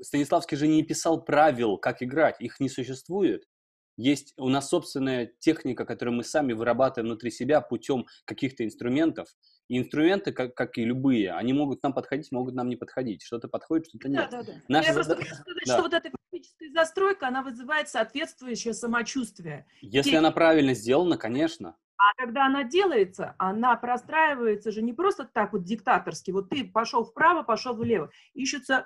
Станиславский 0.01 0.57
же 0.57 0.67
не 0.67 0.83
писал 0.83 1.23
правил, 1.23 1.77
как 1.77 2.01
играть, 2.01 2.41
их 2.41 2.59
не 2.59 2.69
существует. 2.69 3.47
есть 3.95 4.33
у 4.37 4.49
нас 4.49 4.69
собственная 4.69 5.31
техника, 5.39 5.85
которую 5.85 6.15
мы 6.15 6.23
сами 6.23 6.53
вырабатываем 6.53 7.09
внутри 7.09 7.31
себя 7.31 7.61
путем 7.61 8.07
каких-то 8.25 8.63
инструментов. 8.63 9.27
И 9.67 9.77
инструменты, 9.77 10.31
как, 10.31 10.55
как 10.55 10.77
и 10.77 10.85
любые, 10.85 11.33
они 11.33 11.51
могут 11.53 11.83
нам 11.83 11.93
подходить, 11.93 12.31
могут 12.31 12.55
нам 12.55 12.69
не 12.69 12.77
подходить. 12.77 13.21
Что-то 13.21 13.47
подходит, 13.49 13.87
что-то 13.87 14.07
нет. 14.07 14.29
Да, 14.31 14.43
да, 14.43 14.51
да. 14.53 14.59
Наша 14.69 14.87
Я 14.89 14.93
просто 14.93 15.13
зада- 15.15 15.23
хочу 15.23 15.35
сказать, 15.35 15.63
Да. 15.65 15.73
что 15.73 15.81
вот 15.83 15.93
эта 15.93 16.09
физическая 16.31 16.69
застройка, 16.71 17.27
она 17.27 17.41
вызывает 17.43 17.89
соответствующее 17.89 18.73
самочувствие. 18.73 19.65
Если 19.81 20.11
те- 20.11 20.17
она 20.19 20.31
правильно 20.31 20.73
сделана, 20.73 21.17
конечно. 21.17 21.75
А 21.97 22.13
когда 22.23 22.45
она 22.45 22.63
делается, 22.63 23.35
она 23.39 23.75
простраивается 23.75 24.71
же 24.71 24.81
не 24.83 24.93
просто 24.93 25.25
так 25.25 25.51
вот 25.51 25.63
диктаторски. 25.63 26.31
Вот 26.31 26.49
ты 26.49 26.63
пошел 26.63 27.03
вправо, 27.03 27.41
пошел 27.43 27.73
влево. 27.73 28.11
Ищутся 28.35 28.85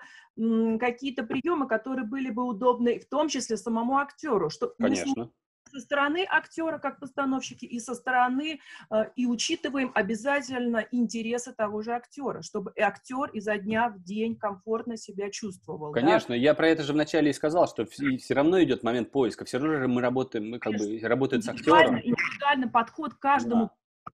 какие-то 0.80 1.24
приемы, 1.24 1.68
которые 1.68 2.06
были 2.08 2.30
бы 2.32 2.44
удобны, 2.44 3.00
в 3.00 3.06
том 3.08 3.28
числе 3.28 3.58
самому 3.58 3.98
актеру. 3.98 4.50
Что 4.50 4.74
Конечно. 4.80 5.30
Со 5.72 5.80
стороны 5.80 6.26
актера 6.30 6.78
как 6.78 7.00
постановщики 7.00 7.66
и 7.66 7.80
со 7.80 7.96
стороны 7.96 8.60
э, 8.90 8.96
и 9.16 9.26
учитываем 9.26 9.92
обязательно 9.96 10.86
интересы 10.92 11.54
того 11.54 11.82
же 11.82 11.94
актера, 11.94 12.42
чтобы 12.42 12.74
и 12.76 12.82
актер 12.82 13.30
изо 13.34 13.58
дня 13.58 13.90
в 13.90 14.04
день 14.04 14.36
комфортно 14.36 14.98
себя 14.98 15.30
чувствовал. 15.30 15.94
да. 15.94 16.02
Конечно, 16.02 16.34
я 16.34 16.54
про 16.54 16.68
это 16.68 16.84
же 16.84 16.94
вначале 16.94 17.30
и 17.30 17.34
сказал, 17.34 17.68
что 17.68 17.86
все, 17.86 18.34
равно 18.34 18.62
идет 18.64 18.84
момент 18.84 19.12
поиска, 19.12 19.46
все 19.46 19.58
равно 19.58 19.80
же 19.80 19.88
мы 19.88 20.02
работаем, 20.02 20.50
мы 20.50 20.60
как 20.60 20.74
бы 20.74 21.00
работаем 21.02 21.42
с 21.42 21.50
индивидуально, 21.50 21.98
актером. 21.98 22.16
индивидуальный 22.16 22.70
подход 22.70 23.14
к 23.14 23.20
каждому. 23.20 23.72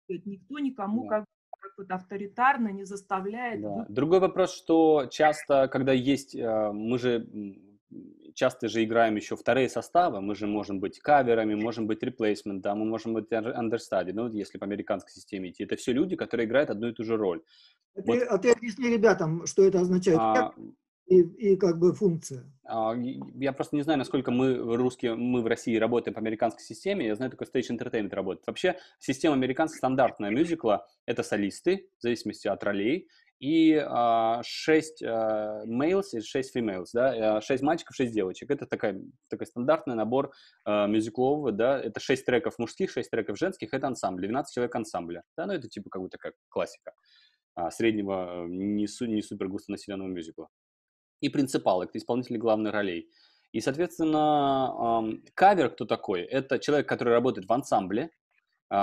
Да. 0.09 0.15
Никто 0.25 0.59
никому 0.59 1.03
Да. 1.03 1.19
как, 1.19 1.25
вот 1.77 1.91
авторитарно 1.91 2.69
не 2.69 2.85
заставляет. 2.85 3.61
Да. 3.61 3.85
Другой 3.89 4.19
вопрос, 4.19 4.55
что 4.55 5.07
часто, 5.11 5.67
когда 5.67 5.91
есть, 5.91 6.35
э, 6.35 6.71
мы 6.71 6.97
же 6.99 7.27
часто 8.35 8.67
же 8.67 8.83
играем 8.83 9.15
еще 9.15 9.35
вторые 9.35 9.69
составы, 9.69 10.21
мы 10.21 10.35
же 10.35 10.45
можем 10.45 10.79
быть 10.79 10.99
каверами, 10.99 11.55
можем 11.55 11.87
быть 11.87 12.03
replacement, 12.03 12.59
да, 12.59 12.75
мы 12.75 12.85
можем 12.85 13.13
быть 13.13 13.31
under- 13.31 13.55
understudy, 13.57 14.11
ну, 14.13 14.23
вот 14.23 14.33
если 14.33 14.59
по 14.59 14.65
американской 14.65 15.11
системе 15.11 15.49
идти. 15.49 15.63
Это 15.63 15.75
все 15.77 15.93
люди, 15.93 16.15
которые 16.15 16.45
играют 16.45 16.69
одну 16.69 16.89
и 16.89 16.93
ту 16.93 17.03
же 17.03 17.17
роль. 17.17 17.41
А 17.95 18.01
Вот. 18.01 18.19
ты, 18.19 18.25
а 18.25 18.37
ты 18.37 18.51
объясни 18.51 18.89
ребятам, 18.89 19.47
что 19.47 19.63
это 19.63 19.79
означает. 19.79 20.19
А, 20.19 20.53
И, 21.07 21.21
и 21.21 21.55
как 21.55 21.77
бы 21.77 21.93
функция. 21.93 22.51
А, 22.63 22.95
Я 23.35 23.53
просто 23.53 23.75
не 23.75 23.83
знаю, 23.83 23.99
насколько 23.99 24.31
мы 24.31 24.57
русские, 24.75 25.15
мы 25.15 25.41
в 25.41 25.47
России 25.47 25.77
работаем 25.77 26.15
по 26.15 26.19
американской 26.19 26.63
системе. 26.63 27.05
Я 27.05 27.15
знаю, 27.15 27.31
только 27.31 27.45
Stage 27.45 27.69
Entertainment 27.69 28.13
работает. 28.15 28.47
Вообще, 28.47 28.75
система 28.99 29.35
американская 29.35 29.77
стандартная 29.77 30.31
мюзикла– 30.31 30.87
это 31.05 31.21
солисты, 31.21 31.87
в 31.99 32.01
зависимости 32.01 32.47
от 32.47 32.63
ролей, 32.63 33.07
и 33.39 33.75
а, 33.75 34.41
6 34.43 35.03
а, 35.03 35.63
males 35.65 36.05
и 36.13 36.21
6 36.21 36.55
females, 36.55 36.87
да, 36.93 37.41
6 37.41 37.63
мальчиков, 37.63 37.95
6 37.95 38.13
девочек. 38.13 38.49
Это 38.51 38.65
такая, 38.65 39.01
такой 39.29 39.47
стандартный 39.47 39.95
набор 39.95 40.31
а, 40.63 40.87
мюзиклового, 40.87 41.51
да, 41.51 41.79
это 41.79 41.99
6 41.99 42.25
треков 42.25 42.57
мужских, 42.59 42.91
6 42.91 43.09
треков 43.09 43.37
женских, 43.37 43.73
это 43.73 43.87
ансамбль, 43.87 44.27
12 44.27 44.53
человек 44.53 44.75
ансамбля. 44.75 45.23
Да, 45.37 45.45
ну 45.45 45.53
это 45.53 45.67
типа 45.67 45.89
как 45.89 46.01
бы 46.01 46.09
такая 46.09 46.33
классика 46.49 46.93
а, 47.55 47.71
среднего, 47.71 48.45
э, 48.45 48.47
не, 48.47 48.87
су- 48.87 49.05
не 49.05 49.21
супер 49.21 49.47
густонаселенного 49.47 50.07
мюзикла 50.07 50.47
и 51.21 51.29
принципалы, 51.29 51.85
это 51.85 51.97
исполнители 51.97 52.37
главных 52.37 52.73
ролей. 52.73 53.09
И, 53.51 53.61
соответственно, 53.61 55.17
кавер 55.33 55.69
кто 55.69 55.85
такой? 55.85 56.21
Это 56.21 56.59
человек, 56.59 56.89
который 56.89 57.13
работает 57.13 57.47
в 57.47 57.53
ансамбле, 57.53 58.09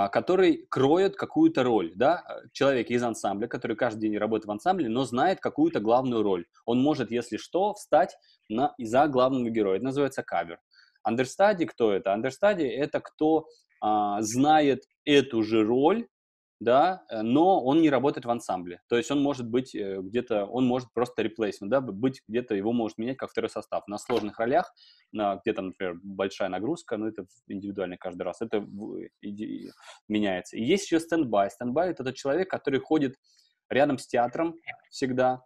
который 0.09 0.65
кроет 0.69 1.15
какую-то 1.15 1.63
роль, 1.63 1.91
да, 1.95 2.23
э, 2.27 2.47
человек 2.51 2.89
из 2.89 3.03
ансамбля, 3.03 3.47
который 3.47 3.75
каждый 3.75 4.01
день 4.01 4.17
работает 4.17 4.47
в 4.47 4.51
ансамбле, 4.51 4.87
но 4.89 5.03
знает 5.03 5.39
какую-то 5.39 5.79
главную 5.79 6.23
роль. 6.23 6.45
Он 6.65 6.81
может, 6.81 7.11
если 7.11 7.37
что, 7.37 7.73
встать 7.73 8.15
на, 8.49 8.73
за 8.77 9.07
главного 9.07 9.49
героя. 9.49 9.77
Это 9.77 9.85
называется 9.85 10.23
кавер. 10.23 10.59
Understudy 11.07 11.65
кто 11.65 11.91
это? 11.91 12.11
Understudy 12.11 12.65
это 12.65 13.01
кто 13.01 13.47
а, 13.81 14.21
знает 14.21 14.83
эту 15.03 15.43
же 15.43 15.63
роль, 15.63 16.07
да, 16.59 17.03
э, 17.09 17.21
но 17.21 17.63
он 17.63 17.81
не 17.81 17.89
работает 17.89 18.25
в 18.25 18.29
ансамбле. 18.29 18.81
То 18.87 18.97
есть 18.97 19.11
он 19.11 19.21
может 19.21 19.47
быть 19.47 19.75
э, 19.75 19.99
где-то, 20.01 20.45
он 20.45 20.65
может 20.65 20.91
просто 20.93 21.23
replacement, 21.23 21.67
да, 21.67 21.81
быть 21.81 22.21
где-то, 22.27 22.55
его 22.55 22.71
может 22.71 22.97
менять 22.97 23.17
как 23.17 23.31
второй 23.31 23.49
состав. 23.49 23.87
На 23.87 23.97
сложных 23.97 24.39
ролях, 24.39 24.73
на, 25.11 25.37
где 25.37 25.53
там, 25.53 25.67
например, 25.67 25.99
большая 26.03 26.49
нагрузка, 26.49 26.97
ну, 26.97 27.07
это 27.07 27.25
индивидуально 27.47 27.97
каждый 27.97 28.23
раз, 28.23 28.41
это 28.41 28.65
иди- 29.21 29.69
меняется. 30.07 30.57
И 30.57 30.63
есть 30.63 30.85
еще 30.85 30.99
standby. 30.99 31.49
Standby– 31.51 31.89
это 31.91 32.03
тот 32.03 32.15
человек, 32.15 32.49
который 32.49 32.79
ходит 32.79 33.15
рядом 33.69 33.97
с 33.97 34.07
театром 34.07 34.55
всегда, 34.89 35.41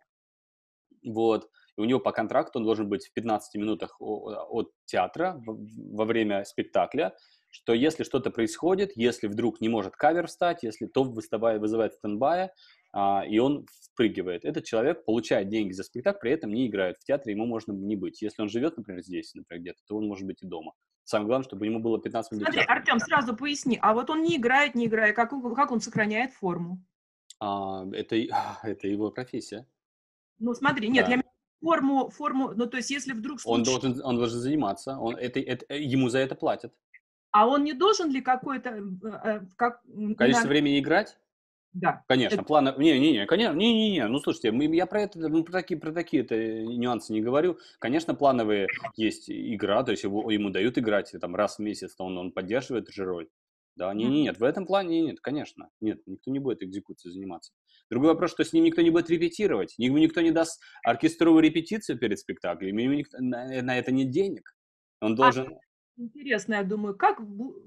вот, 1.04 1.50
и 1.78 1.82
у 1.82 1.86
него 1.86 2.00
по 2.00 2.12
контракту 2.12 2.60
он 2.60 2.66
должен 2.66 2.90
быть 2.90 3.06
в 3.06 3.14
15 3.14 3.56
минутах 3.56 3.96
от 4.00 4.72
театра 4.86 5.42
во 5.46 6.06
время 6.06 6.44
спектакля, 6.44 7.16
что 7.50 7.74
если 7.74 8.04
что-то 8.04 8.30
происходит, 8.32 8.92
если 8.96 9.28
вдруг 9.28 9.62
не 9.62 9.70
может 9.70 9.96
cover 9.96 10.28
встать, 10.28 10.64
если 10.64 10.86
то 10.86 11.04
выставая, 11.04 11.60
вызывает 11.60 11.94
стендбая, 11.94 12.54
а, 12.94 13.24
и 13.28 13.38
он 13.40 13.66
впрыгивает. 13.94 14.46
Этот 14.46 14.66
человек 14.66 15.06
получает 15.06 15.50
деньги 15.50 15.72
за 15.74 15.84
спектакль, 15.84 16.20
при 16.20 16.32
этом 16.32 16.54
не 16.54 16.68
играет. 16.68 16.98
В 17.00 17.04
театре 17.04 17.34
ему 17.34 17.46
можно 17.46 17.72
не 17.72 17.96
быть. 17.96 18.22
Если 18.22 18.42
он 18.42 18.50
живет, 18.50 18.78
например, 18.78 19.02
здесь, 19.02 19.34
например, 19.34 19.62
где-то, 19.62 19.80
то 19.88 19.98
он 19.98 20.08
может 20.08 20.26
быть 20.26 20.42
и 20.44 20.46
дома. 20.46 20.74
Самое 21.04 21.28
главное, 21.28 21.46
чтобы 21.46 21.66
ему 21.66 21.80
было 21.80 22.02
15 22.02 22.32
минут. 22.34 22.46
Смотри. 22.46 22.64
Артем, 22.68 23.00
сразу 23.00 23.36
поясни, 23.36 23.80
а 23.82 23.94
вот 23.94 24.10
он 24.10 24.24
не 24.24 24.36
играет, 24.36 24.76
не 24.76 24.88
играет, 24.88 25.16
как, 25.16 25.32
он- 25.34 25.56
как 25.56 25.72
он 25.72 25.80
сохраняет 25.80 26.34
форму? 26.34 26.84
А, 27.40 27.86
это, 27.94 28.16
это 28.64 28.88
его 28.88 29.10
профессия. 29.12 29.66
Ну, 30.40 30.54
смотри, 30.54 30.90
нет, 30.90 31.06
Да. 31.06 31.16
я 31.16 31.24
форму, 31.62 32.10
форму, 32.10 32.52
ну, 32.56 32.68
то 32.68 32.78
есть, 32.78 32.92
если 32.92 33.14
вдруг 33.14 33.40
Он 33.46 33.66
случится, 33.66 33.88
должен, 33.90 34.06
он 34.06 34.18
должен 34.18 34.40
заниматься, 34.40 34.98
он, 35.00 35.16
это, 35.16 35.40
это, 35.40 35.74
ему 35.74 36.10
за 36.10 36.20
это 36.20 36.36
платят. 36.36 36.74
А 37.32 37.48
он 37.48 37.64
не 37.64 37.74
должен 37.74 38.10
ли 38.12 38.22
какой-то, 38.22 38.70
э, 38.70 38.82
э, 39.24 39.42
как, 39.56 39.82
Количество 39.84 40.26
иногда- 40.26 40.48
времени 40.48 40.80
играть? 40.80 41.18
Да. 41.74 42.04
Конечно, 42.08 42.36
Это- 42.36 42.44
планы... 42.44 42.74
Не-не-не, 42.78 43.26
конечно, 43.28 43.56
не-не-не, 43.56 44.08
ну, 44.08 44.20
слушайте, 44.20 44.52
мы, 44.52 44.66
я 44.76 44.86
про 44.88 45.02
это, 45.02 45.20
ну, 45.20 45.44
про 45.44 45.52
такие, 45.52 45.80
про 45.80 45.92
такие 45.92 46.24
это 46.24 46.36
нюансы 46.64 47.14
не 47.14 47.22
говорю. 47.22 47.60
Конечно, 47.78 48.16
плановые 48.16 48.68
есть 48.96 49.30
игра, 49.30 49.84
то 49.84 49.92
есть 49.92 50.04
его, 50.04 50.32
ему 50.32 50.50
дают 50.50 50.78
играть 50.80 51.14
там 51.22 51.36
раз 51.36 51.58
в 51.58 51.62
месяц, 51.62 51.94
он, 52.00 52.18
он 52.18 52.32
поддерживает 52.32 52.90
же 52.90 53.06
роль. 53.06 53.28
Да, 53.76 53.94
не, 53.94 54.06
не, 54.06 54.24
нет, 54.24 54.40
в 54.40 54.44
этом 54.44 54.66
плане 54.66 55.02
нет, 55.02 55.20
конечно, 55.22 55.70
нет, 55.82 56.02
никто 56.08 56.32
не 56.32 56.40
будет 56.40 56.64
экзекуцией 56.64 57.14
заниматься. 57.14 57.52
Другой 57.92 58.10
вопрос, 58.10 58.32
что 58.32 58.44
с 58.44 58.52
ним 58.54 58.64
никто 58.64 58.82
не 58.82 58.90
будет 58.90 59.12
репетировать, 59.12 59.76
ему 59.78 60.00
никто 60.00 60.22
не 60.22 60.32
даст 60.32 60.60
оркестровую 60.84 61.44
репетицию 61.44 62.00
перед 62.00 62.18
спектаклем, 62.18 62.76
ему 62.76 62.94
никто- 62.96 63.20
на, 63.20 63.62
на 63.62 63.78
это 63.78 63.92
нет 63.92 64.10
денег. 64.10 64.56
Он 65.00 65.14
должен, 65.14 65.60
Интересно, 65.98 66.56
я 66.56 66.64
думаю, 66.64 66.96
как, 66.96 67.20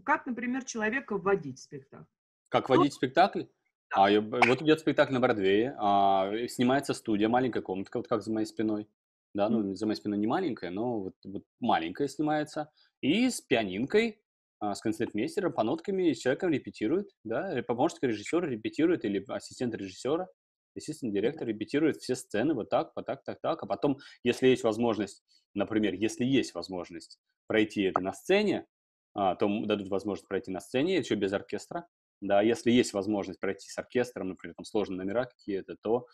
как, 0.04 0.26
например, 0.26 0.64
человека 0.64 1.16
вводить 1.18 1.58
в 1.58 1.62
спектакль? 1.62 2.04
Как 2.48 2.68
водить 2.68 2.94
спектакль? 2.94 3.44
А, 3.92 4.10
я- 4.10 4.20
вот 4.20 4.62
идет 4.62 4.80
спектакль 4.80 5.12
на 5.12 5.20
Бродвее, 5.20 5.74
а, 5.78 6.30
снимается 6.48 6.94
студия, 6.94 7.28
маленькая 7.28 7.60
комнатка, 7.62 7.98
вот 7.98 8.08
как 8.08 8.22
за 8.22 8.32
моей 8.32 8.46
спиной. 8.46 8.88
Да, 9.34 9.48
ну, 9.48 9.74
за 9.74 9.86
моей 9.86 9.96
спиной 9.96 10.18
не 10.18 10.26
маленькая, 10.26 10.70
но 10.70 11.00
вот, 11.00 11.14
вот 11.24 11.44
маленькая 11.60 12.08
снимается. 12.08 12.72
И 13.00 13.28
с 13.30 13.40
пианинкой, 13.40 14.22
а, 14.58 14.74
с 14.74 14.80
концертмейстером, 14.80 15.52
по 15.52 15.62
нотками, 15.62 16.12
с 16.12 16.18
человеком 16.18 16.50
репетирует, 16.50 17.10
да, 17.24 17.62
помощник 17.66 18.02
режиссера 18.02 18.46
репетирует, 18.48 19.04
или 19.04 19.24
ассистент 19.28 19.74
режиссера, 19.74 20.28
ассистент 20.76 21.12
директор 21.12 21.46
репетирует 21.46 21.96
все 21.96 22.14
сцены 22.14 22.54
вот 22.54 22.70
так, 22.70 22.92
вот 22.96 23.06
так, 23.06 23.22
так, 23.24 23.40
так. 23.40 23.62
А 23.62 23.66
потом, 23.66 23.98
если 24.24 24.48
есть 24.48 24.64
возможность, 24.64 25.24
например, 25.54 25.94
если 25.94 26.24
есть 26.24 26.54
возможность 26.54 27.18
пройти 27.46 27.82
это 27.82 28.00
на 28.00 28.12
сцене, 28.12 28.66
а, 29.14 29.34
то 29.34 29.48
дадут 29.64 29.88
возможность 29.88 30.28
пройти 30.28 30.50
на 30.50 30.60
сцене, 30.60 30.98
еще 30.98 31.14
без 31.14 31.32
оркестра. 31.32 31.86
Да, 32.20 32.42
если 32.42 32.70
есть 32.70 32.92
возможность 32.92 33.40
пройти 33.40 33.68
с 33.68 33.78
оркестром, 33.78 34.28
например, 34.28 34.54
там 34.54 34.64
сложные 34.64 34.98
номера 34.98 35.24
какие-то, 35.24 35.76
то 35.80 36.06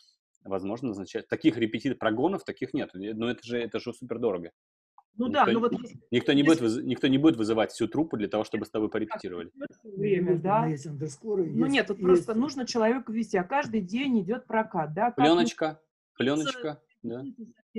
возможно 0.44 0.88
назначать. 0.88 1.28
Таких 1.28 1.56
репетиторов, 1.56 1.98
прогонов 1.98 2.44
таких 2.44 2.72
нет. 2.74 2.90
Но 2.94 3.30
это 3.30 3.42
же, 3.42 3.60
это 3.60 3.80
же 3.80 3.92
супер 3.92 4.18
дорого. 4.18 4.52
Ну 5.18 5.28
Никто 5.28 5.38
да, 5.40 5.46
ну 5.46 5.52
не- 5.52 5.56
вот 5.56 5.72
если 5.72 5.98
Никто 6.10 6.32
не, 6.34 6.42
будет, 6.42 6.84
никто 6.84 7.06
не 7.06 7.18
будет 7.18 7.36
вызывать 7.36 7.72
всю 7.72 7.88
труппу 7.88 8.16
для 8.16 8.28
того, 8.28 8.44
чтобы 8.44 8.66
с 8.66 8.70
тобой 8.70 8.88
порепетировали. 8.90 9.50
время, 9.82 10.36
да? 10.38 10.66
Есть 10.66 10.86
андерскоры. 10.86 11.46
Ну 11.46 11.66
нет, 11.66 11.86
тут 11.86 11.96
есть- 11.98 12.06
просто 12.06 12.34
нужно 12.34 12.66
человеку 12.66 13.12
вести, 13.12 13.36
а 13.38 13.44
каждый 13.44 13.80
день 13.80 14.20
идет 14.20 14.46
прокат, 14.46 14.92
да? 14.92 15.06
как 15.06 15.16
Пленочка, 15.16 15.80
пленочка, 16.16 16.82
да. 17.02 17.24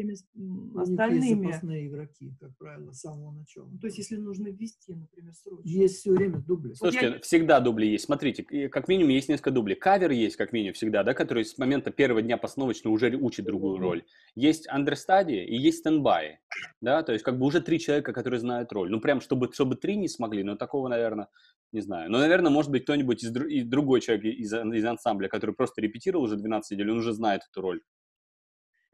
Всеми 0.05 0.79
остальными. 0.79 1.45
запасные 1.47 1.87
игроки, 1.87 2.31
как 2.39 2.55
правило, 2.57 2.91
с 2.91 2.99
самого 3.01 3.31
начала. 3.31 3.67
Ну, 3.71 3.79
То 3.79 3.87
есть, 3.87 3.97
если 3.97 4.17
нужно 4.17 4.47
ввести, 4.49 4.93
например, 4.93 5.33
срочно. 5.33 5.67
Есть 5.67 5.97
все 5.99 6.11
время 6.11 6.39
дубли. 6.39 6.73
Слушайте, 6.73 7.07
я- 7.15 7.19
всегда 7.21 7.59
дубли 7.59 7.87
есть. 7.87 8.05
Смотрите, 8.05 8.43
как 8.69 8.87
минимум 8.87 9.09
есть 9.11 9.29
несколько 9.29 9.51
дублей. 9.51 9.75
Кавер 9.75 10.11
есть, 10.11 10.35
как 10.35 10.53
минимум, 10.53 10.73
всегда, 10.73 11.03
да, 11.03 11.13
который 11.13 11.45
с 11.45 11.57
момента 11.57 11.91
первого 11.91 12.21
дня 12.21 12.37
постановочно 12.37 12.91
уже 12.91 13.15
учит 13.15 13.45
другую 13.45 13.77
роль. 13.79 14.03
Есть 14.35 14.67
understudy 14.67 15.43
и 15.45 15.55
есть 15.55 15.79
стендбай, 15.79 16.39
да, 16.81 17.03
то 17.03 17.13
есть 17.13 17.23
как 17.23 17.37
бы 17.39 17.45
уже 17.45 17.61
три 17.61 17.79
человека, 17.79 18.13
которые 18.13 18.39
знают 18.39 18.71
роль. 18.71 18.89
Ну, 18.91 18.99
прям, 19.01 19.21
чтобы, 19.21 19.51
чтобы 19.53 19.75
три 19.75 19.95
не 19.95 20.07
смогли, 20.07 20.43
но 20.43 20.55
такого, 20.55 20.87
наверное, 20.87 21.27
не 21.71 21.81
знаю. 21.81 22.11
Но, 22.11 22.19
наверное, 22.19 22.51
может 22.51 22.71
быть, 22.71 22.83
кто-нибудь 22.83 23.23
из, 23.23 23.35
дру- 23.35 23.47
и 23.47 23.61
другой 23.63 24.01
человек 24.01 24.25
из, 24.25 24.53
из 24.53 24.85
ансамбля, 24.85 25.27
который 25.27 25.53
просто 25.55 25.81
репетировал 25.81 26.23
уже 26.25 26.35
12 26.37 26.71
недель, 26.71 26.91
он 26.91 26.97
уже 26.99 27.13
знает 27.13 27.41
эту 27.49 27.61
роль. 27.61 27.81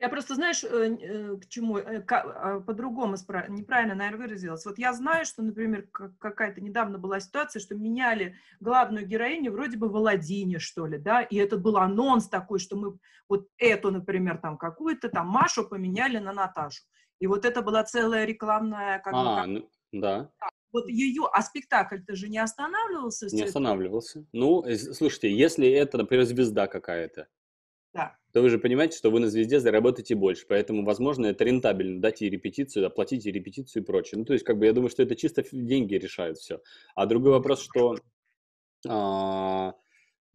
Я 0.03 0.09
просто, 0.09 0.35
знаешь, 0.35 0.65
э, 0.65 0.67
э, 0.67 1.37
к 1.37 1.47
чему, 1.47 1.77
э, 1.77 2.03
а, 2.09 2.59
по-другому 2.59 3.15
неправильно, 3.47 3.95
наверное, 3.95 4.27
выразилась. 4.27 4.65
Вот 4.65 4.77
я 4.77 4.91
знаю, 4.91 5.23
что, 5.23 5.41
например, 5.41 5.87
какая-то 6.19 6.59
недавно 6.59 6.97
была 6.97 7.21
ситуация, 7.21 7.61
что 7.61 7.75
меняли 7.75 8.35
главную 8.59 9.07
героиню 9.07 9.53
вроде 9.53 9.77
бы 9.77 9.87
в 9.87 9.95
Аладдине, 9.95 10.59
что 10.59 10.87
ли, 10.87 10.97
да, 10.97 11.21
и 11.21 11.37
это 11.37 11.55
был 11.55 11.77
анонс 11.77 12.27
такой, 12.27 12.59
что 12.59 12.75
мы 12.75 12.97
вот 13.29 13.47
эту, 13.57 13.91
например, 13.91 14.39
там 14.39 14.57
какую-то 14.57 15.07
там 15.07 15.27
Машу 15.27 15.65
поменяли 15.65 16.17
на 16.17 16.33
Наташу. 16.33 16.83
И 17.19 17.27
вот 17.27 17.45
это 17.45 17.61
была 17.61 17.85
целая 17.85 18.25
рекламная... 18.25 18.99
Как 18.99 19.13
а, 19.13 19.23
бы, 19.23 19.35
как... 19.37 19.47
ну, 19.47 19.69
да. 19.93 20.29
Вот 20.73 20.89
ее, 20.89 21.29
а 21.31 21.41
спектакль-то 21.41 22.13
же 22.13 22.27
не 22.27 22.39
останавливался? 22.39 23.33
Не 23.33 23.43
останавливался. 23.43 24.25
Ну, 24.33 24.65
слушайте, 24.91 25.33
если 25.33 25.69
это, 25.69 25.97
например, 25.97 26.25
звезда 26.25 26.67
какая-то, 26.67 27.29
да. 27.93 28.17
то 28.31 28.41
вы 28.41 28.49
же 28.49 28.57
понимаете, 28.59 28.97
что 28.97 29.11
вы 29.11 29.19
на 29.19 29.29
звезде 29.29 29.59
заработаете 29.59 30.15
больше, 30.15 30.45
поэтому, 30.47 30.83
возможно, 30.83 31.27
это 31.27 31.43
рентабельно 31.43 32.01
дать 32.01 32.21
ей 32.21 32.29
репетицию, 32.29 32.87
оплатить 32.87 33.25
ей 33.25 33.31
репетицию 33.31 33.83
и 33.83 33.85
прочее. 33.85 34.19
Ну, 34.19 34.25
то 34.25 34.33
есть, 34.33 34.45
как 34.45 34.57
бы, 34.57 34.65
я 34.65 34.73
думаю, 34.73 34.89
что 34.89 35.03
это 35.03 35.15
чисто 35.15 35.43
деньги 35.51 35.95
решают 35.95 36.37
все. 36.37 36.61
А 36.95 37.05
другой 37.05 37.31
вопрос, 37.31 37.61
что 37.61 37.95
а, 38.87 39.75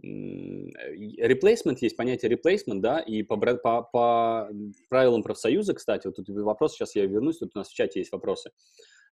replacement, 0.03 1.79
есть 1.81 1.97
понятие 1.97 2.31
replacement, 2.33 2.81
да, 2.81 3.01
и 3.01 3.23
по, 3.23 3.37
по, 3.37 3.83
по 3.83 4.49
правилам 4.89 5.23
профсоюза, 5.23 5.75
кстати, 5.75 6.07
вот 6.07 6.17
тут 6.17 6.29
вопрос, 6.29 6.75
сейчас 6.75 6.95
я 6.95 7.07
вернусь, 7.07 7.39
тут 7.39 7.51
у 7.55 7.59
нас 7.59 7.69
в 7.69 7.75
чате 7.75 8.01
есть 8.01 8.13
вопросы. 8.13 8.53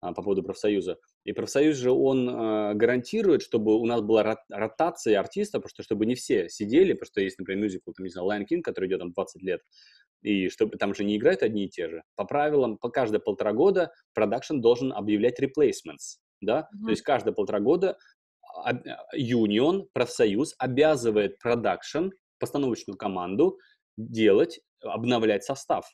А, 0.03 0.11
по 0.11 0.21
поводу 0.21 0.43
профсоюза. 0.43 0.97
И 1.23 1.31
профсоюз 1.31 1.77
же, 1.77 1.89
он 1.91 2.27
э, 2.30 2.73
гарантирует, 2.73 3.41
чтобы 3.41 3.80
у 3.80 3.85
нас 3.85 4.01
была 4.01 4.38
ротация 4.49 5.17
артистов, 5.17 5.61
потому 5.61 5.69
что 5.69 5.84
чтобы 5.84 6.05
не 6.05 6.15
все 6.15 6.49
сидели, 6.49 6.91
потому 6.91 7.07
что 7.07 7.21
есть, 7.21 7.39
например, 7.39 7.63
мюзикл, 7.63 7.93
там, 7.93 8.03
не 8.03 8.09
знаю, 8.09 8.27
Lion 8.27 8.45
King, 8.45 8.61
который 8.61 8.89
идет 8.89 8.99
там 8.99 9.13
20 9.13 9.41
лет, 9.41 9.61
и 10.21 10.49
чтобы 10.49 10.77
там 10.77 10.93
же 10.93 11.05
не 11.05 11.15
играют 11.15 11.41
одни 11.41 11.65
и 11.65 11.69
те 11.69 11.88
же. 11.88 12.03
По 12.17 12.25
правилам, 12.25 12.77
по 12.77 12.89
каждые 12.89 13.21
полтора 13.21 13.53
года 13.53 13.93
продакшн 14.13 14.59
должен 14.59 14.91
объявлять 14.91 15.41
replacements, 15.41 16.17
да, 16.41 16.67
mm-hmm. 16.75 16.84
то 16.84 16.89
есть 16.89 17.01
каждые 17.03 17.34
полтора 17.34 17.61
года 17.61 17.97
юнион, 19.13 19.88
профсоюз 19.93 20.53
обязывает 20.57 21.39
продакшн, 21.39 22.09
постановочную 22.39 22.97
команду 22.97 23.57
делать, 23.95 24.59
обновлять 24.81 25.45
состав. 25.45 25.85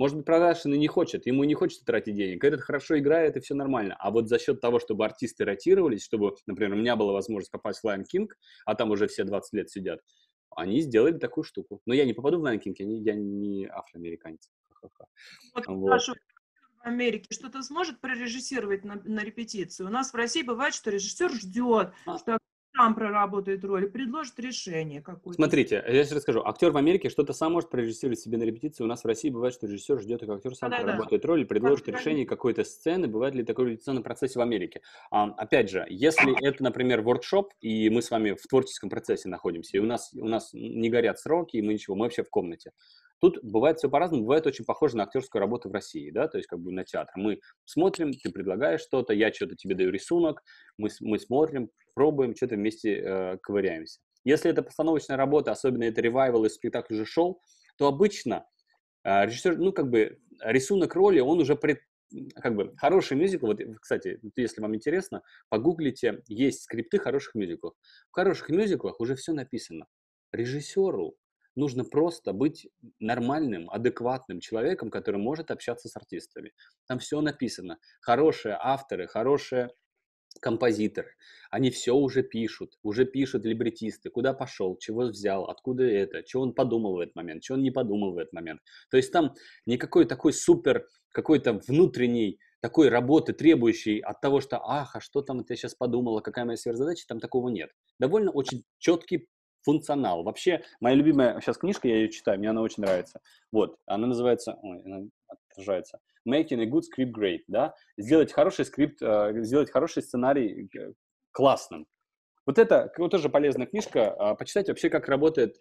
Может 0.00 0.16
быть, 0.16 0.24
продакшн 0.24 0.72
и 0.72 0.78
не 0.78 0.86
хочет, 0.86 1.26
ему 1.26 1.44
не 1.44 1.52
хочется 1.52 1.84
тратить 1.84 2.14
денег. 2.14 2.42
Этот 2.42 2.62
хорошо 2.62 2.98
играет, 2.98 3.36
и 3.36 3.40
все 3.40 3.54
нормально. 3.54 3.94
А 3.98 4.10
вот 4.10 4.30
за 4.30 4.38
счет 4.38 4.58
того, 4.58 4.80
чтобы 4.80 5.04
артисты 5.04 5.44
ротировались, 5.44 6.02
чтобы, 6.02 6.34
например, 6.46 6.72
у 6.72 6.80
меня 6.80 6.96
была 6.96 7.12
возможность 7.12 7.50
попасть 7.50 7.82
в 7.82 7.86
Lion 7.86 8.06
King, 8.10 8.28
а 8.64 8.74
там 8.74 8.92
уже 8.92 9.08
все 9.08 9.24
20 9.24 9.52
лет 9.52 9.68
сидят, 9.68 10.00
они 10.56 10.80
сделали 10.80 11.18
такую 11.18 11.44
штуку. 11.44 11.82
Но 11.84 11.92
я 11.92 12.06
не 12.06 12.14
попаду 12.14 12.40
в 12.40 12.46
Lion 12.46 12.62
King, 12.66 12.76
я 12.78 13.14
не 13.14 13.66
афроамериканец. 13.66 14.48
Вот, 14.80 15.66
вот. 15.66 16.00
в 16.00 16.14
Америке 16.80 17.26
что-то 17.34 17.62
сможет 17.62 18.00
прорежиссировать 18.00 18.86
на, 18.86 19.02
на 19.04 19.20
репетицию. 19.20 19.88
У 19.88 19.90
нас 19.90 20.14
в 20.14 20.16
России 20.16 20.40
бывает, 20.40 20.72
что 20.72 20.90
режиссер 20.90 21.30
ждет, 21.30 21.92
а. 22.06 22.16
что 22.16 22.38
сам 22.80 22.94
проработает 22.94 23.64
роль, 23.64 23.90
предложит 23.90 24.38
решение 24.40 25.02
какое-то. 25.02 25.34
Смотрите, 25.34 25.84
я 25.86 26.04
сейчас 26.04 26.12
расскажу. 26.12 26.42
Актер 26.44 26.70
в 26.70 26.76
Америке 26.76 27.10
что-то 27.10 27.32
сам 27.32 27.52
может 27.52 27.70
прорежиссировать 27.70 28.18
себе 28.18 28.38
на 28.38 28.44
репетиции. 28.44 28.82
У 28.82 28.86
нас 28.86 29.04
в 29.04 29.06
России 29.06 29.28
бывает, 29.28 29.54
что 29.54 29.66
режиссер 29.66 30.00
ждет, 30.00 30.20
как 30.20 30.30
актер 30.30 30.54
сам 30.54 30.70
да, 30.70 30.78
проработает 30.78 31.22
да. 31.22 31.28
роль 31.28 31.42
и 31.42 31.44
предложит 31.44 31.86
да, 31.86 31.92
решение 31.92 32.24
да. 32.24 32.30
какой-то 32.30 32.64
сцены. 32.64 33.06
Бывает 33.06 33.34
ли 33.34 33.44
такое 33.44 33.66
в 33.66 33.68
репетиционном 33.68 34.02
процессе 34.02 34.38
в 34.38 34.42
Америке? 34.42 34.80
А, 35.10 35.24
опять 35.24 35.70
же, 35.70 35.86
если 35.90 36.34
это, 36.42 36.62
например, 36.62 37.02
воркшоп, 37.02 37.52
и 37.60 37.90
мы 37.90 38.02
с 38.02 38.10
вами 38.10 38.32
в 38.32 38.46
творческом 38.46 38.88
процессе 38.88 39.28
находимся, 39.28 39.76
и 39.76 39.80
у 39.80 39.86
нас, 39.86 40.12
у 40.14 40.26
нас 40.26 40.50
не 40.52 40.88
горят 40.88 41.18
сроки, 41.18 41.56
и 41.56 41.62
мы 41.62 41.74
ничего, 41.74 41.96
мы 41.96 42.04
вообще 42.04 42.22
в 42.22 42.30
комнате, 42.30 42.72
Тут 43.20 43.38
бывает 43.42 43.76
все 43.78 43.90
по-разному, 43.90 44.22
бывает 44.24 44.46
очень 44.46 44.64
похоже 44.64 44.96
на 44.96 45.02
актерскую 45.02 45.40
работу 45.40 45.68
в 45.68 45.72
России, 45.72 46.10
да, 46.10 46.26
то 46.26 46.38
есть 46.38 46.48
как 46.48 46.58
бы 46.58 46.72
на 46.72 46.84
театр. 46.84 47.12
Мы 47.16 47.40
смотрим, 47.66 48.14
ты 48.14 48.30
предлагаешь 48.30 48.80
что-то, 48.80 49.12
я 49.12 49.30
что-то 49.30 49.56
тебе 49.56 49.74
даю 49.74 49.90
рисунок, 49.90 50.42
мы, 50.78 50.88
мы 51.00 51.18
смотрим, 51.18 51.70
пробуем, 52.00 52.34
что-то 52.34 52.54
вместе 52.54 52.96
э, 52.96 53.36
ковыряемся. 53.42 54.00
Если 54.24 54.50
это 54.50 54.62
постановочная 54.62 55.18
работа, 55.18 55.52
особенно 55.52 55.84
это 55.84 56.00
ревайвал 56.00 56.46
из 56.46 56.54
спектакля 56.54 56.94
уже 56.94 57.04
шел, 57.04 57.42
то 57.76 57.88
обычно 57.88 58.46
э, 59.04 59.26
режиссер, 59.26 59.58
ну 59.58 59.70
как 59.74 59.90
бы 59.90 60.18
рисунок 60.42 60.94
роли, 60.94 61.20
он 61.20 61.40
уже 61.40 61.56
пред, 61.56 61.80
как 62.36 62.56
бы 62.56 62.74
хороший 62.78 63.18
мюзикл, 63.18 63.48
вот, 63.48 63.60
кстати, 63.82 64.18
если 64.34 64.62
вам 64.62 64.74
интересно, 64.74 65.20
погуглите, 65.50 66.22
есть 66.26 66.62
скрипты 66.62 66.98
хороших 66.98 67.34
мюзиклов. 67.34 67.74
В 68.10 68.14
хороших 68.14 68.48
мюзиклах 68.48 68.98
уже 68.98 69.14
все 69.14 69.34
написано. 69.34 69.84
Режиссеру 70.32 71.18
нужно 71.54 71.84
просто 71.84 72.32
быть 72.32 72.66
нормальным, 72.98 73.68
адекватным 73.68 74.40
человеком, 74.40 74.88
который 74.88 75.20
может 75.20 75.50
общаться 75.50 75.90
с 75.90 75.96
артистами. 75.98 76.54
Там 76.86 76.98
все 76.98 77.20
написано. 77.20 77.78
Хорошие 78.00 78.56
авторы, 78.58 79.06
хорошие 79.06 79.68
композиторы, 80.40 81.14
они 81.50 81.70
все 81.70 81.94
уже 81.94 82.22
пишут, 82.22 82.78
уже 82.82 83.04
пишут 83.04 83.44
либретисты, 83.44 84.10
куда 84.10 84.32
пошел, 84.32 84.76
чего 84.78 85.02
взял, 85.02 85.44
откуда 85.44 85.84
это, 85.84 86.26
что 86.26 86.40
он 86.40 86.54
подумал 86.54 86.94
в 86.94 87.00
этот 87.00 87.16
момент, 87.16 87.44
что 87.44 87.54
он 87.54 87.62
не 87.62 87.70
подумал 87.70 88.12
в 88.12 88.18
этот 88.18 88.32
момент. 88.32 88.60
То 88.90 88.96
есть 88.96 89.12
там 89.12 89.34
никакой 89.66 90.04
такой 90.04 90.32
супер, 90.32 90.86
какой-то 91.10 91.60
внутренней 91.66 92.38
такой 92.60 92.88
работы, 92.88 93.32
требующей 93.32 93.98
от 93.98 94.20
того, 94.20 94.40
что 94.40 94.60
ах, 94.62 94.94
а 94.94 95.00
что 95.00 95.22
там 95.22 95.44
ты 95.44 95.56
сейчас 95.56 95.74
подумала, 95.74 96.20
какая 96.20 96.44
моя 96.44 96.56
сверхзадача, 96.56 97.06
там 97.08 97.18
такого 97.18 97.48
нет. 97.48 97.70
Довольно 97.98 98.30
очень 98.30 98.64
четкий 98.78 99.28
функционал. 99.62 100.22
Вообще, 100.22 100.62
моя 100.80 100.94
любимая 100.94 101.40
сейчас 101.40 101.58
книжка, 101.58 101.88
я 101.88 101.96
ее 101.96 102.10
читаю, 102.10 102.38
мне 102.38 102.50
она 102.50 102.62
очень 102.62 102.82
нравится. 102.82 103.20
Вот, 103.52 103.76
она 103.86 104.06
называется, 104.06 104.58
ой, 104.62 104.82
она 104.84 105.06
отражается, 105.50 106.00
Making 106.28 106.62
a 106.62 106.66
good 106.66 106.82
script 106.82 107.12
great, 107.12 107.40
да, 107.48 107.74
сделать 107.96 108.32
хороший 108.32 108.64
скрипт, 108.64 109.00
э, 109.02 109.42
сделать 109.42 109.70
хороший 109.70 110.02
сценарий 110.02 110.68
э, 110.76 110.92
классным. 111.32 111.86
Вот 112.46 112.58
это 112.58 112.92
вот 112.98 113.10
тоже 113.10 113.28
полезная 113.28 113.66
книжка, 113.66 114.12
а, 114.12 114.34
почитать 114.34 114.68
вообще, 114.68 114.90
как 114.90 115.08
работает 115.08 115.56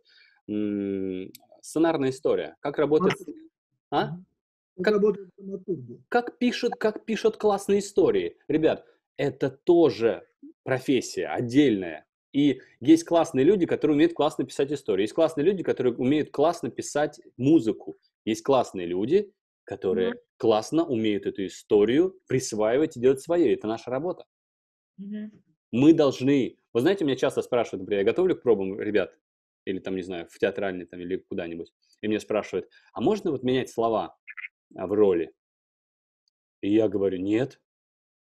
сценарная 1.62 2.10
история, 2.10 2.56
как 2.62 2.80
работает... 2.80 3.16
А? 3.92 4.18
Как, 4.82 4.96
как 6.08 6.38
пишут, 6.40 6.76
как 6.76 7.06
пишут 7.06 7.38
классные 7.38 7.80
истории. 7.80 8.38
Ребят, 8.48 8.86
это 9.18 9.50
тоже 9.50 10.26
профессия 10.64 11.28
отдельная. 11.28 12.06
И 12.32 12.62
есть 12.80 13.04
классные 13.04 13.44
люди, 13.44 13.66
которые 13.66 13.96
умеют 13.96 14.14
классно 14.14 14.46
писать 14.46 14.72
истории. 14.72 15.04
Есть 15.04 15.14
классные 15.14 15.46
люди, 15.46 15.64
которые 15.64 15.94
умеют 15.94 16.30
классно 16.32 16.70
писать 16.70 17.20
музыку. 17.38 17.98
Есть 18.24 18.44
классные 18.44 18.88
люди, 18.88 19.34
которые 19.70 20.12
mm-hmm. 20.12 20.20
классно 20.38 20.86
умеют 20.86 21.26
эту 21.26 21.46
историю 21.46 22.20
присваивать 22.28 22.98
и 22.98 23.00
делать 23.00 23.22
свое. 23.22 23.54
Это 23.54 23.68
наша 23.68 23.92
работа. 23.92 24.26
Mm-hmm. 25.00 25.30
Мы 25.72 25.94
должны... 25.94 26.58
Вы 26.74 26.82
знаете, 26.82 27.06
меня 27.06 27.16
часто 27.16 27.42
спрашивают, 27.42 27.82
например, 27.82 28.02
я 28.02 28.06
готовлю 28.06 28.36
к 28.36 28.42
пробам, 28.42 28.80
ребят, 28.80 29.16
или 29.66 29.80
там, 29.80 29.96
не 29.96 30.02
знаю, 30.02 30.28
в 30.30 30.38
театральный 30.38 30.86
там 30.86 31.00
или 31.00 31.18
куда-нибудь, 31.18 31.72
и 32.02 32.08
меня 32.08 32.20
спрашивают, 32.20 32.70
а 32.94 33.02
можно 33.02 33.32
вот 33.32 33.44
менять 33.44 33.70
слова 33.70 34.18
а, 34.76 34.88
в 34.88 34.94
роли? 34.94 35.34
И 36.62 36.74
я 36.74 36.88
говорю, 36.88 37.20
нет. 37.20 37.62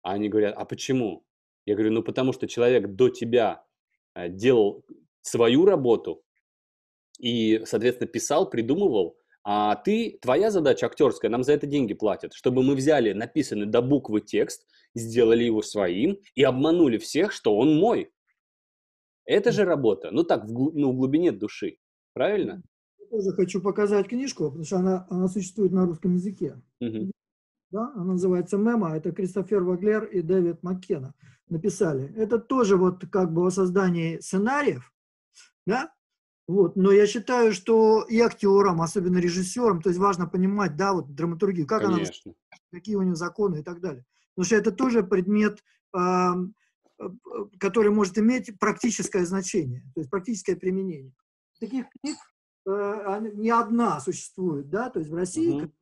А 0.03 0.13
они 0.13 0.29
говорят, 0.29 0.55
а 0.57 0.65
почему? 0.65 1.25
Я 1.65 1.75
говорю, 1.75 1.93
ну 1.93 2.03
потому 2.03 2.33
что 2.33 2.47
человек 2.47 2.89
до 2.89 3.09
тебя 3.09 3.67
Э, 4.17 4.31
делал 4.31 4.83
свою 5.21 5.67
работу 5.67 6.25
и, 7.19 7.61
соответственно, 7.67 8.09
писал, 8.09 8.49
придумывал, 8.49 9.19
а 9.49 9.77
ты, 9.77 10.19
твоя 10.21 10.51
задача 10.51 10.87
актерская, 10.87 11.31
нам 11.31 11.45
за 11.45 11.53
это 11.53 11.69
деньги 11.69 11.95
платят, 11.95 12.35
чтобы 12.35 12.65
мы 12.65 12.75
взяли 12.75 13.13
написанный 13.13 13.67
до 13.67 13.81
буквы 13.81 14.21
текст, 14.21 14.67
сделали 14.93 15.45
его 15.45 15.63
своим 15.63 16.19
и 16.35 16.43
обманули 16.43 16.99
всех, 16.99 17.31
что 17.31 17.57
он 17.57 17.77
мой. 17.77 18.11
Это 19.25 19.53
же 19.53 19.65
работа, 19.65 20.11
ну 20.11 20.25
так, 20.25 20.47
в, 20.47 20.73
ну, 20.75 20.91
в 20.91 20.97
глубине 20.97 21.31
души, 21.31 21.77
правильно? 22.13 22.61
Я 22.99 23.07
тоже 23.07 23.31
хочу 23.37 23.63
показать 23.63 24.09
книжку, 24.09 24.47
потому 24.47 24.65
что 24.65 24.79
она, 24.79 25.07
она 25.11 25.29
существует 25.29 25.71
на 25.71 25.87
русском 25.87 26.15
языке. 26.15 26.61
Угу. 26.81 27.13
Да, 27.71 27.93
она 27.95 28.15
называется 28.15 28.59
«Мема», 28.59 28.97
это 28.97 29.13
Кристофер 29.13 29.63
Ваглер 29.63 30.07
и 30.07 30.23
Дэвид 30.23 30.65
Маккена 30.65 31.15
написали. 31.49 32.13
Это 32.17 32.41
тоже 32.41 32.77
вот 32.77 33.05
как 33.13 33.33
бы 33.33 33.47
о 33.47 33.51
создании 33.51 34.19
сценариев, 34.19 34.93
да, 35.67 35.93
вот, 36.49 36.77
но 36.77 36.93
я 36.93 37.07
считаю, 37.07 37.53
что 37.53 38.03
и 38.03 38.21
актерам, 38.21 38.81
особенно 38.81 39.19
режиссерам, 39.19 39.83
то 39.83 39.89
есть 39.89 39.99
важно 39.99 40.29
понимать, 40.29 40.77
да, 40.77 40.93
вот 40.93 41.13
драматургию, 41.13 41.67
как 41.67 41.83
Конечно. 41.83 42.33
она, 42.33 42.59
какие 42.71 42.95
у 42.95 43.03
нее 43.03 43.17
законы 43.17 43.61
и 43.61 43.63
так 43.63 43.81
далее. 43.81 44.05
Потому 44.35 44.47
что 44.47 44.57
это 44.57 44.71
тоже 44.71 45.03
предмет, 45.03 45.65
э, 45.97 46.29
который 47.59 47.91
может 47.91 48.17
иметь 48.19 48.57
практическое 48.61 49.27
значение, 49.27 49.83
то 49.95 50.01
есть 50.01 50.11
практическое 50.11 50.55
применение. 50.55 51.13
Таких 51.59 51.87
книг 52.01 52.17
э, 52.69 53.31
не 53.35 53.51
одна 53.51 53.99
существует, 53.99 54.71
да, 54.71 54.89
то 54.89 55.01
есть 55.01 55.11
в 55.11 55.17
России, 55.17 55.63
угу. 55.63 55.73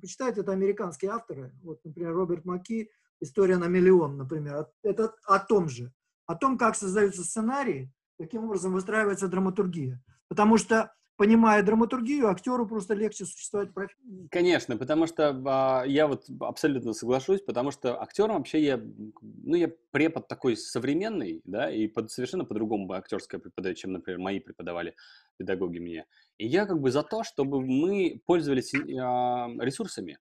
почитать 0.00 0.38
это 0.38 0.52
американские 0.52 1.10
авторы, 1.10 1.52
вот, 1.62 1.84
например, 1.84 2.14
Роберт 2.14 2.46
Маки, 2.46 2.90
«История 3.20 3.58
на 3.58 3.66
миллион», 3.66 4.16
например, 4.16 4.68
это 4.82 5.14
о 5.24 5.38
том 5.38 5.68
же, 5.68 5.92
о 6.26 6.34
том, 6.34 6.56
как 6.56 6.76
создаются 6.76 7.24
сценарии, 7.24 7.92
каким 8.18 8.44
образом 8.44 8.72
выстраивается 8.72 9.28
драматургия. 9.28 10.02
Потому 10.28 10.56
что 10.58 10.92
понимая 11.16 11.62
драматургию, 11.62 12.28
актеру 12.28 12.66
просто 12.66 12.94
легче 12.94 13.24
существовать 13.24 13.70
в 13.70 13.72
профессии. 13.72 14.28
Конечно, 14.30 14.76
потому 14.76 15.06
что 15.06 15.40
а, 15.46 15.84
я 15.86 16.06
вот 16.08 16.26
абсолютно 16.40 16.92
соглашусь, 16.92 17.40
потому 17.40 17.70
что 17.70 18.00
актером 18.00 18.38
вообще 18.38 18.62
я, 18.62 18.80
ну, 19.22 19.54
я 19.54 19.70
препод 19.92 20.26
такой 20.28 20.56
современный, 20.56 21.40
да, 21.44 21.70
и 21.70 21.86
под, 21.86 22.10
совершенно 22.10 22.44
по-другому 22.44 22.92
актерское 22.92 23.40
преподаю, 23.40 23.74
чем, 23.74 23.92
например, 23.92 24.18
мои 24.18 24.40
преподавали 24.40 24.96
педагоги 25.36 25.78
мне. 25.78 26.06
И 26.38 26.46
я 26.46 26.66
как 26.66 26.80
бы 26.80 26.90
за 26.90 27.02
то, 27.02 27.22
чтобы 27.22 27.60
мы 27.60 28.20
пользовались 28.26 28.74
а, 28.74 29.48
ресурсами. 29.60 30.18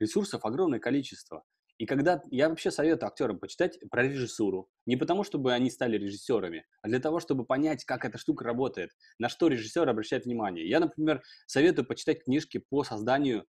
Ресурсов 0.00 0.44
огромное 0.44 0.80
количество. 0.80 1.44
И 1.78 1.86
когда 1.86 2.22
я 2.30 2.48
вообще 2.48 2.70
советую 2.70 3.08
актерам 3.08 3.38
почитать 3.38 3.78
про 3.90 4.04
режиссуру, 4.04 4.68
не 4.86 4.96
потому, 4.96 5.24
чтобы 5.24 5.52
они 5.52 5.70
стали 5.70 5.96
режиссерами, 5.96 6.64
а 6.82 6.88
для 6.88 7.00
того, 7.00 7.18
чтобы 7.18 7.44
понять, 7.44 7.84
как 7.84 8.04
эта 8.04 8.18
штука 8.18 8.44
работает, 8.44 8.90
на 9.18 9.28
что 9.28 9.48
режиссер 9.48 9.88
обращает 9.88 10.24
внимание. 10.24 10.68
Я, 10.68 10.80
например, 10.80 11.22
советую 11.46 11.86
почитать 11.86 12.24
книжки 12.24 12.58
по 12.58 12.84
созданию 12.84 13.46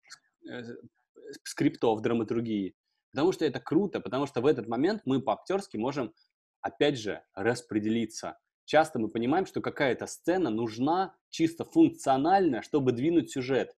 э, 0.48 0.62
скриптов 1.44 2.00
драматургии, 2.00 2.74
потому 3.12 3.32
что 3.32 3.44
это 3.44 3.60
круто, 3.60 4.00
потому 4.00 4.26
что 4.26 4.40
в 4.40 4.46
этот 4.46 4.68
момент 4.68 5.02
мы 5.04 5.20
по-актерски 5.20 5.76
можем, 5.76 6.14
опять 6.60 6.98
же, 6.98 7.22
распределиться. 7.34 8.38
Часто 8.64 8.98
мы 8.98 9.08
понимаем, 9.08 9.46
что 9.46 9.60
какая-то 9.60 10.06
сцена 10.06 10.48
нужна 10.48 11.14
чисто 11.30 11.64
функционально, 11.64 12.62
чтобы 12.62 12.92
двинуть 12.92 13.30
сюжет. 13.30 13.74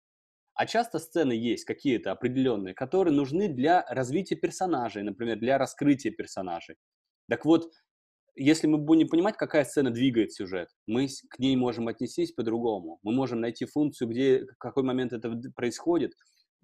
А 0.55 0.67
часто 0.67 0.99
сцены 0.99 1.33
есть 1.33 1.65
какие-то 1.65 2.13
определенные, 2.13 2.75
которые 2.75 3.15
нужны 3.15 3.49
для 3.49 3.85
развития 3.89 4.37
персонажей, 4.37 5.03
например, 5.03 5.39
для 5.39 5.59
раскрытия 5.59 6.13
персонажей. 6.13 6.77
Так 7.29 7.45
вот, 7.45 7.73
если 8.37 8.67
мы 8.67 8.79
будем 8.79 9.09
понимать, 9.09 9.37
какая 9.37 9.65
сцена 9.65 9.91
двигает 9.91 10.33
сюжет, 10.33 10.69
мы 10.87 11.09
к 11.31 11.39
ней 11.39 11.57
можем 11.57 11.89
отнестись 11.89 12.33
по-другому. 12.33 12.99
Мы 13.03 13.13
можем 13.13 13.41
найти 13.41 13.65
функцию, 13.65 14.09
где, 14.09 14.47
какой 14.59 14.83
момент 14.83 15.13
это 15.13 15.41
происходит, 15.55 16.13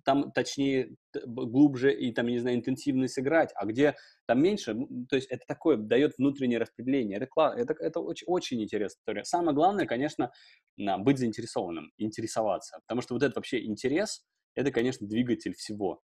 там 0.05 0.33
точнее, 0.33 0.97
глубже 1.27 1.93
и 1.93 2.13
там, 2.13 2.27
не 2.27 2.39
знаю, 2.39 2.57
интенсивно 2.57 3.09
сыграть, 3.09 3.51
а 3.55 3.67
где 3.67 3.97
там 4.27 4.43
меньше, 4.43 4.75
то 5.09 5.17
есть 5.17 5.29
это 5.31 5.45
такое 5.47 5.77
дает 5.77 6.19
внутреннее 6.19 6.59
распределение. 6.59 7.19
Это, 7.19 7.29
это, 7.57 7.75
это 7.79 8.01
очень, 8.01 8.27
очень 8.27 8.63
интересная 8.63 9.01
история. 9.01 9.25
Самое 9.25 9.55
главное, 9.55 9.87
конечно, 9.87 10.33
быть 10.77 11.19
заинтересованным, 11.19 11.93
интересоваться, 11.99 12.79
потому 12.87 13.03
что 13.03 13.15
вот 13.15 13.23
этот 13.23 13.37
вообще 13.37 13.65
интерес, 13.65 14.25
это, 14.55 14.71
конечно, 14.71 15.07
двигатель 15.07 15.55
всего. 15.55 16.01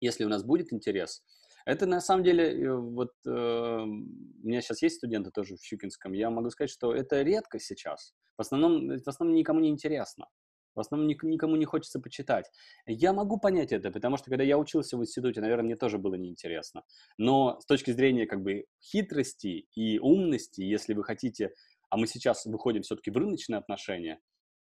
Если 0.00 0.24
у 0.24 0.28
нас 0.28 0.44
будет 0.44 0.72
интерес, 0.72 1.22
это 1.64 1.86
на 1.86 2.00
самом 2.00 2.24
деле, 2.24 2.62
э, 2.62 2.76
вот 2.76 3.12
э, 3.26 3.30
у 3.30 4.46
меня 4.46 4.60
сейчас 4.60 4.82
есть 4.82 4.96
студенты 4.96 5.30
тоже 5.30 5.56
в 5.56 5.62
Щукинском, 5.62 6.12
я 6.12 6.30
могу 6.30 6.50
сказать, 6.50 6.70
что 6.70 6.94
это 6.94 7.22
редко 7.22 7.58
сейчас. 7.58 8.12
В 8.36 8.42
основном, 8.42 8.88
в 8.88 9.08
основном 9.08 9.36
никому 9.36 9.60
не 9.60 9.70
интересно. 9.70 10.26
В 10.74 10.80
основном 10.80 11.08
никому 11.08 11.56
не 11.56 11.64
хочется 11.64 12.00
почитать. 12.00 12.50
Я 12.86 13.12
могу 13.12 13.38
понять 13.38 13.72
это, 13.72 13.90
потому 13.90 14.16
что 14.16 14.30
когда 14.30 14.42
я 14.42 14.58
учился 14.58 14.96
в 14.96 15.00
институте, 15.00 15.40
наверное, 15.40 15.64
мне 15.64 15.76
тоже 15.76 15.98
было 15.98 16.14
неинтересно. 16.14 16.82
Но 17.16 17.60
с 17.60 17.66
точки 17.66 17.92
зрения 17.92 18.26
как 18.26 18.42
бы 18.42 18.66
хитрости 18.82 19.68
и 19.74 19.98
умности, 19.98 20.62
если 20.62 20.94
вы 20.94 21.04
хотите, 21.04 21.54
а 21.90 21.96
мы 21.96 22.06
сейчас 22.06 22.44
выходим 22.44 22.82
все-таки 22.82 23.10
в 23.10 23.16
рыночные 23.16 23.58
отношения, 23.58 24.20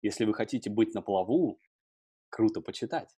если 0.02 0.26
вы 0.26 0.34
хотите 0.34 0.68
быть 0.70 0.94
на 0.94 1.00
плаву, 1.00 1.58
круто 2.28 2.60
почитать. 2.60 3.16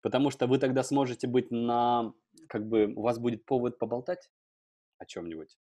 Потому 0.00 0.30
что 0.30 0.46
вы 0.46 0.58
тогда 0.58 0.84
сможете 0.84 1.26
быть 1.26 1.50
на, 1.50 2.12
как 2.48 2.68
бы, 2.68 2.92
у 2.94 3.02
вас 3.02 3.18
будет 3.18 3.44
повод 3.44 3.78
поболтать 3.78 4.30
о 4.98 5.06
чем-нибудь. 5.06 5.58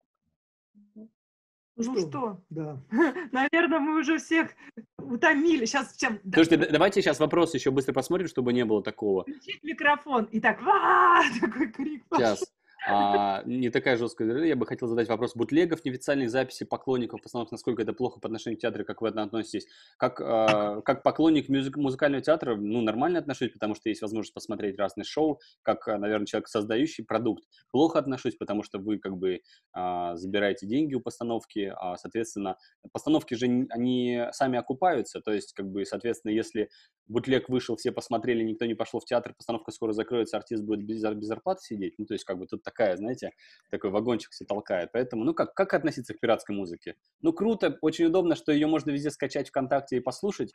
Ну 1.77 1.83
что? 1.83 2.09
что? 2.09 2.41
Да. 2.51 2.83
Наверное, 3.33 3.79
мы 3.79 4.01
уже 4.01 4.19
всех 4.19 4.51
утомили. 4.99 5.65
Сейчас 5.65 5.97
чем? 5.97 6.21
Слушайте, 6.23 6.69
давайте 6.71 7.01
сейчас 7.01 7.19
вопрос 7.19 7.55
еще 7.55 7.71
быстро 7.71 7.93
посмотрим, 7.93 8.29
чтобы 8.29 8.53
не 8.53 8.65
было 8.65 8.83
такого. 8.83 9.23
Включить 9.23 9.63
микрофон 9.63 10.25
и 10.25 10.41
так, 10.41 10.61
такой 11.41 11.73
крик. 11.73 12.05
Сейчас 12.13 12.45
а, 12.87 13.43
не 13.45 13.71
такая 13.71 13.97
жесткая. 13.97 14.45
Я 14.45 14.57
бы 14.57 14.67
хотел 14.67 14.89
задать 14.89 15.09
вопрос 15.09 15.37
бутлегов, 15.37 15.85
неофициальных 15.85 16.31
записей 16.31 16.67
поклонников, 16.67 17.23
постановок, 17.23 17.53
насколько 17.53 17.83
это 17.83 17.93
плохо 17.93 18.19
по 18.19 18.27
отношению 18.27 18.59
к 18.59 18.63
театру, 18.63 18.85
как 18.85 19.03
вы 19.03 19.09
относитесь? 19.09 19.67
Как, 19.99 20.21
а, 20.21 20.81
как 20.83 21.03
поклонник 21.03 21.49
музык, 21.49 21.77
музыкального 21.77 22.23
театра, 22.23 22.57
ну, 22.57 22.81
нормально 22.81 23.21
отношусь, 23.21 23.51
потому 23.53 23.75
что 23.75 23.89
есть 23.89 24.03
возможность 24.03 24.35
посмотреть 24.35 24.79
разные 24.79 25.05
шоу, 25.05 25.41
как, 25.63 25.87
наверное, 25.87 26.27
человек, 26.27 26.49
создающий 26.49 27.05
продукт. 27.05 27.45
Плохо 27.71 27.99
отношусь, 27.99 28.37
потому 28.37 28.63
что 28.63 28.79
вы, 28.79 28.99
как 28.99 29.17
бы, 29.17 29.41
а, 29.73 30.17
забираете 30.17 30.67
деньги 30.67 30.95
у 30.95 31.01
постановки, 31.01 31.73
а, 31.77 31.97
соответственно, 31.97 32.57
постановки 32.91 33.35
же, 33.35 33.67
они 33.71 34.25
сами 34.33 34.59
окупаются, 34.59 35.21
то 35.21 35.33
есть, 35.33 35.53
как 35.53 35.71
бы, 35.71 35.85
соответственно, 35.85 36.33
если 36.33 36.69
бутлег 37.07 37.49
вышел, 37.49 37.77
все 37.77 37.93
посмотрели, 37.93 38.43
никто 38.43 38.65
не 38.65 38.75
пошел 38.75 39.01
в 39.01 39.05
театр, 39.05 39.35
постановка 39.35 39.71
скоро 39.71 39.93
закроется, 39.93 40.37
артист 40.37 40.65
будет 40.65 40.85
без, 40.85 41.03
без 41.03 41.27
зарплаты 41.27 41.63
сидеть, 41.63 41.95
ну, 41.99 42.07
то 42.07 42.15
есть, 42.15 42.25
как 42.25 42.39
бы, 42.39 42.47
тут 42.47 42.63
такая, 42.73 42.97
знаете, 42.97 43.31
такой 43.71 43.91
вагончик 43.91 44.31
все 44.31 44.45
толкает. 44.45 44.91
Поэтому, 44.93 45.25
ну, 45.25 45.35
как, 45.35 45.55
как 45.55 45.75
относиться 45.75 46.15
к 46.15 46.21
пиратской 46.21 46.57
музыке? 46.57 46.97
Ну, 47.21 47.33
круто, 47.33 47.79
очень 47.81 48.07
удобно, 48.07 48.35
что 48.35 48.53
ее 48.53 48.67
можно 48.67 48.91
везде 48.91 49.11
скачать 49.11 49.49
ВКонтакте 49.49 49.97
и 49.97 50.01
послушать. 50.01 50.53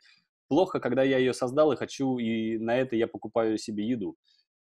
Плохо, 0.48 0.80
когда 0.80 1.02
я 1.02 1.18
ее 1.18 1.32
создал 1.32 1.72
и 1.72 1.76
хочу, 1.76 2.18
и 2.18 2.58
на 2.58 2.76
это 2.76 2.96
я 2.96 3.06
покупаю 3.06 3.58
себе 3.58 3.86
еду 3.86 4.16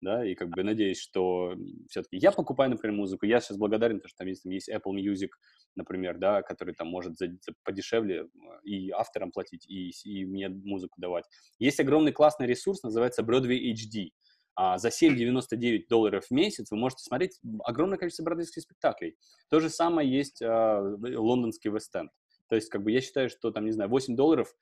да, 0.05 0.25
и 0.25 0.35
как 0.35 0.51
бы 0.51 0.63
надеюсь, 0.63 1.01
что 1.01 1.55
все-таки 1.89 2.19
я 2.19 2.31
покупаю, 2.31 2.71
например, 2.71 2.97
музыку, 2.97 3.27
я 3.27 3.41
сейчас 3.41 3.57
благодарен, 3.57 3.97
потому 3.97 4.09
что 4.11 4.19
там 4.19 4.29
есть, 4.29 4.43
там 4.43 4.53
есть 4.53 4.71
Apple 4.71 4.93
Music, 4.93 5.31
например, 5.75 6.19
да, 6.19 6.43
который 6.43 6.75
там 6.75 6.89
может 6.89 7.17
за, 7.17 7.27
за 7.27 7.55
подешевле 7.65 8.27
и 8.63 8.91
авторам 8.91 9.33
платить, 9.33 9.67
и, 9.69 9.91
и 10.05 10.27
мне 10.27 10.49
музыку 10.49 11.01
давать. 11.01 11.25
Есть 11.59 11.81
огромный 11.81 12.13
классный 12.13 12.47
ресурс, 12.47 12.83
называется 12.83 13.23
Broadway 13.23 13.73
HD, 13.73 14.11
а 14.11 14.34
за 14.57 14.89
7,99 14.89 15.89
долларов 15.89 16.27
в 16.27 16.31
месяц 16.31 16.71
вы 16.71 16.77
можете 16.77 17.05
смотреть 17.05 17.41
огромное 17.65 17.99
количество 17.99 18.23
бродвейских 18.23 18.63
спектаклей. 18.63 19.17
То 19.49 19.61
же 19.61 19.69
самое 19.69 20.11
есть 20.11 20.41
а, 20.43 20.81
лондонский 20.81 21.71
Вест-Энд. 21.71 22.11
То 22.49 22.57
есть, 22.57 22.69
как 22.69 22.83
бы, 22.83 22.93
я 22.93 23.01
считаю, 23.01 23.31
что 23.31 23.51
там, 23.51 23.65
не 23.65 23.73
знаю, 23.73 23.91
8 23.91 24.15
долларов, 24.15 24.55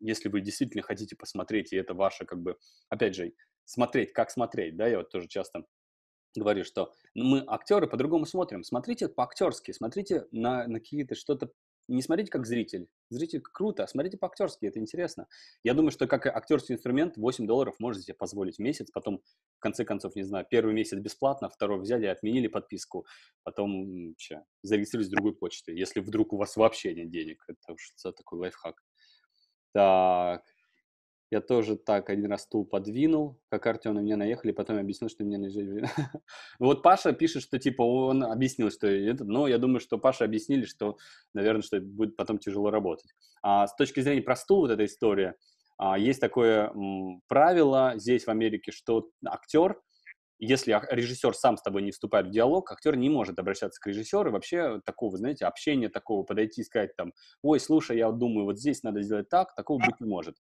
если 0.00 0.28
вы 0.28 0.40
действительно 0.40 0.82
хотите 0.82 1.14
посмотреть, 1.16 1.72
и 1.72 1.76
это 1.76 1.94
ваше, 1.94 2.24
как 2.24 2.40
бы, 2.40 2.56
опять 2.88 3.14
же, 3.14 3.32
смотреть, 3.64 4.12
как 4.12 4.30
смотреть, 4.30 4.76
да, 4.76 4.86
я 4.86 4.98
вот 4.98 5.10
тоже 5.10 5.28
часто 5.28 5.64
говорю, 6.34 6.64
что 6.64 6.92
мы 7.14 7.44
актеры 7.46 7.86
по-другому 7.86 8.26
смотрим. 8.26 8.62
Смотрите 8.62 9.08
по-актерски, 9.08 9.72
смотрите 9.72 10.26
на, 10.32 10.66
на 10.66 10.80
какие-то 10.80 11.14
что-то 11.14 11.50
не 11.88 12.02
смотрите 12.02 12.30
как 12.30 12.46
зритель. 12.46 12.88
Зритель 13.10 13.40
круто, 13.40 13.84
а 13.84 13.86
смотрите 13.86 14.16
по-актерски, 14.16 14.66
это 14.66 14.78
интересно. 14.80 15.28
Я 15.62 15.74
думаю, 15.74 15.90
что 15.90 16.06
как 16.06 16.26
актерский 16.26 16.74
инструмент 16.74 17.16
8 17.16 17.46
долларов 17.46 17.76
можете 17.78 18.06
себе 18.06 18.14
позволить 18.14 18.56
в 18.56 18.58
месяц, 18.60 18.90
потом, 18.90 19.22
в 19.56 19.60
конце 19.60 19.84
концов, 19.84 20.16
не 20.16 20.24
знаю, 20.24 20.46
первый 20.50 20.74
месяц 20.74 20.98
бесплатно, 20.98 21.48
второй 21.48 21.80
взяли, 21.80 22.06
отменили 22.06 22.48
подписку, 22.48 23.06
потом 23.44 24.14
че, 24.16 24.44
зарегистрировались 24.62 25.10
другой 25.10 25.34
почтой, 25.36 25.76
если 25.76 26.00
вдруг 26.00 26.32
у 26.32 26.36
вас 26.36 26.56
вообще 26.56 26.94
нет 26.94 27.10
денег. 27.10 27.44
Это 27.46 27.72
уж 27.72 27.94
такой 28.02 28.40
лайфхак. 28.40 28.82
Так, 29.72 30.42
я 31.30 31.40
тоже 31.40 31.76
так 31.76 32.08
один 32.08 32.30
раз 32.30 32.42
стул 32.42 32.64
подвинул, 32.64 33.40
как 33.48 33.66
Артем 33.66 33.94
на 33.94 34.00
меня 34.00 34.16
наехали, 34.16 34.52
потом 34.52 34.78
объяснил, 34.78 35.10
что 35.10 35.24
мне 35.24 35.38
наезжали. 35.38 35.88
Вот 36.60 36.82
Паша 36.82 37.12
пишет, 37.12 37.42
что 37.42 37.58
типа 37.58 37.82
он 37.82 38.22
объяснил, 38.22 38.70
что 38.70 38.86
это, 38.86 39.24
но 39.24 39.48
я 39.48 39.58
думаю, 39.58 39.80
что 39.80 39.98
Паша 39.98 40.24
объяснили, 40.24 40.64
что, 40.64 40.98
наверное, 41.34 41.62
что 41.62 41.80
будет 41.80 42.16
потом 42.16 42.38
тяжело 42.38 42.70
работать. 42.70 43.10
А 43.42 43.66
с 43.66 43.74
точки 43.74 44.00
зрения 44.00 44.22
про 44.22 44.36
стул 44.36 44.60
вот 44.60 44.70
эта 44.70 44.84
история, 44.84 45.34
а, 45.78 45.98
есть 45.98 46.20
такое 46.20 46.72
правило 47.26 47.94
здесь 47.96 48.24
в 48.24 48.30
Америке, 48.30 48.70
что 48.70 49.10
актер, 49.26 49.80
если 50.38 50.78
режиссер 50.90 51.34
сам 51.34 51.56
с 51.56 51.62
тобой 51.62 51.82
не 51.82 51.90
вступает 51.90 52.26
в 52.26 52.30
диалог, 52.30 52.70
актер 52.70 52.94
не 52.94 53.08
может 53.08 53.38
обращаться 53.38 53.80
к 53.80 53.86
режиссеру, 53.86 54.30
вообще 54.30 54.80
такого, 54.84 55.16
знаете, 55.16 55.46
общения 55.46 55.88
такого, 55.88 56.24
подойти 56.24 56.60
и 56.60 56.64
сказать 56.64 56.94
там, 56.94 57.12
ой, 57.42 57.58
слушай, 57.58 57.96
я 57.96 58.12
думаю, 58.12 58.44
вот 58.44 58.58
здесь 58.58 58.82
надо 58.82 59.02
сделать 59.02 59.28
так, 59.28 59.54
такого 59.54 59.78
быть 59.78 59.98
не 59.98 60.06
может 60.06 60.36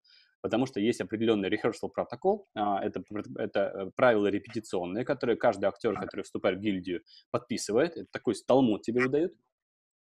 потому 0.42 0.66
что 0.66 0.80
есть 0.80 1.00
определенный 1.00 1.48
rehearsal 1.48 1.88
протокол, 1.88 2.46
а, 2.54 2.84
это, 2.84 3.02
это 3.36 3.60
э, 3.60 3.90
правила 3.96 4.26
репетиционные, 4.26 5.04
которые 5.04 5.36
каждый 5.36 5.66
актер, 5.66 5.98
который 5.98 6.22
вступает 6.22 6.58
в 6.58 6.60
гильдию, 6.60 7.02
подписывает, 7.30 7.96
это 7.96 8.08
такой 8.12 8.34
талмуд 8.46 8.82
тебе 8.82 9.00
выдают, 9.00 9.32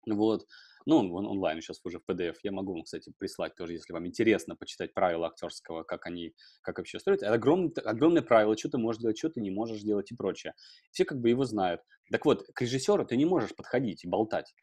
вот, 0.05 0.45
ну, 0.85 0.99
он 1.13 1.25
онлайн 1.25 1.61
сейчас 1.61 1.81
уже 1.83 1.99
в 1.99 2.09
PDF, 2.09 2.35
я 2.43 2.51
могу 2.51 2.73
вам, 2.73 2.83
кстати, 2.83 3.11
прислать 3.17 3.55
тоже, 3.55 3.73
если 3.73 3.91
вам 3.91 4.07
интересно 4.07 4.55
почитать 4.55 4.93
правила 4.93 5.27
актерского, 5.27 5.83
как 5.83 6.05
они, 6.05 6.33
как 6.61 6.77
вообще 6.77 6.99
строят. 6.99 7.23
Это 7.23 7.33
огромное, 7.33 7.71
огромное 7.83 8.21
правило, 8.21 8.57
что 8.57 8.69
ты 8.69 8.77
можешь 8.77 9.01
делать, 9.01 9.17
что 9.17 9.29
ты 9.29 9.41
не 9.41 9.51
можешь 9.51 9.81
делать 9.81 10.11
и 10.11 10.15
прочее. 10.15 10.53
Все 10.91 11.03
как 11.03 11.19
бы 11.19 11.29
его 11.29 11.43
знают. 11.43 11.81
Так 12.09 12.25
вот, 12.25 12.45
к 12.53 12.61
режиссеру 12.61 13.05
ты 13.05 13.17
не 13.17 13.25
можешь 13.25 13.53
подходить 13.53 14.05
и 14.05 14.07
болтать 14.07 14.53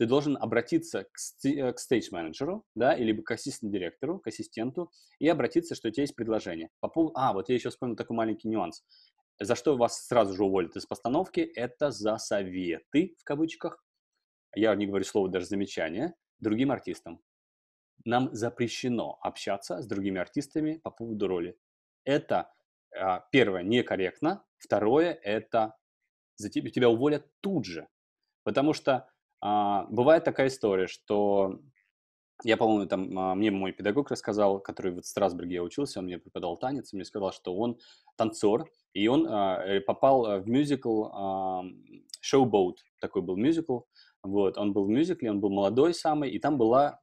ты 0.00 0.06
должен 0.06 0.38
обратиться 0.38 1.04
к, 1.04 1.18
э, 1.44 1.74
к 1.74 1.78
стейдж-менеджеру, 1.78 2.64
да, 2.74 2.94
или 2.94 3.12
к 3.20 3.30
ассистент-директору, 3.32 4.18
к 4.18 4.28
ассистенту, 4.28 4.90
и 5.18 5.28
обратиться, 5.28 5.74
что 5.74 5.88
у 5.88 5.90
тебя 5.90 6.04
есть 6.04 6.16
предложение. 6.16 6.70
По 6.80 6.88
поводу... 6.88 7.12
А, 7.16 7.34
вот 7.34 7.50
я 7.50 7.54
еще 7.54 7.68
вспомнил 7.68 7.96
такой 7.96 8.16
маленький 8.16 8.48
нюанс. 8.48 8.82
За 9.38 9.54
что 9.54 9.76
вас 9.76 10.06
сразу 10.06 10.34
же 10.34 10.42
уволят 10.42 10.74
из 10.74 10.86
постановки, 10.86 11.40
это 11.40 11.90
за 11.90 12.16
советы, 12.16 13.14
в 13.18 13.24
кавычках, 13.24 13.84
я 14.54 14.74
не 14.74 14.86
говорю 14.86 15.04
слово 15.04 15.28
даже 15.28 15.44
замечание, 15.44 16.14
другим 16.38 16.70
артистам. 16.70 17.20
нам 18.06 18.34
запрещено 18.34 19.18
общаться 19.20 19.82
с 19.82 19.86
другими 19.86 20.18
артистами 20.18 20.78
по 20.82 20.90
поводу 20.90 21.28
роли. 21.28 21.58
Это, 22.04 22.50
а, 22.96 23.20
первое, 23.30 23.64
некорректно, 23.64 24.46
второе, 24.56 25.12
это 25.12 25.76
за 26.36 26.48
тебя, 26.48 26.70
тебя 26.70 26.88
уволят 26.88 27.26
тут 27.42 27.66
же. 27.66 27.86
Потому 28.44 28.72
что 28.72 29.10
а, 29.40 29.86
бывает 29.90 30.24
такая 30.24 30.48
история, 30.48 30.86
что 30.86 31.60
я, 32.44 32.56
по-моему, 32.56 32.86
там, 32.86 33.18
а, 33.18 33.34
мне 33.34 33.50
мой 33.50 33.72
педагог 33.72 34.10
рассказал, 34.10 34.60
который 34.60 34.92
вот 34.92 35.04
в 35.04 35.08
Страсбурге 35.08 35.56
я 35.56 35.62
учился, 35.62 35.98
он 35.98 36.06
мне 36.06 36.18
преподавал 36.18 36.56
танец, 36.56 36.92
мне 36.92 37.04
сказал, 37.04 37.32
что 37.32 37.54
он 37.56 37.78
танцор, 38.16 38.70
и 38.92 39.06
он 39.08 39.26
а, 39.28 39.62
э, 39.64 39.80
попал 39.80 40.26
э, 40.26 40.40
в 40.40 40.48
мюзикл 40.48 41.04
а, 41.12 41.64
Showboat, 42.22 42.76
такой 43.00 43.22
был 43.22 43.36
мюзикл, 43.36 43.80
вот, 44.22 44.58
он 44.58 44.72
был 44.72 44.84
в 44.84 44.88
мюзикле, 44.88 45.30
он 45.30 45.40
был 45.40 45.50
молодой 45.50 45.94
самый, 45.94 46.30
и 46.30 46.38
там 46.38 46.58
была, 46.58 47.00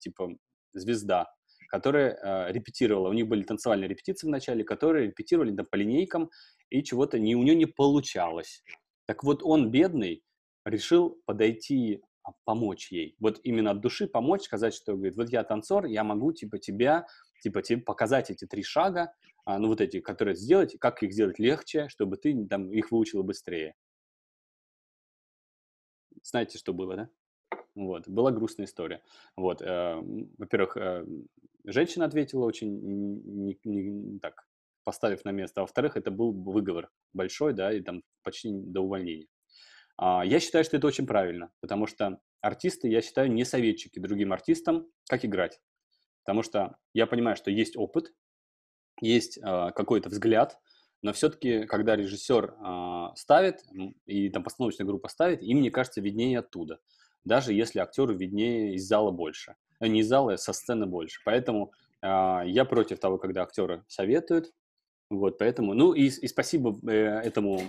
типа, 0.00 0.36
звезда, 0.74 1.26
которая 1.68 2.18
э, 2.22 2.52
репетировала, 2.52 3.08
у 3.08 3.12
них 3.12 3.28
были 3.28 3.42
танцевальные 3.42 3.88
репетиции 3.88 4.26
в 4.26 4.30
начале, 4.30 4.64
которые 4.64 5.08
репетировали 5.08 5.54
там 5.54 5.66
по 5.66 5.76
линейкам, 5.76 6.30
и 6.70 6.82
чего-то 6.82 7.18
не, 7.18 7.34
у 7.36 7.42
нее 7.42 7.54
не 7.54 7.66
получалось. 7.66 8.62
Так 9.06 9.24
вот, 9.24 9.42
он, 9.42 9.70
бедный, 9.70 10.22
решил 10.66 11.22
подойти 11.24 12.02
а, 12.22 12.32
помочь 12.44 12.90
ей. 12.90 13.16
Вот 13.20 13.40
именно 13.44 13.70
от 13.70 13.80
души 13.80 14.06
помочь, 14.06 14.42
сказать, 14.42 14.74
что, 14.74 14.94
говорит, 14.94 15.16
вот 15.16 15.30
я 15.30 15.44
танцор, 15.44 15.86
я 15.86 16.04
могу, 16.04 16.32
типа, 16.32 16.58
тебя, 16.58 17.06
типа, 17.42 17.62
тебе 17.62 17.80
показать 17.80 18.30
эти 18.30 18.46
три 18.46 18.62
шага, 18.62 19.14
а, 19.44 19.58
ну, 19.58 19.68
вот 19.68 19.80
эти, 19.80 20.00
которые 20.00 20.34
сделать, 20.34 20.76
как 20.80 21.02
их 21.02 21.12
сделать 21.12 21.38
легче, 21.38 21.88
чтобы 21.88 22.16
ты 22.16 22.46
там 22.46 22.72
их 22.72 22.90
выучила 22.90 23.22
быстрее. 23.22 23.74
Знаете, 26.22 26.58
что 26.58 26.72
было, 26.72 26.96
да? 26.96 27.10
Вот, 27.76 28.08
была 28.08 28.32
грустная 28.32 28.66
история. 28.66 29.02
Вот, 29.36 29.62
э, 29.62 30.02
во-первых, 30.38 30.76
э, 30.76 31.06
женщина 31.64 32.06
ответила 32.06 32.44
очень 32.44 32.80
не, 32.80 33.58
не, 33.62 33.90
не 33.90 34.18
так, 34.18 34.48
поставив 34.82 35.24
на 35.24 35.30
место, 35.30 35.60
а 35.60 35.64
во-вторых, 35.64 35.96
это 35.96 36.10
был 36.10 36.32
выговор 36.32 36.90
большой, 37.12 37.52
да, 37.52 37.72
и 37.72 37.82
там 37.82 38.02
почти 38.24 38.50
до 38.50 38.80
увольнения. 38.80 39.28
А, 39.98 40.24
я 40.24 40.40
считаю, 40.40 40.64
что 40.64 40.76
это 40.76 40.86
очень 40.86 41.06
правильно, 41.06 41.50
потому 41.60 41.86
что 41.86 42.20
артисты, 42.40 42.88
я 42.88 43.02
считаю, 43.02 43.30
не 43.30 43.44
советчики 43.44 43.98
другим 43.98 44.32
артистам, 44.32 44.86
как 45.08 45.24
играть. 45.24 45.60
Потому 46.24 46.42
что 46.42 46.76
я 46.92 47.06
понимаю, 47.06 47.36
что 47.36 47.50
есть 47.50 47.76
опыт, 47.76 48.12
есть 49.00 49.38
э, 49.38 49.42
какой-то 49.42 50.08
взгляд, 50.08 50.58
но 51.02 51.12
все-таки, 51.12 51.66
когда 51.66 51.96
режиссер 51.96 52.54
э, 52.54 53.06
ставит, 53.14 53.64
и 54.06 54.28
там 54.30 54.42
постановочная 54.42 54.86
группа 54.86 55.08
ставит, 55.08 55.42
им, 55.42 55.58
мне 55.58 55.70
кажется, 55.70 56.00
виднее 56.00 56.38
оттуда. 56.40 56.80
Даже 57.24 57.52
если 57.52 57.78
актеру 57.78 58.14
виднее 58.14 58.74
из 58.74 58.86
зала 58.86 59.10
больше. 59.10 59.56
Э, 59.80 59.86
не 59.86 60.00
из 60.00 60.08
зала, 60.08 60.34
а 60.34 60.38
со 60.38 60.52
сцены 60.52 60.86
больше. 60.86 61.20
Поэтому 61.24 61.72
я 62.02 62.66
против 62.68 63.00
того, 63.00 63.18
когда 63.18 63.42
актеры 63.42 63.82
советуют. 63.88 64.52
Вот, 65.08 65.38
поэтому, 65.38 65.72
ну 65.72 65.92
и, 65.92 66.06
и 66.08 66.28
спасибо 66.28 66.76
э, 66.88 66.94
этому, 66.94 67.60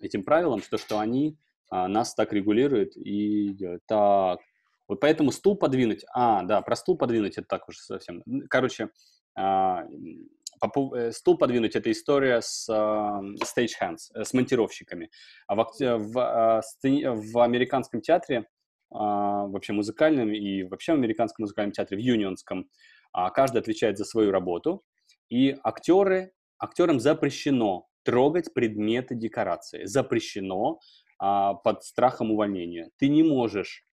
этим 0.00 0.24
правилам, 0.24 0.62
что, 0.62 0.78
что 0.78 0.98
они 0.98 1.38
а, 1.72 1.88
нас 1.88 2.14
так 2.14 2.34
регулирует 2.34 2.98
и 2.98 3.48
делает. 3.54 3.80
Так, 3.86 4.40
вот 4.86 5.00
поэтому 5.00 5.32
стул 5.32 5.56
подвинуть, 5.56 6.04
а, 6.12 6.42
да, 6.42 6.60
про 6.60 6.76
стул 6.76 6.98
подвинуть 6.98 7.38
это 7.38 7.46
так 7.48 7.66
уже 7.66 7.78
совсем. 7.78 8.22
Короче, 8.50 8.90
а, 9.34 9.84
э, 10.60 11.12
стул 11.12 11.38
подвинуть 11.38 11.74
это 11.74 11.90
история 11.90 12.42
с 12.42 12.68
а, 12.68 13.22
stagehands, 13.42 14.10
э, 14.14 14.22
с 14.22 14.34
монтировщиками. 14.34 15.10
А 15.46 15.54
в, 15.54 15.64
в, 15.80 16.18
а, 16.18 16.60
в 16.84 17.38
американском 17.42 18.02
театре, 18.02 18.44
вообще 18.90 19.72
музыкальном 19.72 20.30
и 20.30 20.64
вообще 20.64 20.92
в 20.92 20.96
американском 20.96 21.44
музыкальном 21.44 21.72
театре, 21.72 21.96
в 21.96 22.00
юнионском, 22.02 22.68
каждый 23.32 23.62
отвечает 23.62 23.96
за 23.96 24.04
свою 24.04 24.30
работу, 24.30 24.84
и 25.30 25.56
актеры, 25.64 26.34
актерам 26.58 27.00
запрещено 27.00 27.88
трогать 28.02 28.52
предметы 28.52 29.14
декорации. 29.14 29.86
Запрещено 29.86 30.78
а, 31.24 31.54
под 31.54 31.84
страхом 31.84 32.32
увольнения. 32.32 32.90
Ты 32.98 33.06
не 33.06 33.22
можешь, 33.22 33.86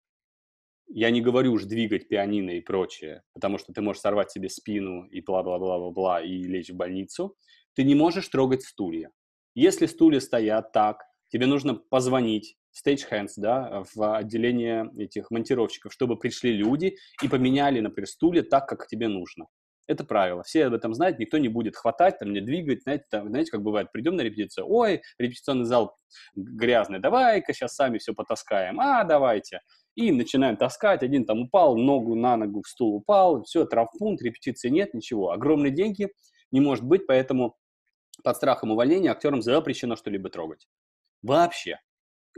я 0.86 1.10
не 1.10 1.20
говорю 1.20 1.54
уж 1.54 1.64
двигать 1.64 2.06
пианино 2.06 2.50
и 2.50 2.60
прочее, 2.60 3.24
потому 3.34 3.58
что 3.58 3.72
ты 3.72 3.80
можешь 3.80 4.00
сорвать 4.00 4.30
себе 4.30 4.48
спину 4.48 5.06
и 5.06 5.20
бла-бла-бла-бла-бла 5.20 6.22
и 6.22 6.44
лечь 6.44 6.70
в 6.70 6.76
больницу. 6.76 7.36
Ты 7.74 7.82
не 7.82 7.96
можешь 7.96 8.28
трогать 8.28 8.62
стулья. 8.62 9.10
Если 9.56 9.86
стулья 9.86 10.20
стоят 10.20 10.70
так, 10.70 11.02
тебе 11.26 11.46
нужно 11.46 11.74
позвонить 11.74 12.56
stagehands, 12.72 13.32
да, 13.38 13.82
в 13.92 14.16
отделение 14.16 14.88
этих 14.96 15.32
монтировщиков, 15.32 15.92
чтобы 15.92 16.16
пришли 16.16 16.52
люди 16.52 16.94
и 17.24 17.28
поменяли, 17.28 17.80
например, 17.80 18.06
стулья 18.06 18.44
так, 18.44 18.68
как 18.68 18.86
тебе 18.86 19.08
нужно. 19.08 19.46
Это 19.86 20.04
правило. 20.04 20.42
Все 20.42 20.66
об 20.66 20.74
этом 20.74 20.94
знают, 20.94 21.18
никто 21.18 21.38
не 21.38 21.48
будет 21.48 21.76
хватать, 21.76 22.18
там, 22.18 22.32
не 22.32 22.40
двигать. 22.40 22.82
Знаете, 22.82 23.04
там, 23.08 23.28
знаете, 23.28 23.52
как 23.52 23.62
бывает, 23.62 23.92
придем 23.92 24.16
на 24.16 24.22
репетицию, 24.22 24.66
ой, 24.68 25.02
репетиционный 25.18 25.64
зал 25.64 25.96
грязный, 26.34 26.98
давай-ка 26.98 27.52
сейчас 27.52 27.74
сами 27.74 27.98
все 27.98 28.12
потаскаем, 28.12 28.80
а, 28.80 29.04
давайте. 29.04 29.60
И 29.94 30.10
начинаем 30.10 30.56
таскать, 30.56 31.02
один 31.02 31.24
там 31.24 31.42
упал, 31.42 31.76
ногу 31.76 32.16
на 32.16 32.36
ногу 32.36 32.62
в 32.62 32.68
стул 32.68 32.96
упал, 32.96 33.44
все, 33.44 33.64
травмпункт, 33.64 34.22
репетиции 34.22 34.68
нет, 34.68 34.92
ничего. 34.92 35.30
Огромные 35.30 35.70
деньги 35.70 36.08
не 36.50 36.60
может 36.60 36.84
быть, 36.84 37.06
поэтому 37.06 37.56
под 38.24 38.36
страхом 38.36 38.72
увольнения 38.72 39.10
актерам 39.10 39.40
запрещено 39.40 39.94
что-либо 39.94 40.30
трогать. 40.30 40.66
Вообще. 41.22 41.78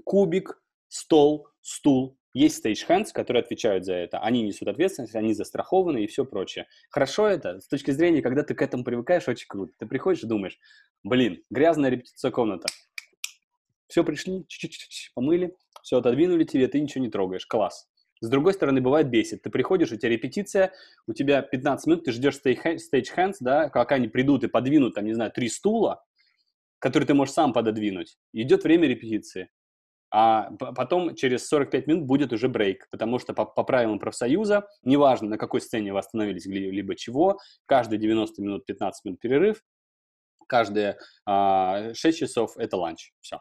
Кубик, 0.05 0.61
стол, 0.89 1.49
стул, 1.63 2.18
есть 2.35 2.65
stagehands, 2.65 3.09
которые 3.13 3.43
отвечают 3.43 3.85
за 3.85 3.95
это. 3.95 4.19
Они 4.19 4.43
несут 4.43 4.69
ответственность, 4.69 5.15
они 5.15 5.33
застрахованы 5.33 6.05
и 6.05 6.07
все 6.07 6.25
прочее. 6.25 6.67
Хорошо 6.91 7.27
это, 7.27 7.61
с 7.61 7.69
точки 7.69 7.91
зрения, 7.91 8.23
когда 8.23 8.43
ты 8.43 8.55
к 8.55 8.63
этому 8.63 8.85
привыкаешь, 8.85 9.29
очень 9.29 9.47
круто. 9.49 9.73
Ты 9.79 9.87
приходишь 9.87 10.23
и 10.23 10.27
думаешь, 10.27 10.59
блин, 11.03 11.43
грязная 11.51 11.91
репетиционная 11.91 12.35
комната. 12.35 12.69
Все 13.89 14.05
пришли, 14.05 14.47
помыли, 15.15 15.57
все 15.83 15.99
отодвинули 15.99 16.45
тебе, 16.45 16.69
ты 16.69 16.81
ничего 16.81 17.03
не 17.03 17.11
трогаешь. 17.11 17.47
Класс. 17.47 17.89
С 18.21 18.29
другой 18.29 18.53
стороны, 18.53 18.81
бывает 18.81 19.09
бесит. 19.09 19.43
Ты 19.43 19.51
приходишь, 19.51 19.93
у 19.93 19.97
тебя 19.97 20.11
репетиция, 20.11 20.73
у 21.07 21.13
тебя 21.13 21.41
15 21.41 21.87
минут, 21.87 22.05
ты 22.05 22.13
ждешь 22.13 22.39
stagehands, 22.45 23.37
да, 23.41 23.71
как 23.71 23.93
они 23.93 24.09
придут 24.09 24.45
и 24.45 24.49
подвинут, 24.49 24.95
там, 24.95 25.05
не 25.05 25.15
знаю, 25.15 25.31
три 25.31 25.49
стула, 25.49 26.05
которые 26.79 27.07
ты 27.07 27.15
можешь 27.15 27.35
сам 27.35 27.53
пододвинуть. 27.53 28.19
Идет 28.33 28.65
время 28.65 28.89
репетиции 28.89 29.49
а 30.11 30.51
потом 30.53 31.15
через 31.15 31.47
45 31.49 31.87
минут 31.87 32.05
будет 32.05 32.33
уже 32.33 32.49
брейк, 32.49 32.89
потому 32.91 33.19
что 33.19 33.35
по, 33.35 33.45
по 33.45 33.63
правилам 33.63 33.99
профсоюза, 33.99 34.69
неважно, 34.83 35.29
на 35.29 35.39
какой 35.39 35.61
сцене 35.61 35.93
вы 35.93 35.99
остановились, 35.99 36.47
либо 36.47 36.95
чего, 36.95 37.39
каждые 37.67 37.99
90 37.99 38.43
минут 38.43 38.67
15 38.67 39.05
минут 39.05 39.21
перерыв, 39.21 39.63
каждые 40.47 40.99
а, 41.27 41.93
6 41.95 42.19
часов 42.19 42.57
это 42.57 42.77
ланч, 42.77 43.13
все. 43.21 43.41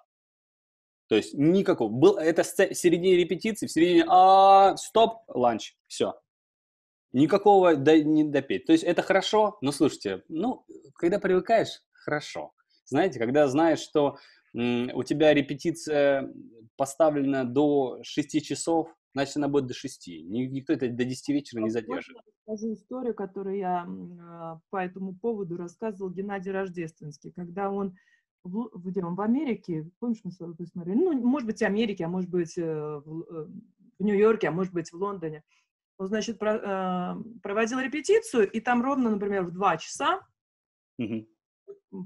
То 1.07 1.15
есть 1.15 1.33
никакого. 1.33 1.89
Был, 1.89 2.17
это 2.17 2.43
в 2.43 2.47
середине 2.47 3.15
репетиции, 3.15 3.65
в 3.65 3.71
середине 3.71 4.05
а, 4.09 4.75
стоп, 4.75 5.21
ланч, 5.27 5.75
все. 5.87 6.19
Никакого 7.13 7.75
до, 7.75 7.97
не 8.03 8.25
допеть. 8.25 8.65
То 8.65 8.73
есть 8.73 8.83
это 8.83 9.01
хорошо, 9.01 9.57
но 9.61 9.71
слушайте, 9.71 10.23
ну, 10.27 10.65
когда 10.95 11.19
привыкаешь, 11.19 11.81
хорошо. 11.93 12.51
Знаете, 12.85 13.19
когда 13.19 13.47
знаешь, 13.47 13.79
что 13.79 14.17
у 14.57 15.03
тебя 15.03 15.33
репетиция 15.33 16.33
поставлена 16.77 17.43
до 17.43 17.99
6 18.03 18.43
часов, 18.43 18.93
значит, 19.13 19.37
она 19.37 19.47
будет 19.47 19.67
до 19.67 19.73
6. 19.73 20.07
Никто 20.07 20.73
это 20.73 20.89
до 20.89 21.05
10 21.05 21.29
вечера 21.29 21.61
не 21.61 21.69
задержит. 21.69 22.15
Я 22.15 22.53
расскажу 22.53 22.73
историю, 22.73 23.13
которую 23.13 23.57
я 23.57 23.85
а, 23.85 24.59
по 24.69 24.77
этому 24.77 25.15
поводу 25.15 25.57
рассказывал 25.57 26.11
Геннадий 26.11 26.51
Рождественский, 26.51 27.31
когда 27.31 27.69
он 27.69 27.95
в, 28.43 28.69
где 28.75 29.03
он 29.03 29.15
в 29.15 29.21
Америке, 29.21 29.89
помнишь, 29.99 30.21
мы 30.23 30.31
с 30.31 30.37
тобой 30.37 30.55
посмотрели, 30.55 30.97
ну, 30.97 31.13
может 31.21 31.47
быть, 31.47 31.59
в 31.59 31.65
Америке, 31.65 32.05
а 32.05 32.09
может 32.09 32.29
быть, 32.29 32.57
э, 32.57 32.63
в, 32.63 33.21
э, 33.23 33.47
в 33.99 34.03
Нью-Йорке, 34.03 34.47
а 34.47 34.51
может 34.51 34.73
быть, 34.73 34.91
в 34.91 34.95
Лондоне. 34.95 35.43
Он, 35.97 36.07
значит, 36.07 36.39
про, 36.39 36.55
э, 36.55 37.39
проводил 37.41 37.79
репетицию, 37.79 38.49
и 38.49 38.59
там 38.61 38.81
ровно, 38.81 39.09
например, 39.09 39.43
в 39.43 39.51
2 39.51 39.77
часа 39.77 40.21
угу. 40.97 41.27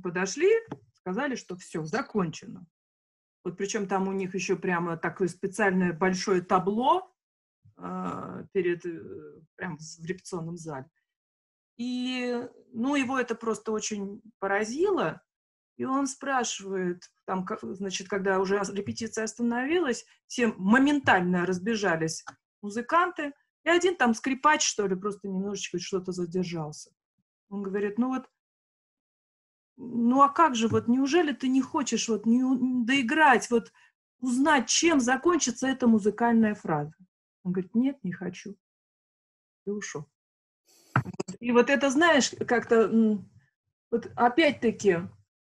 подошли, 0.02 0.49
сказали, 1.02 1.36
что 1.36 1.56
все, 1.57 1.84
закончено. 1.84 2.65
Вот 3.44 3.57
причем 3.57 3.88
там 3.88 4.07
у 4.07 4.11
них 4.11 4.36
еще 4.36 4.56
прямо 4.56 4.98
такое 4.98 5.28
специальное 5.28 5.94
большое 5.94 6.41
табло 6.41 7.11
э, 7.78 8.45
перед, 8.53 8.86
э, 8.86 9.41
прямо 9.56 9.78
в 9.78 10.06
репетиционном 10.06 10.57
зале. 10.57 10.90
И, 11.78 12.48
ну, 12.73 12.95
его 12.95 13.19
это 13.19 13.34
просто 13.34 13.72
очень 13.72 14.22
поразило, 14.38 15.22
и 15.78 15.86
он 15.86 16.06
спрашивает, 16.06 17.10
там, 17.26 17.48
значит, 17.64 18.07
когда 18.07 18.40
уже 18.40 18.61
репетиция 18.72 19.23
остановилась, 19.23 20.06
все 20.28 20.48
моментально 20.57 21.45
разбежались 21.48 22.23
музыканты, 22.61 23.34
и 23.64 23.69
один 23.69 23.95
там 23.95 24.14
скрипач, 24.14 24.64
что 24.64 24.86
ли, 24.86 24.95
просто 24.95 25.28
немножечко 25.28 25.80
что-то 25.80 26.11
задержался. 26.11 26.91
Он 27.49 27.64
говорит, 27.64 27.98
ну 27.98 28.10
вот 28.10 28.30
ну 29.81 30.21
а 30.21 30.29
как 30.29 30.55
же, 30.55 30.67
вот 30.67 30.87
неужели 30.87 31.33
ты 31.33 31.47
не 31.47 31.61
хочешь 31.61 32.07
вот 32.07 32.25
не, 32.25 32.43
доиграть, 32.85 33.49
вот 33.49 33.71
узнать, 34.19 34.67
чем 34.67 34.99
закончится 34.99 35.67
эта 35.67 35.87
музыкальная 35.87 36.53
фраза? 36.53 36.93
Он 37.43 37.53
говорит, 37.53 37.73
нет, 37.73 37.97
не 38.03 38.11
хочу. 38.11 38.55
и 39.65 39.71
ушел. 39.71 40.05
И 41.39 41.51
вот 41.51 41.69
это, 41.69 41.89
знаешь, 41.89 42.31
как-то, 42.47 42.89
вот 43.89 44.11
опять-таки, 44.15 44.99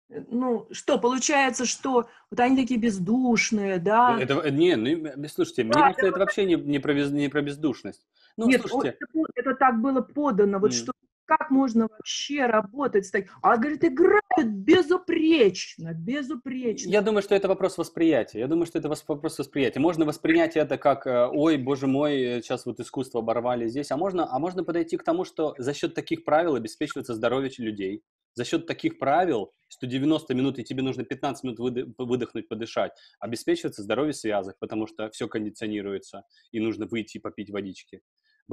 ну, 0.08 0.68
что, 0.70 0.98
получается, 0.98 1.64
что 1.64 2.08
вот 2.30 2.40
они 2.40 2.56
такие 2.56 2.78
бездушные, 2.78 3.78
да? 3.78 4.16
Это, 4.20 4.34
э, 4.40 4.50
не, 4.50 4.76
ну, 4.76 5.28
слушайте, 5.28 5.64
да, 5.64 5.68
мне 5.68 5.72
кажется, 5.72 6.06
это 6.06 6.18
вообще 6.18 6.44
не, 6.44 6.54
не, 6.54 6.78
про, 6.78 6.94
без, 6.94 7.10
не 7.10 7.28
про 7.28 7.42
бездушность. 7.42 8.06
Ну, 8.36 8.46
Нет, 8.46 8.62
слушайте. 8.66 8.96
Это, 9.00 9.26
это 9.34 9.54
так 9.54 9.80
было 9.80 10.00
подано, 10.00 10.58
вот 10.58 10.70
mm. 10.70 10.74
что 10.74 10.92
как 11.30 11.50
можно 11.50 11.86
вообще 11.86 12.46
работать 12.46 13.06
с 13.06 13.12
таким? 13.12 13.30
А, 13.40 13.56
говорит, 13.56 13.84
играют 13.84 14.46
безупречно, 14.46 15.94
безупречно. 15.94 16.90
Я 16.90 17.02
думаю, 17.02 17.22
что 17.22 17.36
это 17.36 17.46
вопрос 17.46 17.78
восприятия. 17.78 18.40
Я 18.40 18.48
думаю, 18.48 18.66
что 18.66 18.80
это 18.80 18.88
вопрос 18.88 19.38
восприятия. 19.38 19.78
Можно 19.78 20.04
воспринять 20.04 20.56
это 20.56 20.76
как, 20.76 21.06
э, 21.06 21.28
ой, 21.28 21.56
боже 21.56 21.86
мой, 21.86 22.40
сейчас 22.42 22.66
вот 22.66 22.80
искусство 22.80 23.20
оборвали 23.20 23.68
здесь, 23.68 23.92
а 23.92 23.96
можно, 23.96 24.26
а 24.28 24.40
можно 24.40 24.64
подойти 24.64 24.96
к 24.96 25.04
тому, 25.04 25.24
что 25.24 25.54
за 25.56 25.72
счет 25.72 25.94
таких 25.94 26.24
правил 26.24 26.56
обеспечивается 26.56 27.14
здоровье 27.14 27.48
людей, 27.58 28.02
за 28.34 28.44
счет 28.44 28.66
таких 28.66 28.98
правил, 28.98 29.52
что 29.68 29.86
90 29.86 30.34
минут 30.34 30.58
и 30.58 30.64
тебе 30.64 30.82
нужно 30.82 31.04
15 31.04 31.44
минут 31.44 31.94
выдохнуть, 31.96 32.48
подышать, 32.48 32.90
обеспечивается 33.20 33.82
здоровье 33.82 34.14
связок, 34.14 34.56
потому 34.58 34.88
что 34.88 35.10
все 35.10 35.28
кондиционируется, 35.28 36.24
и 36.50 36.58
нужно 36.58 36.86
выйти 36.86 37.18
и 37.18 37.20
попить 37.20 37.50
водички. 37.50 38.00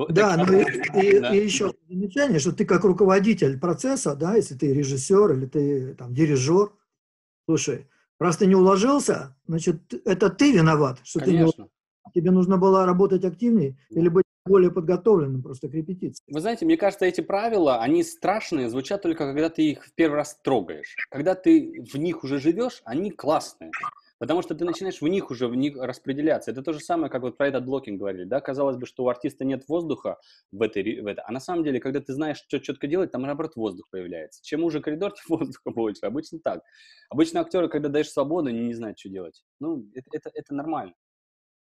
Да, 0.10 0.38
ну 0.38 0.60
и, 0.60 0.64
и, 1.02 1.20
да. 1.20 1.36
и 1.36 1.44
еще 1.44 1.74
замечание, 1.90 2.40
что 2.40 2.52
ты 2.52 2.66
как 2.66 2.84
руководитель 2.84 3.60
процесса, 3.60 4.16
да, 4.16 4.36
если 4.36 4.56
ты 4.56 4.74
режиссер 4.74 5.34
или 5.34 5.46
ты 5.48 5.96
там 5.96 6.14
дирижер, 6.14 6.72
слушай, 7.46 7.88
раз 8.20 8.38
ты 8.38 8.46
не 8.46 8.56
уложился, 8.56 9.36
значит, 9.48 9.94
это 10.06 10.30
ты 10.30 10.52
виноват, 10.52 11.00
что 11.04 11.20
Конечно. 11.20 11.52
ты 11.52 11.62
не 11.62 11.68
Тебе 12.14 12.32
нужно 12.32 12.58
было 12.58 12.86
работать 12.86 13.26
активнее 13.26 13.78
или 13.90 14.08
быть 14.08 14.24
более 14.48 14.72
подготовленным 14.72 15.44
просто 15.44 15.68
к 15.68 15.74
репетиции. 15.74 16.24
Вы 16.28 16.40
знаете, 16.40 16.66
мне 16.66 16.78
кажется, 16.78 17.06
эти 17.06 17.22
правила, 17.22 17.82
они 17.82 18.04
страшные, 18.04 18.70
звучат 18.70 19.02
только 19.02 19.28
когда 19.28 19.50
ты 19.50 19.72
их 19.72 19.86
в 19.86 19.94
первый 19.94 20.16
раз 20.16 20.40
трогаешь. 20.42 20.96
Когда 21.10 21.36
ты 21.36 21.84
в 21.92 21.98
них 21.98 22.24
уже 22.24 22.40
живешь, 22.40 22.82
они 22.86 23.12
классные. 23.12 23.72
Потому 24.20 24.42
что 24.42 24.56
ты 24.56 24.66
начинаешь 24.66 25.02
в 25.02 25.08
них 25.08 25.30
уже 25.30 25.48
в 25.48 25.56
них 25.56 25.78
распределяться. 25.78 26.52
Это 26.52 26.62
то 26.64 26.74
же 26.74 26.80
самое, 26.80 27.12
как 27.12 27.22
вот 27.22 27.38
про 27.38 27.48
этот 27.48 27.66
блокинг 27.66 28.00
говорили, 28.00 28.24
да? 28.24 28.42
Казалось 28.42 28.78
бы, 28.78 28.86
что 28.86 29.04
у 29.04 29.10
артиста 29.10 29.46
нет 29.46 29.68
воздуха 29.68 30.18
в 30.52 30.62
этой, 30.62 31.02
в 31.02 31.06
этой. 31.06 31.24
А 31.26 31.32
на 31.32 31.40
самом 31.40 31.64
деле, 31.64 31.80
когда 31.80 32.00
ты 32.00 32.14
знаешь, 32.14 32.38
что 32.38 32.60
четко 32.60 32.88
делать, 32.88 33.12
там 33.12 33.22
наоборот 33.22 33.56
воздух 33.56 33.88
появляется. 33.92 34.42
Чем 34.44 34.64
уже 34.64 34.82
коридор, 34.82 35.12
тем 35.28 35.38
воздуха 35.38 35.72
больше. 35.72 36.06
Обычно 36.06 36.40
так. 36.40 36.62
Обычно 37.10 37.42
актеры, 37.42 37.70
когда 37.70 37.90
даешь 37.90 38.10
свободу, 38.10 38.50
они 38.50 38.60
не 38.68 38.74
знают, 38.74 39.00
что 39.00 39.10
делать. 39.10 39.44
Ну, 39.60 39.88
это, 39.94 40.10
это, 40.12 40.32
это 40.34 40.54
нормально. 40.54 40.94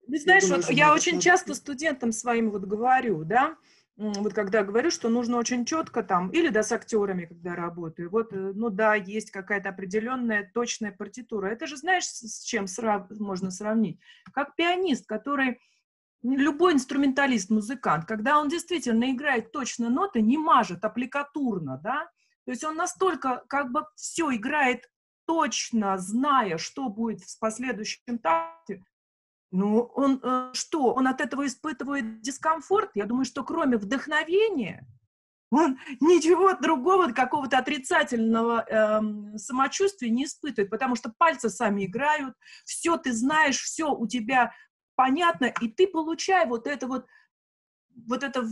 Ты 0.10 0.20
знаешь, 0.20 0.44
я, 0.44 0.50
думаю, 0.50 0.64
вот 0.64 0.74
я 0.76 0.94
очень 0.94 1.20
часто 1.20 1.54
студентам 1.54 2.14
своим 2.14 2.50
вот 2.50 2.64
говорю, 2.64 3.26
да, 3.26 3.58
вот 3.98 4.34
когда 4.34 4.64
говорю, 4.64 4.91
что 4.91 5.10
нужно 5.10 5.38
очень 5.38 5.65
четко 5.65 6.03
там, 6.03 6.30
или 6.30 6.49
да, 6.49 6.61
с 6.61 6.72
актерами, 6.72 7.26
когда 7.26 7.56
работаю, 7.56 8.11
вот, 8.11 8.32
э, 8.32 8.52
ну 8.53 8.69
да, 8.69 8.94
есть 8.94 9.32
какая-то 9.32 9.69
определенная 9.69 10.49
точная 10.53 10.91
партитура. 10.91 11.48
Это 11.48 11.65
же 11.65 11.78
знаешь, 11.78 12.06
с 12.06 12.44
чем 12.44 12.68
срав... 12.68 13.10
можно 13.10 13.49
сравнить? 13.49 13.99
Как 14.34 14.56
пианист, 14.56 15.07
который, 15.07 15.60
любой 16.22 16.74
инструменталист, 16.74 17.49
музыкант, 17.49 18.06
когда 18.06 18.40
он 18.40 18.49
действительно 18.49 19.11
играет 19.11 19.52
точно 19.52 19.90
ноты, 19.90 20.22
не 20.22 20.38
мажет 20.38 20.86
аппликатурно, 20.86 21.80
да, 21.84 22.07
то 22.45 22.52
есть 22.52 22.64
он 22.64 22.76
настолько 22.76 23.44
как 23.49 23.72
бы 23.72 23.86
все 23.95 24.34
играет 24.36 24.88
точно, 25.26 25.98
зная, 25.98 26.57
что 26.60 26.88
будет 26.88 27.22
в 27.22 27.40
последующем 27.40 28.19
такте, 28.19 28.84
ну, 29.52 29.82
он 29.95 30.19
э, 30.22 30.49
что, 30.53 30.94
он 30.94 31.07
от 31.07 31.22
этого 31.22 31.45
испытывает 31.45 32.22
дискомфорт? 32.22 32.91
Я 32.95 33.06
думаю, 33.06 33.26
что 33.26 33.44
кроме 33.44 33.78
вдохновения, 33.78 34.86
он 35.49 35.78
ничего 36.02 36.53
другого, 36.53 37.11
какого-то 37.11 37.57
отрицательного 37.57 38.65
э, 38.68 39.38
самочувствия 39.38 40.10
не 40.10 40.26
испытывает, 40.26 40.69
потому 40.69 40.95
что 40.95 41.14
пальцы 41.18 41.49
сами 41.49 41.86
играют, 41.86 42.36
все 42.65 42.98
ты 42.98 43.14
знаешь, 43.14 43.57
все 43.57 43.94
у 43.94 44.07
тебя 44.07 44.52
понятно, 44.95 45.45
и 45.61 45.69
ты 45.69 45.88
получаешь 45.88 46.49
вот 46.49 46.68
это 46.68 46.88
вот, 46.88 47.06
вот 48.07 48.24
это 48.24 48.44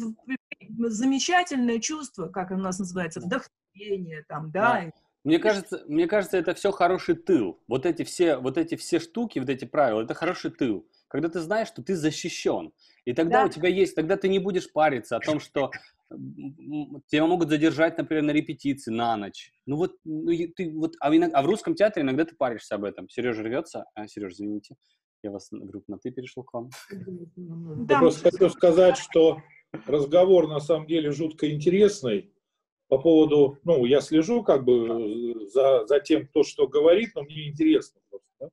замечательное 0.88 1.80
чувство, 1.80 2.28
как 2.30 2.52
у 2.52 2.58
нас 2.58 2.80
называется, 2.80 3.20
вдохновение, 3.20 4.24
там, 4.30 4.52
да, 4.52 4.84
да. 4.84 4.92
Мне 5.26 5.40
кажется, 5.40 5.84
мне 5.88 6.08
кажется, 6.08 6.38
это 6.38 6.54
все 6.54 6.72
хороший 6.72 7.16
тыл. 7.16 7.60
Вот 7.68 7.88
эти 7.88 8.04
все, 8.04 8.38
вот 8.38 8.60
эти 8.60 8.76
все 8.76 9.00
штуки, 9.00 9.40
вот 9.40 9.50
эти 9.50 9.66
правила, 9.66 10.04
это 10.04 10.14
хороший 10.14 10.52
тыл. 10.52 10.88
Когда 11.08 11.30
ты 11.30 11.40
знаешь, 11.40 11.68
что 11.68 11.82
ты 11.82 11.96
защищен. 11.96 12.72
И 13.06 13.14
тогда 13.14 13.42
да. 13.42 13.48
у 13.48 13.50
тебя 13.50 13.68
есть, 13.68 13.96
тогда 13.96 14.18
ты 14.18 14.30
не 14.30 14.38
будешь 14.38 14.72
париться 14.72 15.18
о 15.18 15.20
том, 15.20 15.40
что 15.40 15.72
тебя 17.08 17.26
могут 17.26 17.50
задержать, 17.50 17.98
например, 17.98 18.24
на 18.24 18.32
репетиции 18.32 18.92
на 18.92 19.18
ночь. 19.18 19.52
Ну 19.66 19.78
вот, 19.78 19.96
ну, 20.04 20.32
ты, 20.56 20.72
вот 20.72 20.94
а, 21.00 21.16
иногда, 21.16 21.40
а 21.40 21.42
в 21.42 21.48
русском 21.48 21.74
театре 21.74 22.04
иногда 22.04 22.26
ты 22.26 22.36
паришься 22.36 22.76
об 22.76 22.84
этом. 22.84 23.10
Сережа 23.10 23.42
рвется. 23.42 23.86
А, 23.96 24.08
Сереж, 24.08 24.34
извините, 24.34 24.76
я 25.24 25.32
вас 25.32 25.48
вдруг 25.52 25.88
на 25.88 25.98
ты 25.98 26.12
перешел 26.12 26.44
к 26.44 26.54
вам. 26.54 26.70
Я 27.90 27.98
просто 27.98 28.30
хочу 28.30 28.50
сказать, 28.52 28.98
что 28.98 29.42
разговор 29.88 30.48
на 30.48 30.60
самом 30.60 30.86
деле 30.86 31.10
жутко 31.10 31.50
интересный 31.50 32.32
по 32.88 33.00
поводу, 33.00 33.58
ну, 33.64 33.86
я 33.86 34.02
слежу 34.02 34.44
как 34.44 34.64
бы 34.64 35.48
за, 35.50 35.86
за 35.88 36.00
тем, 36.00 36.28
кто 36.28 36.44
что 36.44 36.68
говорит, 36.68 37.12
но 37.16 37.24
мне 37.24 37.50
интересно 37.50 38.00
просто, 38.10 38.30
да? 38.40 38.50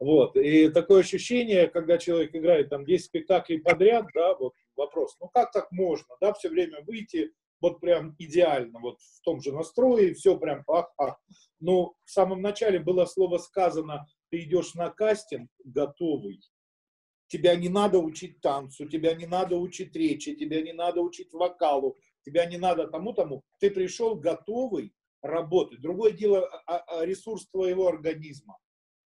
Вот, 0.00 0.36
и 0.36 0.68
такое 0.68 1.00
ощущение, 1.00 1.68
когда 1.68 1.98
человек 1.98 2.34
играет 2.34 2.68
там 2.68 2.84
10 2.84 3.04
спектаклей 3.04 3.60
подряд, 3.60 4.06
да, 4.14 4.34
вот 4.34 4.54
вопрос, 4.76 5.16
ну 5.20 5.28
как 5.32 5.52
так 5.52 5.70
можно, 5.70 6.16
да, 6.20 6.32
все 6.34 6.48
время 6.48 6.82
выйти, 6.82 7.32
вот 7.60 7.80
прям 7.80 8.14
идеально, 8.18 8.78
вот 8.80 9.00
в 9.00 9.20
том 9.22 9.40
же 9.40 9.52
настрое, 9.52 10.12
все 10.12 10.36
прям 10.36 10.64
ах-ах. 10.68 11.18
Но 11.60 11.94
в 12.04 12.10
самом 12.10 12.42
начале 12.42 12.78
было 12.78 13.06
слово 13.06 13.38
сказано, 13.38 14.06
ты 14.30 14.40
идешь 14.40 14.74
на 14.74 14.90
кастинг 14.90 15.48
готовый, 15.64 16.40
тебя 17.28 17.56
не 17.56 17.68
надо 17.68 18.00
учить 18.00 18.40
танцу, 18.40 18.86
тебя 18.86 19.14
не 19.14 19.26
надо 19.26 19.56
учить 19.56 19.96
речи, 19.96 20.34
тебя 20.34 20.60
не 20.60 20.72
надо 20.72 21.00
учить 21.00 21.32
вокалу, 21.32 21.96
тебя 22.24 22.46
не 22.46 22.56
надо 22.56 22.88
тому-тому, 22.88 23.42
ты 23.60 23.70
пришел 23.70 24.14
готовый 24.14 24.92
работать. 25.22 25.80
Другое 25.80 26.12
дело 26.12 26.46
а, 26.66 26.78
а, 26.78 27.04
ресурс 27.04 27.46
твоего 27.48 27.88
организма. 27.88 28.58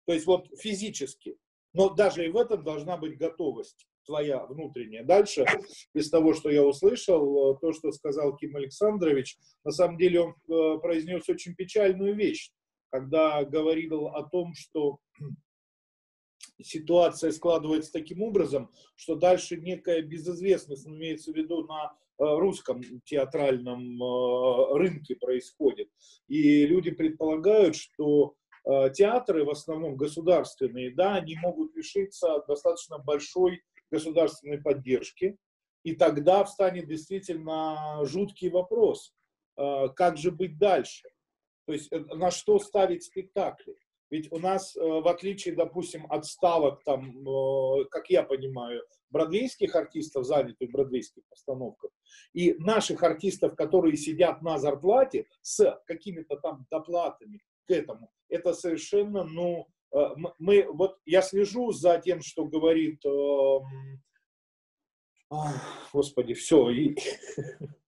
То 0.05 0.13
есть 0.13 0.25
вот 0.25 0.47
физически. 0.57 1.37
Но 1.73 1.89
даже 1.89 2.25
и 2.25 2.29
в 2.29 2.37
этом 2.37 2.63
должна 2.63 2.95
быть 2.95 3.17
готовость 3.17 3.87
твоя 4.05 4.45
внутренняя. 4.45 5.03
Дальше, 5.03 5.45
из 5.93 6.09
того, 6.09 6.33
что 6.33 6.49
я 6.49 6.63
услышал, 6.63 7.57
то, 7.57 7.73
что 7.73 7.91
сказал 7.91 8.37
Ким 8.37 8.55
Александрович, 8.55 9.37
на 9.63 9.71
самом 9.71 9.97
деле 9.97 10.21
он 10.21 10.35
э, 10.47 10.79
произнес 10.79 11.27
очень 11.27 11.55
печальную 11.55 12.15
вещь, 12.15 12.51
когда 12.91 13.43
говорил 13.43 14.07
о 14.07 14.23
том, 14.29 14.53
что 14.53 14.99
ситуация 16.61 17.31
складывается 17.31 17.91
таким 17.91 18.21
образом, 18.21 18.71
что 18.95 19.15
дальше 19.15 19.57
некая 19.57 20.01
безызвестность, 20.01 20.87
имеется 20.87 21.31
в 21.31 21.35
виду 21.35 21.65
на 21.65 21.85
э, 21.85 22.04
русском 22.17 22.81
театральном 23.05 24.01
э, 24.01 24.77
рынке 24.77 25.15
происходит. 25.15 25.89
И 26.27 26.65
люди 26.65 26.91
предполагают, 26.91 27.75
что 27.75 28.35
э, 28.65 28.89
театры, 28.93 29.43
в 29.43 29.49
основном 29.49 29.95
государственные, 29.95 30.93
да, 30.93 31.15
они 31.15 31.35
могут 31.35 31.75
лишиться 31.75 32.43
достаточно 32.47 32.97
большой 32.99 33.61
государственной 33.91 34.61
поддержки. 34.61 35.37
И 35.83 35.95
тогда 35.95 36.43
встанет 36.43 36.87
действительно 36.87 37.99
жуткий 38.05 38.49
вопрос, 38.49 39.13
как 39.55 40.17
же 40.17 40.31
быть 40.31 40.57
дальше? 40.57 41.07
То 41.67 41.73
есть 41.73 41.91
на 41.91 42.31
что 42.31 42.57
ставить 42.57 43.03
спектакли? 43.03 43.75
Ведь 44.15 44.31
у 44.31 44.39
нас, 44.39 44.77
э, 44.77 44.79
в 44.79 45.05
отличие, 45.09 45.55
допустим, 45.55 46.05
от 46.09 46.25
ставок, 46.25 46.81
там, 46.85 47.27
э, 47.27 47.85
как 47.91 48.09
я 48.09 48.23
понимаю, 48.23 48.81
бродвейских 49.09 49.75
артистов, 49.75 50.23
занятых 50.23 50.69
в 50.69 50.71
бродвейских 50.71 51.23
постановках, 51.29 51.91
и 52.31 52.53
наших 52.53 53.03
артистов, 53.03 53.57
которые 53.57 53.97
сидят 53.97 54.41
на 54.41 54.57
зарплате 54.57 55.25
с 55.41 55.77
какими-то 55.85 56.37
там 56.37 56.65
доплатами 56.71 57.41
к 57.67 57.71
этому, 57.71 58.09
это 58.29 58.53
совершенно, 58.53 59.25
ну, 59.25 59.67
э, 59.91 60.15
мы, 60.39 60.65
вот 60.71 60.97
я 61.05 61.21
слежу 61.21 61.73
за 61.73 61.99
тем, 61.99 62.21
что 62.21 62.45
говорит, 62.45 63.03
господи, 65.91 66.35
все, 66.35 66.69
и, 66.69 66.95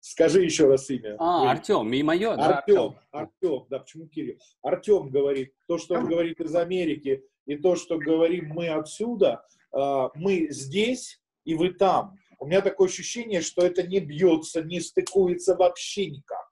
Скажи 0.00 0.42
еще 0.42 0.66
раз 0.68 0.90
имя. 0.90 1.16
А, 1.18 1.50
Артем, 1.50 1.92
и 1.92 2.02
мое, 2.02 2.36
да? 2.36 2.58
Артем, 2.58 2.96
Артем, 3.10 3.66
да, 3.70 3.78
почему 3.80 4.06
Кирилл? 4.08 4.38
Артем 4.62 5.08
говорит, 5.08 5.54
то, 5.66 5.78
что 5.78 5.94
он 5.94 6.06
говорит 6.06 6.40
из 6.40 6.54
Америки, 6.54 7.24
и 7.46 7.56
то, 7.56 7.76
что 7.76 7.98
говорим 7.98 8.48
мы 8.48 8.68
отсюда, 8.68 9.44
а, 9.72 10.10
мы 10.14 10.48
здесь, 10.50 11.20
и 11.44 11.54
вы 11.54 11.70
там. 11.70 12.18
У 12.38 12.46
меня 12.46 12.60
такое 12.60 12.88
ощущение, 12.88 13.40
что 13.40 13.64
это 13.64 13.82
не 13.82 14.00
бьется, 14.00 14.62
не 14.62 14.80
стыкуется 14.80 15.56
вообще 15.56 16.06
никак. 16.06 16.48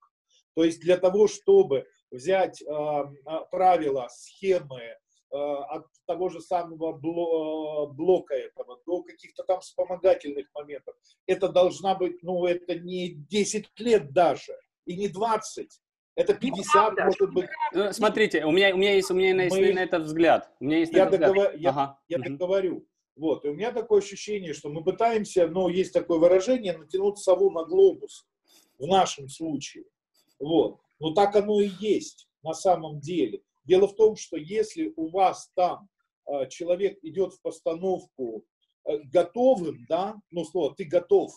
То 0.54 0.64
есть 0.64 0.80
для 0.80 0.96
того, 0.96 1.28
чтобы 1.28 1.86
взять 2.10 2.62
а, 2.66 3.04
правила, 3.50 4.08
схемы, 4.10 4.96
от 5.32 5.86
того 6.06 6.28
же 6.28 6.40
самого 6.40 6.92
блока 6.92 8.34
этого 8.34 8.80
до 8.86 9.02
каких-то 9.02 9.44
там 9.44 9.60
вспомогательных 9.60 10.46
моментов. 10.54 10.94
Это 11.26 11.48
должна 11.48 11.94
быть, 11.94 12.22
ну, 12.22 12.44
это 12.46 12.74
не 12.74 13.14
10 13.14 13.70
лет 13.78 14.12
даже, 14.12 14.56
и 14.84 14.96
не 14.96 15.08
20. 15.08 15.68
Это 16.14 16.34
50, 16.34 16.96
ну, 16.96 17.04
может 17.04 17.32
быть. 17.32 17.48
Ну, 17.72 17.92
смотрите, 17.92 18.44
у 18.44 18.50
меня, 18.50 18.74
у 18.74 18.78
меня 18.78 18.94
есть, 18.94 19.10
у 19.10 19.14
меня 19.14 19.42
есть 19.44 19.56
Мы... 19.56 19.72
на 19.72 19.80
это 19.80 19.98
взгляд. 19.98 20.50
У 20.60 20.64
меня 20.64 20.78
есть 20.78 20.92
я 20.92 21.06
договор... 21.06 21.54
я, 21.54 21.70
ага. 21.70 21.98
я 22.08 22.18
угу. 22.18 22.28
договорю. 22.28 22.86
Вот. 23.16 23.44
И 23.44 23.48
у 23.48 23.54
меня 23.54 23.72
такое 23.72 24.00
ощущение, 24.00 24.52
что 24.52 24.68
мы 24.68 24.84
пытаемся, 24.84 25.46
но 25.46 25.68
есть 25.68 25.92
такое 25.92 26.18
выражение, 26.18 26.76
натянуть 26.76 27.18
сову 27.18 27.50
на 27.50 27.64
глобус 27.64 28.26
в 28.78 28.86
нашем 28.86 29.28
случае. 29.28 29.84
Вот. 30.38 30.80
Но 30.98 31.14
так 31.14 31.34
оно 31.34 31.60
и 31.60 31.70
есть 31.80 32.28
на 32.42 32.52
самом 32.52 33.00
деле. 33.00 33.42
Дело 33.64 33.86
в 33.86 33.94
том, 33.94 34.16
что 34.16 34.36
если 34.36 34.92
у 34.96 35.08
вас 35.08 35.50
там 35.54 35.88
э, 36.26 36.48
человек 36.48 36.98
идет 37.02 37.34
в 37.34 37.42
постановку 37.42 38.44
э, 38.84 38.98
готовым, 39.04 39.86
да, 39.88 40.16
ну 40.30 40.44
слово, 40.44 40.74
ты 40.74 40.84
готов, 40.84 41.32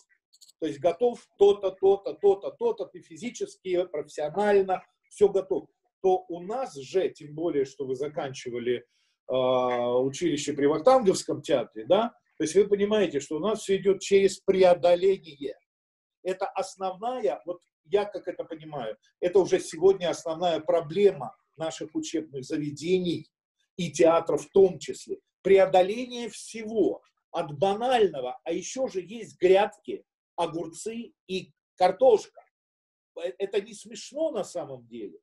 то 0.60 0.68
есть 0.68 0.80
готов 0.80 1.26
то-то, 1.38 1.72
то-то, 1.72 2.14
то-то, 2.14 2.52
то-то, 2.52 2.86
ты 2.86 3.02
физически, 3.02 3.86
профессионально, 3.86 4.84
все 5.10 5.30
готов, 5.30 5.68
то 6.02 6.26
у 6.30 6.42
нас 6.42 6.76
же, 6.76 7.10
тем 7.10 7.36
более, 7.36 7.66
что 7.66 7.86
вы 7.86 7.96
заканчивали 7.96 8.86
а, 9.28 9.98
училище 10.00 10.54
при 10.54 10.66
Вахтанговском 10.66 11.42
театре, 11.42 11.86
да, 11.88 12.10
то 12.38 12.44
есть 12.44 12.56
вы 12.56 12.68
понимаете, 12.68 13.20
что 13.20 13.38
у 13.38 13.40
нас 13.40 13.62
все 13.62 13.78
идет 13.78 14.02
через 14.02 14.40
преодоление. 14.40 15.58
Это 16.22 16.48
основная, 16.48 17.42
вот 17.46 17.62
я 17.86 18.06
как 18.06 18.28
это 18.28 18.44
понимаю, 18.44 18.98
это 19.20 19.40
уже 19.40 19.60
сегодня 19.60 20.10
основная 20.10 20.60
проблема 20.60 21.36
наших 21.58 21.96
учебных 21.96 22.44
заведений 22.44 23.30
и 23.78 23.92
театров 23.92 24.46
в 24.46 24.52
том 24.52 24.80
числе. 24.80 25.20
Преодоление 25.42 26.30
всего 26.30 27.02
от 27.32 27.58
банального, 27.58 28.40
а 28.44 28.52
еще 28.52 28.88
же 28.88 29.02
есть 29.02 29.40
грядки, 29.40 30.04
огурцы 30.36 31.14
и 31.28 31.52
картошка. 31.76 32.42
Э, 33.18 33.32
это 33.38 33.62
не 33.62 33.74
смешно 33.74 34.32
на 34.32 34.44
самом 34.44 34.88
деле. 34.88 35.20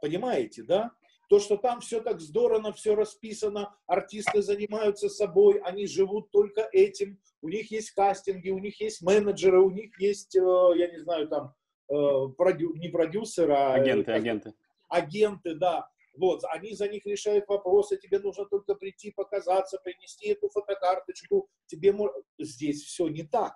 Понимаете, 0.00 0.62
да? 0.62 0.92
То, 1.28 1.40
что 1.40 1.56
там 1.58 1.80
все 1.80 2.00
так 2.00 2.20
здорово, 2.20 2.72
все 2.72 2.94
расписано, 2.94 3.76
артисты 3.86 4.40
занимаются 4.40 5.10
собой, 5.10 5.58
они 5.58 5.86
живут 5.86 6.30
только 6.30 6.66
этим, 6.72 7.20
у 7.42 7.48
них 7.50 7.70
есть 7.70 7.90
кастинги, 7.90 8.48
у 8.48 8.58
них 8.58 8.80
есть 8.80 9.02
менеджеры, 9.02 9.60
у 9.60 9.70
них 9.70 9.98
есть, 10.00 10.34
э, 10.36 10.40
я 10.40 10.90
не 10.90 10.98
знаю, 10.98 11.28
там, 11.28 11.54
э, 11.90 12.28
продю, 12.36 12.74
не 12.74 12.88
продюсеры, 12.88 13.52
а... 13.52 13.74
Агенты, 13.74 14.12
агенты. 14.12 14.54
Агенты, 14.88 15.54
да. 15.54 15.88
Вот, 16.16 16.42
они 16.52 16.74
за 16.74 16.88
них 16.88 17.06
решают 17.06 17.46
вопросы, 17.46 17.96
тебе 17.96 18.18
нужно 18.18 18.44
только 18.46 18.74
прийти, 18.74 19.12
показаться, 19.12 19.78
принести 19.84 20.28
эту 20.28 20.48
фотокарточку. 20.48 21.48
Тебе 21.66 21.94
здесь 22.38 22.82
все 22.82 23.06
не 23.08 23.22
так. 23.22 23.54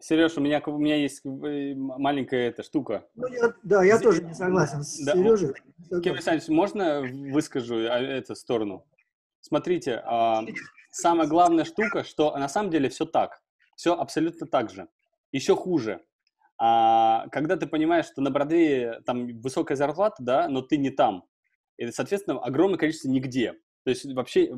Сереж, 0.00 0.36
у 0.36 0.40
меня, 0.40 0.62
у 0.64 0.78
меня 0.78 0.96
есть 0.96 1.24
э, 1.24 1.74
маленькая 1.74 2.48
эта 2.48 2.62
штука. 2.62 3.06
Ну, 3.14 3.26
я, 3.26 3.52
да, 3.62 3.84
я 3.84 3.98
тоже 3.98 4.22
не 4.22 4.32
согласен 4.32 4.82
с 4.82 5.04
да. 5.04 5.12
Сережей. 5.12 5.54
Кем 6.02 6.14
Александрович, 6.14 6.48
можно 6.48 7.02
выскажу 7.32 7.76
а, 7.76 7.98
эту 7.98 8.34
сторону? 8.36 8.86
Смотрите, 9.40 10.00
а, 10.04 10.44
самая 10.90 11.26
главная 11.26 11.64
штука, 11.64 12.04
что 12.04 12.36
на 12.36 12.48
самом 12.48 12.70
деле 12.70 12.88
все 12.88 13.06
так. 13.06 13.42
Все 13.76 13.94
абсолютно 13.94 14.46
так 14.46 14.70
же. 14.70 14.88
Еще 15.32 15.56
хуже. 15.56 16.00
А, 16.58 17.28
когда 17.28 17.56
ты 17.56 17.66
понимаешь, 17.66 18.06
что 18.06 18.20
на 18.20 18.30
Бродвее 18.30 19.00
там 19.06 19.38
высокая 19.40 19.76
зарплата, 19.76 20.16
да, 20.22 20.48
но 20.48 20.60
ты 20.60 20.76
не 20.76 20.90
там. 20.90 21.24
И, 21.76 21.90
соответственно, 21.92 22.40
огромное 22.40 22.78
количество 22.78 23.08
нигде. 23.08 23.54
То 23.84 23.90
есть 23.90 24.04
вообще 24.12 24.52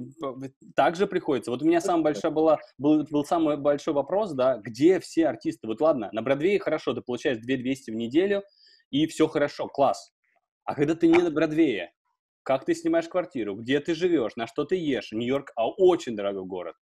так 0.74 0.96
же 0.96 1.06
приходится. 1.06 1.50
Вот 1.50 1.62
у 1.62 1.66
меня 1.66 1.80
самый 1.80 2.02
большой 2.02 2.30
была, 2.30 2.58
был, 2.78 3.04
был 3.04 3.24
самый 3.24 3.56
большой 3.58 3.94
вопрос, 3.94 4.32
да, 4.32 4.56
где 4.56 4.98
все 4.98 5.28
артисты? 5.28 5.66
Вот 5.66 5.80
ладно, 5.80 6.08
на 6.12 6.22
Бродвее 6.22 6.58
хорошо, 6.58 6.94
ты 6.94 7.02
получаешь 7.02 7.38
2200 7.38 7.90
в 7.90 7.94
неделю, 7.94 8.42
и 8.90 9.06
все 9.06 9.28
хорошо, 9.28 9.68
класс. 9.68 10.12
А 10.64 10.74
когда 10.74 10.94
ты 10.94 11.06
не 11.06 11.18
на 11.18 11.30
Бродвее, 11.30 11.92
как 12.42 12.64
ты 12.64 12.74
снимаешь 12.74 13.08
квартиру, 13.08 13.54
где 13.54 13.78
ты 13.80 13.94
живешь, 13.94 14.36
на 14.36 14.46
что 14.46 14.64
ты 14.64 14.76
ешь? 14.76 15.12
Нью-Йорк 15.12 15.52
а 15.54 15.68
очень 15.68 16.16
дорогой 16.16 16.44
город. 16.46 16.74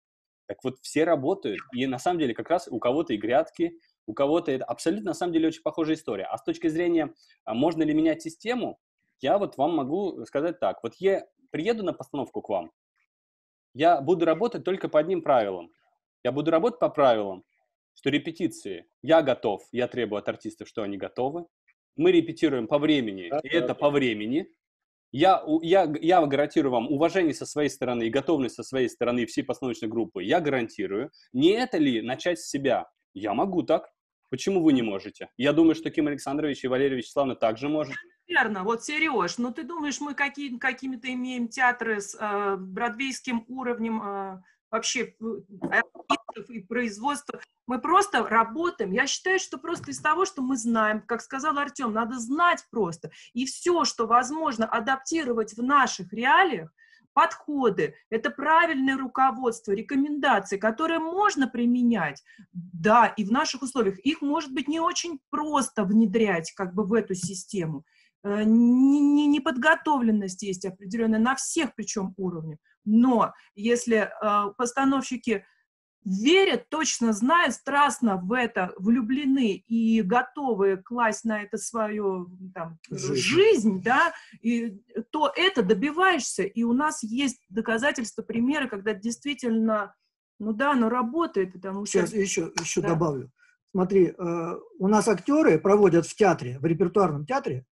Так 0.45 0.63
вот, 0.63 0.75
все 0.81 1.03
работают, 1.03 1.59
и 1.73 1.85
на 1.87 1.99
самом 1.99 2.19
деле 2.19 2.33
как 2.33 2.49
раз 2.49 2.69
у 2.69 2.79
кого-то 2.79 3.13
и 3.13 3.17
грядки, 3.17 3.73
у 4.07 4.13
кого-то 4.13 4.51
это 4.51 4.65
абсолютно 4.65 5.11
на 5.11 5.13
самом 5.13 5.33
деле 5.33 5.49
очень 5.49 5.61
похожая 5.61 5.95
история. 5.95 6.25
А 6.25 6.37
с 6.37 6.43
точки 6.43 6.67
зрения, 6.67 7.13
а 7.45 7.53
можно 7.53 7.83
ли 7.83 7.93
менять 7.93 8.23
систему, 8.23 8.79
я 9.19 9.37
вот 9.37 9.57
вам 9.57 9.75
могу 9.75 10.25
сказать 10.25 10.59
так. 10.59 10.81
Вот 10.81 10.95
я 10.95 11.27
приеду 11.51 11.83
на 11.83 11.93
постановку 11.93 12.41
к 12.41 12.49
вам, 12.49 12.71
я 13.73 14.01
буду 14.01 14.25
работать 14.25 14.63
только 14.63 14.89
по 14.89 14.99
одним 14.99 15.21
правилам. 15.21 15.71
Я 16.23 16.31
буду 16.31 16.49
работать 16.49 16.79
по 16.79 16.89
правилам, 16.89 17.43
что 17.93 18.09
репетиции 18.09 18.87
я 19.03 19.21
готов, 19.21 19.63
я 19.71 19.87
требую 19.87 20.19
от 20.19 20.29
артистов, 20.29 20.67
что 20.67 20.81
они 20.81 20.97
готовы. 20.97 21.45
Мы 21.95 22.11
репетируем 22.11 22.67
по 22.67 22.79
времени, 22.79 23.31
и 23.43 23.47
это 23.49 23.75
по 23.75 23.89
времени. 23.89 24.47
Я, 25.11 25.43
я, 25.61 25.91
я 26.01 26.25
гарантирую 26.25 26.71
вам 26.71 26.91
уважение 26.91 27.33
со 27.33 27.45
своей 27.45 27.69
стороны 27.69 28.07
и 28.07 28.09
готовность 28.09 28.55
со 28.55 28.63
своей 28.63 28.89
стороны 28.89 29.25
всей 29.25 29.43
постановочной 29.43 29.89
группы. 29.89 30.23
Я 30.23 30.41
гарантирую. 30.41 31.11
Не 31.31 31.51
это 31.51 31.77
ли 31.77 32.01
начать 32.01 32.39
с 32.39 32.49
себя? 32.49 32.89
Я 33.13 33.33
могу 33.33 33.63
так. 33.63 33.89
Почему 34.29 34.63
вы 34.63 34.73
не 34.73 34.81
можете? 34.81 35.29
Я 35.37 35.53
думаю, 35.53 35.75
что 35.75 35.89
Ким 35.89 36.07
Александрович 36.07 36.63
и 36.63 36.67
Валерий 36.67 36.97
Вячеславовна 36.97 37.35
также 37.35 37.69
может. 37.69 37.95
Верно. 38.27 38.63
Вот, 38.63 38.83
Сереж, 38.83 39.37
ну 39.37 39.53
ты 39.53 39.63
думаешь, 39.63 40.01
мы 40.01 40.13
какие, 40.13 40.57
какими-то 40.57 41.11
имеем 41.13 41.47
театры 41.47 42.01
с 42.01 42.15
э, 42.19 42.57
бродвейским 42.57 43.45
уровнем 43.47 44.01
э, 44.01 44.41
вообще 44.69 45.15
артистов 45.61 46.49
и 46.49 46.59
производства? 46.59 47.39
Мы 47.67 47.79
просто 47.79 48.27
работаем. 48.27 48.91
Я 48.91 49.07
считаю, 49.07 49.39
что 49.39 49.57
просто 49.57 49.91
из 49.91 50.01
того, 50.01 50.25
что 50.25 50.41
мы 50.41 50.57
знаем, 50.57 51.01
как 51.01 51.21
сказал 51.21 51.57
Артем, 51.57 51.93
надо 51.93 52.19
знать 52.19 52.65
просто. 52.69 53.11
И 53.33 53.45
все, 53.45 53.85
что 53.85 54.07
возможно 54.07 54.65
адаптировать 54.65 55.53
в 55.53 55.63
наших 55.63 56.11
реалиях, 56.11 56.69
подходы, 57.17 57.95
это 58.11 58.29
правильное 58.29 58.95
руководство, 58.95 59.71
рекомендации, 59.71 60.57
которые 60.57 60.99
можно 60.99 61.47
применять, 61.47 62.23
да, 62.53 63.07
и 63.07 63.25
в 63.25 63.31
наших 63.31 63.63
условиях. 63.63 63.97
Их, 64.01 64.21
может 64.21 64.53
быть, 64.53 64.67
не 64.67 64.79
очень 64.79 65.19
просто 65.31 65.83
внедрять 65.83 66.51
как 66.51 66.75
бы 66.75 66.83
в 66.83 66.93
эту 66.93 67.15
систему. 67.15 67.85
Э, 68.23 68.43
неподготовленность 68.43 70.43
есть 70.43 70.65
определенная 70.65 71.19
на 71.19 71.35
всех 71.35 71.73
причем 71.73 72.13
уровнях. 72.17 72.59
Но 72.85 73.33
если 73.55 74.11
э, 74.11 74.51
постановщики 74.55 75.43
верят, 76.07 76.69
точно 76.69 77.11
знают, 77.11 77.53
страстно 77.53 78.17
в 78.17 78.31
это 78.31 78.73
влюблены 78.77 79.63
и 79.67 80.01
готовы 80.01 80.77
класть 80.77 81.25
на 81.25 81.41
это 81.43 81.57
свою 81.57 82.29
там, 82.53 82.79
жизнь. 82.89 83.15
жизнь, 83.15 83.83
да, 83.83 84.13
и, 84.41 84.79
то 85.11 85.31
это 85.35 85.63
добиваешься. 85.63 86.43
И 86.43 86.63
у 86.63 86.73
нас 86.73 87.03
есть 87.03 87.43
доказательства, 87.49 88.21
примеры, 88.21 88.69
когда 88.69 88.93
действительно, 88.93 89.95
ну 90.39 90.53
да, 90.53 90.71
оно 90.71 90.89
работает. 90.89 91.53
Потому 91.53 91.85
что... 91.85 91.99
Сейчас 91.99 92.13
еще, 92.13 92.51
еще 92.59 92.81
да. 92.81 92.89
добавлю. 92.89 93.29
Смотри, 93.71 94.07
э, 94.17 94.55
у 94.79 94.87
нас 94.87 95.07
актеры 95.07 95.59
проводят 95.59 96.07
в 96.07 96.15
театре, 96.15 96.57
в 96.59 96.65
репертуарном 96.65 97.25
театре, 97.25 97.65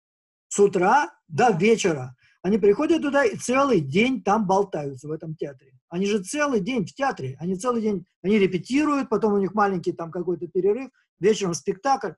с 0.49 0.59
утра 0.59 1.15
до 1.29 1.51
вечера. 1.51 2.17
Они 2.43 2.59
приходят 2.59 3.01
туда 3.01 3.25
и 3.25 3.37
целый 3.37 3.81
день 3.81 4.23
там 4.23 4.47
болтаются 4.47 5.09
в 5.09 5.13
этом 5.13 5.35
театре. 5.37 5.73
Они 5.95 6.07
же 6.07 6.19
целый 6.25 6.59
день 6.59 6.85
в 6.85 6.93
театре, 6.93 7.37
они 7.39 7.55
целый 7.55 7.81
день, 7.81 8.05
они 8.21 8.41
репетируют, 8.41 9.09
потом 9.09 9.35
у 9.35 9.39
них 9.39 9.55
маленький 9.55 9.93
там 9.93 10.11
какой-то 10.11 10.49
перерыв, 10.49 10.91
вечером 11.21 11.55
спектакль. 11.55 12.15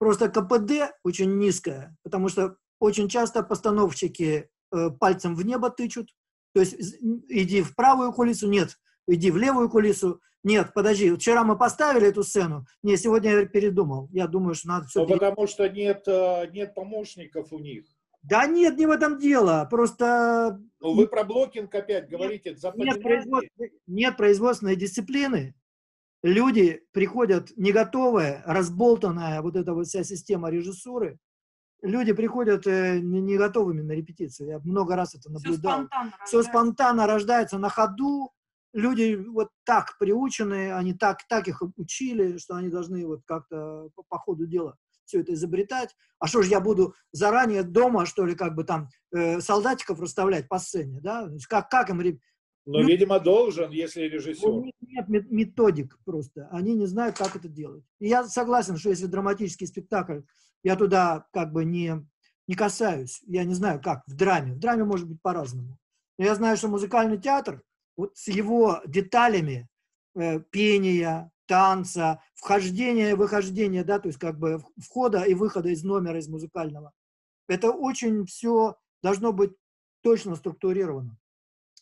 Просто 0.00 0.28
КПД 0.28 0.92
очень 1.04 1.38
низкое, 1.38 1.96
потому 2.02 2.28
что 2.28 2.56
очень 2.80 3.08
часто 3.08 3.44
постановщики 3.44 4.50
э, 4.72 4.90
пальцем 4.90 5.36
в 5.36 5.46
небо 5.46 5.70
тычут, 5.70 6.16
то 6.52 6.58
есть 6.58 6.74
иди 7.28 7.62
в 7.62 7.76
правую 7.76 8.12
кулису, 8.12 8.48
нет, 8.48 8.76
иди 9.06 9.30
в 9.30 9.36
левую 9.36 9.70
кулису, 9.70 10.20
нет, 10.42 10.72
подожди, 10.74 11.14
вчера 11.14 11.44
мы 11.44 11.56
поставили 11.56 12.08
эту 12.08 12.24
сцену, 12.24 12.66
не, 12.82 12.96
сегодня 12.96 13.38
я 13.38 13.46
передумал, 13.46 14.08
я 14.10 14.26
думаю, 14.26 14.56
что 14.56 14.66
надо 14.66 14.88
все... 14.88 15.02
Ну, 15.02 15.06
потому 15.06 15.46
что 15.46 15.68
нет, 15.68 16.02
э, 16.08 16.48
нет 16.50 16.74
помощников 16.74 17.52
у 17.52 17.60
них. 17.60 17.84
Да 18.28 18.46
нет, 18.46 18.76
не 18.76 18.86
в 18.86 18.90
этом 18.90 19.18
дело. 19.18 19.66
Просто... 19.70 20.60
Ну, 20.80 20.94
вы 20.94 21.06
про 21.06 21.22
блокинг 21.22 21.72
опять 21.74 22.08
говорите. 22.08 22.56
Нет, 22.60 22.76
нет, 22.76 23.02
производственной, 23.02 23.72
нет 23.86 24.16
производственной 24.16 24.76
дисциплины. 24.76 25.54
Люди 26.22 26.82
приходят 26.92 27.56
не 27.56 27.70
готовые, 27.70 28.42
разболтанная 28.44 29.42
вот 29.42 29.54
эта 29.54 29.74
вот 29.74 29.86
вся 29.86 30.02
система 30.02 30.50
режиссуры. 30.50 31.18
Люди 31.82 32.12
приходят 32.12 32.66
э, 32.66 32.98
не, 32.98 33.36
готовыми 33.36 33.82
на 33.82 33.92
репетицию. 33.92 34.48
Я 34.48 34.58
много 34.60 34.96
раз 34.96 35.14
это 35.14 35.30
наблюдал. 35.30 35.54
Все 35.54 35.86
спонтанно, 35.86 36.12
Все 36.24 36.42
спонтанно 36.42 37.06
рождается 37.06 37.58
на 37.58 37.68
ходу. 37.68 38.32
Люди 38.72 39.14
вот 39.14 39.50
так 39.64 39.96
приучены, 39.98 40.72
они 40.72 40.94
так, 40.94 41.18
так 41.28 41.46
их 41.46 41.62
учили, 41.76 42.38
что 42.38 42.56
они 42.56 42.70
должны 42.70 43.06
вот 43.06 43.20
как-то 43.24 43.90
по, 43.94 44.02
по 44.08 44.18
ходу 44.18 44.46
дела 44.46 44.76
все 45.06 45.20
это 45.20 45.32
изобретать. 45.34 45.94
А 46.18 46.26
что 46.26 46.42
ж 46.42 46.48
я 46.48 46.60
буду 46.60 46.94
заранее 47.12 47.62
дома, 47.62 48.06
что 48.06 48.24
ли, 48.24 48.34
как 48.34 48.54
бы 48.54 48.64
там 48.64 48.88
э, 49.12 49.40
солдатиков 49.40 50.00
расставлять 50.00 50.48
по 50.48 50.58
сцене, 50.58 51.00
да? 51.00 51.30
Как, 51.48 51.70
как 51.70 51.90
им... 51.90 51.98
Но, 52.66 52.80
ну, 52.80 52.86
видимо, 52.86 53.20
должен, 53.20 53.70
если 53.70 54.02
режиссер. 54.02 54.48
У 54.48 54.64
них 54.64 54.74
нет 54.80 55.08
методик 55.08 55.98
просто. 56.04 56.48
Они 56.50 56.74
не 56.74 56.86
знают, 56.86 57.16
как 57.16 57.36
это 57.36 57.48
делать. 57.48 57.84
И 58.00 58.08
я 58.08 58.24
согласен, 58.24 58.76
что 58.76 58.90
если 58.90 59.06
драматический 59.06 59.68
спектакль, 59.68 60.20
я 60.64 60.74
туда 60.74 61.26
как 61.32 61.52
бы 61.52 61.64
не, 61.64 62.04
не 62.48 62.54
касаюсь. 62.56 63.22
Я 63.26 63.44
не 63.44 63.54
знаю, 63.54 63.80
как 63.80 64.02
в 64.08 64.16
драме. 64.16 64.54
В 64.54 64.58
драме 64.58 64.82
может 64.82 65.08
быть 65.08 65.22
по-разному. 65.22 65.78
Но 66.18 66.24
я 66.24 66.34
знаю, 66.34 66.56
что 66.56 66.66
музыкальный 66.66 67.18
театр 67.18 67.62
вот 67.96 68.16
с 68.16 68.28
его 68.28 68.80
деталями 68.86 69.68
э, 70.16 70.40
пения, 70.40 71.30
танца, 71.46 72.22
вхождения 72.34 73.10
и 73.10 73.14
выхождения, 73.14 73.84
да, 73.84 73.98
то 73.98 74.08
есть 74.08 74.18
как 74.18 74.38
бы 74.38 74.62
входа 74.78 75.22
и 75.22 75.34
выхода 75.34 75.68
из 75.68 75.82
номера, 75.82 76.18
из 76.18 76.28
музыкального. 76.28 76.92
Это 77.48 77.70
очень 77.70 78.26
все 78.26 78.76
должно 79.02 79.32
быть 79.32 79.52
точно 80.02 80.36
структурировано. 80.36 81.16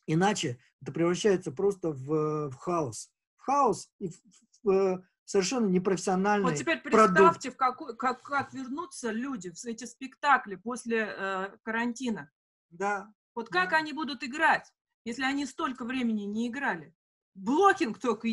Иначе 0.06 0.60
это 0.82 0.92
превращается 0.92 1.50
просто 1.50 1.90
в, 1.90 2.50
в 2.50 2.54
хаос. 2.56 3.10
В 3.36 3.42
хаос 3.42 3.90
и 3.98 4.08
в, 4.08 4.20
в, 4.62 4.64
в 4.64 5.04
совершенно 5.24 5.66
непрофессиональный 5.66 6.50
Вот 6.50 6.58
теперь 6.58 6.80
представьте, 6.80 7.50
в 7.50 7.56
какой, 7.56 7.96
как, 7.96 8.22
как 8.22 8.52
вернутся 8.52 9.10
люди 9.10 9.50
в 9.50 9.64
эти 9.64 9.84
спектакли 9.84 10.56
после 10.56 11.14
э, 11.16 11.56
карантина. 11.62 12.30
Да. 12.70 13.12
Вот 13.34 13.48
как 13.48 13.70
да. 13.70 13.78
они 13.78 13.92
будут 13.92 14.22
играть, 14.22 14.70
если 15.04 15.24
они 15.24 15.46
столько 15.46 15.84
времени 15.84 16.22
не 16.22 16.48
играли? 16.48 16.94
Blocking 17.34 17.98
только 17.98 18.30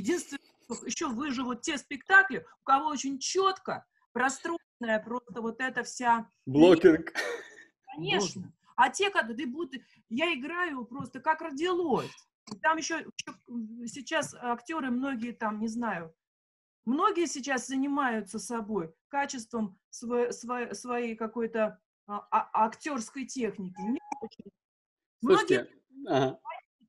еще 0.85 1.07
выживут 1.07 1.61
те 1.61 1.77
спектакли, 1.77 2.45
у 2.61 2.63
кого 2.63 2.87
очень 2.87 3.19
четко 3.19 3.85
простроенная 4.13 4.99
просто 5.03 5.41
вот 5.41 5.59
эта 5.59 5.83
вся... 5.83 6.29
Блокинг. 6.45 7.13
Конечно. 7.95 8.53
А 8.75 8.89
те, 8.89 9.09
когда 9.09 9.33
ты 9.33 9.45
будут... 9.45 9.81
Я 10.09 10.33
играю 10.33 10.85
просто 10.85 11.19
как 11.19 11.41
родилось. 11.41 12.11
Там 12.61 12.77
еще, 12.77 12.99
еще 12.99 13.87
сейчас 13.87 14.33
актеры 14.33 14.89
многие 14.89 15.31
там, 15.31 15.59
не 15.59 15.67
знаю, 15.67 16.13
многие 16.85 17.27
сейчас 17.27 17.67
занимаются 17.67 18.39
собой, 18.39 18.93
качеством 19.07 19.79
своей, 19.89 20.31
своей, 20.31 20.73
своей 20.73 21.15
какой-то 21.15 21.79
а, 22.07 22.27
а, 22.31 22.65
актерской 22.65 23.25
техники. 23.25 23.79
Не 23.79 23.99
очень. 24.21 24.51
Слушайте, 25.23 25.69
многие... 25.89 26.09
ага. 26.09 26.39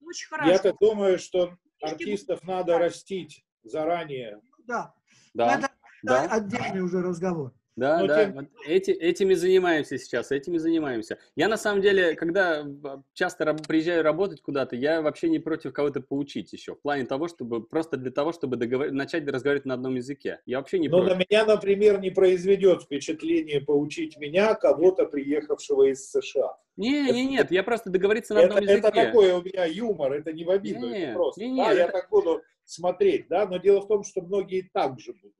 очень 0.01 0.29
хорошо. 0.29 0.51
Я-то 0.51 0.75
думаю, 0.81 1.19
что 1.19 1.57
артистов 1.81 2.43
надо 2.43 2.79
растить 2.79 3.45
заранее. 3.65 4.41
Да. 4.67 4.95
Да. 5.35 5.57
Это 5.57 5.69
да. 6.03 6.27
отдельный 6.27 6.83
уже 6.83 7.03
разговор. 7.03 7.53
Да, 7.75 8.01
Но 8.01 8.07
да, 8.07 8.25
тем... 8.25 8.35
вот 8.35 8.45
эти, 8.67 8.91
этими 8.91 9.33
занимаемся 9.33 9.97
сейчас, 9.97 10.31
этими 10.31 10.59
занимаемся. 10.59 11.19
Я 11.37 11.49
на 11.49 11.57
самом 11.57 11.81
деле, 11.81 12.15
когда 12.15 12.67
часто 13.15 13.47
раб, 13.47 13.67
приезжаю 13.67 14.03
работать 14.03 14.43
куда-то, 14.43 14.77
я 14.77 15.01
вообще 15.01 15.31
не 15.31 15.39
против 15.39 15.73
кого-то 15.73 16.03
поучить 16.03 16.53
еще, 16.53 16.75
в 16.75 16.83
плане 16.83 17.07
того, 17.07 17.29
чтобы, 17.29 17.67
просто 17.67 17.97
для 17.97 18.11
того, 18.11 18.33
чтобы 18.33 18.57
договор... 18.57 18.91
начать 18.91 19.27
разговаривать 19.27 19.65
на 19.65 19.75
одном 19.75 19.95
языке. 19.95 20.41
Я 20.45 20.59
вообще 20.59 20.79
не 20.79 20.89
Но 20.89 20.99
против. 20.99 21.17
на 21.17 21.19
меня, 21.21 21.47
например, 21.47 21.99
не 22.01 22.11
произведет 22.11 22.83
впечатление 22.83 23.63
поучить 23.63 24.19
меня, 24.19 24.55
кого-то, 24.55 25.07
приехавшего 25.07 25.91
из 25.91 26.11
США. 26.11 26.59
Не, 26.77 27.11
не, 27.11 27.27
нет, 27.27 27.51
я 27.51 27.63
просто 27.63 27.89
договориться 27.89 28.35
на 28.35 28.41
одном 28.43 28.59
это, 28.59 28.73
языке. 28.73 28.89
Это 28.89 29.07
такой 29.07 29.33
у 29.33 29.43
меня 29.43 29.65
юмор, 29.65 30.13
это 30.13 30.33
не 30.33 30.45
в 30.45 30.51
обиду, 30.51 30.89
не, 30.89 31.05
это 31.05 31.15
просто. 31.15 31.41
Не, 31.41 31.53
не, 31.53 31.65
да, 31.65 31.73
это... 31.73 31.81
я 31.81 31.89
так 31.89 32.11
буду 32.11 32.43
смотреть, 32.73 33.29
да, 33.29 33.47
но 33.47 33.59
дело 33.59 33.81
в 33.81 33.89
том, 33.89 34.05
что 34.05 34.23
многие 34.23 34.71
так 34.73 34.99
же 34.99 35.13
будут. 35.13 35.37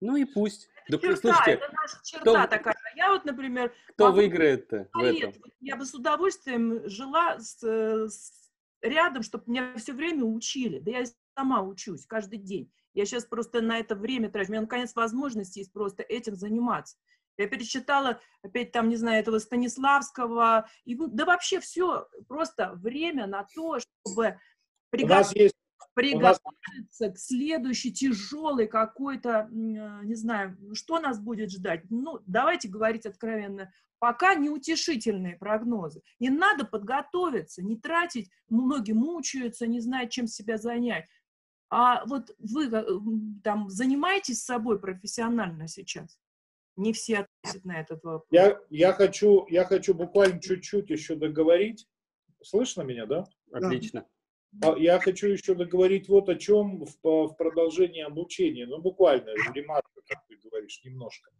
Ну 0.00 0.16
и 0.16 0.24
пусть. 0.24 0.68
Да, 0.88 0.98
черта, 0.98 1.16
слушайте, 1.16 1.50
это 1.52 1.72
наша 1.72 1.96
черта 2.04 2.20
кто, 2.22 2.46
такая. 2.46 2.76
Я 2.96 3.10
вот, 3.10 3.24
например... 3.24 3.74
Кто 3.88 4.06
могу... 4.06 4.18
выиграет-то 4.18 4.88
в 4.92 5.02
этом? 5.02 5.32
Я 5.60 5.76
бы 5.76 5.84
с 5.84 5.92
удовольствием 5.92 6.88
жила 6.88 7.38
с, 7.38 7.62
с, 7.62 8.50
рядом, 8.80 9.22
чтобы 9.22 9.44
меня 9.48 9.74
все 9.76 9.92
время 9.92 10.24
учили. 10.24 10.78
Да 10.78 10.90
я 10.90 11.04
сама 11.36 11.62
учусь 11.62 12.06
каждый 12.06 12.38
день. 12.38 12.72
Я 12.94 13.04
сейчас 13.04 13.24
просто 13.24 13.60
на 13.60 13.78
это 13.78 13.96
время 13.96 14.30
трачу. 14.30 14.50
У 14.50 14.52
меня, 14.52 14.62
наконец, 14.62 14.94
возможность 14.94 15.56
есть 15.56 15.72
просто 15.72 16.02
этим 16.02 16.36
заниматься. 16.36 16.96
Я 17.36 17.46
перечитала, 17.46 18.20
опять 18.42 18.72
там, 18.72 18.88
не 18.88 18.96
знаю, 18.96 19.20
этого 19.20 19.38
Станиславского. 19.38 20.68
И, 20.84 20.96
ну, 20.96 21.06
да 21.08 21.24
вообще 21.24 21.60
все, 21.60 22.08
просто 22.28 22.72
время 22.74 23.26
на 23.26 23.46
то, 23.54 23.78
чтобы 23.78 24.38
приготовить. 24.90 25.10
У 25.10 25.18
нас 25.18 25.36
есть 25.36 25.54
приготовиться 25.98 27.10
к 27.10 27.18
следующей 27.18 27.92
тяжелой 27.92 28.68
какой-то, 28.68 29.48
э, 29.50 29.50
не 29.50 30.14
знаю, 30.14 30.56
что 30.74 31.00
нас 31.00 31.20
будет 31.20 31.50
ждать. 31.50 31.82
Ну, 31.90 32.20
давайте 32.26 32.68
говорить 32.68 33.04
откровенно, 33.04 33.72
пока 33.98 34.34
неутешительные 34.36 35.36
прогнозы. 35.36 36.02
И 36.20 36.30
надо 36.30 36.64
подготовиться, 36.64 37.64
не 37.64 37.76
тратить, 37.76 38.30
многие 38.48 38.92
мучаются, 38.92 39.66
не 39.66 39.80
знают, 39.80 40.10
чем 40.10 40.28
себя 40.28 40.56
занять. 40.56 41.08
А 41.68 42.04
вот 42.06 42.30
вы 42.38 42.66
э, 42.66 42.84
там 43.42 43.68
занимаетесь 43.68 44.44
собой 44.44 44.78
профессионально 44.80 45.66
сейчас? 45.66 46.18
Не 46.76 46.92
все 46.92 47.26
ответят 47.42 47.64
на 47.64 47.80
этот 47.80 48.04
вопрос. 48.04 48.28
Я, 48.30 48.60
я, 48.70 48.92
хочу, 48.92 49.46
я 49.48 49.64
хочу 49.64 49.94
буквально 49.94 50.40
чуть-чуть 50.40 50.90
еще 50.90 51.16
договорить. 51.16 51.88
Слышно 52.40 52.82
меня, 52.82 53.04
да? 53.06 53.24
Отлично. 53.50 54.02
А 54.02 54.17
я 54.78 54.98
хочу 54.98 55.28
еще 55.28 55.54
договорить 55.54 56.08
вот 56.08 56.28
о 56.28 56.36
чем 56.36 56.84
в, 56.84 56.94
в 57.02 57.34
продолжении 57.36 58.02
обучения. 58.02 58.66
Ну, 58.66 58.78
буквально, 58.78 59.30
ремарка, 59.54 60.00
как 60.06 60.26
ты 60.26 60.36
говоришь, 60.36 60.80
немножко. 60.84 61.30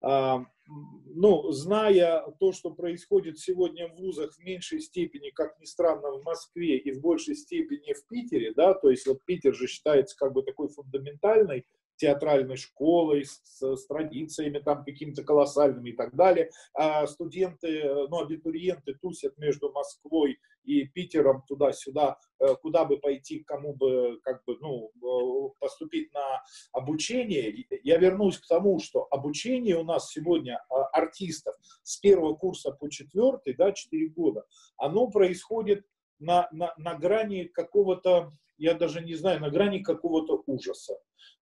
А, 0.00 0.44
ну, 0.66 1.50
зная 1.50 2.22
то, 2.38 2.52
что 2.52 2.70
происходит 2.70 3.38
сегодня 3.38 3.88
в 3.88 3.96
вузах 3.96 4.34
в 4.34 4.38
меньшей 4.38 4.80
степени, 4.80 5.30
как 5.30 5.58
ни 5.58 5.64
странно, 5.64 6.12
в 6.12 6.22
Москве 6.22 6.78
и 6.78 6.92
в 6.92 7.00
большей 7.00 7.34
степени 7.34 7.92
в 7.94 8.06
Питере, 8.06 8.52
да, 8.54 8.74
то 8.74 8.90
есть 8.90 9.06
вот 9.06 9.24
Питер 9.24 9.54
же 9.54 9.66
считается 9.66 10.16
как 10.16 10.32
бы 10.32 10.42
такой 10.42 10.68
фундаментальной 10.68 11.66
театральной 11.96 12.56
школой, 12.56 13.24
с, 13.24 13.60
с 13.60 13.86
традициями 13.86 14.60
там 14.60 14.84
какими-то 14.84 15.24
колоссальными 15.24 15.90
и 15.90 15.96
так 15.96 16.14
далее. 16.14 16.50
А 16.72 17.06
студенты, 17.06 17.82
ну, 18.08 18.22
абитуриенты 18.22 18.94
тусят 18.94 19.36
между 19.36 19.72
Москвой 19.72 20.38
и 20.68 20.86
Питером 20.86 21.42
туда-сюда, 21.48 22.18
э, 22.40 22.54
куда 22.60 22.84
бы 22.84 22.98
пойти, 22.98 23.42
кому 23.42 23.74
бы, 23.74 24.20
как 24.22 24.44
бы, 24.44 24.58
ну, 24.60 24.90
э, 24.94 25.54
поступить 25.58 26.12
на 26.12 26.42
обучение. 26.72 27.64
Я 27.82 27.96
вернусь 27.96 28.38
к 28.38 28.46
тому, 28.46 28.78
что 28.78 29.08
обучение 29.10 29.76
у 29.76 29.84
нас 29.84 30.10
сегодня 30.10 30.62
а, 30.68 30.84
артистов 30.88 31.54
с 31.82 31.96
первого 31.96 32.34
курса 32.34 32.70
по 32.72 32.90
четвертый, 32.90 33.54
да, 33.54 33.72
четыре 33.72 34.08
года, 34.08 34.44
оно 34.76 35.08
происходит 35.08 35.86
на, 36.18 36.48
на, 36.52 36.74
на 36.76 36.94
грани 36.94 37.44
какого-то, 37.44 38.32
я 38.58 38.74
даже 38.74 39.00
не 39.00 39.14
знаю, 39.14 39.40
на 39.40 39.50
грани 39.50 39.78
какого-то 39.78 40.42
ужаса. 40.46 40.98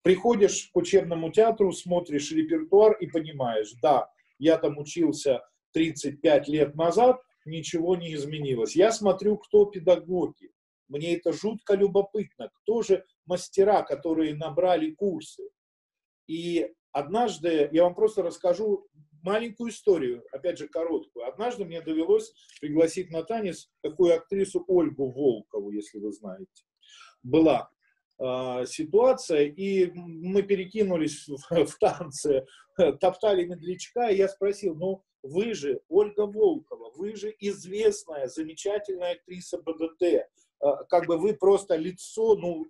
Приходишь 0.02 0.72
к 0.74 0.78
учебному 0.78 1.32
театру, 1.32 1.72
смотришь 1.72 2.32
репертуар 2.32 2.94
и 2.94 3.06
понимаешь, 3.06 3.72
да, 3.84 4.10
я 4.40 4.58
там 4.58 4.80
учился 4.80 5.44
35 5.74 6.48
лет 6.48 6.76
назад, 6.76 7.22
ничего 7.46 7.96
не 7.96 8.14
изменилось. 8.14 8.76
Я 8.76 8.92
смотрю, 8.92 9.38
кто 9.38 9.66
педагоги. 9.66 10.52
Мне 10.88 11.16
это 11.16 11.32
жутко 11.32 11.76
любопытно. 11.76 12.50
Кто 12.62 12.82
же 12.82 13.06
мастера, 13.26 13.82
которые 13.84 14.36
набрали 14.36 14.92
курсы? 14.92 15.44
И 16.28 16.70
однажды, 16.92 17.70
я 17.72 17.84
вам 17.84 17.96
просто 17.96 18.24
расскажу 18.24 18.88
маленькую 19.24 19.72
историю, 19.72 20.24
опять 20.32 20.58
же 20.58 20.68
короткую. 20.68 21.28
Однажды 21.28 21.66
мне 21.66 21.82
довелось 21.82 22.34
пригласить 22.60 23.12
на 23.12 23.24
танец 23.24 23.70
такую 23.82 24.16
актрису 24.16 24.64
Ольгу 24.68 25.12
Волкову, 25.12 25.72
если 25.72 26.00
вы 26.00 26.12
знаете. 26.12 26.66
Была 27.24 27.70
а, 28.20 28.66
ситуация, 28.66 29.46
и 29.46 29.92
мы 29.94 30.44
перекинулись 30.44 31.28
в, 31.50 31.66
в 31.66 31.78
танце, 31.80 32.46
топтали 33.00 33.46
медлячка, 33.46 34.10
и 34.10 34.18
я 34.18 34.28
спросил, 34.28 34.76
ну, 34.76 35.04
вы 35.24 35.54
же 35.54 35.82
Ольга 35.90 36.26
Волкова, 36.26 36.92
вы 36.96 37.16
же 37.16 37.34
известная, 37.40 38.28
замечательная 38.28 39.14
актриса 39.14 39.62
БДТ, 39.62 40.28
а, 40.60 40.84
как 40.86 41.08
бы 41.08 41.18
вы 41.18 41.34
просто 41.34 41.76
лицо, 41.76 42.36
ну, 42.36 42.68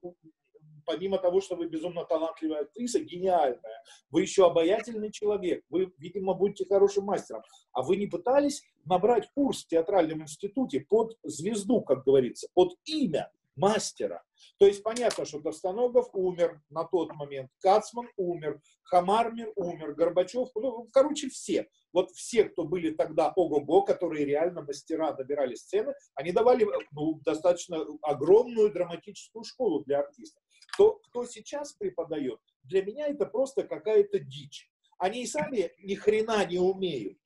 помимо 0.85 1.17
того, 1.17 1.41
что 1.41 1.55
вы 1.55 1.67
безумно 1.67 2.05
талантливая 2.05 2.61
актриса, 2.61 2.99
гениальная, 2.99 3.83
вы 4.09 4.21
еще 4.21 4.45
обаятельный 4.45 5.11
человек, 5.11 5.63
вы, 5.69 5.93
видимо, 5.97 6.33
будете 6.33 6.65
хорошим 6.65 7.05
мастером. 7.05 7.43
А 7.71 7.81
вы 7.81 7.95
не 7.95 8.07
пытались 8.07 8.63
набрать 8.85 9.29
курс 9.33 9.63
в 9.63 9.67
театральном 9.67 10.23
институте 10.23 10.81
под 10.81 11.17
звезду, 11.23 11.81
как 11.81 12.03
говорится, 12.03 12.47
под 12.53 12.73
имя 12.85 13.31
мастера? 13.55 14.23
То 14.57 14.65
есть 14.65 14.83
понятно, 14.83 15.25
что 15.25 15.39
Довстоногов 15.39 16.09
умер 16.13 16.61
на 16.69 16.83
тот 16.83 17.13
момент, 17.13 17.49
Кацман 17.59 18.07
умер, 18.17 18.61
Хамармир 18.83 19.51
умер, 19.55 19.93
Горбачев, 19.93 20.49
ну, 20.55 20.87
короче, 20.91 21.29
все. 21.29 21.67
Вот 21.93 22.11
все, 22.11 22.45
кто 22.45 22.63
были 22.63 22.91
тогда 22.91 23.31
ого-го, 23.35 23.83
которые 23.83 24.25
реально 24.25 24.61
мастера 24.61 25.11
добирали 25.13 25.55
сцены, 25.55 25.93
они 26.15 26.31
давали 26.31 26.67
ну, 26.91 27.19
достаточно 27.25 27.85
огромную 28.01 28.71
драматическую 28.71 29.43
школу 29.43 29.83
для 29.83 29.99
артистов. 29.99 30.43
Кто, 30.73 30.93
кто 31.07 31.25
сейчас 31.25 31.73
преподает, 31.73 32.39
для 32.63 32.83
меня 32.83 33.07
это 33.07 33.25
просто 33.25 33.63
какая-то 33.63 34.19
дичь. 34.19 34.69
Они 34.97 35.23
и 35.23 35.27
сами 35.27 35.71
ни 35.79 35.95
хрена 35.95 36.45
не 36.45 36.59
умеют. 36.59 37.17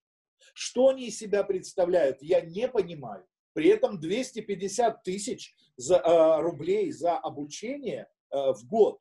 Что 0.54 0.90
они 0.90 1.08
из 1.08 1.18
себя 1.18 1.44
представляют, 1.44 2.22
я 2.22 2.42
не 2.42 2.68
понимаю. 2.68 3.26
При 3.56 3.69
этом 3.69 3.99
250 3.99 5.03
тысяч 5.03 5.56
за, 5.77 5.95
э, 5.95 6.41
рублей 6.41 6.91
за 6.91 7.18
обучение 7.18 8.07
э, 8.32 8.52
в 8.52 8.68
год 8.68 8.99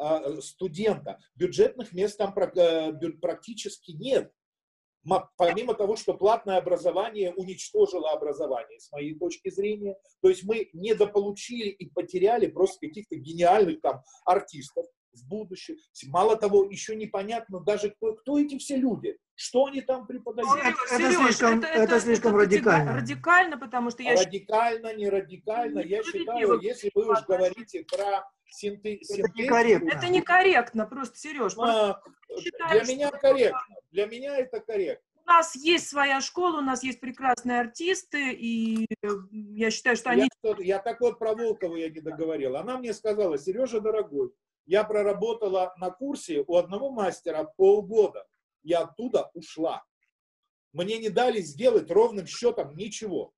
э, 0.00 0.40
студента. 0.40 1.18
Бюджетных 1.34 1.92
мест 1.92 2.16
там 2.16 2.32
э, 2.38 2.92
практически 3.20 3.90
нет 3.90 4.32
помимо 5.36 5.74
того, 5.74 5.96
что 5.96 6.14
платное 6.14 6.58
образование 6.58 7.32
уничтожило 7.34 8.10
образование, 8.10 8.78
с 8.78 8.92
моей 8.92 9.18
точки 9.18 9.50
зрения. 9.50 9.96
То 10.20 10.28
есть 10.28 10.44
мы 10.44 10.68
недополучили 10.72 11.70
и 11.70 11.88
потеряли 11.88 12.46
просто 12.46 12.86
каких-то 12.86 13.16
гениальных 13.16 13.80
там 13.80 14.02
артистов 14.24 14.86
в 15.12 15.26
будущем. 15.26 15.76
Мало 16.08 16.36
того, 16.36 16.64
еще 16.64 16.94
непонятно 16.94 17.60
даже, 17.60 17.90
кто, 17.90 18.14
кто 18.14 18.38
эти 18.38 18.58
все 18.58 18.76
люди, 18.76 19.16
что 19.38 19.66
они 19.66 19.82
там 19.82 20.04
преподают. 20.04 20.50
Сереж, 20.50 20.74
это, 20.90 20.96
Сереж, 20.96 21.14
слишком, 21.14 21.58
это, 21.60 21.68
это, 21.68 21.82
это 21.82 22.00
слишком 22.00 22.34
это 22.34 22.44
радикально. 22.44 22.92
Радикально, 22.96 23.56
потому 23.56 23.90
что 23.90 24.02
я... 24.02 24.20
Радикально, 24.20 24.94
не 24.94 25.08
радикально. 25.08 25.78
Я 25.78 26.02
считаю, 26.02 26.60
если 26.60 26.90
вы 26.92 27.08
уж 27.08 27.24
говорите 27.24 27.84
про 27.84 28.28
синты, 28.48 29.00
это 29.08 29.30
некорректно. 29.36 29.90
Это 29.90 30.08
некорректно, 30.08 30.86
просто, 30.86 31.18
Сереж. 31.18 31.56
А, 31.56 32.02
для 32.72 32.82
меня 32.82 33.10
корректно. 33.12 33.76
Для 33.92 34.06
меня 34.06 34.36
это 34.36 34.58
корректно. 34.58 35.06
У 35.24 35.28
нас 35.30 35.54
есть 35.54 35.88
своя 35.88 36.20
школа, 36.20 36.58
у 36.58 36.62
нас 36.62 36.82
есть 36.82 36.98
прекрасные 36.98 37.60
артисты, 37.60 38.32
и 38.32 38.88
я 39.30 39.70
считаю, 39.70 39.94
что 39.94 40.10
они... 40.10 40.28
Я, 40.42 40.56
я 40.58 40.78
так 40.80 41.00
вот 41.00 41.20
про 41.20 41.34
Волкову 41.34 41.76
я 41.76 41.90
не 41.90 42.00
договорил. 42.00 42.56
Она 42.56 42.76
мне 42.78 42.92
сказала, 42.92 43.38
Сережа, 43.38 43.80
дорогой, 43.80 44.32
я 44.66 44.82
проработала 44.82 45.74
на 45.78 45.90
курсе 45.90 46.42
у 46.44 46.56
одного 46.56 46.90
мастера 46.90 47.44
полгода. 47.56 48.26
Я 48.62 48.80
оттуда 48.80 49.30
ушла. 49.34 49.84
Мне 50.72 50.98
не 50.98 51.10
дали 51.10 51.40
сделать 51.40 51.90
ровным 51.90 52.26
счетом 52.26 52.76
ничего. 52.76 53.32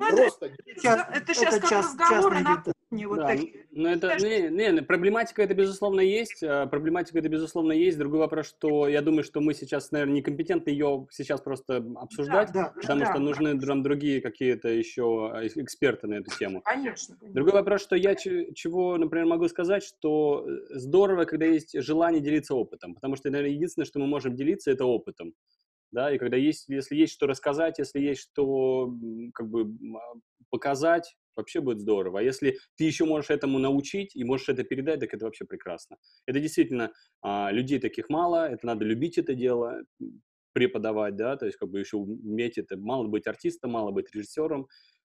Ну, 0.00 0.16
Просто. 0.16 0.46
Это, 0.46 1.34
сейчас 1.34 1.58
как 1.58 1.68
час, 1.68 1.94
разговоры 1.98 2.40
на 2.40 2.56
кухне. 2.56 3.06
Вот 3.06 3.18
да, 3.18 3.26
такие. 3.26 3.66
Ну, 3.70 3.88
это, 3.88 4.16
не, 4.16 4.48
не, 4.48 4.82
проблематика 4.82 5.42
это 5.42 5.52
безусловно 5.52 6.00
есть. 6.00 6.42
А, 6.42 6.66
проблематика 6.66 7.18
это 7.18 7.28
безусловно 7.28 7.72
есть. 7.72 7.98
Другой 7.98 8.20
вопрос, 8.20 8.48
что 8.48 8.88
я 8.88 9.02
думаю, 9.02 9.24
что 9.24 9.42
мы 9.42 9.52
сейчас, 9.52 9.90
наверное, 9.92 10.14
некомпетентны 10.14 10.70
ее 10.70 11.06
сейчас 11.10 11.42
просто 11.42 11.84
обсуждать, 11.96 12.50
да, 12.52 12.72
да, 12.74 12.80
потому 12.80 13.00
да, 13.00 13.06
что 13.06 13.14
да. 13.14 13.20
нужны 13.20 13.60
там 13.60 13.82
другие 13.82 14.22
какие-то 14.22 14.68
еще 14.68 15.32
эксперты 15.56 16.06
на 16.06 16.14
эту 16.14 16.34
тему. 16.36 16.62
Конечно, 16.62 17.16
конечно. 17.16 17.34
Другой 17.34 17.52
вопрос, 17.52 17.82
что 17.82 17.94
я 17.94 18.14
чего, 18.14 18.96
например, 18.96 19.26
могу 19.26 19.48
сказать, 19.48 19.84
что 19.84 20.46
э, 20.48 20.78
здорово, 20.78 21.26
когда 21.26 21.44
есть 21.44 21.78
желание 21.78 22.22
делиться 22.22 22.54
опытом, 22.54 22.94
потому 22.94 23.16
что, 23.16 23.30
наверное, 23.30 23.52
единственное, 23.52 23.86
что 23.86 23.98
мы 23.98 24.06
можем 24.06 24.34
делиться, 24.34 24.70
это 24.70 24.86
опытом 24.86 25.34
да, 25.92 26.12
и 26.14 26.18
когда 26.18 26.36
есть, 26.36 26.68
если 26.68 26.96
есть 26.96 27.12
что 27.12 27.26
рассказать, 27.26 27.78
если 27.78 28.00
есть 28.00 28.22
что 28.22 28.94
как 29.34 29.48
бы 29.48 29.72
а, 29.96 30.14
показать, 30.50 31.16
вообще 31.36 31.60
будет 31.60 31.80
здорово. 31.80 32.20
А 32.20 32.22
если 32.22 32.58
ты 32.76 32.84
еще 32.84 33.04
можешь 33.04 33.30
этому 33.30 33.58
научить 33.58 34.14
и 34.14 34.24
можешь 34.24 34.48
это 34.48 34.62
передать, 34.64 35.00
так 35.00 35.14
это 35.14 35.24
вообще 35.24 35.44
прекрасно. 35.44 35.96
Это 36.26 36.40
действительно, 36.40 36.92
а, 37.22 37.50
людей 37.50 37.78
таких 37.78 38.08
мало, 38.08 38.48
это 38.48 38.66
надо 38.66 38.84
любить 38.84 39.18
это 39.18 39.34
дело, 39.34 39.82
преподавать, 40.52 41.16
да, 41.16 41.36
то 41.36 41.46
есть 41.46 41.58
как 41.58 41.70
бы 41.70 41.78
еще 41.78 41.96
уметь 41.96 42.58
это, 42.58 42.76
мало 42.76 43.06
быть 43.06 43.28
артистом, 43.28 43.70
мало 43.70 43.92
быть 43.92 44.12
режиссером, 44.12 44.66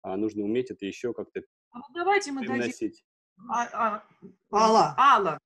а 0.03 0.17
нужно 0.17 0.45
уметь 0.45 0.71
это 0.71 0.87
еще 0.87 1.13
как-то 1.13 1.43
а 1.77 1.79
вот 1.79 1.93
давайте 1.93 2.33
мы 2.33 2.41
переносить. 2.41 3.05
Дадим... 3.37 3.53
А, 3.53 3.69
а, 3.73 4.03
Алла. 4.51 4.95
Алла. 4.97 5.39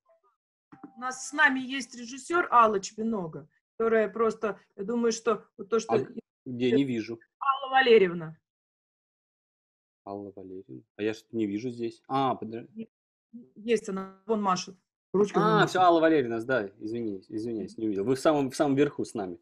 У 0.96 1.00
нас 1.00 1.28
с 1.28 1.32
нами 1.32 1.58
есть 1.58 1.92
режиссер 1.96 2.46
Алла 2.52 2.78
Чепинога 2.78 3.48
которая 3.80 4.10
просто, 4.10 4.60
я 4.76 4.84
думаю, 4.84 5.10
что 5.10 5.46
то, 5.70 5.80
что... 5.80 5.94
А 5.94 6.06
где 6.44 6.70
не 6.72 6.84
вижу. 6.84 7.18
Алла 7.40 7.70
Валерьевна. 7.70 8.36
Алла 10.04 10.30
Валерьевна. 10.36 10.82
А 10.96 11.02
я 11.02 11.14
что-то 11.14 11.34
не 11.34 11.46
вижу 11.46 11.70
здесь. 11.70 12.02
А, 12.06 12.34
подожди. 12.34 12.90
Есть 13.54 13.88
она, 13.88 14.20
вон 14.26 14.42
машет. 14.42 14.76
Ручка 15.14 15.62
а, 15.62 15.66
все, 15.66 15.78
Алла 15.78 15.98
Валерьевна, 15.98 16.40
да, 16.42 16.68
извините, 16.78 17.34
извиняюсь, 17.34 17.78
не 17.78 17.86
увидел. 17.86 18.04
Вы 18.04 18.16
в 18.16 18.20
самом, 18.20 18.50
в 18.50 18.56
самом 18.56 18.76
верху 18.76 19.02
с 19.02 19.14
нами. 19.14 19.40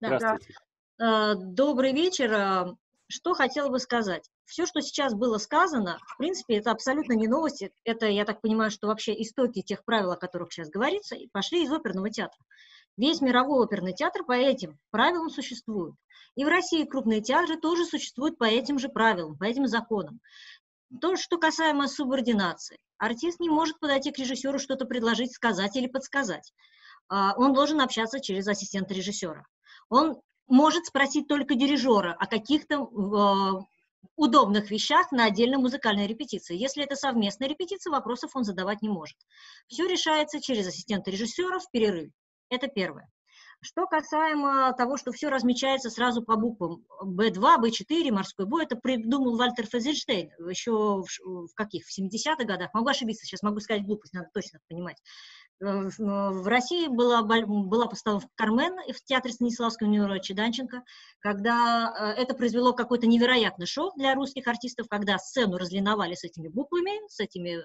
Да, 0.00 0.18
Здравствуйте. 0.18 0.54
Да. 0.96 1.34
Добрый 1.34 1.92
вечер. 1.92 2.32
А, 2.32 2.76
что 3.08 3.34
хотела 3.34 3.70
бы 3.70 3.80
сказать? 3.80 4.30
Все, 4.44 4.66
что 4.66 4.80
сейчас 4.80 5.14
было 5.14 5.38
сказано, 5.38 5.98
в 6.06 6.16
принципе, 6.16 6.58
это 6.58 6.70
абсолютно 6.70 7.14
не 7.14 7.26
новости. 7.26 7.72
Это, 7.82 8.06
я 8.06 8.24
так 8.24 8.40
понимаю, 8.40 8.70
что 8.70 8.86
вообще 8.86 9.20
истоки 9.20 9.62
тех 9.62 9.84
правил, 9.84 10.12
о 10.12 10.16
которых 10.16 10.52
сейчас 10.52 10.70
говорится, 10.70 11.16
пошли 11.32 11.64
из 11.64 11.72
оперного 11.72 12.08
театра. 12.08 12.38
Весь 13.00 13.22
мировой 13.22 13.64
оперный 13.64 13.94
театр 13.94 14.24
по 14.26 14.32
этим 14.32 14.78
правилам 14.90 15.30
существует. 15.30 15.94
И 16.34 16.44
в 16.44 16.48
России 16.48 16.84
крупные 16.84 17.22
театры 17.22 17.56
тоже 17.56 17.86
существуют 17.86 18.36
по 18.36 18.44
этим 18.44 18.78
же 18.78 18.90
правилам, 18.90 19.38
по 19.38 19.44
этим 19.44 19.66
законам. 19.66 20.20
То, 21.00 21.16
что 21.16 21.38
касаемо 21.38 21.88
субординации. 21.88 22.76
Артист 22.98 23.40
не 23.40 23.48
может 23.48 23.80
подойти 23.80 24.10
к 24.10 24.18
режиссеру 24.18 24.58
что-то 24.58 24.84
предложить, 24.84 25.32
сказать 25.32 25.76
или 25.76 25.86
подсказать. 25.86 26.52
А, 27.08 27.32
он 27.38 27.54
должен 27.54 27.80
общаться 27.80 28.20
через 28.20 28.46
ассистента 28.46 28.92
режиссера. 28.92 29.46
Он 29.88 30.20
может 30.46 30.84
спросить 30.84 31.26
только 31.26 31.54
дирижера 31.54 32.14
о 32.18 32.26
каких-то 32.26 32.82
а, 32.82 33.64
удобных 34.16 34.70
вещах 34.70 35.10
на 35.10 35.24
отдельной 35.24 35.56
музыкальной 35.56 36.06
репетиции. 36.06 36.54
Если 36.54 36.84
это 36.84 36.96
совместная 36.96 37.48
репетиция, 37.48 37.92
вопросов 37.92 38.32
он 38.34 38.44
задавать 38.44 38.82
не 38.82 38.90
может. 38.90 39.16
Все 39.68 39.86
решается 39.86 40.38
через 40.38 40.66
ассистента 40.66 41.10
режиссера 41.10 41.60
в 41.60 41.70
перерыве. 41.70 42.12
Это 42.50 42.68
первое. 42.68 43.08
Что 43.62 43.86
касаемо 43.86 44.72
того, 44.72 44.96
что 44.96 45.12
все 45.12 45.28
размечается 45.28 45.90
сразу 45.90 46.22
по 46.22 46.36
буквам 46.36 46.82
B2, 47.04 47.60
B4, 47.60 48.10
морской 48.10 48.46
бой, 48.46 48.64
это 48.64 48.74
придумал 48.76 49.36
Вальтер 49.36 49.66
Фазельштейн 49.68 50.30
еще 50.48 50.72
в, 50.72 51.06
в 51.20 51.54
каких, 51.54 51.84
в 51.84 51.98
70-х 51.98 52.44
годах, 52.44 52.72
могу 52.72 52.88
ошибиться, 52.88 53.26
сейчас 53.26 53.42
могу 53.42 53.60
сказать 53.60 53.84
глупость, 53.84 54.14
надо 54.14 54.30
точно 54.32 54.60
понимать. 54.66 54.96
Э, 55.60 55.90
в 55.98 56.46
России 56.48 56.88
была, 56.88 57.22
была 57.22 57.86
постановка 57.86 58.30
«Кармен» 58.34 58.76
в 58.94 59.04
театре 59.04 59.34
Станиславского 59.34 59.88
Нюра 59.88 60.20
Чеданченко, 60.20 60.82
когда 61.18 62.14
э, 62.16 62.22
это 62.22 62.34
произвело 62.34 62.72
какой-то 62.72 63.06
невероятный 63.06 63.66
шок 63.66 63.94
для 63.96 64.14
русских 64.14 64.46
артистов, 64.48 64.88
когда 64.88 65.18
сцену 65.18 65.58
разлиновали 65.58 66.14
с 66.14 66.24
этими 66.24 66.48
буквами, 66.48 67.06
с 67.08 67.20
этими 67.20 67.58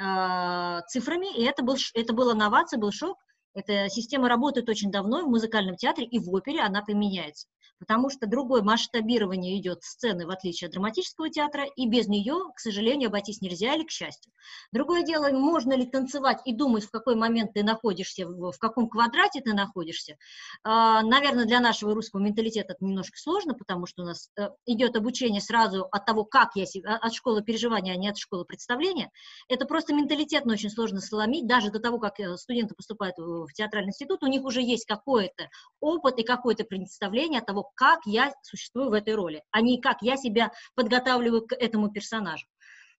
э, 0.00 0.82
цифрами, 0.86 1.36
и 1.36 1.44
это, 1.44 1.62
был, 1.62 1.76
это 1.92 2.14
была 2.14 2.32
новация, 2.32 2.78
был 2.78 2.92
шок, 2.92 3.18
эта 3.58 3.88
система 3.88 4.28
работает 4.28 4.68
очень 4.68 4.90
давно 4.90 5.24
в 5.24 5.28
музыкальном 5.28 5.76
театре 5.76 6.06
и 6.06 6.18
в 6.18 6.32
опере 6.32 6.60
она 6.60 6.82
применяется 6.82 7.46
потому 7.78 8.10
что 8.10 8.26
другое 8.26 8.62
масштабирование 8.62 9.58
идет 9.58 9.82
сцены, 9.82 10.26
в 10.26 10.30
отличие 10.30 10.68
от 10.68 10.72
драматического 10.72 11.30
театра, 11.30 11.64
и 11.76 11.88
без 11.88 12.08
нее, 12.08 12.36
к 12.54 12.60
сожалению, 12.60 13.08
обойтись 13.08 13.40
нельзя 13.40 13.74
или 13.74 13.84
к 13.84 13.90
счастью. 13.90 14.32
Другое 14.72 15.02
дело, 15.02 15.30
можно 15.30 15.74
ли 15.74 15.86
танцевать 15.86 16.40
и 16.44 16.54
думать, 16.54 16.84
в 16.84 16.90
какой 16.90 17.14
момент 17.14 17.52
ты 17.54 17.62
находишься, 17.62 18.26
в 18.26 18.56
каком 18.58 18.88
квадрате 18.88 19.40
ты 19.40 19.52
находишься. 19.52 20.16
А, 20.64 21.02
наверное, 21.02 21.44
для 21.44 21.60
нашего 21.60 21.94
русского 21.94 22.20
менталитета 22.20 22.72
это 22.72 22.84
немножко 22.84 23.16
сложно, 23.18 23.54
потому 23.54 23.86
что 23.86 24.02
у 24.02 24.06
нас 24.06 24.30
э, 24.38 24.48
идет 24.66 24.96
обучение 24.96 25.40
сразу 25.40 25.86
от 25.90 26.04
того, 26.04 26.24
как 26.24 26.50
я 26.56 26.66
себя, 26.66 26.96
от 26.96 27.14
школы 27.14 27.42
переживания, 27.42 27.94
а 27.94 27.96
не 27.96 28.08
от 28.08 28.18
школы 28.18 28.44
представления. 28.44 29.10
Это 29.48 29.66
просто 29.66 29.94
менталитетно 29.94 30.52
очень 30.52 30.70
сложно 30.70 31.00
сломить, 31.00 31.46
даже 31.46 31.70
до 31.70 31.78
того, 31.78 31.98
как 31.98 32.18
э, 32.20 32.36
студенты 32.36 32.74
поступают 32.74 33.16
в 33.18 33.47
театральный 33.52 33.90
институт, 33.90 34.22
у 34.22 34.26
них 34.26 34.42
уже 34.44 34.62
есть 34.62 34.86
какой-то 34.86 35.48
опыт 35.80 36.18
и 36.18 36.22
какое-то 36.22 36.64
представление 36.64 37.40
того, 37.40 37.70
как 37.74 38.00
я 38.06 38.32
существую 38.42 38.90
в 38.90 38.94
этой 38.94 39.14
роли, 39.14 39.42
а 39.50 39.60
не 39.60 39.80
как 39.80 40.02
я 40.02 40.16
себя 40.16 40.52
подготавливаю 40.74 41.46
к 41.46 41.52
этому 41.52 41.90
персонажу. 41.90 42.46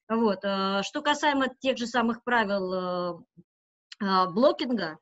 Вот. 0.10 0.40
Э, 0.44 0.82
что 0.84 1.02
касаемо 1.02 1.48
тех 1.60 1.78
же 1.78 1.86
самых 1.86 2.24
правил 2.24 2.74
э, 2.74 4.04
э, 4.04 4.30
блокинга, 4.30 4.98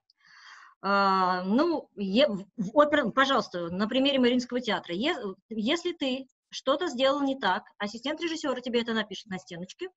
ну, 0.79 1.89
в 1.95 2.77
опер, 2.77 3.11
пожалуйста, 3.11 3.69
на 3.71 3.87
примере 3.87 4.19
Мариинского 4.19 4.61
театра, 4.61 4.93
если 4.93 5.91
ты 5.93 6.27
что-то 6.49 6.87
сделал 6.87 7.21
не 7.21 7.37
так, 7.37 7.63
ассистент 7.79 8.21
режиссера 8.21 8.61
тебе 8.61 8.83
это 8.83 8.93
напишет 8.93 9.25
на 9.25 9.39
стеночке, 9.39 9.89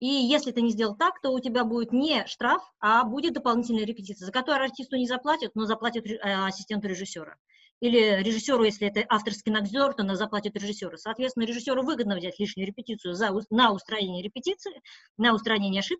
и 0.00 0.06
если 0.06 0.50
ты 0.50 0.62
не 0.62 0.70
сделал 0.70 0.96
так, 0.96 1.20
то 1.20 1.30
у 1.30 1.40
тебя 1.40 1.64
будет 1.64 1.92
не 1.92 2.26
штраф, 2.26 2.62
а 2.80 3.04
будет 3.04 3.34
дополнительная 3.34 3.84
репетиция, 3.84 4.26
за 4.26 4.32
которую 4.32 4.64
артисту 4.64 4.96
не 4.96 5.06
заплатят, 5.06 5.52
но 5.54 5.66
заплатят 5.66 6.04
ассистенту 6.22 6.88
режиссера 6.88 7.36
или 7.80 8.22
режиссеру, 8.22 8.62
если 8.64 8.88
это 8.88 9.04
авторский 9.08 9.50
надзор, 9.50 9.94
то 9.94 10.02
на 10.02 10.14
заплатит 10.14 10.54
режиссеру. 10.54 10.98
Соответственно, 10.98 11.44
режиссеру 11.44 11.82
выгодно 11.82 12.16
взять 12.16 12.38
лишнюю 12.38 12.66
репетицию 12.66 13.14
за, 13.14 13.30
на 13.48 13.72
устранение 13.72 14.22
репетиции, 14.22 14.82
на 15.16 15.34
устранение 15.34 15.80
ошибки, 15.80 15.88